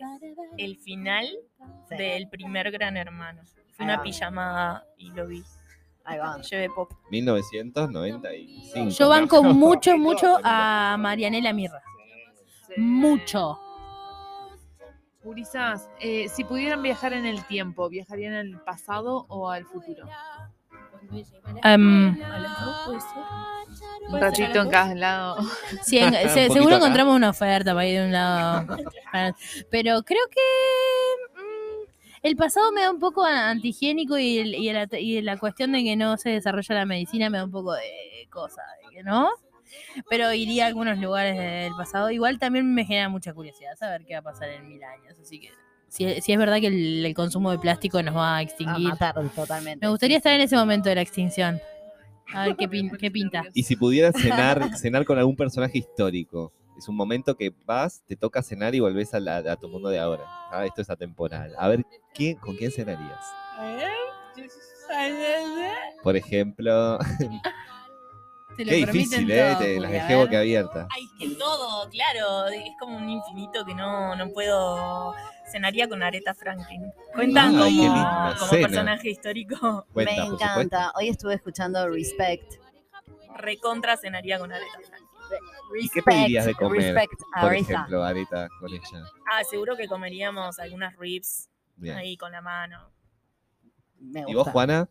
el 0.57 0.78
final 0.78 1.28
Sí. 1.89 1.95
del 1.97 2.30
primer 2.30 2.70
Gran 2.72 2.97
Hermano. 2.97 3.41
Fue 3.45 3.55
Ahí 3.80 3.86
una 3.86 3.97
va. 3.97 4.03
pijamada 4.03 4.86
y 4.97 5.09
lo 5.11 5.28
vi. 5.28 5.43
Ahí 6.05 6.17
va. 6.20 6.39
Llevé 6.41 6.70
pop. 6.70 6.91
1995. 7.09 8.89
Yo 8.89 9.09
banco 9.09 9.43
mucho, 9.43 9.97
mucho 9.97 10.38
a 10.43 10.95
Marianela 10.99 11.51
Mirra. 11.53 11.82
Mucho. 12.78 13.59
Gurisas, 15.24 15.89
eh, 15.99 16.30
si 16.30 16.43
pudieran 16.45 16.82
viajar 16.82 17.11
en 17.13 17.26
el 17.26 17.45
tiempo, 17.45 17.89
¿viajarían 17.89 18.34
al 18.36 18.61
pasado 18.63 19.26
o 19.28 19.49
al 19.49 19.65
futuro? 19.65 20.07
Em, 21.63 22.15
Un 24.09 24.20
ratito 24.22 24.61
en 24.61 24.70
cada 24.70 24.95
lado. 24.95 25.38
sí, 25.84 25.97
en- 25.99 26.13
se- 26.13 26.20
Un 26.20 26.30
poquito 26.30 26.53
seguro 26.53 26.76
acá. 26.76 26.86
encontramos 26.86 27.15
una 27.15 27.30
oferta 27.32 27.74
para 27.74 27.86
ir 27.86 27.99
de 27.99 28.05
un 28.05 28.11
lado. 28.13 28.78
Pero 29.70 30.03
creo 30.03 30.22
que 30.32 30.41
mm, 31.41 31.89
el 32.24 32.36
pasado 32.36 32.72
me 32.72 32.82
da 32.82 32.91
un 32.91 32.99
poco 32.99 33.24
a- 33.26 33.49
antihigiénico 33.49 34.17
y, 34.17 34.39
el- 34.39 34.55
y, 34.55 34.72
la, 34.72 34.88
y 34.93 35.22
la 35.22 35.38
cuestión 35.38 35.74
de 35.74 35.84
que 35.84 35.95
no 35.97 36.15
se 36.17 36.30
desarrolla 36.30 36.76
la 36.76 36.86
medicina 36.86 37.30
me 37.30 37.38
da 37.39 37.43
un 37.45 37.51
poco 37.51 37.74
de 37.74 38.28
cosa, 38.32 38.61
de 38.84 38.95
que 38.95 39.03
¿no? 39.03 39.30
Pero 40.09 40.32
iría 40.34 40.65
a 40.65 40.67
algunos 40.67 40.97
lugares 40.97 41.38
del 41.38 41.74
pasado. 41.76 42.09
Igual 42.11 42.39
también 42.39 42.74
me 42.74 42.86
genera 42.86 43.09
mucha 43.09 43.34
curiosidad 43.34 43.76
saber 43.78 44.03
qué 44.05 44.13
va 44.13 44.20
a 44.20 44.24
pasar 44.24 44.49
en 44.49 44.67
mil 44.67 44.84
años. 44.84 45.15
Así 45.22 45.39
que 45.39 45.49
si, 45.88 46.22
si 46.22 46.32
es 46.34 46.38
verdad 46.38 46.59
que 46.59 46.67
el, 46.67 47.05
el 47.05 47.13
consumo 47.13 47.51
de 47.51 47.59
plástico 47.59 48.01
nos 48.03 48.15
va 48.15 48.36
a 48.36 48.38
A 48.38 48.41
extinguir. 48.41 48.89
matar 48.89 49.15
totalmente. 49.36 49.86
Me 49.86 49.89
gustaría 49.89 50.17
estar 50.17 50.34
en 50.34 50.41
ese 50.41 50.55
momento 50.55 50.89
de 50.89 50.95
la 50.95 51.01
extinción. 51.01 51.59
A 52.34 52.45
ver 52.45 52.55
qué, 52.55 52.70
pin- 52.70 52.95
qué 52.97 53.09
pinta. 53.09 53.43
Y 53.55 53.63
si 53.63 53.76
pudieras 53.76 54.15
cenar, 54.15 54.70
cenar 54.78 55.03
con 55.05 55.17
algún 55.17 55.36
personaje 55.36 55.80
histórico. 55.80 56.51
Es 56.78 56.88
un 56.88 56.95
momento 56.95 57.36
que 57.36 57.51
vas, 57.65 58.03
te 58.07 58.15
toca 58.15 58.41
cenar 58.43 58.74
y 58.76 58.80
volvés 58.80 59.13
a, 59.13 59.20
la- 59.20 59.38
a 59.38 59.55
tu 59.55 59.67
mundo 59.67 59.89
de 59.89 59.99
ahora. 59.99 60.24
Ah, 60.51 60.63
esto 60.65 60.82
es 60.82 60.89
atemporal. 60.89 61.53
A 61.57 61.67
ver, 61.67 61.84
¿quién, 62.13 62.38
¿con 62.38 62.55
quién 62.55 62.72
cenarías? 62.72 63.20
Por 66.03 66.15
ejemplo, 66.15 66.99
Te 68.60 68.66
lo 68.66 68.72
qué 68.72 68.86
permiten 68.88 69.26
difícil, 69.26 69.32
¿eh? 69.32 69.51
todo, 69.53 69.60
Te 69.60 69.80
las 69.80 69.91
dejé 69.91 70.16
boca 70.18 70.39
abierta. 70.39 70.88
Ay, 70.93 71.03
que 71.18 71.34
todo, 71.36 71.89
claro. 71.89 72.47
Es 72.47 72.72
como 72.78 72.97
un 72.97 73.10
infinito 73.10 73.64
que 73.64 73.74
no, 73.74 74.18
no 74.18 74.34
puedo. 74.34 75.16
Cenaría 75.49 75.88
con 75.88 76.03
Aretha 76.03 76.34
Franklin. 76.34 76.91
Cuentan 77.16 77.57
como, 77.57 78.49
personaje 78.49 79.12
histórico. 79.12 79.86
Cuenta, 79.93 80.12
me 80.12 80.28
supuesto. 80.28 80.45
encanta. 80.45 80.91
Hoy 80.95 81.07
estuve 81.07 81.36
escuchando 81.36 81.88
Respect. 81.88 82.55
Recontra 83.38 83.95
cenaría 83.95 84.38
con 84.38 84.51
Aretha 84.51 84.78
Franklin. 84.86 85.10
¿Y 85.80 85.88
qué 85.88 86.03
pedirías 86.03 86.45
de 86.45 86.53
comer? 86.53 86.82
Respect 86.82 87.22
a 87.36 87.41
Por 87.41 87.53
ejemplo, 87.53 88.03
Areta 88.03 88.49
con 88.60 88.74
ella. 88.74 89.05
Ah, 89.32 89.41
seguro 89.49 89.78
que 89.78 89.88
comeríamos 89.88 90.60
algunas 90.60 90.97
ribs 90.97 91.47
Bien. 91.78 91.95
ahí 91.95 92.18
con 92.18 92.34
la 92.34 92.41
mano. 92.41 92.91
Me 93.99 94.26
¿Y 94.28 94.34
vos. 94.34 94.49
Juana? 94.49 94.89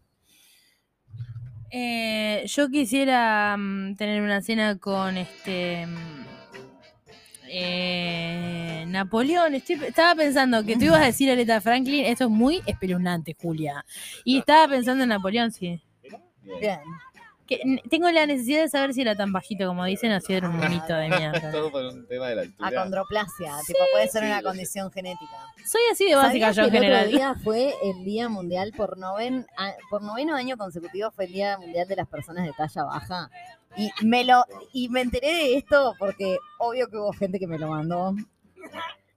Eh, 1.70 2.44
yo 2.46 2.68
quisiera 2.70 3.56
mm, 3.58 3.96
tener 3.96 4.22
una 4.22 4.40
cena 4.40 4.78
con 4.78 5.16
este 5.18 5.86
mm, 5.86 6.24
eh, 7.50 8.84
Napoleón. 8.88 9.54
Estoy- 9.54 9.84
estaba 9.84 10.14
pensando 10.14 10.64
que 10.64 10.76
tú 10.76 10.84
ibas 10.86 11.00
a 11.02 11.06
decir 11.06 11.30
Aretha 11.30 11.60
Franklin. 11.60 12.04
Esto 12.06 12.24
es 12.24 12.30
muy 12.30 12.62
espeluznante, 12.66 13.36
Julia. 13.40 13.84
Y 14.24 14.38
estaba 14.38 14.68
pensando 14.68 15.02
en 15.04 15.10
Napoleón, 15.10 15.50
sí. 15.52 15.80
Bien. 16.60 16.80
Que, 17.48 17.80
tengo 17.88 18.10
la 18.10 18.26
necesidad 18.26 18.60
de 18.60 18.68
saber 18.68 18.92
si 18.92 19.00
era 19.00 19.16
tan 19.16 19.32
bajito 19.32 19.66
como 19.66 19.84
dicen 19.86 20.12
o 20.12 20.20
si 20.20 20.34
era 20.34 20.48
un 20.50 20.58
mito 20.68 20.94
de 20.94 21.08
mierda. 21.08 21.50
Todo 21.52 21.72
por 21.72 21.82
un 21.84 22.06
tema 22.06 22.28
de 22.28 22.34
la 22.36 22.42
altura. 22.42 22.68
Acondroplasia, 22.68 23.54
tipo, 23.66 23.78
puede 23.90 24.06
ser 24.08 24.24
una 24.24 24.42
condición 24.42 24.92
genética. 24.92 25.32
Soy 25.64 25.80
así 25.90 26.04
de 26.08 26.14
básica 26.14 26.52
¿Sabías 26.52 26.56
yo 26.56 26.64
en 26.64 26.70
que 26.70 26.76
el 26.76 26.84
otro 26.84 26.96
general. 27.06 27.10
día 27.10 27.34
fue 27.42 27.74
el 27.82 28.04
Día 28.04 28.28
Mundial 28.28 28.72
por, 28.76 28.98
noven, 28.98 29.46
a- 29.56 29.72
por 29.88 30.02
noveno 30.02 30.36
año 30.36 30.56
consecutivo 30.58 31.10
fue 31.10 31.24
el 31.24 31.32
Día 31.32 31.56
Mundial 31.58 31.88
de 31.88 31.96
las 31.96 32.06
Personas 32.06 32.44
de 32.44 32.52
Talla 32.52 32.84
Baja? 32.84 33.30
Y 33.76 33.90
me 34.04 34.24
lo 34.24 34.44
y 34.72 34.88
me 34.90 35.00
enteré 35.00 35.28
de 35.34 35.56
esto 35.56 35.94
porque 35.98 36.36
obvio 36.58 36.88
que 36.88 36.96
hubo 36.98 37.12
gente 37.14 37.38
que 37.38 37.46
me 37.46 37.58
lo 37.58 37.68
mandó. 37.68 38.14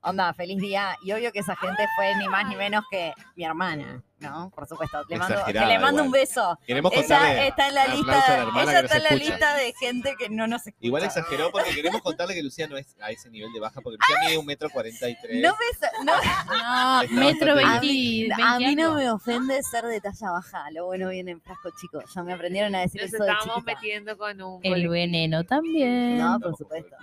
Onda, 0.03 0.33
feliz 0.33 0.57
día. 0.59 0.95
Y 1.03 1.11
obvio 1.11 1.31
que 1.31 1.39
esa 1.39 1.55
gente 1.55 1.85
fue 1.95 2.15
ni 2.15 2.27
más 2.27 2.47
ni 2.47 2.55
menos 2.55 2.83
que 2.89 3.13
mi 3.35 3.43
hermana, 3.43 4.01
¿no? 4.17 4.49
Por 4.49 4.67
supuesto. 4.67 5.03
Le 5.07 5.17
mando, 5.17 5.45
que 5.45 5.53
le 5.53 5.77
mando 5.77 6.03
un 6.03 6.09
beso. 6.11 6.57
Queremos 6.65 6.91
Ella 6.91 7.01
contarle. 7.01 7.47
está 7.47 7.67
en 7.67 7.75
la 7.75 7.83
a 7.83 7.87
lista, 7.87 8.35
ella 8.35 8.45
nos 8.45 8.73
está 8.83 8.97
en 8.97 9.03
la 9.03 9.09
lista 9.11 9.55
de 9.55 9.73
gente 9.79 10.15
que 10.17 10.29
no 10.29 10.47
nos 10.47 10.65
escucha. 10.65 10.87
Igual 10.87 11.03
exageró 11.03 11.51
porque 11.51 11.75
queremos 11.75 12.01
contarle 12.01 12.33
que 12.33 12.41
Lucía 12.41 12.67
no 12.67 12.77
es 12.77 12.95
a 12.99 13.11
ese 13.11 13.29
nivel 13.29 13.53
de 13.53 13.59
baja, 13.59 13.79
porque 13.81 13.97
Lucía 13.99 14.15
mide 14.27 14.37
un 14.39 14.45
metro 14.47 14.69
cuarenta 14.71 15.07
y 15.07 15.15
tres. 15.21 15.41
No 15.41 15.55
Está 15.71 17.03
metro 17.11 17.55
20, 17.55 17.69
a 17.71 18.57
20 18.57 18.67
mí 18.67 18.75
no 18.75 18.95
me 18.95 19.09
ofende 19.11 19.61
ser 19.61 19.85
de 19.85 20.01
talla 20.01 20.31
baja. 20.31 20.71
Lo 20.71 20.85
bueno 20.87 21.09
viene 21.09 21.31
en 21.31 21.41
frasco 21.41 21.69
chico. 21.79 22.01
Ya 22.13 22.23
me 22.23 22.33
aprendieron 22.33 22.73
a 22.73 22.79
decir 22.81 23.01
Nos 23.01 23.13
eso 23.13 23.23
de 23.23 23.29
estamos 23.31 23.63
metiendo 23.63 24.17
con 24.17 24.41
un 24.41 24.59
El 24.63 24.89
veneno 24.89 25.43
también. 25.43 26.17
No, 26.17 26.39
por 26.39 26.57
supuesto. 26.57 26.95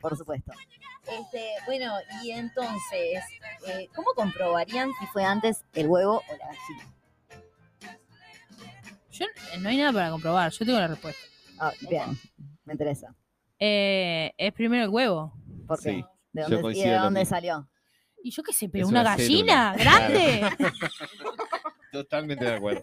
Por 0.00 0.16
supuesto. 0.16 0.52
Este, 1.06 1.48
bueno, 1.66 1.94
y 2.22 2.30
entonces, 2.32 3.22
eh, 3.66 3.88
¿cómo 3.94 4.08
comprobarían 4.14 4.90
si 5.00 5.06
fue 5.06 5.24
antes 5.24 5.64
el 5.74 5.86
huevo 5.86 6.18
o 6.28 6.32
la 6.36 6.46
gallina? 6.46 6.94
Yo, 9.10 9.24
eh, 9.24 9.58
no 9.60 9.68
hay 9.70 9.78
nada 9.78 9.92
para 9.92 10.10
comprobar, 10.10 10.52
yo 10.52 10.64
tengo 10.64 10.78
la 10.78 10.88
respuesta. 10.88 11.20
Ah, 11.58 11.72
bien, 11.88 12.16
me 12.64 12.74
interesa. 12.74 13.14
Eh, 13.58 14.32
es 14.36 14.52
primero 14.52 14.84
el 14.84 14.90
huevo. 14.90 15.32
¿Por 15.66 15.82
qué? 15.82 15.90
Sí, 15.90 16.04
¿De 16.32 16.42
yo 16.42 16.48
dónde, 16.48 16.58
¿Y 16.58 16.62
coincido 16.62 16.86
de 16.86 16.92
en 16.92 16.98
lo 16.98 17.04
dónde 17.04 17.20
mismo. 17.20 17.34
salió? 17.36 17.68
Y 18.22 18.30
yo 18.30 18.42
qué 18.42 18.52
sé, 18.52 18.68
pero 18.68 18.84
Es 18.84 18.90
una, 18.90 19.00
una 19.00 19.16
gallina 19.16 19.74
célula. 19.76 19.98
grande. 19.98 20.50
Totalmente 21.92 22.44
de 22.44 22.54
acuerdo. 22.54 22.82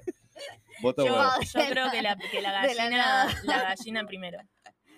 Voto 0.81 1.05
Yo, 1.05 1.61
creo 1.69 1.89
que 1.91 2.01
la, 2.01 2.17
que 2.17 2.41
la 2.41 2.51
gallina, 2.51 3.27
la 3.43 3.61
gallina 3.63 4.05
primero. 4.05 4.39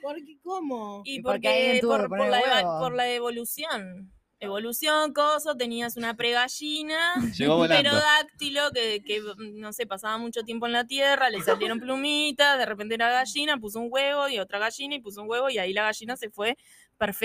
¿Por 0.08 0.24
qué 0.24 0.38
cómo? 0.42 1.02
Y 1.04 1.16
¿Y 1.18 1.22
porque, 1.22 1.34
por 1.36 1.42
qué 1.42 1.48
alguien 1.50 1.80
tuvo 1.82 1.98
por, 1.98 2.08
por 2.10 2.30
la, 2.30 2.40
eva- 2.40 2.80
por 2.80 2.96
la 2.96 3.10
evolución. 3.12 4.14
Evolución, 4.40 5.14
coso, 5.14 5.58
tenías 5.58 5.98
una 5.98 6.16
pregallina, 6.16 7.16
un 7.50 7.68
pterodáctilo 7.68 8.72
que, 8.72 9.02
que, 9.04 9.20
no 9.56 9.74
sé, 9.74 9.88
pasaba 9.88 10.18
mucho 10.20 10.44
tiempo 10.44 10.68
en 10.68 10.74
la 10.74 10.86
tierra, 10.86 11.30
le 11.32 11.42
salieron 11.42 11.80
plumitas, 11.80 12.58
de 12.60 12.66
repente 12.68 12.94
era 12.96 13.10
gallina, 13.12 13.58
puso 13.58 13.80
un 13.80 13.88
huevo 13.90 14.30
y 14.30 14.38
otra 14.38 14.60
gallina 14.60 14.94
y 14.96 15.00
puso 15.02 15.24
un 15.24 15.30
huevo 15.30 15.50
y 15.50 15.58
ahí 15.58 15.74
la 15.74 15.84
gallina 15.84 16.16
se 16.18 16.30
fue 16.30 16.56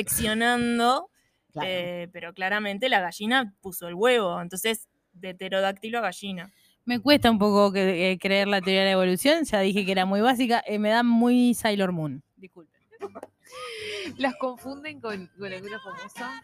perfeccionando, 0.06 1.10
Claro. 1.52 1.68
eh, 1.70 2.08
pero 2.12 2.32
claramente 2.32 2.88
la 2.88 3.00
gallina 3.00 3.54
puso 3.60 3.88
el 3.88 3.94
huevo, 3.94 4.40
entonces 4.40 4.88
de 5.12 5.34
pterodáctilo 5.34 5.98
a 5.98 6.00
gallina. 6.00 6.50
Me 6.86 6.98
cuesta 6.98 7.30
un 7.30 7.38
poco 7.38 7.72
que- 7.72 8.12
eh, 8.12 8.18
creer 8.18 8.48
la 8.48 8.60
teoría 8.62 8.80
de 8.80 8.86
la 8.86 8.92
evolución, 8.92 9.44
ya 9.44 9.60
dije 9.60 9.84
que 9.84 9.92
era 9.92 10.06
muy 10.06 10.20
básica, 10.22 10.62
eh, 10.66 10.78
me 10.78 10.88
da 10.88 11.02
muy 11.02 11.52
Sailor 11.54 11.92
Moon. 11.92 12.22
Disculpen. 12.36 12.71
¿Las 14.18 14.34
confunden 14.36 15.00
con, 15.00 15.26
con 15.38 15.52
alguna 15.52 15.78
famosa? 15.80 16.42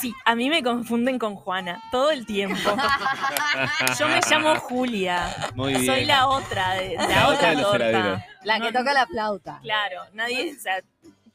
Sí, 0.00 0.14
a 0.24 0.34
mí 0.36 0.48
me 0.48 0.62
confunden 0.62 1.18
con 1.18 1.34
Juana 1.34 1.82
todo 1.90 2.10
el 2.10 2.24
tiempo. 2.26 2.56
Yo 3.98 4.06
me 4.08 4.20
llamo 4.30 4.54
Julia. 4.60 5.34
Muy 5.54 5.72
bien. 5.74 5.86
Soy 5.86 6.04
la 6.04 6.28
otra, 6.28 6.74
de, 6.74 6.94
la, 6.94 7.06
La 7.08 7.28
otra 7.28 7.60
torta. 7.60 8.26
La 8.44 8.60
que 8.60 8.70
No, 8.72 8.78
toca 8.78 8.92
la 8.92 9.06
flauta. 9.06 9.58
Claro, 9.62 10.02
nadie, 10.12 10.54
o 10.56 10.60
sea, 10.60 10.80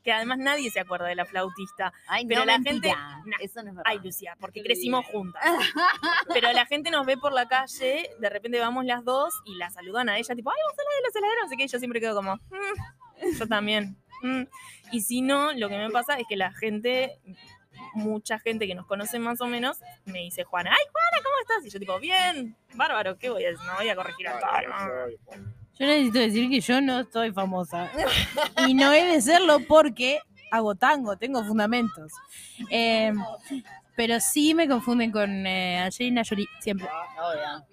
que 0.03 0.11
además 0.13 0.37
nadie 0.37 0.71
se 0.71 0.79
acuerda 0.79 1.07
de 1.07 1.15
la 1.15 1.25
flautista. 1.25 1.91
Ay, 2.07 2.25
Pero 2.25 2.41
no, 2.41 2.45
la 2.45 2.59
mentira. 2.59 2.95
gente- 2.95 3.29
nah. 3.29 3.37
Eso 3.41 3.61
no 3.61 3.69
es 3.71 3.75
verdad. 3.75 3.91
Ay, 3.91 3.99
Lucía, 4.01 4.37
porque 4.39 4.63
crecimos 4.63 5.05
juntas. 5.07 5.43
Pero 6.33 6.53
la 6.53 6.65
gente 6.65 6.91
nos 6.91 7.05
ve 7.05 7.17
por 7.17 7.33
la 7.33 7.47
calle, 7.47 8.09
de 8.19 8.29
repente 8.29 8.57
vamos 8.59 8.85
las 8.85 9.03
dos 9.03 9.33
y 9.45 9.55
la 9.55 9.69
saludan 9.69 10.07
a 10.09 10.17
ella, 10.17 10.33
tipo, 10.33 10.49
ay, 10.49 10.57
vos 10.65 10.75
sos 10.75 10.85
la 10.89 10.95
de 10.95 11.01
los 11.07 11.15
heladeros, 11.15 11.45
así 11.47 11.57
que 11.57 11.67
yo 11.67 11.77
siempre 11.77 11.99
quedo 11.99 12.15
como, 12.15 12.35
"Mm, 12.35 13.10
yo 13.37 13.47
también. 13.47 13.95
mm". 14.23 14.43
Y 14.91 15.01
si 15.01 15.21
no, 15.21 15.53
lo 15.53 15.69
que 15.69 15.77
me 15.77 15.89
pasa 15.89 16.17
es 16.17 16.25
que 16.27 16.35
la 16.35 16.51
gente, 16.51 17.19
mucha 17.93 18.39
gente 18.39 18.67
que 18.67 18.75
nos 18.75 18.85
conoce 18.85 19.19
más 19.19 19.39
o 19.41 19.47
menos, 19.47 19.79
me 20.05 20.19
dice, 20.19 20.43
Juana, 20.43 20.71
ay, 20.71 20.85
Juana, 20.91 21.23
¿cómo 21.23 21.35
estás? 21.41 21.65
Y 21.65 21.69
yo 21.69 21.79
tipo, 21.79 21.99
bien, 21.99 22.55
bárbaro, 22.75 23.17
¿qué 23.17 23.29
voy 23.29 23.45
a 23.45 23.51
decir? 23.51 23.65
No 23.65 23.75
voy 23.75 23.89
a 23.89 23.95
corregir 23.95 24.27
a 24.27 24.39
tal. 24.39 24.65
Yo 25.79 25.87
necesito 25.87 26.19
decir 26.19 26.49
que 26.49 26.59
yo 26.59 26.81
no 26.81 27.03
soy 27.05 27.31
famosa. 27.31 27.89
y 28.67 28.73
no 28.73 28.93
he 28.93 29.05
de 29.05 29.21
serlo 29.21 29.59
porque 29.67 30.19
hago 30.51 30.75
tango, 30.75 31.17
tengo 31.17 31.43
fundamentos. 31.43 32.11
Eh, 32.69 33.13
pero 33.95 34.19
sí 34.19 34.53
me 34.53 34.67
confunden 34.67 35.11
con 35.11 35.47
eh, 35.47 35.79
Angelina 35.79 36.23
Jolie, 36.27 36.47
siempre. 36.59 36.87
Obvio. 37.17 37.65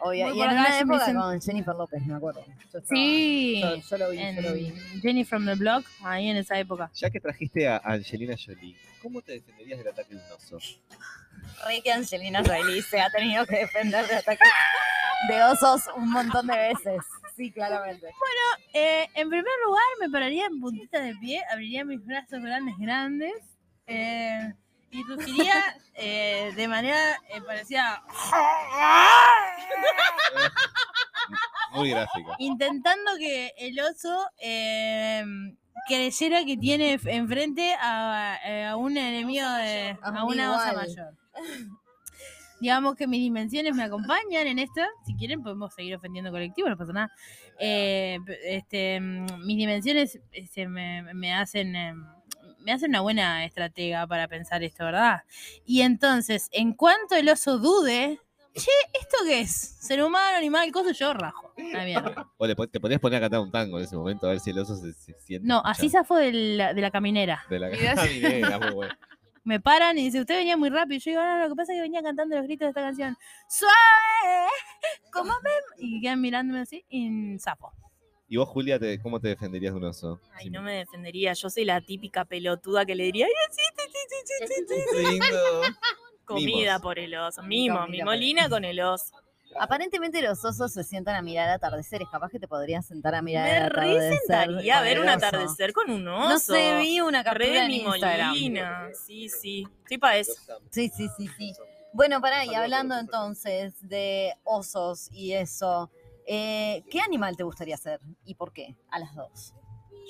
Obvio. 0.00 0.34
Y 0.34 0.40
en 0.42 0.50
una 0.50 0.78
época 0.80 0.98
dicen- 1.06 1.16
con 1.16 1.40
Jennifer 1.40 1.74
López, 1.74 2.06
me 2.06 2.14
acuerdo. 2.14 2.44
Yo 2.46 2.78
estaba- 2.78 2.84
Sí. 2.88 3.60
Yo, 3.62 3.76
yo 3.76 3.98
lo 3.98 4.10
vi, 4.10 4.18
yo 4.18 4.42
lo 4.42 4.52
vi. 4.54 4.66
En 4.66 5.00
Jenny 5.00 5.24
from 5.24 5.46
the 5.46 5.54
Block, 5.54 5.84
ahí 6.04 6.28
en 6.28 6.36
esa 6.36 6.58
época. 6.58 6.90
Ya 6.94 7.10
que 7.10 7.20
trajiste 7.20 7.66
a 7.68 7.78
Angelina 7.84 8.34
Jolie, 8.36 8.76
¿cómo 9.02 9.22
te 9.22 9.32
defenderías 9.32 9.78
del 9.78 9.88
ataque 9.88 10.14
de 10.14 10.20
un 10.20 10.32
oso? 10.32 10.58
Re 11.66 11.80
que 11.82 11.92
Angelina 11.92 12.42
Jolie 12.44 12.82
se 12.82 13.00
ha 13.00 13.10
tenido 13.10 13.46
que 13.46 13.56
defender 13.56 14.06
de 14.06 14.16
ataques 14.16 14.48
de 15.28 15.42
osos 15.44 15.82
un 15.96 16.10
montón 16.10 16.46
de 16.46 16.56
veces. 16.56 17.02
sí, 17.36 17.50
claramente. 17.52 18.06
Eh, 18.74 19.06
en 19.14 19.28
primer 19.28 19.52
lugar, 19.66 19.82
me 20.00 20.10
pararía 20.10 20.46
en 20.46 20.60
puntita 20.60 21.00
de 21.00 21.14
pie, 21.16 21.42
abriría 21.50 21.84
mis 21.84 22.04
brazos 22.04 22.42
grandes, 22.42 22.74
grandes, 22.78 23.32
eh, 23.86 24.52
y 24.96 25.02
rugiría 25.02 25.54
eh, 25.94 26.52
de 26.56 26.68
manera 26.68 26.96
eh, 27.28 27.40
parecida, 27.46 28.02
Muy 31.72 31.90
gráfico. 31.90 32.34
intentando 32.38 33.10
que 33.18 33.52
el 33.58 33.78
oso 33.80 34.26
eh, 34.38 35.24
creyera 35.88 36.44
que 36.44 36.56
tiene 36.56 36.98
enfrente 37.04 37.74
a, 37.80 38.38
eh, 38.46 38.64
a 38.64 38.76
un 38.76 38.96
enemigo, 38.96 39.48
de, 39.48 39.98
A 40.02 40.10
un 40.10 40.16
a 40.16 40.24
una 40.24 40.56
osa 40.56 40.72
mayor. 40.72 41.14
Digamos 42.58 42.94
que 42.96 43.06
mis 43.06 43.20
dimensiones 43.20 43.74
me 43.74 43.82
acompañan 43.84 44.46
en 44.46 44.58
esto. 44.58 44.80
Si 45.04 45.14
quieren, 45.14 45.42
podemos 45.42 45.74
seguir 45.74 45.94
ofendiendo 45.94 46.30
colectivos, 46.30 46.70
no 46.70 46.78
pasa 46.78 46.92
nada. 46.94 47.12
Eh, 47.58 48.18
este, 48.44 48.98
mm, 48.98 49.44
mis 49.44 49.58
dimensiones 49.58 50.18
este, 50.32 50.66
me, 50.66 51.02
me 51.12 51.34
hacen. 51.34 51.74
Me 52.66 52.72
hacen 52.72 52.90
una 52.90 53.00
buena 53.00 53.44
estratega 53.44 54.08
para 54.08 54.26
pensar 54.26 54.64
esto, 54.64 54.84
¿verdad? 54.84 55.22
Y 55.64 55.82
entonces, 55.82 56.48
en 56.50 56.72
cuanto 56.72 57.14
el 57.14 57.28
oso 57.28 57.58
dude, 57.58 58.20
che, 58.54 58.70
¿esto 59.00 59.18
qué 59.24 59.42
es? 59.42 59.52
¿Ser 59.52 60.02
humano, 60.02 60.36
animal, 60.36 60.72
cosa? 60.72 60.90
Yo 60.90 61.14
rajo. 61.14 61.54
La 61.56 61.84
mierda. 61.84 62.28
O 62.36 62.44
le 62.44 62.56
te 62.56 62.80
podías 62.80 63.00
poner 63.00 63.18
a 63.18 63.20
cantar 63.20 63.38
un 63.38 63.52
tango 63.52 63.78
en 63.78 63.84
ese 63.84 63.94
momento 63.94 64.26
a 64.26 64.30
ver 64.30 64.40
si 64.40 64.50
el 64.50 64.58
oso 64.58 64.74
se, 64.74 64.92
se 64.94 65.14
siente. 65.20 65.46
No, 65.46 65.62
así 65.64 65.88
zafo 65.88 66.16
de 66.16 66.32
la, 66.32 66.74
de 66.74 66.80
la 66.80 66.90
caminera. 66.90 67.44
De 67.48 67.60
la 67.60 67.70
caminera, 67.94 68.58
muy 68.58 68.70
bueno. 68.72 68.94
Me 69.44 69.60
paran 69.60 69.96
y 69.96 70.02
dice, 70.02 70.18
usted 70.18 70.34
venía 70.34 70.56
muy 70.56 70.68
rápido. 70.68 70.96
Y 70.96 70.98
yo 70.98 71.10
digo, 71.12 71.22
no, 71.22 71.38
lo 71.38 71.48
que 71.48 71.54
pasa 71.54 71.72
es 71.72 71.76
que 71.76 71.82
venía 71.82 72.02
cantando 72.02 72.34
los 72.34 72.46
gritos 72.46 72.66
de 72.66 72.70
esta 72.70 72.82
canción. 72.82 73.16
Suave, 73.48 74.48
como 75.12 75.32
me... 75.44 75.50
Y 75.78 76.00
quedan 76.00 76.20
mirándome 76.20 76.62
así 76.62 76.84
y 76.88 77.38
zafo. 77.38 77.72
¿Y 78.28 78.36
vos, 78.38 78.48
Julia, 78.48 78.78
te- 78.78 79.00
cómo 79.00 79.20
te 79.20 79.28
defenderías 79.28 79.72
de 79.72 79.78
un 79.78 79.84
oso? 79.84 80.20
Ay, 80.34 80.50
no 80.50 80.62
me 80.62 80.74
defendería. 80.78 81.32
Yo 81.32 81.48
soy 81.48 81.64
la 81.64 81.80
típica 81.80 82.24
pelotuda 82.24 82.84
que 82.84 82.94
le 82.94 83.04
diría, 83.04 83.26
"Ay, 83.26 83.32
sí, 83.50 83.62
sí, 83.76 83.82
sí, 83.92 83.98
sí, 84.08 84.46
sí, 84.46 84.54
sí, 84.54 84.74
sí". 84.74 84.96
Qué 84.96 85.10
lindo. 85.12 85.26
comida 86.24 86.56
Mimos. 86.74 86.82
por 86.82 86.98
el 86.98 87.14
oso. 87.14 87.42
Mimo, 87.42 87.76
Comida 87.80 87.86
mi 87.86 87.98
por 87.98 88.00
el 88.00 88.04
molina 88.04 88.48
con 88.48 88.64
el 88.64 88.80
oso. 88.80 89.14
Aparentemente 89.58 90.20
los 90.22 90.44
osos 90.44 90.72
se 90.72 90.82
sientan 90.82 91.14
a 91.14 91.22
mirar 91.22 91.48
atardeceres. 91.48 92.08
Capaz 92.10 92.30
que 92.30 92.40
te 92.40 92.48
podrías 92.48 92.84
sentar 92.84 93.14
a 93.14 93.22
mirar 93.22 93.44
Me 93.48 93.56
atardecer. 93.66 94.10
resentaría 94.10 94.74
con 94.74 94.84
ver 94.84 94.96
el 94.96 95.02
un 95.04 95.08
atardecer 95.08 95.72
con 95.72 95.90
un 95.90 96.08
oso. 96.08 96.28
No 96.28 96.38
sé, 96.40 96.76
vi 96.80 97.00
una 97.00 97.22
captura 97.22 97.46
Re 97.48 97.64
en 97.64 97.70
Instagram. 97.70 98.28
molina. 98.30 98.88
Sí, 99.06 99.28
sí. 99.28 99.66
Estoy 99.84 99.98
para 99.98 100.16
eso. 100.18 100.32
Sí, 100.70 100.90
sí, 100.94 101.08
sí, 101.16 101.28
sí. 101.38 101.52
Bueno, 101.92 102.20
pará, 102.20 102.44
y 102.44 102.54
hablando 102.54 102.98
entonces 102.98 103.72
de 103.88 104.34
osos 104.44 105.08
y 105.12 105.32
eso, 105.32 105.90
eh, 106.26 106.84
¿qué 106.90 107.00
animal 107.00 107.36
te 107.36 107.42
gustaría 107.44 107.76
ser 107.76 108.00
y 108.24 108.34
por 108.34 108.52
qué? 108.52 108.76
A 108.90 108.98
las 108.98 109.14
dos. 109.14 109.54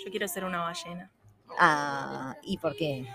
Yo 0.04 0.10
quiero 0.10 0.26
ser 0.28 0.44
una 0.44 0.62
ballena. 0.62 1.10
Ah, 1.58 2.36
¿y 2.42 2.58
por 2.58 2.76
qué? 2.76 3.06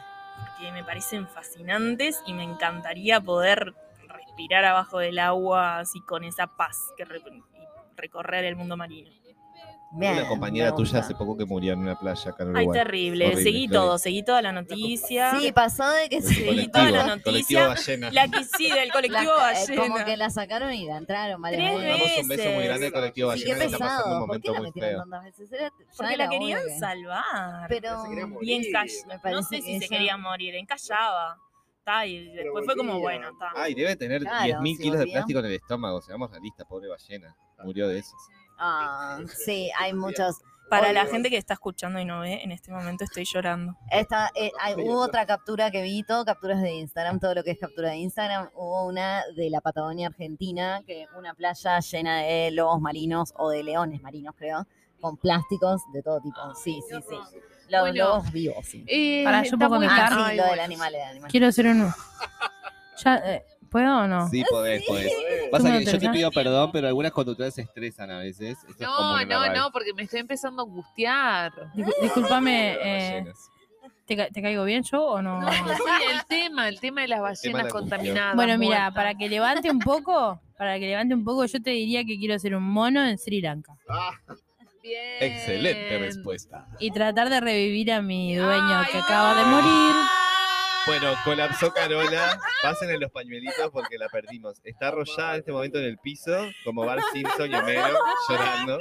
que 0.60 0.72
me 0.72 0.84
parecen 0.84 1.28
fascinantes 1.28 2.22
y 2.26 2.34
me 2.34 2.44
encantaría 2.44 3.20
poder 3.22 3.74
respirar 4.08 4.64
abajo 4.66 5.00
del 5.00 5.20
agua 5.20 5.80
así 5.80 6.02
con 6.02 6.24
esa 6.24 6.48
paz 6.48 6.78
que 6.98 7.06
re- 7.06 7.20
y 7.20 7.42
recorrer 7.96 8.46
el 8.46 8.56
mundo 8.56 8.78
marino. 8.78 9.12
Bien, 9.94 10.14
una 10.14 10.28
compañera 10.30 10.74
tuya 10.74 11.00
hace 11.00 11.14
poco 11.16 11.36
que 11.36 11.46
murió 11.46 11.74
en 11.74 11.80
una 11.80 12.00
playa 12.00 12.32
acá 12.32 12.44
en 12.44 12.56
Ay, 12.56 12.64
Uruguay. 12.64 12.80
terrible. 12.80 13.26
Horrible, 13.26 13.44
seguí 13.44 13.68
todo, 13.68 13.98
seguí 13.98 14.24
toda 14.24 14.42
la 14.42 14.52
noticia. 14.54 15.38
Sí, 15.40 15.52
pasó 15.52 15.90
de 15.90 16.08
que. 16.08 16.22
Seguí 16.22 16.68
toda 16.70 16.92
la 16.92 17.08
noticia. 17.16 17.68
ballena. 17.68 18.10
La 18.12 18.28
que 18.30 18.44
sí, 18.46 18.70
del 18.72 18.88
La- 18.88 18.94
colectivo 18.94 19.32
eh, 19.34 19.38
ballena. 19.38 19.82
como 19.82 20.06
que 20.06 20.16
la 20.18 20.30
sacaron 20.30 20.74
y 20.74 20.86
la 20.86 20.96
entraron 20.98 21.42
varias 21.42 21.62
Tres 21.62 21.74
veces. 21.82 21.84
Le 21.84 22.06
damos 22.06 22.22
un 22.24 22.28
beso 22.30 22.50
muy 22.52 22.64
grande 22.64 22.86
al 22.88 22.92
colectivo 22.94 23.34
Sí, 23.34 23.40
ballena 23.44 23.60
qué 23.60 23.66
está 23.66 23.78
un 23.78 23.82
pesado. 23.84 24.28
¿Por 24.28 24.42
qué 24.42 24.50
la 24.52 24.62
metieron 24.62 25.02
tantas 25.02 25.24
veces? 25.24 25.52
Era- 25.52 25.72
Porque 25.98 26.18
la 26.18 26.30
querían 26.30 26.62
salvar. 26.80 27.66
Pero 27.68 28.04
y 28.42 28.72
No 29.32 29.44
sé 29.44 29.62
si 29.62 29.80
se 29.80 29.90
quería 29.90 30.16
morir, 30.18 30.56
encallaba. 30.56 31.38
Ta, 31.84 32.06
y 32.06 32.30
después 32.30 32.64
fue 32.64 32.76
como, 32.78 33.00
bueno, 33.00 33.30
está. 33.30 33.52
Ay, 33.56 33.74
debe 33.74 33.96
tener 33.96 34.22
Claro, 34.22 34.60
10.000 34.62 34.78
si 34.78 34.84
kilos 34.84 35.00
de 35.00 35.08
plástico 35.08 35.40
en 35.40 35.46
el 35.48 35.54
estómago. 35.54 36.00
Seamos 36.02 36.30
realistas, 36.30 36.66
pobre 36.68 36.88
ballena. 36.88 37.36
Murió 37.64 37.88
de 37.88 38.00
eso. 38.00 38.16
Ah, 38.64 39.18
sí, 39.46 39.70
hay 39.80 39.94
muchos. 39.94 40.36
Para 40.70 40.94
la 40.94 41.06
gente 41.06 41.30
que 41.30 41.36
está 41.36 41.56
escuchando 41.56 42.00
y 42.00 42.06
no 42.06 42.22
ve, 42.22 42.42
en 42.44 42.52
este 42.54 42.72
momento 42.72 43.04
estoy 43.04 43.26
llorando. 43.26 43.76
Esta, 43.92 44.32
eh, 44.36 44.52
hay- 44.58 44.76
hubo 44.76 45.02
otra 45.02 45.26
captura 45.26 45.70
que 45.70 45.82
vi, 45.82 46.02
todo 46.04 46.24
capturas 46.24 46.62
de 46.62 46.72
Instagram, 46.76 47.20
todo 47.20 47.36
lo 47.36 47.44
que 47.44 47.52
es 47.52 47.58
captura 47.60 47.90
de 47.90 47.98
Instagram. 47.98 48.50
Hubo 48.56 48.86
una 48.88 49.22
de 49.36 49.50
la 49.50 49.60
Patagonia 49.60 50.08
Argentina, 50.08 50.82
que 50.88 51.08
una 51.18 51.34
playa 51.34 51.78
llena 51.82 52.22
de 52.22 52.52
lobos 52.52 52.80
marinos 52.80 53.34
o 53.36 53.50
de 53.50 53.64
leones 53.64 54.02
marinos, 54.02 54.34
creo, 54.38 54.66
con 55.02 55.18
plásticos 55.18 55.82
de 55.92 56.04
todo 56.04 56.22
tipo. 56.22 56.38
Sí, 56.56 56.82
sí, 56.90 56.96
sí. 57.10 57.16
Los 57.68 57.82
Bueno. 57.82 58.06
lobos 58.06 58.32
vivos, 58.32 58.66
sí. 58.66 58.86
Eh, 58.88 59.24
Pará, 59.26 59.44
yo 59.44 59.58
puedo 59.58 59.72
contestar. 59.72 60.10
Ah, 60.14 60.28
sí, 60.30 60.38
lo 60.38 60.46
del 60.46 60.60
animal, 60.62 60.96
el 60.96 61.02
animal. 61.02 61.30
Quiero 61.32 61.48
hacer 61.48 61.68
uno. 61.68 61.94
Ya, 63.04 63.16
eh, 63.26 63.44
¿Puedo 63.72 64.00
o 64.02 64.08
no? 64.08 64.28
Sí, 64.30 64.44
podés, 64.50 64.84
podés. 64.86 65.10
¿Tú 65.12 65.50
Pasa 65.52 65.80
que 65.80 65.86
yo 65.86 65.98
te 65.98 66.10
pido 66.10 66.30
perdón, 66.32 66.72
pero 66.74 66.88
algunas 66.90 67.12
conductoras 67.14 67.54
se 67.56 67.62
estresan 67.62 68.12
a 68.12 68.20
veces. 68.20 68.58
Esto 68.70 68.84
es 68.84 68.90
común 68.90 69.28
No, 69.30 69.48
no, 69.48 69.54
no, 69.54 69.72
porque 69.72 69.94
me 69.94 70.04
estoy 70.04 70.20
empezando 70.20 70.62
a 70.62 70.66
angustiar. 70.66 71.54
Discul- 71.74 71.94
Disculpame, 72.02 72.74
eh, 72.74 73.12
ballenas. 73.22 73.38
¿te, 74.06 74.18
ca- 74.18 74.28
te 74.30 74.42
caigo 74.42 74.66
bien 74.66 74.84
yo 74.84 75.02
o 75.06 75.22
no? 75.22 75.40
No, 75.42 75.50
sí, 75.52 75.58
el 76.14 76.26
tema, 76.28 76.68
el 76.68 76.80
tema 76.82 77.02
de 77.02 77.08
las 77.08 77.20
tema 77.42 77.60
de 77.60 77.64
ballenas 77.64 77.64
la 77.64 77.70
contaminadas. 77.72 78.36
Bueno, 78.36 78.58
mira, 78.58 78.76
muertas. 78.82 78.94
para 78.94 79.14
que 79.16 79.30
levante 79.30 79.72
un 79.72 79.80
poco, 79.80 80.42
para 80.58 80.78
que 80.78 80.88
levante 80.88 81.16
un 81.16 81.24
poco, 81.24 81.46
yo 81.46 81.62
te 81.62 81.70
diría 81.70 82.04
que 82.04 82.18
quiero 82.20 82.38
ser 82.40 82.56
un 82.56 82.64
mono 82.64 83.06
en 83.06 83.18
Sri 83.18 83.40
Lanka 83.42 83.78
Bien. 84.84 85.02
Excelente 85.22 85.98
respuesta. 86.00 86.68
y 86.80 86.92
tratar 86.92 87.30
de 87.30 87.40
revivir 87.40 87.92
a 87.94 88.02
mi 88.02 88.36
dueño 88.36 88.80
Ay, 88.80 88.88
que 88.92 88.98
acaba 88.98 89.34
de 89.36 89.46
morir. 89.46 89.96
Bueno, 90.86 91.14
colapsó 91.24 91.72
Carola. 91.74 92.40
Pásenle 92.62 92.98
los 92.98 93.12
pañuelitos 93.12 93.70
porque 93.72 93.98
la 93.98 94.10
perdimos. 94.10 94.60
Está 94.64 94.88
arrollada 94.90 95.34
en 95.34 95.40
este 95.40 95.52
momento 95.52 95.78
en 95.78 95.86
el 95.86 95.98
piso, 95.98 96.36
como 96.64 96.86
Bart 96.86 97.02
Simpson 97.14 97.52
y 97.52 97.56
Homero, 97.56 98.00
llorando. 98.30 98.80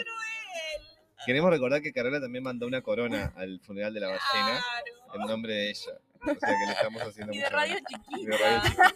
Queremos 1.26 1.50
recordar 1.50 1.82
que 1.82 1.92
Carola 1.92 2.20
también 2.20 2.42
mandó 2.44 2.66
una 2.66 2.80
corona 2.82 3.32
al 3.36 3.60
funeral 3.60 3.92
de 3.92 4.00
la 4.00 4.06
ballena 4.08 4.60
en 5.14 5.20
nombre 5.22 5.52
de 5.54 5.70
ella. 5.70 5.92
O 6.22 6.24
sea 6.26 6.48
que 6.48 6.66
le 6.66 6.72
estamos 6.72 7.02
haciendo 7.02 7.32
Y 7.32 7.38
de 7.38 7.44
mucho 7.44 7.56
radio 7.56 7.76
chiquita. 7.88 8.30
de 8.30 8.38
radio 8.38 8.62
chiquita. 8.62 8.94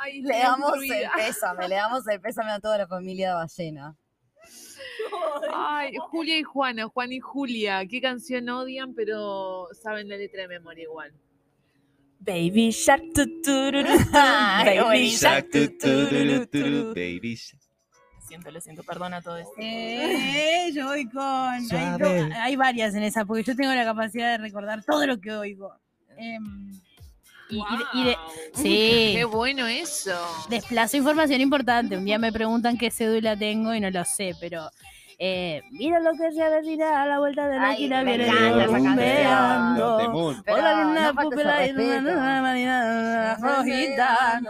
Ay, 0.00 0.22
Le 0.22 0.38
damos 0.38 0.74
el 0.82 1.08
pésame, 1.16 1.68
le 1.68 1.74
damos 1.76 2.06
el 2.08 2.20
pésame 2.20 2.50
a 2.50 2.60
toda 2.60 2.78
la 2.78 2.86
familia 2.86 3.34
ballena. 3.34 3.96
Ay, 5.54 5.94
Julia 6.10 6.38
y 6.38 6.42
Juana, 6.42 6.86
Juan 6.88 7.12
y 7.12 7.20
Julia, 7.20 7.86
¿qué 7.86 8.00
canción 8.00 8.48
odian 8.48 8.94
pero 8.94 9.68
saben 9.80 10.08
la 10.08 10.16
letra 10.16 10.42
de 10.42 10.48
memoria 10.48 10.82
igual? 10.84 11.12
Baby 12.24 12.70
Shark, 12.70 13.02
tu, 13.14 13.26
tu, 13.42 13.50
Ay, 14.12 14.64
Baby 14.78 14.80
buenísimo. 14.84 15.30
Shark, 15.32 15.50
tu. 15.50 15.58
Baby 16.94 17.34
Shark. 17.34 17.62
Lo 18.14 18.26
siento, 18.28 18.50
lo 18.50 18.60
siento, 18.60 18.82
perdona 18.84 19.20
todo 19.20 19.36
esto. 19.38 19.52
Eh, 19.58 20.70
yo 20.74 20.86
voy 20.86 21.08
con. 21.08 21.22
Hay, 21.24 21.64
Suave. 21.66 22.22
do- 22.28 22.34
hay 22.36 22.56
varias 22.56 22.94
en 22.94 23.02
esa, 23.02 23.24
porque 23.24 23.42
yo 23.42 23.56
tengo 23.56 23.72
la 23.74 23.84
capacidad 23.84 24.30
de 24.30 24.38
recordar 24.38 24.84
todo 24.84 25.04
lo 25.06 25.20
que 25.20 25.32
oigo. 25.32 25.72
Em, 26.16 26.70
y, 27.50 27.56
y 27.56 27.58
de- 27.58 27.84
y 27.94 28.04
de- 28.04 28.14
Guau. 28.14 28.30
sí, 28.54 29.12
Qué 29.16 29.24
bueno 29.24 29.66
eso. 29.66 30.16
desplazo 30.48 30.96
información 30.96 31.40
importante. 31.40 31.96
Un 31.96 32.04
día 32.04 32.18
me 32.18 32.32
preguntan 32.32 32.78
qué 32.78 32.90
cédula 32.90 33.36
tengo 33.36 33.74
y 33.74 33.80
no 33.80 33.90
lo 33.90 34.04
sé, 34.04 34.34
pero. 34.40 34.70
Eh, 35.24 35.62
mira 35.70 36.00
lo 36.00 36.14
que 36.14 36.32
se 36.32 36.42
avecina 36.42 37.00
a 37.00 37.06
la 37.06 37.20
vuelta 37.20 37.46
de 37.46 37.56
la 37.56 37.70
esquina, 37.70 38.02
viene 38.02 38.66
rumbeando. 38.66 39.98
Pero 40.44 40.58
Hola, 40.58 40.82
luna 40.82 41.14
pupila 41.14 41.64
y 41.64 41.70
una 41.70 42.42
marina 42.42 43.36
rojita. 43.36 44.40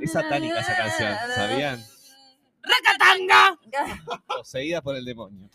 Es 0.00 0.10
satánica 0.10 0.58
esa 0.58 0.74
canción, 0.74 1.14
¿sabían? 1.34 1.84
¡Racatanga! 2.62 3.58
Poseída 4.26 4.80
por 4.80 4.96
el 4.96 5.04
demonio. 5.04 5.50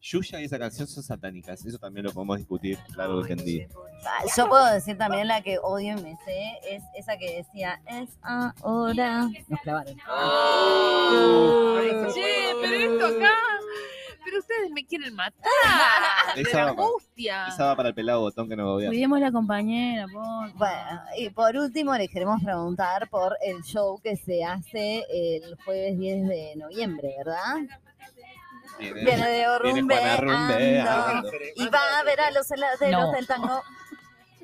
Yuya 0.00 0.40
y 0.40 0.44
esa 0.44 0.58
canción 0.58 0.86
son 0.86 1.02
satánicas, 1.02 1.64
eso 1.66 1.76
también 1.78 2.06
lo 2.06 2.12
podemos 2.12 2.38
discutir 2.38 2.78
largo 2.96 3.20
y 3.24 3.28
tendido. 3.28 3.68
Ah, 4.06 4.24
Yo 4.36 4.48
puedo 4.48 4.64
decir 4.72 4.96
también 4.96 5.26
la 5.26 5.42
que 5.42 5.58
odio 5.58 5.98
y 5.98 6.02
me 6.02 6.16
sé, 6.24 6.52
es 6.70 6.82
esa 6.96 7.16
que 7.18 7.38
decía, 7.38 7.80
es 7.86 8.08
ahora. 8.22 9.28
Nos 9.48 9.60
clavaron. 9.62 9.96
Che, 12.14 12.54
pero 12.62 12.74
esto 12.94 13.06
acá. 13.06 13.34
Pero 14.24 14.38
ustedes 14.40 14.70
me 14.72 14.84
quieren 14.84 15.14
matar. 15.14 15.42
De 16.36 16.42
Esa 16.42 16.58
la 16.58 16.64
va- 16.64 16.70
angustia. 16.70 17.46
Esa 17.48 17.64
va 17.66 17.76
para 17.76 17.88
el 17.88 17.94
pelado 17.94 18.20
botón 18.20 18.48
que 18.48 18.56
no 18.56 18.66
gobierna. 18.72 18.92
Cuidemos 18.92 19.20
la 19.20 19.32
compañera, 19.32 20.06
por. 20.12 20.52
Bueno, 20.54 21.00
y 21.16 21.30
por 21.30 21.56
último 21.56 21.96
les 21.96 22.10
queremos 22.10 22.42
preguntar 22.44 23.08
por 23.08 23.36
el 23.42 23.62
show 23.62 23.98
que 24.02 24.16
se 24.16 24.44
hace 24.44 25.04
el 25.10 25.56
jueves 25.64 25.98
10 25.98 26.28
de 26.28 26.56
noviembre, 26.56 27.14
¿verdad? 27.18 27.56
Viene, 28.78 29.04
Viene 29.04 29.28
de 29.28 29.58
rumbeando 29.58 31.30
y 31.56 31.68
va 31.68 31.98
a 31.98 32.02
ver 32.04 32.20
a 32.20 32.30
los 32.30 32.50
heladeros 32.50 33.00
No. 33.06 33.12
del 33.12 33.26
tango. 33.26 33.62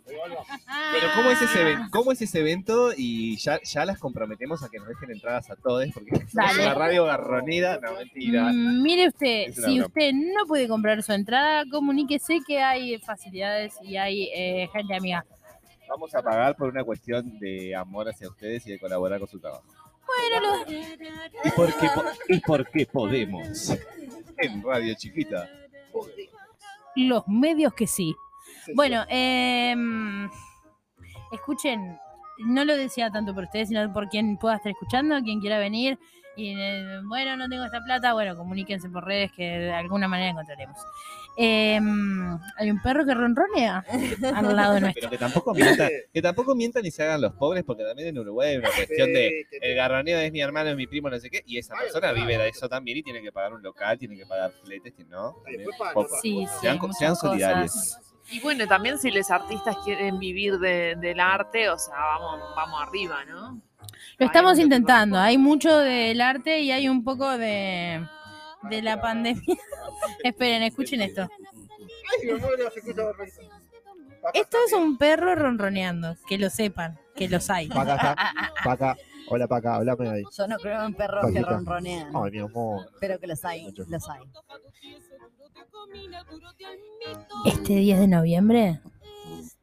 Pero 0.06 1.09
¿cómo 1.16 1.31
es 1.31 1.40
ese 1.43 1.61
evento? 1.62 1.85
¿Cómo 1.90 2.12
es 2.12 2.20
ese 2.23 2.40
evento? 2.40 2.93
Y 2.97 3.36
ya, 3.39 3.59
ya 3.62 3.85
las 3.86 3.98
comprometemos 3.98 4.62
a 4.62 4.69
que 4.69 4.78
nos 4.78 4.89
dejen 4.89 5.11
entradas 5.12 5.51
a 5.51 5.56
todos, 5.56 5.86
porque 5.94 6.11
es 6.16 6.32
Dale. 6.32 6.62
una 6.62 6.74
radio 6.74 7.05
garronida. 7.06 7.78
No, 7.81 7.94
mentira. 7.94 8.51
Mm, 8.52 8.82
Mire 8.82 9.09
usted, 9.09 9.52
si 9.55 9.61
broma. 9.78 9.86
usted 9.86 10.12
no 10.12 10.47
puede 10.47 10.69
comprar 10.69 11.02
su 11.02 11.12
entrada, 11.12 11.65
comuníquese 11.70 12.40
que 12.47 12.62
hay 12.62 12.98
facilidades 12.98 13.74
y 13.82 13.97
hay 13.97 14.28
eh, 14.35 14.69
gente 14.73 14.94
amiga. 14.94 15.24
Vamos 15.89 16.15
a 16.15 16.23
pagar 16.23 16.55
por 16.56 16.69
una 16.69 16.85
cuestión 16.85 17.39
de 17.39 17.74
amor 17.74 18.09
hacia 18.09 18.28
ustedes 18.28 18.66
y 18.66 18.73
de 18.73 18.78
colaborar 18.78 19.19
con 19.20 19.28
su 19.28 19.39
trabajo. 19.40 19.65
Bueno, 20.06 20.64
lo- 20.66 20.72
¿Y 21.44 21.51
por 21.51 21.74
qué, 21.78 21.89
po- 21.94 22.05
y 22.28 22.40
por 22.40 22.70
qué 22.70 22.86
podemos? 22.86 23.70
En 24.39 24.62
Radio 24.62 24.94
Chiquita. 24.94 25.48
los 26.97 27.26
medios 27.26 27.72
que 27.74 27.86
sí. 27.86 28.14
Sí, 28.64 28.72
Bueno, 28.74 29.05
em, 29.09 30.28
escuchen, 31.32 31.98
no 32.39 32.64
lo 32.64 32.76
decía 32.76 33.10
tanto 33.10 33.35
por 33.35 33.44
ustedes, 33.44 33.68
sino 33.68 33.93
por 33.93 34.09
quien 34.09 34.36
pueda 34.39 34.56
estar 34.56 34.70
escuchando, 34.72 35.20
quien 35.22 35.40
quiera 35.40 35.59
venir. 35.59 35.98
Y 36.36 36.55
eh, 36.59 37.01
bueno, 37.05 37.36
no 37.36 37.48
tengo 37.48 37.65
esta 37.65 37.81
plata, 37.82 38.12
bueno, 38.12 38.36
comuníquense 38.36 38.89
por 38.89 39.05
redes 39.05 39.31
que 39.32 39.44
de 39.44 39.73
alguna 39.73 40.09
manera 40.09 40.31
encontraremos. 40.31 40.77
Em, 41.36 42.39
hay 42.59 42.70
un 42.70 42.81
perro 42.81 43.05
que 43.05 43.12
ronronea 43.12 43.85
al 44.35 44.55
lado 44.56 44.78
nuestro. 44.78 45.01
Pero 45.01 45.11
que 45.11 45.19
tampoco 45.19 45.52
mientan, 45.52 45.89
que 46.12 46.23
tampoco 46.23 46.55
mientan 46.55 46.86
y 46.86 46.90
se 46.93 47.02
hagan 47.02 47.20
los 47.20 47.32
pobres, 47.35 47.65
porque 47.65 47.82
también 47.85 48.09
en 48.09 48.19
Uruguay 48.19 48.51
hay 48.51 48.56
una 48.59 48.70
cuestión 48.70 49.12
de 49.12 49.44
el 49.61 49.74
garroneo 49.74 50.19
es 50.20 50.31
mi 50.32 50.40
hermano, 50.40 50.70
es 50.70 50.77
mi 50.77 50.86
primo, 50.86 51.11
no 51.11 51.19
sé 51.19 51.31
qué, 51.31 51.43
y 51.47 51.59
esa 51.59 51.74
Ay, 51.74 51.81
persona 51.85 52.11
claro. 52.12 52.16
vive 52.27 52.39
de 52.40 52.48
eso 52.51 52.69
también 52.69 52.98
y 52.98 53.02
tiene 53.02 53.20
que 53.20 53.32
pagar 53.32 53.52
un 53.52 53.62
local, 53.62 53.98
tiene 53.98 54.16
que 54.16 54.27
pagar 54.27 54.52
fletes, 54.65 54.94
¿no? 55.09 55.35
También 55.44 55.69
otras 55.94 56.20
Sí, 56.20 56.47
sí, 56.48 56.59
Sean, 56.61 56.78
sean 56.93 57.16
solidarios. 57.16 57.98
Y 58.31 58.40
bueno, 58.40 58.66
también 58.66 58.98
si 58.98 59.11
los 59.11 59.31
artistas 59.31 59.77
quieren 59.85 60.19
vivir 60.19 60.59
de- 60.59 60.94
del 61.01 61.20
arte, 61.20 61.69
o 61.69 61.78
sea, 61.78 61.94
vamos, 61.97 62.40
vamos 62.56 62.82
arriba, 62.86 63.24
¿no? 63.24 63.61
Lo 64.18 64.26
estamos 64.26 64.58
intentando, 64.58 65.18
hay 65.18 65.38
mucho 65.38 65.76
del 65.78 66.20
arte 66.20 66.60
y 66.60 66.70
hay 66.72 66.88
un 66.88 67.02
poco 67.04 67.36
de, 67.36 68.06
de 68.70 68.82
la 68.82 69.00
pandemia. 69.00 69.42
Esperen, 70.24 70.62
escuchen 70.62 71.02
esto. 71.02 71.28
Esto 74.32 74.56
es 74.66 74.72
un 74.72 74.96
perro 74.96 75.34
ronroneando, 75.34 76.16
que 76.26 76.38
lo 76.38 76.48
sepan, 76.50 76.98
que 77.14 77.28
los 77.28 77.50
hay. 77.50 77.68
Paca, 77.68 77.94
está. 77.94 78.16
Paca. 78.64 78.96
Hola, 79.28 79.46
Paca, 79.48 79.76
hablame 79.76 80.08
ahí. 80.08 80.22
Yo 80.36 80.46
no 80.46 80.56
creo 80.58 80.84
en 80.84 80.94
perros 80.94 81.32
que 81.32 81.40
ronronean, 81.40 82.10
Ay, 82.14 82.30
mi 82.30 82.38
amor. 82.40 82.90
pero 83.00 83.18
que 83.18 83.26
los 83.26 83.44
hay, 83.44 83.72
los 83.88 84.08
hay. 84.08 84.20
Este 87.46 87.74
10 87.74 87.98
de 88.00 88.08
noviembre, 88.08 88.80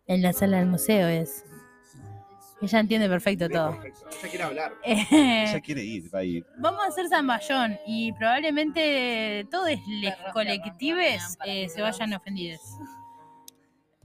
en 0.07 0.21
la 0.21 0.33
sala 0.33 0.57
del 0.57 0.67
museo 0.67 1.07
es. 1.07 1.43
Ella 2.61 2.79
entiende 2.79 3.09
perfecto 3.09 3.49
todo. 3.49 3.79
Ella 3.83 4.29
quiere 4.29 4.43
hablar. 4.43 4.73
Ella 4.83 5.61
quiere 5.61 5.83
ir, 5.83 6.13
va 6.13 6.19
a 6.19 6.23
ir. 6.23 6.45
Vamos 6.57 6.83
a 6.83 6.87
hacer 6.87 7.07
zamballón 7.07 7.79
y 7.87 8.13
probablemente 8.13 9.47
todos 9.49 9.69
los 9.69 10.13
colectives 10.31 11.37
eh, 11.45 11.67
se 11.69 11.81
vayan 11.81 12.13
ofendidos. 12.13 12.61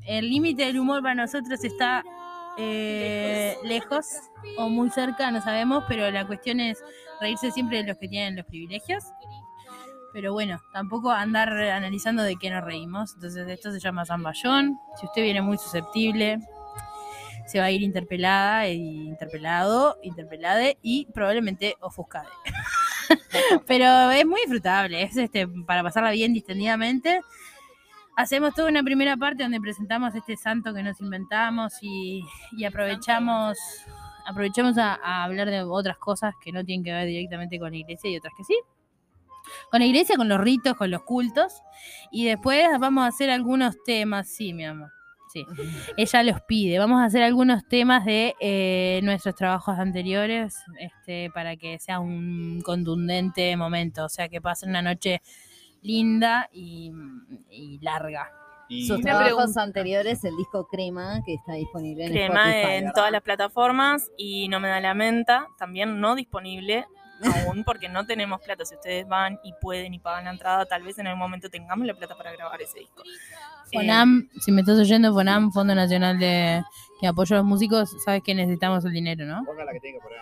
El 0.07 0.31
límite 0.31 0.65
del 0.65 0.79
humor 0.79 1.03
para 1.03 1.15
nosotros 1.15 1.63
está 1.65 2.03
eh, 2.57 3.59
lejos 3.65 4.07
o 4.57 4.69
muy 4.71 4.89
cerca, 4.89 5.31
no 5.31 5.43
sabemos, 5.43 5.85
pero 5.87 6.11
la 6.11 6.27
cuestión 6.27 6.61
es 6.61 6.83
reírse 7.21 7.51
siempre 7.51 7.79
de 7.79 7.89
los 7.89 7.99
que 7.99 8.09
tienen 8.09 8.37
los 8.37 8.47
privilegios. 8.47 9.05
Pero 10.15 10.33
bueno, 10.33 10.63
tampoco 10.73 11.11
andar 11.11 11.51
analizando 11.53 12.23
de 12.23 12.37
qué 12.37 12.49
nos 12.49 12.65
reímos. 12.65 13.13
Entonces 13.17 13.47
esto 13.49 13.71
se 13.71 13.81
llama 13.81 14.07
zamballón. 14.07 14.79
Si 14.99 15.05
usted 15.05 15.23
viene 15.23 15.43
muy 15.43 15.59
susceptible, 15.59 16.39
se 17.47 17.59
va 17.59 17.67
a 17.67 17.71
ir 17.71 17.83
interpelada, 17.83 18.67
e 18.67 18.75
interpelado, 18.75 19.99
interpelade 20.03 20.79
y 20.83 21.07
probablemente 21.07 21.77
ofuscade. 21.81 22.29
Pero 23.67 24.11
es 24.11 24.27
muy 24.27 24.41
disfrutable, 24.41 25.03
es 25.03 25.17
este 25.17 25.47
para 25.49 25.83
pasarla 25.83 26.11
bien 26.11 26.33
distendidamente. 26.33 27.21
Hacemos 28.17 28.55
toda 28.55 28.69
una 28.69 28.83
primera 28.83 29.17
parte 29.17 29.43
donde 29.43 29.61
presentamos 29.61 30.15
este 30.15 30.37
santo 30.37 30.75
que 30.75 30.83
nos 30.83 31.01
inventamos 31.01 31.75
y, 31.83 32.25
aprovechamos 32.67 33.59
aprovechamos 34.27 34.77
a, 34.79 34.95
a 34.95 35.23
hablar 35.23 35.51
de 35.51 35.63
otras 35.63 35.99
cosas 35.99 36.35
que 36.43 36.51
no 36.51 36.65
tienen 36.65 36.83
que 36.83 36.93
ver 36.93 37.07
directamente 37.07 37.61
con 37.61 37.71
la 37.71 37.77
iglesia 37.77 38.11
y 38.11 38.17
otras 38.17 38.33
que 38.37 38.43
sí. 38.43 38.59
Con 39.71 39.81
la 39.81 39.87
iglesia, 39.87 40.17
con 40.17 40.29
los 40.29 40.41
ritos, 40.41 40.75
con 40.75 40.91
los 40.91 41.03
cultos. 41.03 41.63
Y 42.11 42.25
después 42.27 42.67
vamos 42.81 43.05
a 43.05 43.09
hacer 43.09 43.31
algunos 43.31 43.77
temas, 43.85 44.29
sí, 44.29 44.53
mi 44.53 44.65
amor. 44.65 44.96
Sí 45.45 45.47
ella 45.97 46.23
los 46.23 46.41
pide. 46.43 46.79
Vamos 46.79 47.01
a 47.01 47.05
hacer 47.05 47.23
algunos 47.23 47.67
temas 47.69 48.05
de 48.05 48.35
eh, 48.41 49.01
nuestros 49.03 49.35
trabajos 49.35 49.79
anteriores 49.79 50.57
este, 50.79 51.31
para 51.35 51.57
que 51.57 51.79
sea 51.79 52.01
un 52.01 52.61
contundente 52.63 53.57
momento, 53.57 54.05
o 54.05 54.09
sea, 54.09 54.29
que 54.29 54.41
pasen 54.41 54.71
una 54.71 54.83
noche 54.83 55.21
linda 55.83 56.49
y, 56.53 56.93
y 57.51 57.79
larga. 57.81 58.31
Y 58.69 58.87
Sus 58.89 59.01
trabajos 59.01 59.33
pregunta. 59.35 59.63
anteriores, 59.63 60.25
el 60.25 60.37
disco 60.37 60.67
Crema, 60.67 61.21
que 61.25 61.35
está 61.35 61.53
disponible 61.53 62.07
en 62.07 62.13
Crema 62.13 62.51
Spotify, 62.51 62.75
en 62.75 62.81
¿verdad? 62.81 62.95
todas 62.95 63.13
las 63.13 63.23
plataformas 63.23 64.11
y 64.17 64.49
No 64.49 64.59
me 64.59 64.69
da 64.69 64.81
la 64.81 64.95
menta, 64.95 65.47
también 65.59 66.01
no 66.01 66.17
disponible 66.17 66.87
aún 67.23 67.65
porque 67.65 67.89
no 67.89 68.07
tenemos 68.07 68.41
plata. 68.41 68.65
Si 68.65 68.75
ustedes 68.75 69.07
van 69.07 69.39
y 69.43 69.53
pueden 69.61 69.95
y 69.95 69.99
pagan 69.99 70.25
la 70.25 70.31
entrada, 70.33 70.67
tal 70.67 70.83
vez 70.83 70.99
en 70.99 71.07
algún 71.07 71.21
momento 71.21 71.49
tengamos 71.49 71.87
la 71.87 71.95
plata 71.95 72.17
para 72.17 72.33
grabar 72.33 72.61
ese 72.61 72.81
disco. 72.81 73.03
Eh, 73.73 73.79
FONAM, 73.79 74.29
si 74.41 74.53
me 74.53 74.61
estás 74.63 74.79
oyendo, 74.79 75.13
FONAM, 75.13 75.53
Fondo 75.53 75.75
Nacional 75.75 76.19
de 76.19 76.63
que 77.01 77.07
apoya 77.07 77.37
a 77.37 77.39
los 77.41 77.47
músicos, 77.47 77.91
sabes 78.05 78.23
que 78.23 78.35
necesitamos 78.35 78.85
el 78.85 78.93
dinero, 78.93 79.25
¿no? 79.27 79.45
Ponga 79.45 79.65
la 79.65 79.73
que 79.73 79.81
tiene 79.81 79.99
que 79.99 80.03
poner. 80.03 80.19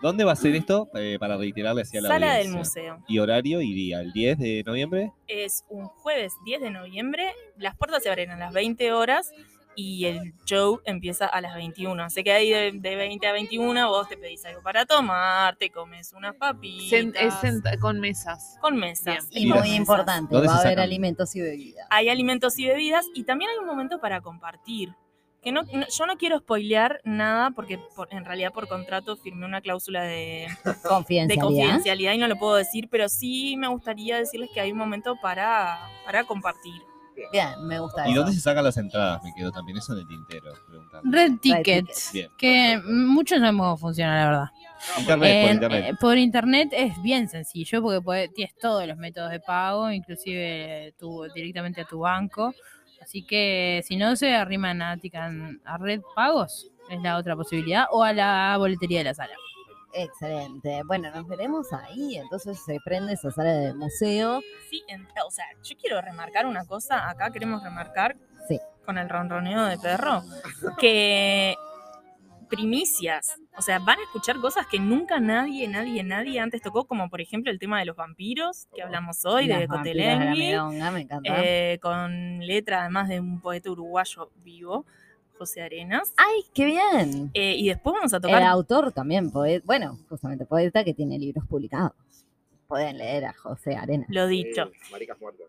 ¿Dónde 0.00 0.22
va 0.24 0.32
a 0.32 0.36
ser 0.36 0.54
esto? 0.54 0.88
Eh, 0.94 1.16
para 1.18 1.36
reiterarle 1.36 1.82
hacia 1.82 2.00
la 2.00 2.08
Sala 2.08 2.34
del 2.34 2.46
audiencia. 2.48 2.58
museo. 2.94 3.04
¿Y 3.08 3.18
horario 3.18 3.60
y 3.60 3.74
día? 3.74 4.00
¿El 4.00 4.12
10 4.12 4.38
de 4.38 4.62
noviembre? 4.64 5.12
Es 5.26 5.64
un 5.68 5.86
jueves 5.86 6.34
10 6.44 6.60
de 6.60 6.70
noviembre. 6.70 7.32
Las 7.56 7.76
puertas 7.76 8.04
se 8.04 8.08
abren 8.08 8.30
a 8.30 8.36
las 8.36 8.52
20 8.52 8.92
horas 8.92 9.32
y 9.80 10.06
el 10.06 10.34
show 10.44 10.80
empieza 10.84 11.26
a 11.26 11.40
las 11.40 11.54
21. 11.54 12.02
Así 12.02 12.24
que 12.24 12.32
ahí 12.32 12.50
de, 12.50 12.72
de 12.72 12.96
20 12.96 13.26
a 13.28 13.32
21 13.32 13.88
vos 13.88 14.08
te 14.08 14.16
pedís 14.16 14.44
algo 14.44 14.60
para 14.60 14.84
tomar, 14.86 15.54
te 15.54 15.70
comes 15.70 16.12
unas 16.14 16.34
papitas. 16.34 16.90
Sen- 16.98 17.14
es 17.16 17.32
senta- 17.34 17.78
con 17.78 18.00
mesas. 18.00 18.56
con 18.60 18.76
mesas. 18.76 19.28
Y 19.30 19.44
¿Y 19.44 19.46
muy 19.46 19.60
mesas. 19.60 19.76
importante, 19.76 20.34
¿Dónde 20.34 20.48
va 20.48 20.56
a 20.56 20.60
haber 20.62 20.80
alimentos 20.80 21.36
y 21.36 21.42
bebidas. 21.42 21.86
Hay 21.90 22.08
alimentos 22.08 22.58
y 22.58 22.66
bebidas 22.66 23.06
y 23.14 23.22
también 23.22 23.52
hay 23.52 23.58
un 23.58 23.66
momento 23.66 24.00
para 24.00 24.20
compartir. 24.20 24.94
Que 25.42 25.52
no, 25.52 25.62
no- 25.62 25.86
yo 25.96 26.06
no 26.06 26.16
quiero 26.16 26.40
spoilear 26.40 27.00
nada 27.04 27.52
porque 27.52 27.78
por- 27.94 28.12
en 28.12 28.24
realidad 28.24 28.52
por 28.52 28.66
contrato 28.66 29.16
firmé 29.16 29.46
una 29.46 29.60
cláusula 29.60 30.02
de, 30.02 30.48
de 30.64 30.74
Confidencialidad. 30.88 31.44
confidencialidad 31.44 32.12
y 32.14 32.18
no 32.18 32.26
lo 32.26 32.36
puedo 32.36 32.56
decir, 32.56 32.88
pero 32.90 33.08
sí 33.08 33.56
me 33.56 33.68
gustaría 33.68 34.16
decirles 34.16 34.50
que 34.52 34.60
hay 34.60 34.72
un 34.72 34.78
momento 34.78 35.14
para, 35.22 35.78
para 36.04 36.24
compartir. 36.24 36.82
Bien, 37.32 37.48
me 37.66 37.78
gusta 37.80 38.06
¿Y 38.08 38.12
eso. 38.12 38.20
dónde 38.20 38.34
se 38.34 38.40
sacan 38.40 38.64
las 38.64 38.76
entradas? 38.76 39.22
Me 39.22 39.32
quedo 39.34 39.50
también 39.52 39.78
eso 39.78 39.92
en 39.92 40.00
el 40.00 40.06
tintero. 40.08 40.52
preguntando. 40.66 41.10
Red 41.16 41.32
Tickets. 41.40 42.10
Bien. 42.12 42.30
que 42.38 42.80
muchos 42.86 43.38
no 43.38 43.44
sabemos 43.46 43.64
cómo 43.64 43.76
funciona, 43.76 44.16
la 44.16 44.24
verdad. 44.30 44.50
Internet, 44.98 45.18
por 45.42 45.48
En- 45.50 45.54
internet. 45.54 45.84
eh, 45.88 45.96
por 46.00 46.16
internet 46.18 46.68
es 46.72 47.02
bien 47.02 47.28
sencillo 47.28 47.82
porque 47.82 48.00
puede- 48.00 48.28
tienes 48.28 48.54
todos 48.56 48.86
los 48.86 48.96
métodos 48.96 49.30
de 49.30 49.40
pago, 49.40 49.90
inclusive 49.90 50.94
tu, 50.98 51.24
directamente 51.34 51.80
a 51.80 51.84
tu 51.84 52.00
banco. 52.00 52.54
Así 53.02 53.24
que 53.24 53.82
si 53.86 53.96
no 53.96 54.14
se 54.16 54.34
arriman 54.34 54.82
a, 54.82 54.96
Tican- 54.96 55.60
a 55.64 55.78
red 55.78 56.00
pagos, 56.14 56.70
es 56.90 57.00
la 57.02 57.16
otra 57.16 57.36
posibilidad, 57.36 57.86
o 57.90 58.02
a 58.02 58.12
la 58.12 58.54
boletería 58.58 58.98
de 58.98 59.04
la 59.04 59.14
sala. 59.14 59.32
Excelente. 60.02 60.82
Bueno, 60.86 61.10
nos 61.10 61.26
veremos 61.26 61.72
ahí. 61.72 62.16
Entonces 62.16 62.58
se 62.64 62.78
prende 62.84 63.14
esa 63.14 63.30
sala 63.30 63.52
del 63.52 63.74
museo. 63.74 64.40
Sí, 64.70 64.82
en- 64.88 65.06
o 65.26 65.30
sea, 65.30 65.44
yo 65.62 65.76
quiero 65.76 66.00
remarcar 66.00 66.46
una 66.46 66.64
cosa, 66.64 67.08
acá 67.10 67.30
queremos 67.30 67.62
remarcar 67.62 68.16
Sí. 68.48 68.60
con 68.86 68.96
el 68.98 69.08
ronroneo 69.08 69.64
de 69.66 69.78
perro, 69.78 70.22
que 70.78 71.56
primicias, 72.48 73.36
o 73.58 73.60
sea, 73.62 73.78
van 73.78 73.98
a 73.98 74.02
escuchar 74.04 74.40
cosas 74.40 74.66
que 74.66 74.78
nunca 74.78 75.20
nadie, 75.20 75.68
nadie, 75.68 76.02
nadie 76.02 76.40
antes 76.40 76.62
tocó, 76.62 76.86
como 76.86 77.10
por 77.10 77.20
ejemplo 77.20 77.50
el 77.50 77.58
tema 77.58 77.78
de 77.78 77.84
los 77.84 77.94
vampiros, 77.96 78.68
que 78.74 78.82
hablamos 78.82 79.24
hoy, 79.26 79.46
Las 79.46 79.58
de 79.58 79.62
de 79.62 79.68
la 79.68 79.76
Cotelengui, 79.76 80.38
Milonga, 80.46 80.90
me 80.90 81.00
encanta. 81.02 81.30
eh, 81.36 81.78
con 81.82 82.38
letra 82.46 82.80
además 82.82 83.08
de 83.10 83.20
un 83.20 83.40
poeta 83.42 83.70
uruguayo 83.70 84.30
vivo, 84.36 84.86
José 85.38 85.62
Arenas. 85.62 86.12
¡Ay, 86.16 86.42
qué 86.54 86.64
bien! 86.64 87.30
Eh, 87.34 87.54
y 87.56 87.68
después 87.68 87.94
vamos 87.94 88.12
a 88.12 88.16
El 88.16 88.22
tocar 88.22 88.42
autor 88.42 88.92
también, 88.92 89.30
poeta, 89.30 89.64
bueno, 89.66 89.98
justamente 90.08 90.44
poeta 90.44 90.84
que 90.84 90.94
tiene 90.94 91.18
libros 91.18 91.44
publicados. 91.46 91.92
Pueden 92.66 92.98
leer 92.98 93.24
a 93.26 93.32
José 93.32 93.76
Arena. 93.76 94.04
lo 94.08 94.26
dicho, 94.26 94.66
Sí, 94.72 94.92
maricas 94.92 95.18
muertas. 95.20 95.46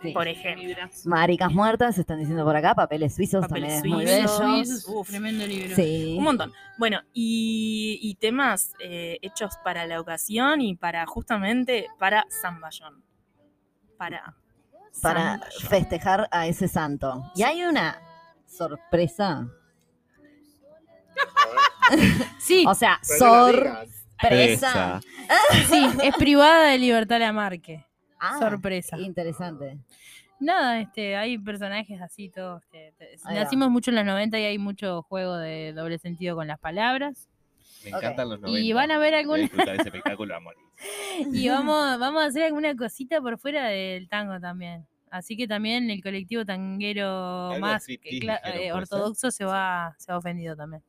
Sí. 0.00 0.12
por 0.12 0.26
ejemplo. 0.26 0.74
Maricas 1.04 1.52
muertas, 1.52 1.98
están 1.98 2.18
diciendo 2.18 2.44
por 2.44 2.56
acá, 2.56 2.74
papeles 2.74 3.14
suizos 3.14 3.46
Papeles 3.46 3.82
también 3.82 3.92
es 3.92 3.92
muy 3.92 4.06
suizos. 4.06 4.40
bello. 4.40 4.54
Suizos. 4.64 4.88
Uf. 4.88 5.08
tremendo 5.08 5.46
libro. 5.46 5.76
Sí. 5.76 6.14
Un 6.16 6.24
montón. 6.24 6.52
Bueno, 6.78 7.00
y, 7.12 7.98
y 8.00 8.14
temas 8.14 8.72
eh, 8.82 9.18
hechos 9.20 9.58
para 9.62 9.84
la 9.86 10.00
ocasión 10.00 10.62
y 10.62 10.76
para 10.76 11.04
justamente 11.04 11.88
para 11.98 12.24
Zamballón. 12.40 13.02
Para 13.98 14.34
Para 15.02 15.20
Zamballón. 15.38 15.68
festejar 15.68 16.28
a 16.30 16.46
ese 16.46 16.68
santo. 16.68 17.30
Y 17.34 17.42
hay 17.42 17.62
una 17.64 18.00
sorpresa? 18.56 19.48
Sí, 22.38 22.64
O 22.66 22.74
sea, 22.74 22.98
sorpresa. 23.02 25.00
sí, 25.68 25.84
es 26.02 26.14
privada 26.16 26.68
de 26.70 26.78
Libertad 26.78 27.18
Lamarque. 27.20 27.84
Ah, 28.18 28.38
Sorpresa. 28.38 28.96
Interesante. 28.98 29.78
Nada, 30.38 30.80
este, 30.80 31.16
hay 31.16 31.38
personajes 31.38 32.00
así 32.00 32.28
todos. 32.28 32.62
que- 32.70 32.92
te- 32.98 33.16
Ahí 33.24 33.36
va. 33.36 33.44
nacimos 33.44 33.70
mucho 33.70 33.90
en 33.90 33.96
los 33.96 34.04
90 34.04 34.38
y 34.38 34.44
hay 34.44 34.58
mucho 34.58 35.02
juego 35.02 35.36
de 35.36 35.72
doble 35.72 35.98
sentido 35.98 36.36
con 36.36 36.46
las 36.46 36.58
palabras. 36.58 37.28
Me 37.84 37.90
encantan 37.90 38.28
los 38.30 38.40
90. 38.40 38.60
Y 38.60 38.72
van 38.72 38.90
a 38.92 38.98
ver 38.98 39.10
Voy 39.10 39.16
a 39.16 39.20
algún 39.20 39.40
disfrutar 39.40 39.74
ese 39.74 39.88
espectáculo 39.88 40.36
a 40.36 40.40
morir. 40.40 40.64
y 41.32 41.48
vamos, 41.48 41.98
vamos 41.98 42.22
a 42.22 42.26
hacer 42.26 42.44
alguna 42.44 42.76
cosita 42.76 43.20
por 43.20 43.38
fuera 43.38 43.66
del 43.66 44.08
tango 44.08 44.38
también. 44.40 44.86
Así 45.12 45.36
que 45.36 45.46
también 45.46 45.90
el 45.90 46.02
colectivo 46.02 46.42
tanguero 46.42 47.50
Algo 47.50 47.60
más 47.60 47.86
eh, 47.86 48.72
ortodoxo 48.72 49.30
se 49.30 49.44
va, 49.44 49.94
se 49.98 50.10
ha 50.10 50.16
ofendido 50.16 50.56
también. 50.56 50.82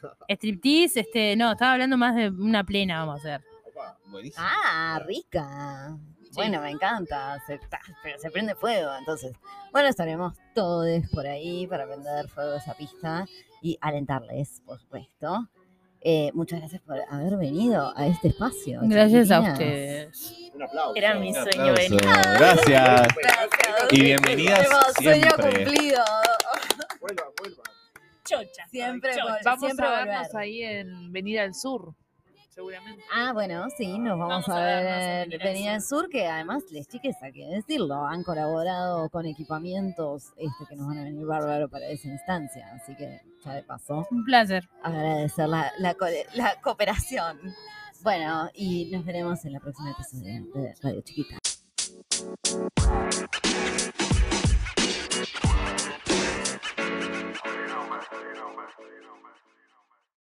Striptease, 0.28 1.00
este, 1.00 1.34
no, 1.34 1.50
estaba 1.50 1.72
hablando 1.72 1.96
más 1.96 2.14
de 2.14 2.30
una 2.30 2.62
plena, 2.62 3.00
vamos 3.04 3.16
a 3.16 3.18
hacer. 3.18 3.44
Opa. 3.68 3.98
Buenísimo. 4.06 4.46
Ah, 4.48 5.02
rica. 5.04 5.98
Bueno, 6.34 6.60
me 6.60 6.70
encanta. 6.70 7.42
Se, 7.44 7.58
ta- 7.58 7.80
pero 8.04 8.20
se 8.20 8.30
prende 8.30 8.54
fuego, 8.54 8.88
entonces. 8.96 9.36
Bueno, 9.72 9.88
estaremos 9.88 10.34
todos 10.54 10.86
por 11.12 11.26
ahí 11.26 11.66
para 11.66 11.88
prender 11.88 12.28
fuego 12.28 12.52
a 12.52 12.58
esa 12.58 12.74
pista 12.74 13.26
y 13.60 13.76
alentarles, 13.80 14.62
por 14.64 14.78
supuesto. 14.78 15.48
Eh, 16.00 16.30
muchas 16.34 16.60
gracias 16.60 16.82
por 16.82 16.98
haber 17.08 17.36
venido 17.36 17.92
a 17.96 18.06
este 18.06 18.28
espacio. 18.28 18.80
Gracias 18.82 19.30
a 19.30 19.40
ustedes. 19.40 20.50
Un 20.54 20.62
aplauso. 20.62 20.94
Era 20.96 21.14
mi 21.14 21.28
Un 21.28 21.34
sueño 21.34 21.74
venir. 21.74 22.00
Gracias. 22.00 23.08
Gracias. 23.16 23.92
Y 23.92 24.02
bienvenidas 24.02 24.68
Sueño 25.02 25.22
siempre. 25.36 25.64
cumplido. 25.64 26.04
Vuelvan, 27.00 27.26
vuelvan. 27.38 27.64
Chocha. 28.24 28.66
Siempre 28.70 29.10
chocha. 29.12 29.24
vol- 29.24 29.38
Vamos 29.44 29.64
siempre 29.64 29.86
a 29.86 29.90
vernos 30.04 30.26
volver. 30.32 30.36
ahí 30.42 30.62
en 30.62 31.12
Venida 31.12 31.42
del 31.42 31.54
Sur, 31.54 31.94
seguramente. 32.56 33.04
Ah, 33.14 33.32
bueno, 33.32 33.66
sí, 33.76 33.98
nos 33.98 34.18
vamos, 34.18 34.46
Vamos 34.46 34.48
a 34.48 34.64
ver 34.64 35.30
en 35.32 35.38
Venida 35.38 35.72
del 35.72 35.82
Sur, 35.82 36.08
que 36.08 36.26
además 36.26 36.64
les 36.70 36.88
chiques, 36.88 37.14
hay 37.22 37.32
que 37.32 37.46
decirlo, 37.46 38.04
han 38.06 38.24
colaborado 38.24 39.08
con 39.10 39.26
equipamientos 39.26 40.32
este, 40.36 40.64
que 40.68 40.74
nos 40.74 40.86
van 40.88 40.98
a 40.98 41.04
venir 41.04 41.24
bárbaro 41.26 41.68
para 41.68 41.86
esa 41.86 42.08
instancia. 42.08 42.66
Así 42.74 42.96
que, 42.96 43.20
ya 43.44 43.52
de 43.52 43.62
paso, 43.62 44.06
Un 44.10 44.24
placer. 44.24 44.68
agradecer 44.82 45.48
la, 45.48 45.70
la, 45.78 45.94
co- 45.94 46.06
la 46.34 46.60
cooperación. 46.62 47.38
Bueno, 48.02 48.48
y 48.54 48.90
nos 48.90 49.04
veremos 49.04 49.44
en 49.44 49.52
la 49.52 49.60
próxima 49.60 49.90
episodio 49.92 50.44
de 50.54 50.74
Radio 50.82 51.00
Chiquita. 51.02 51.36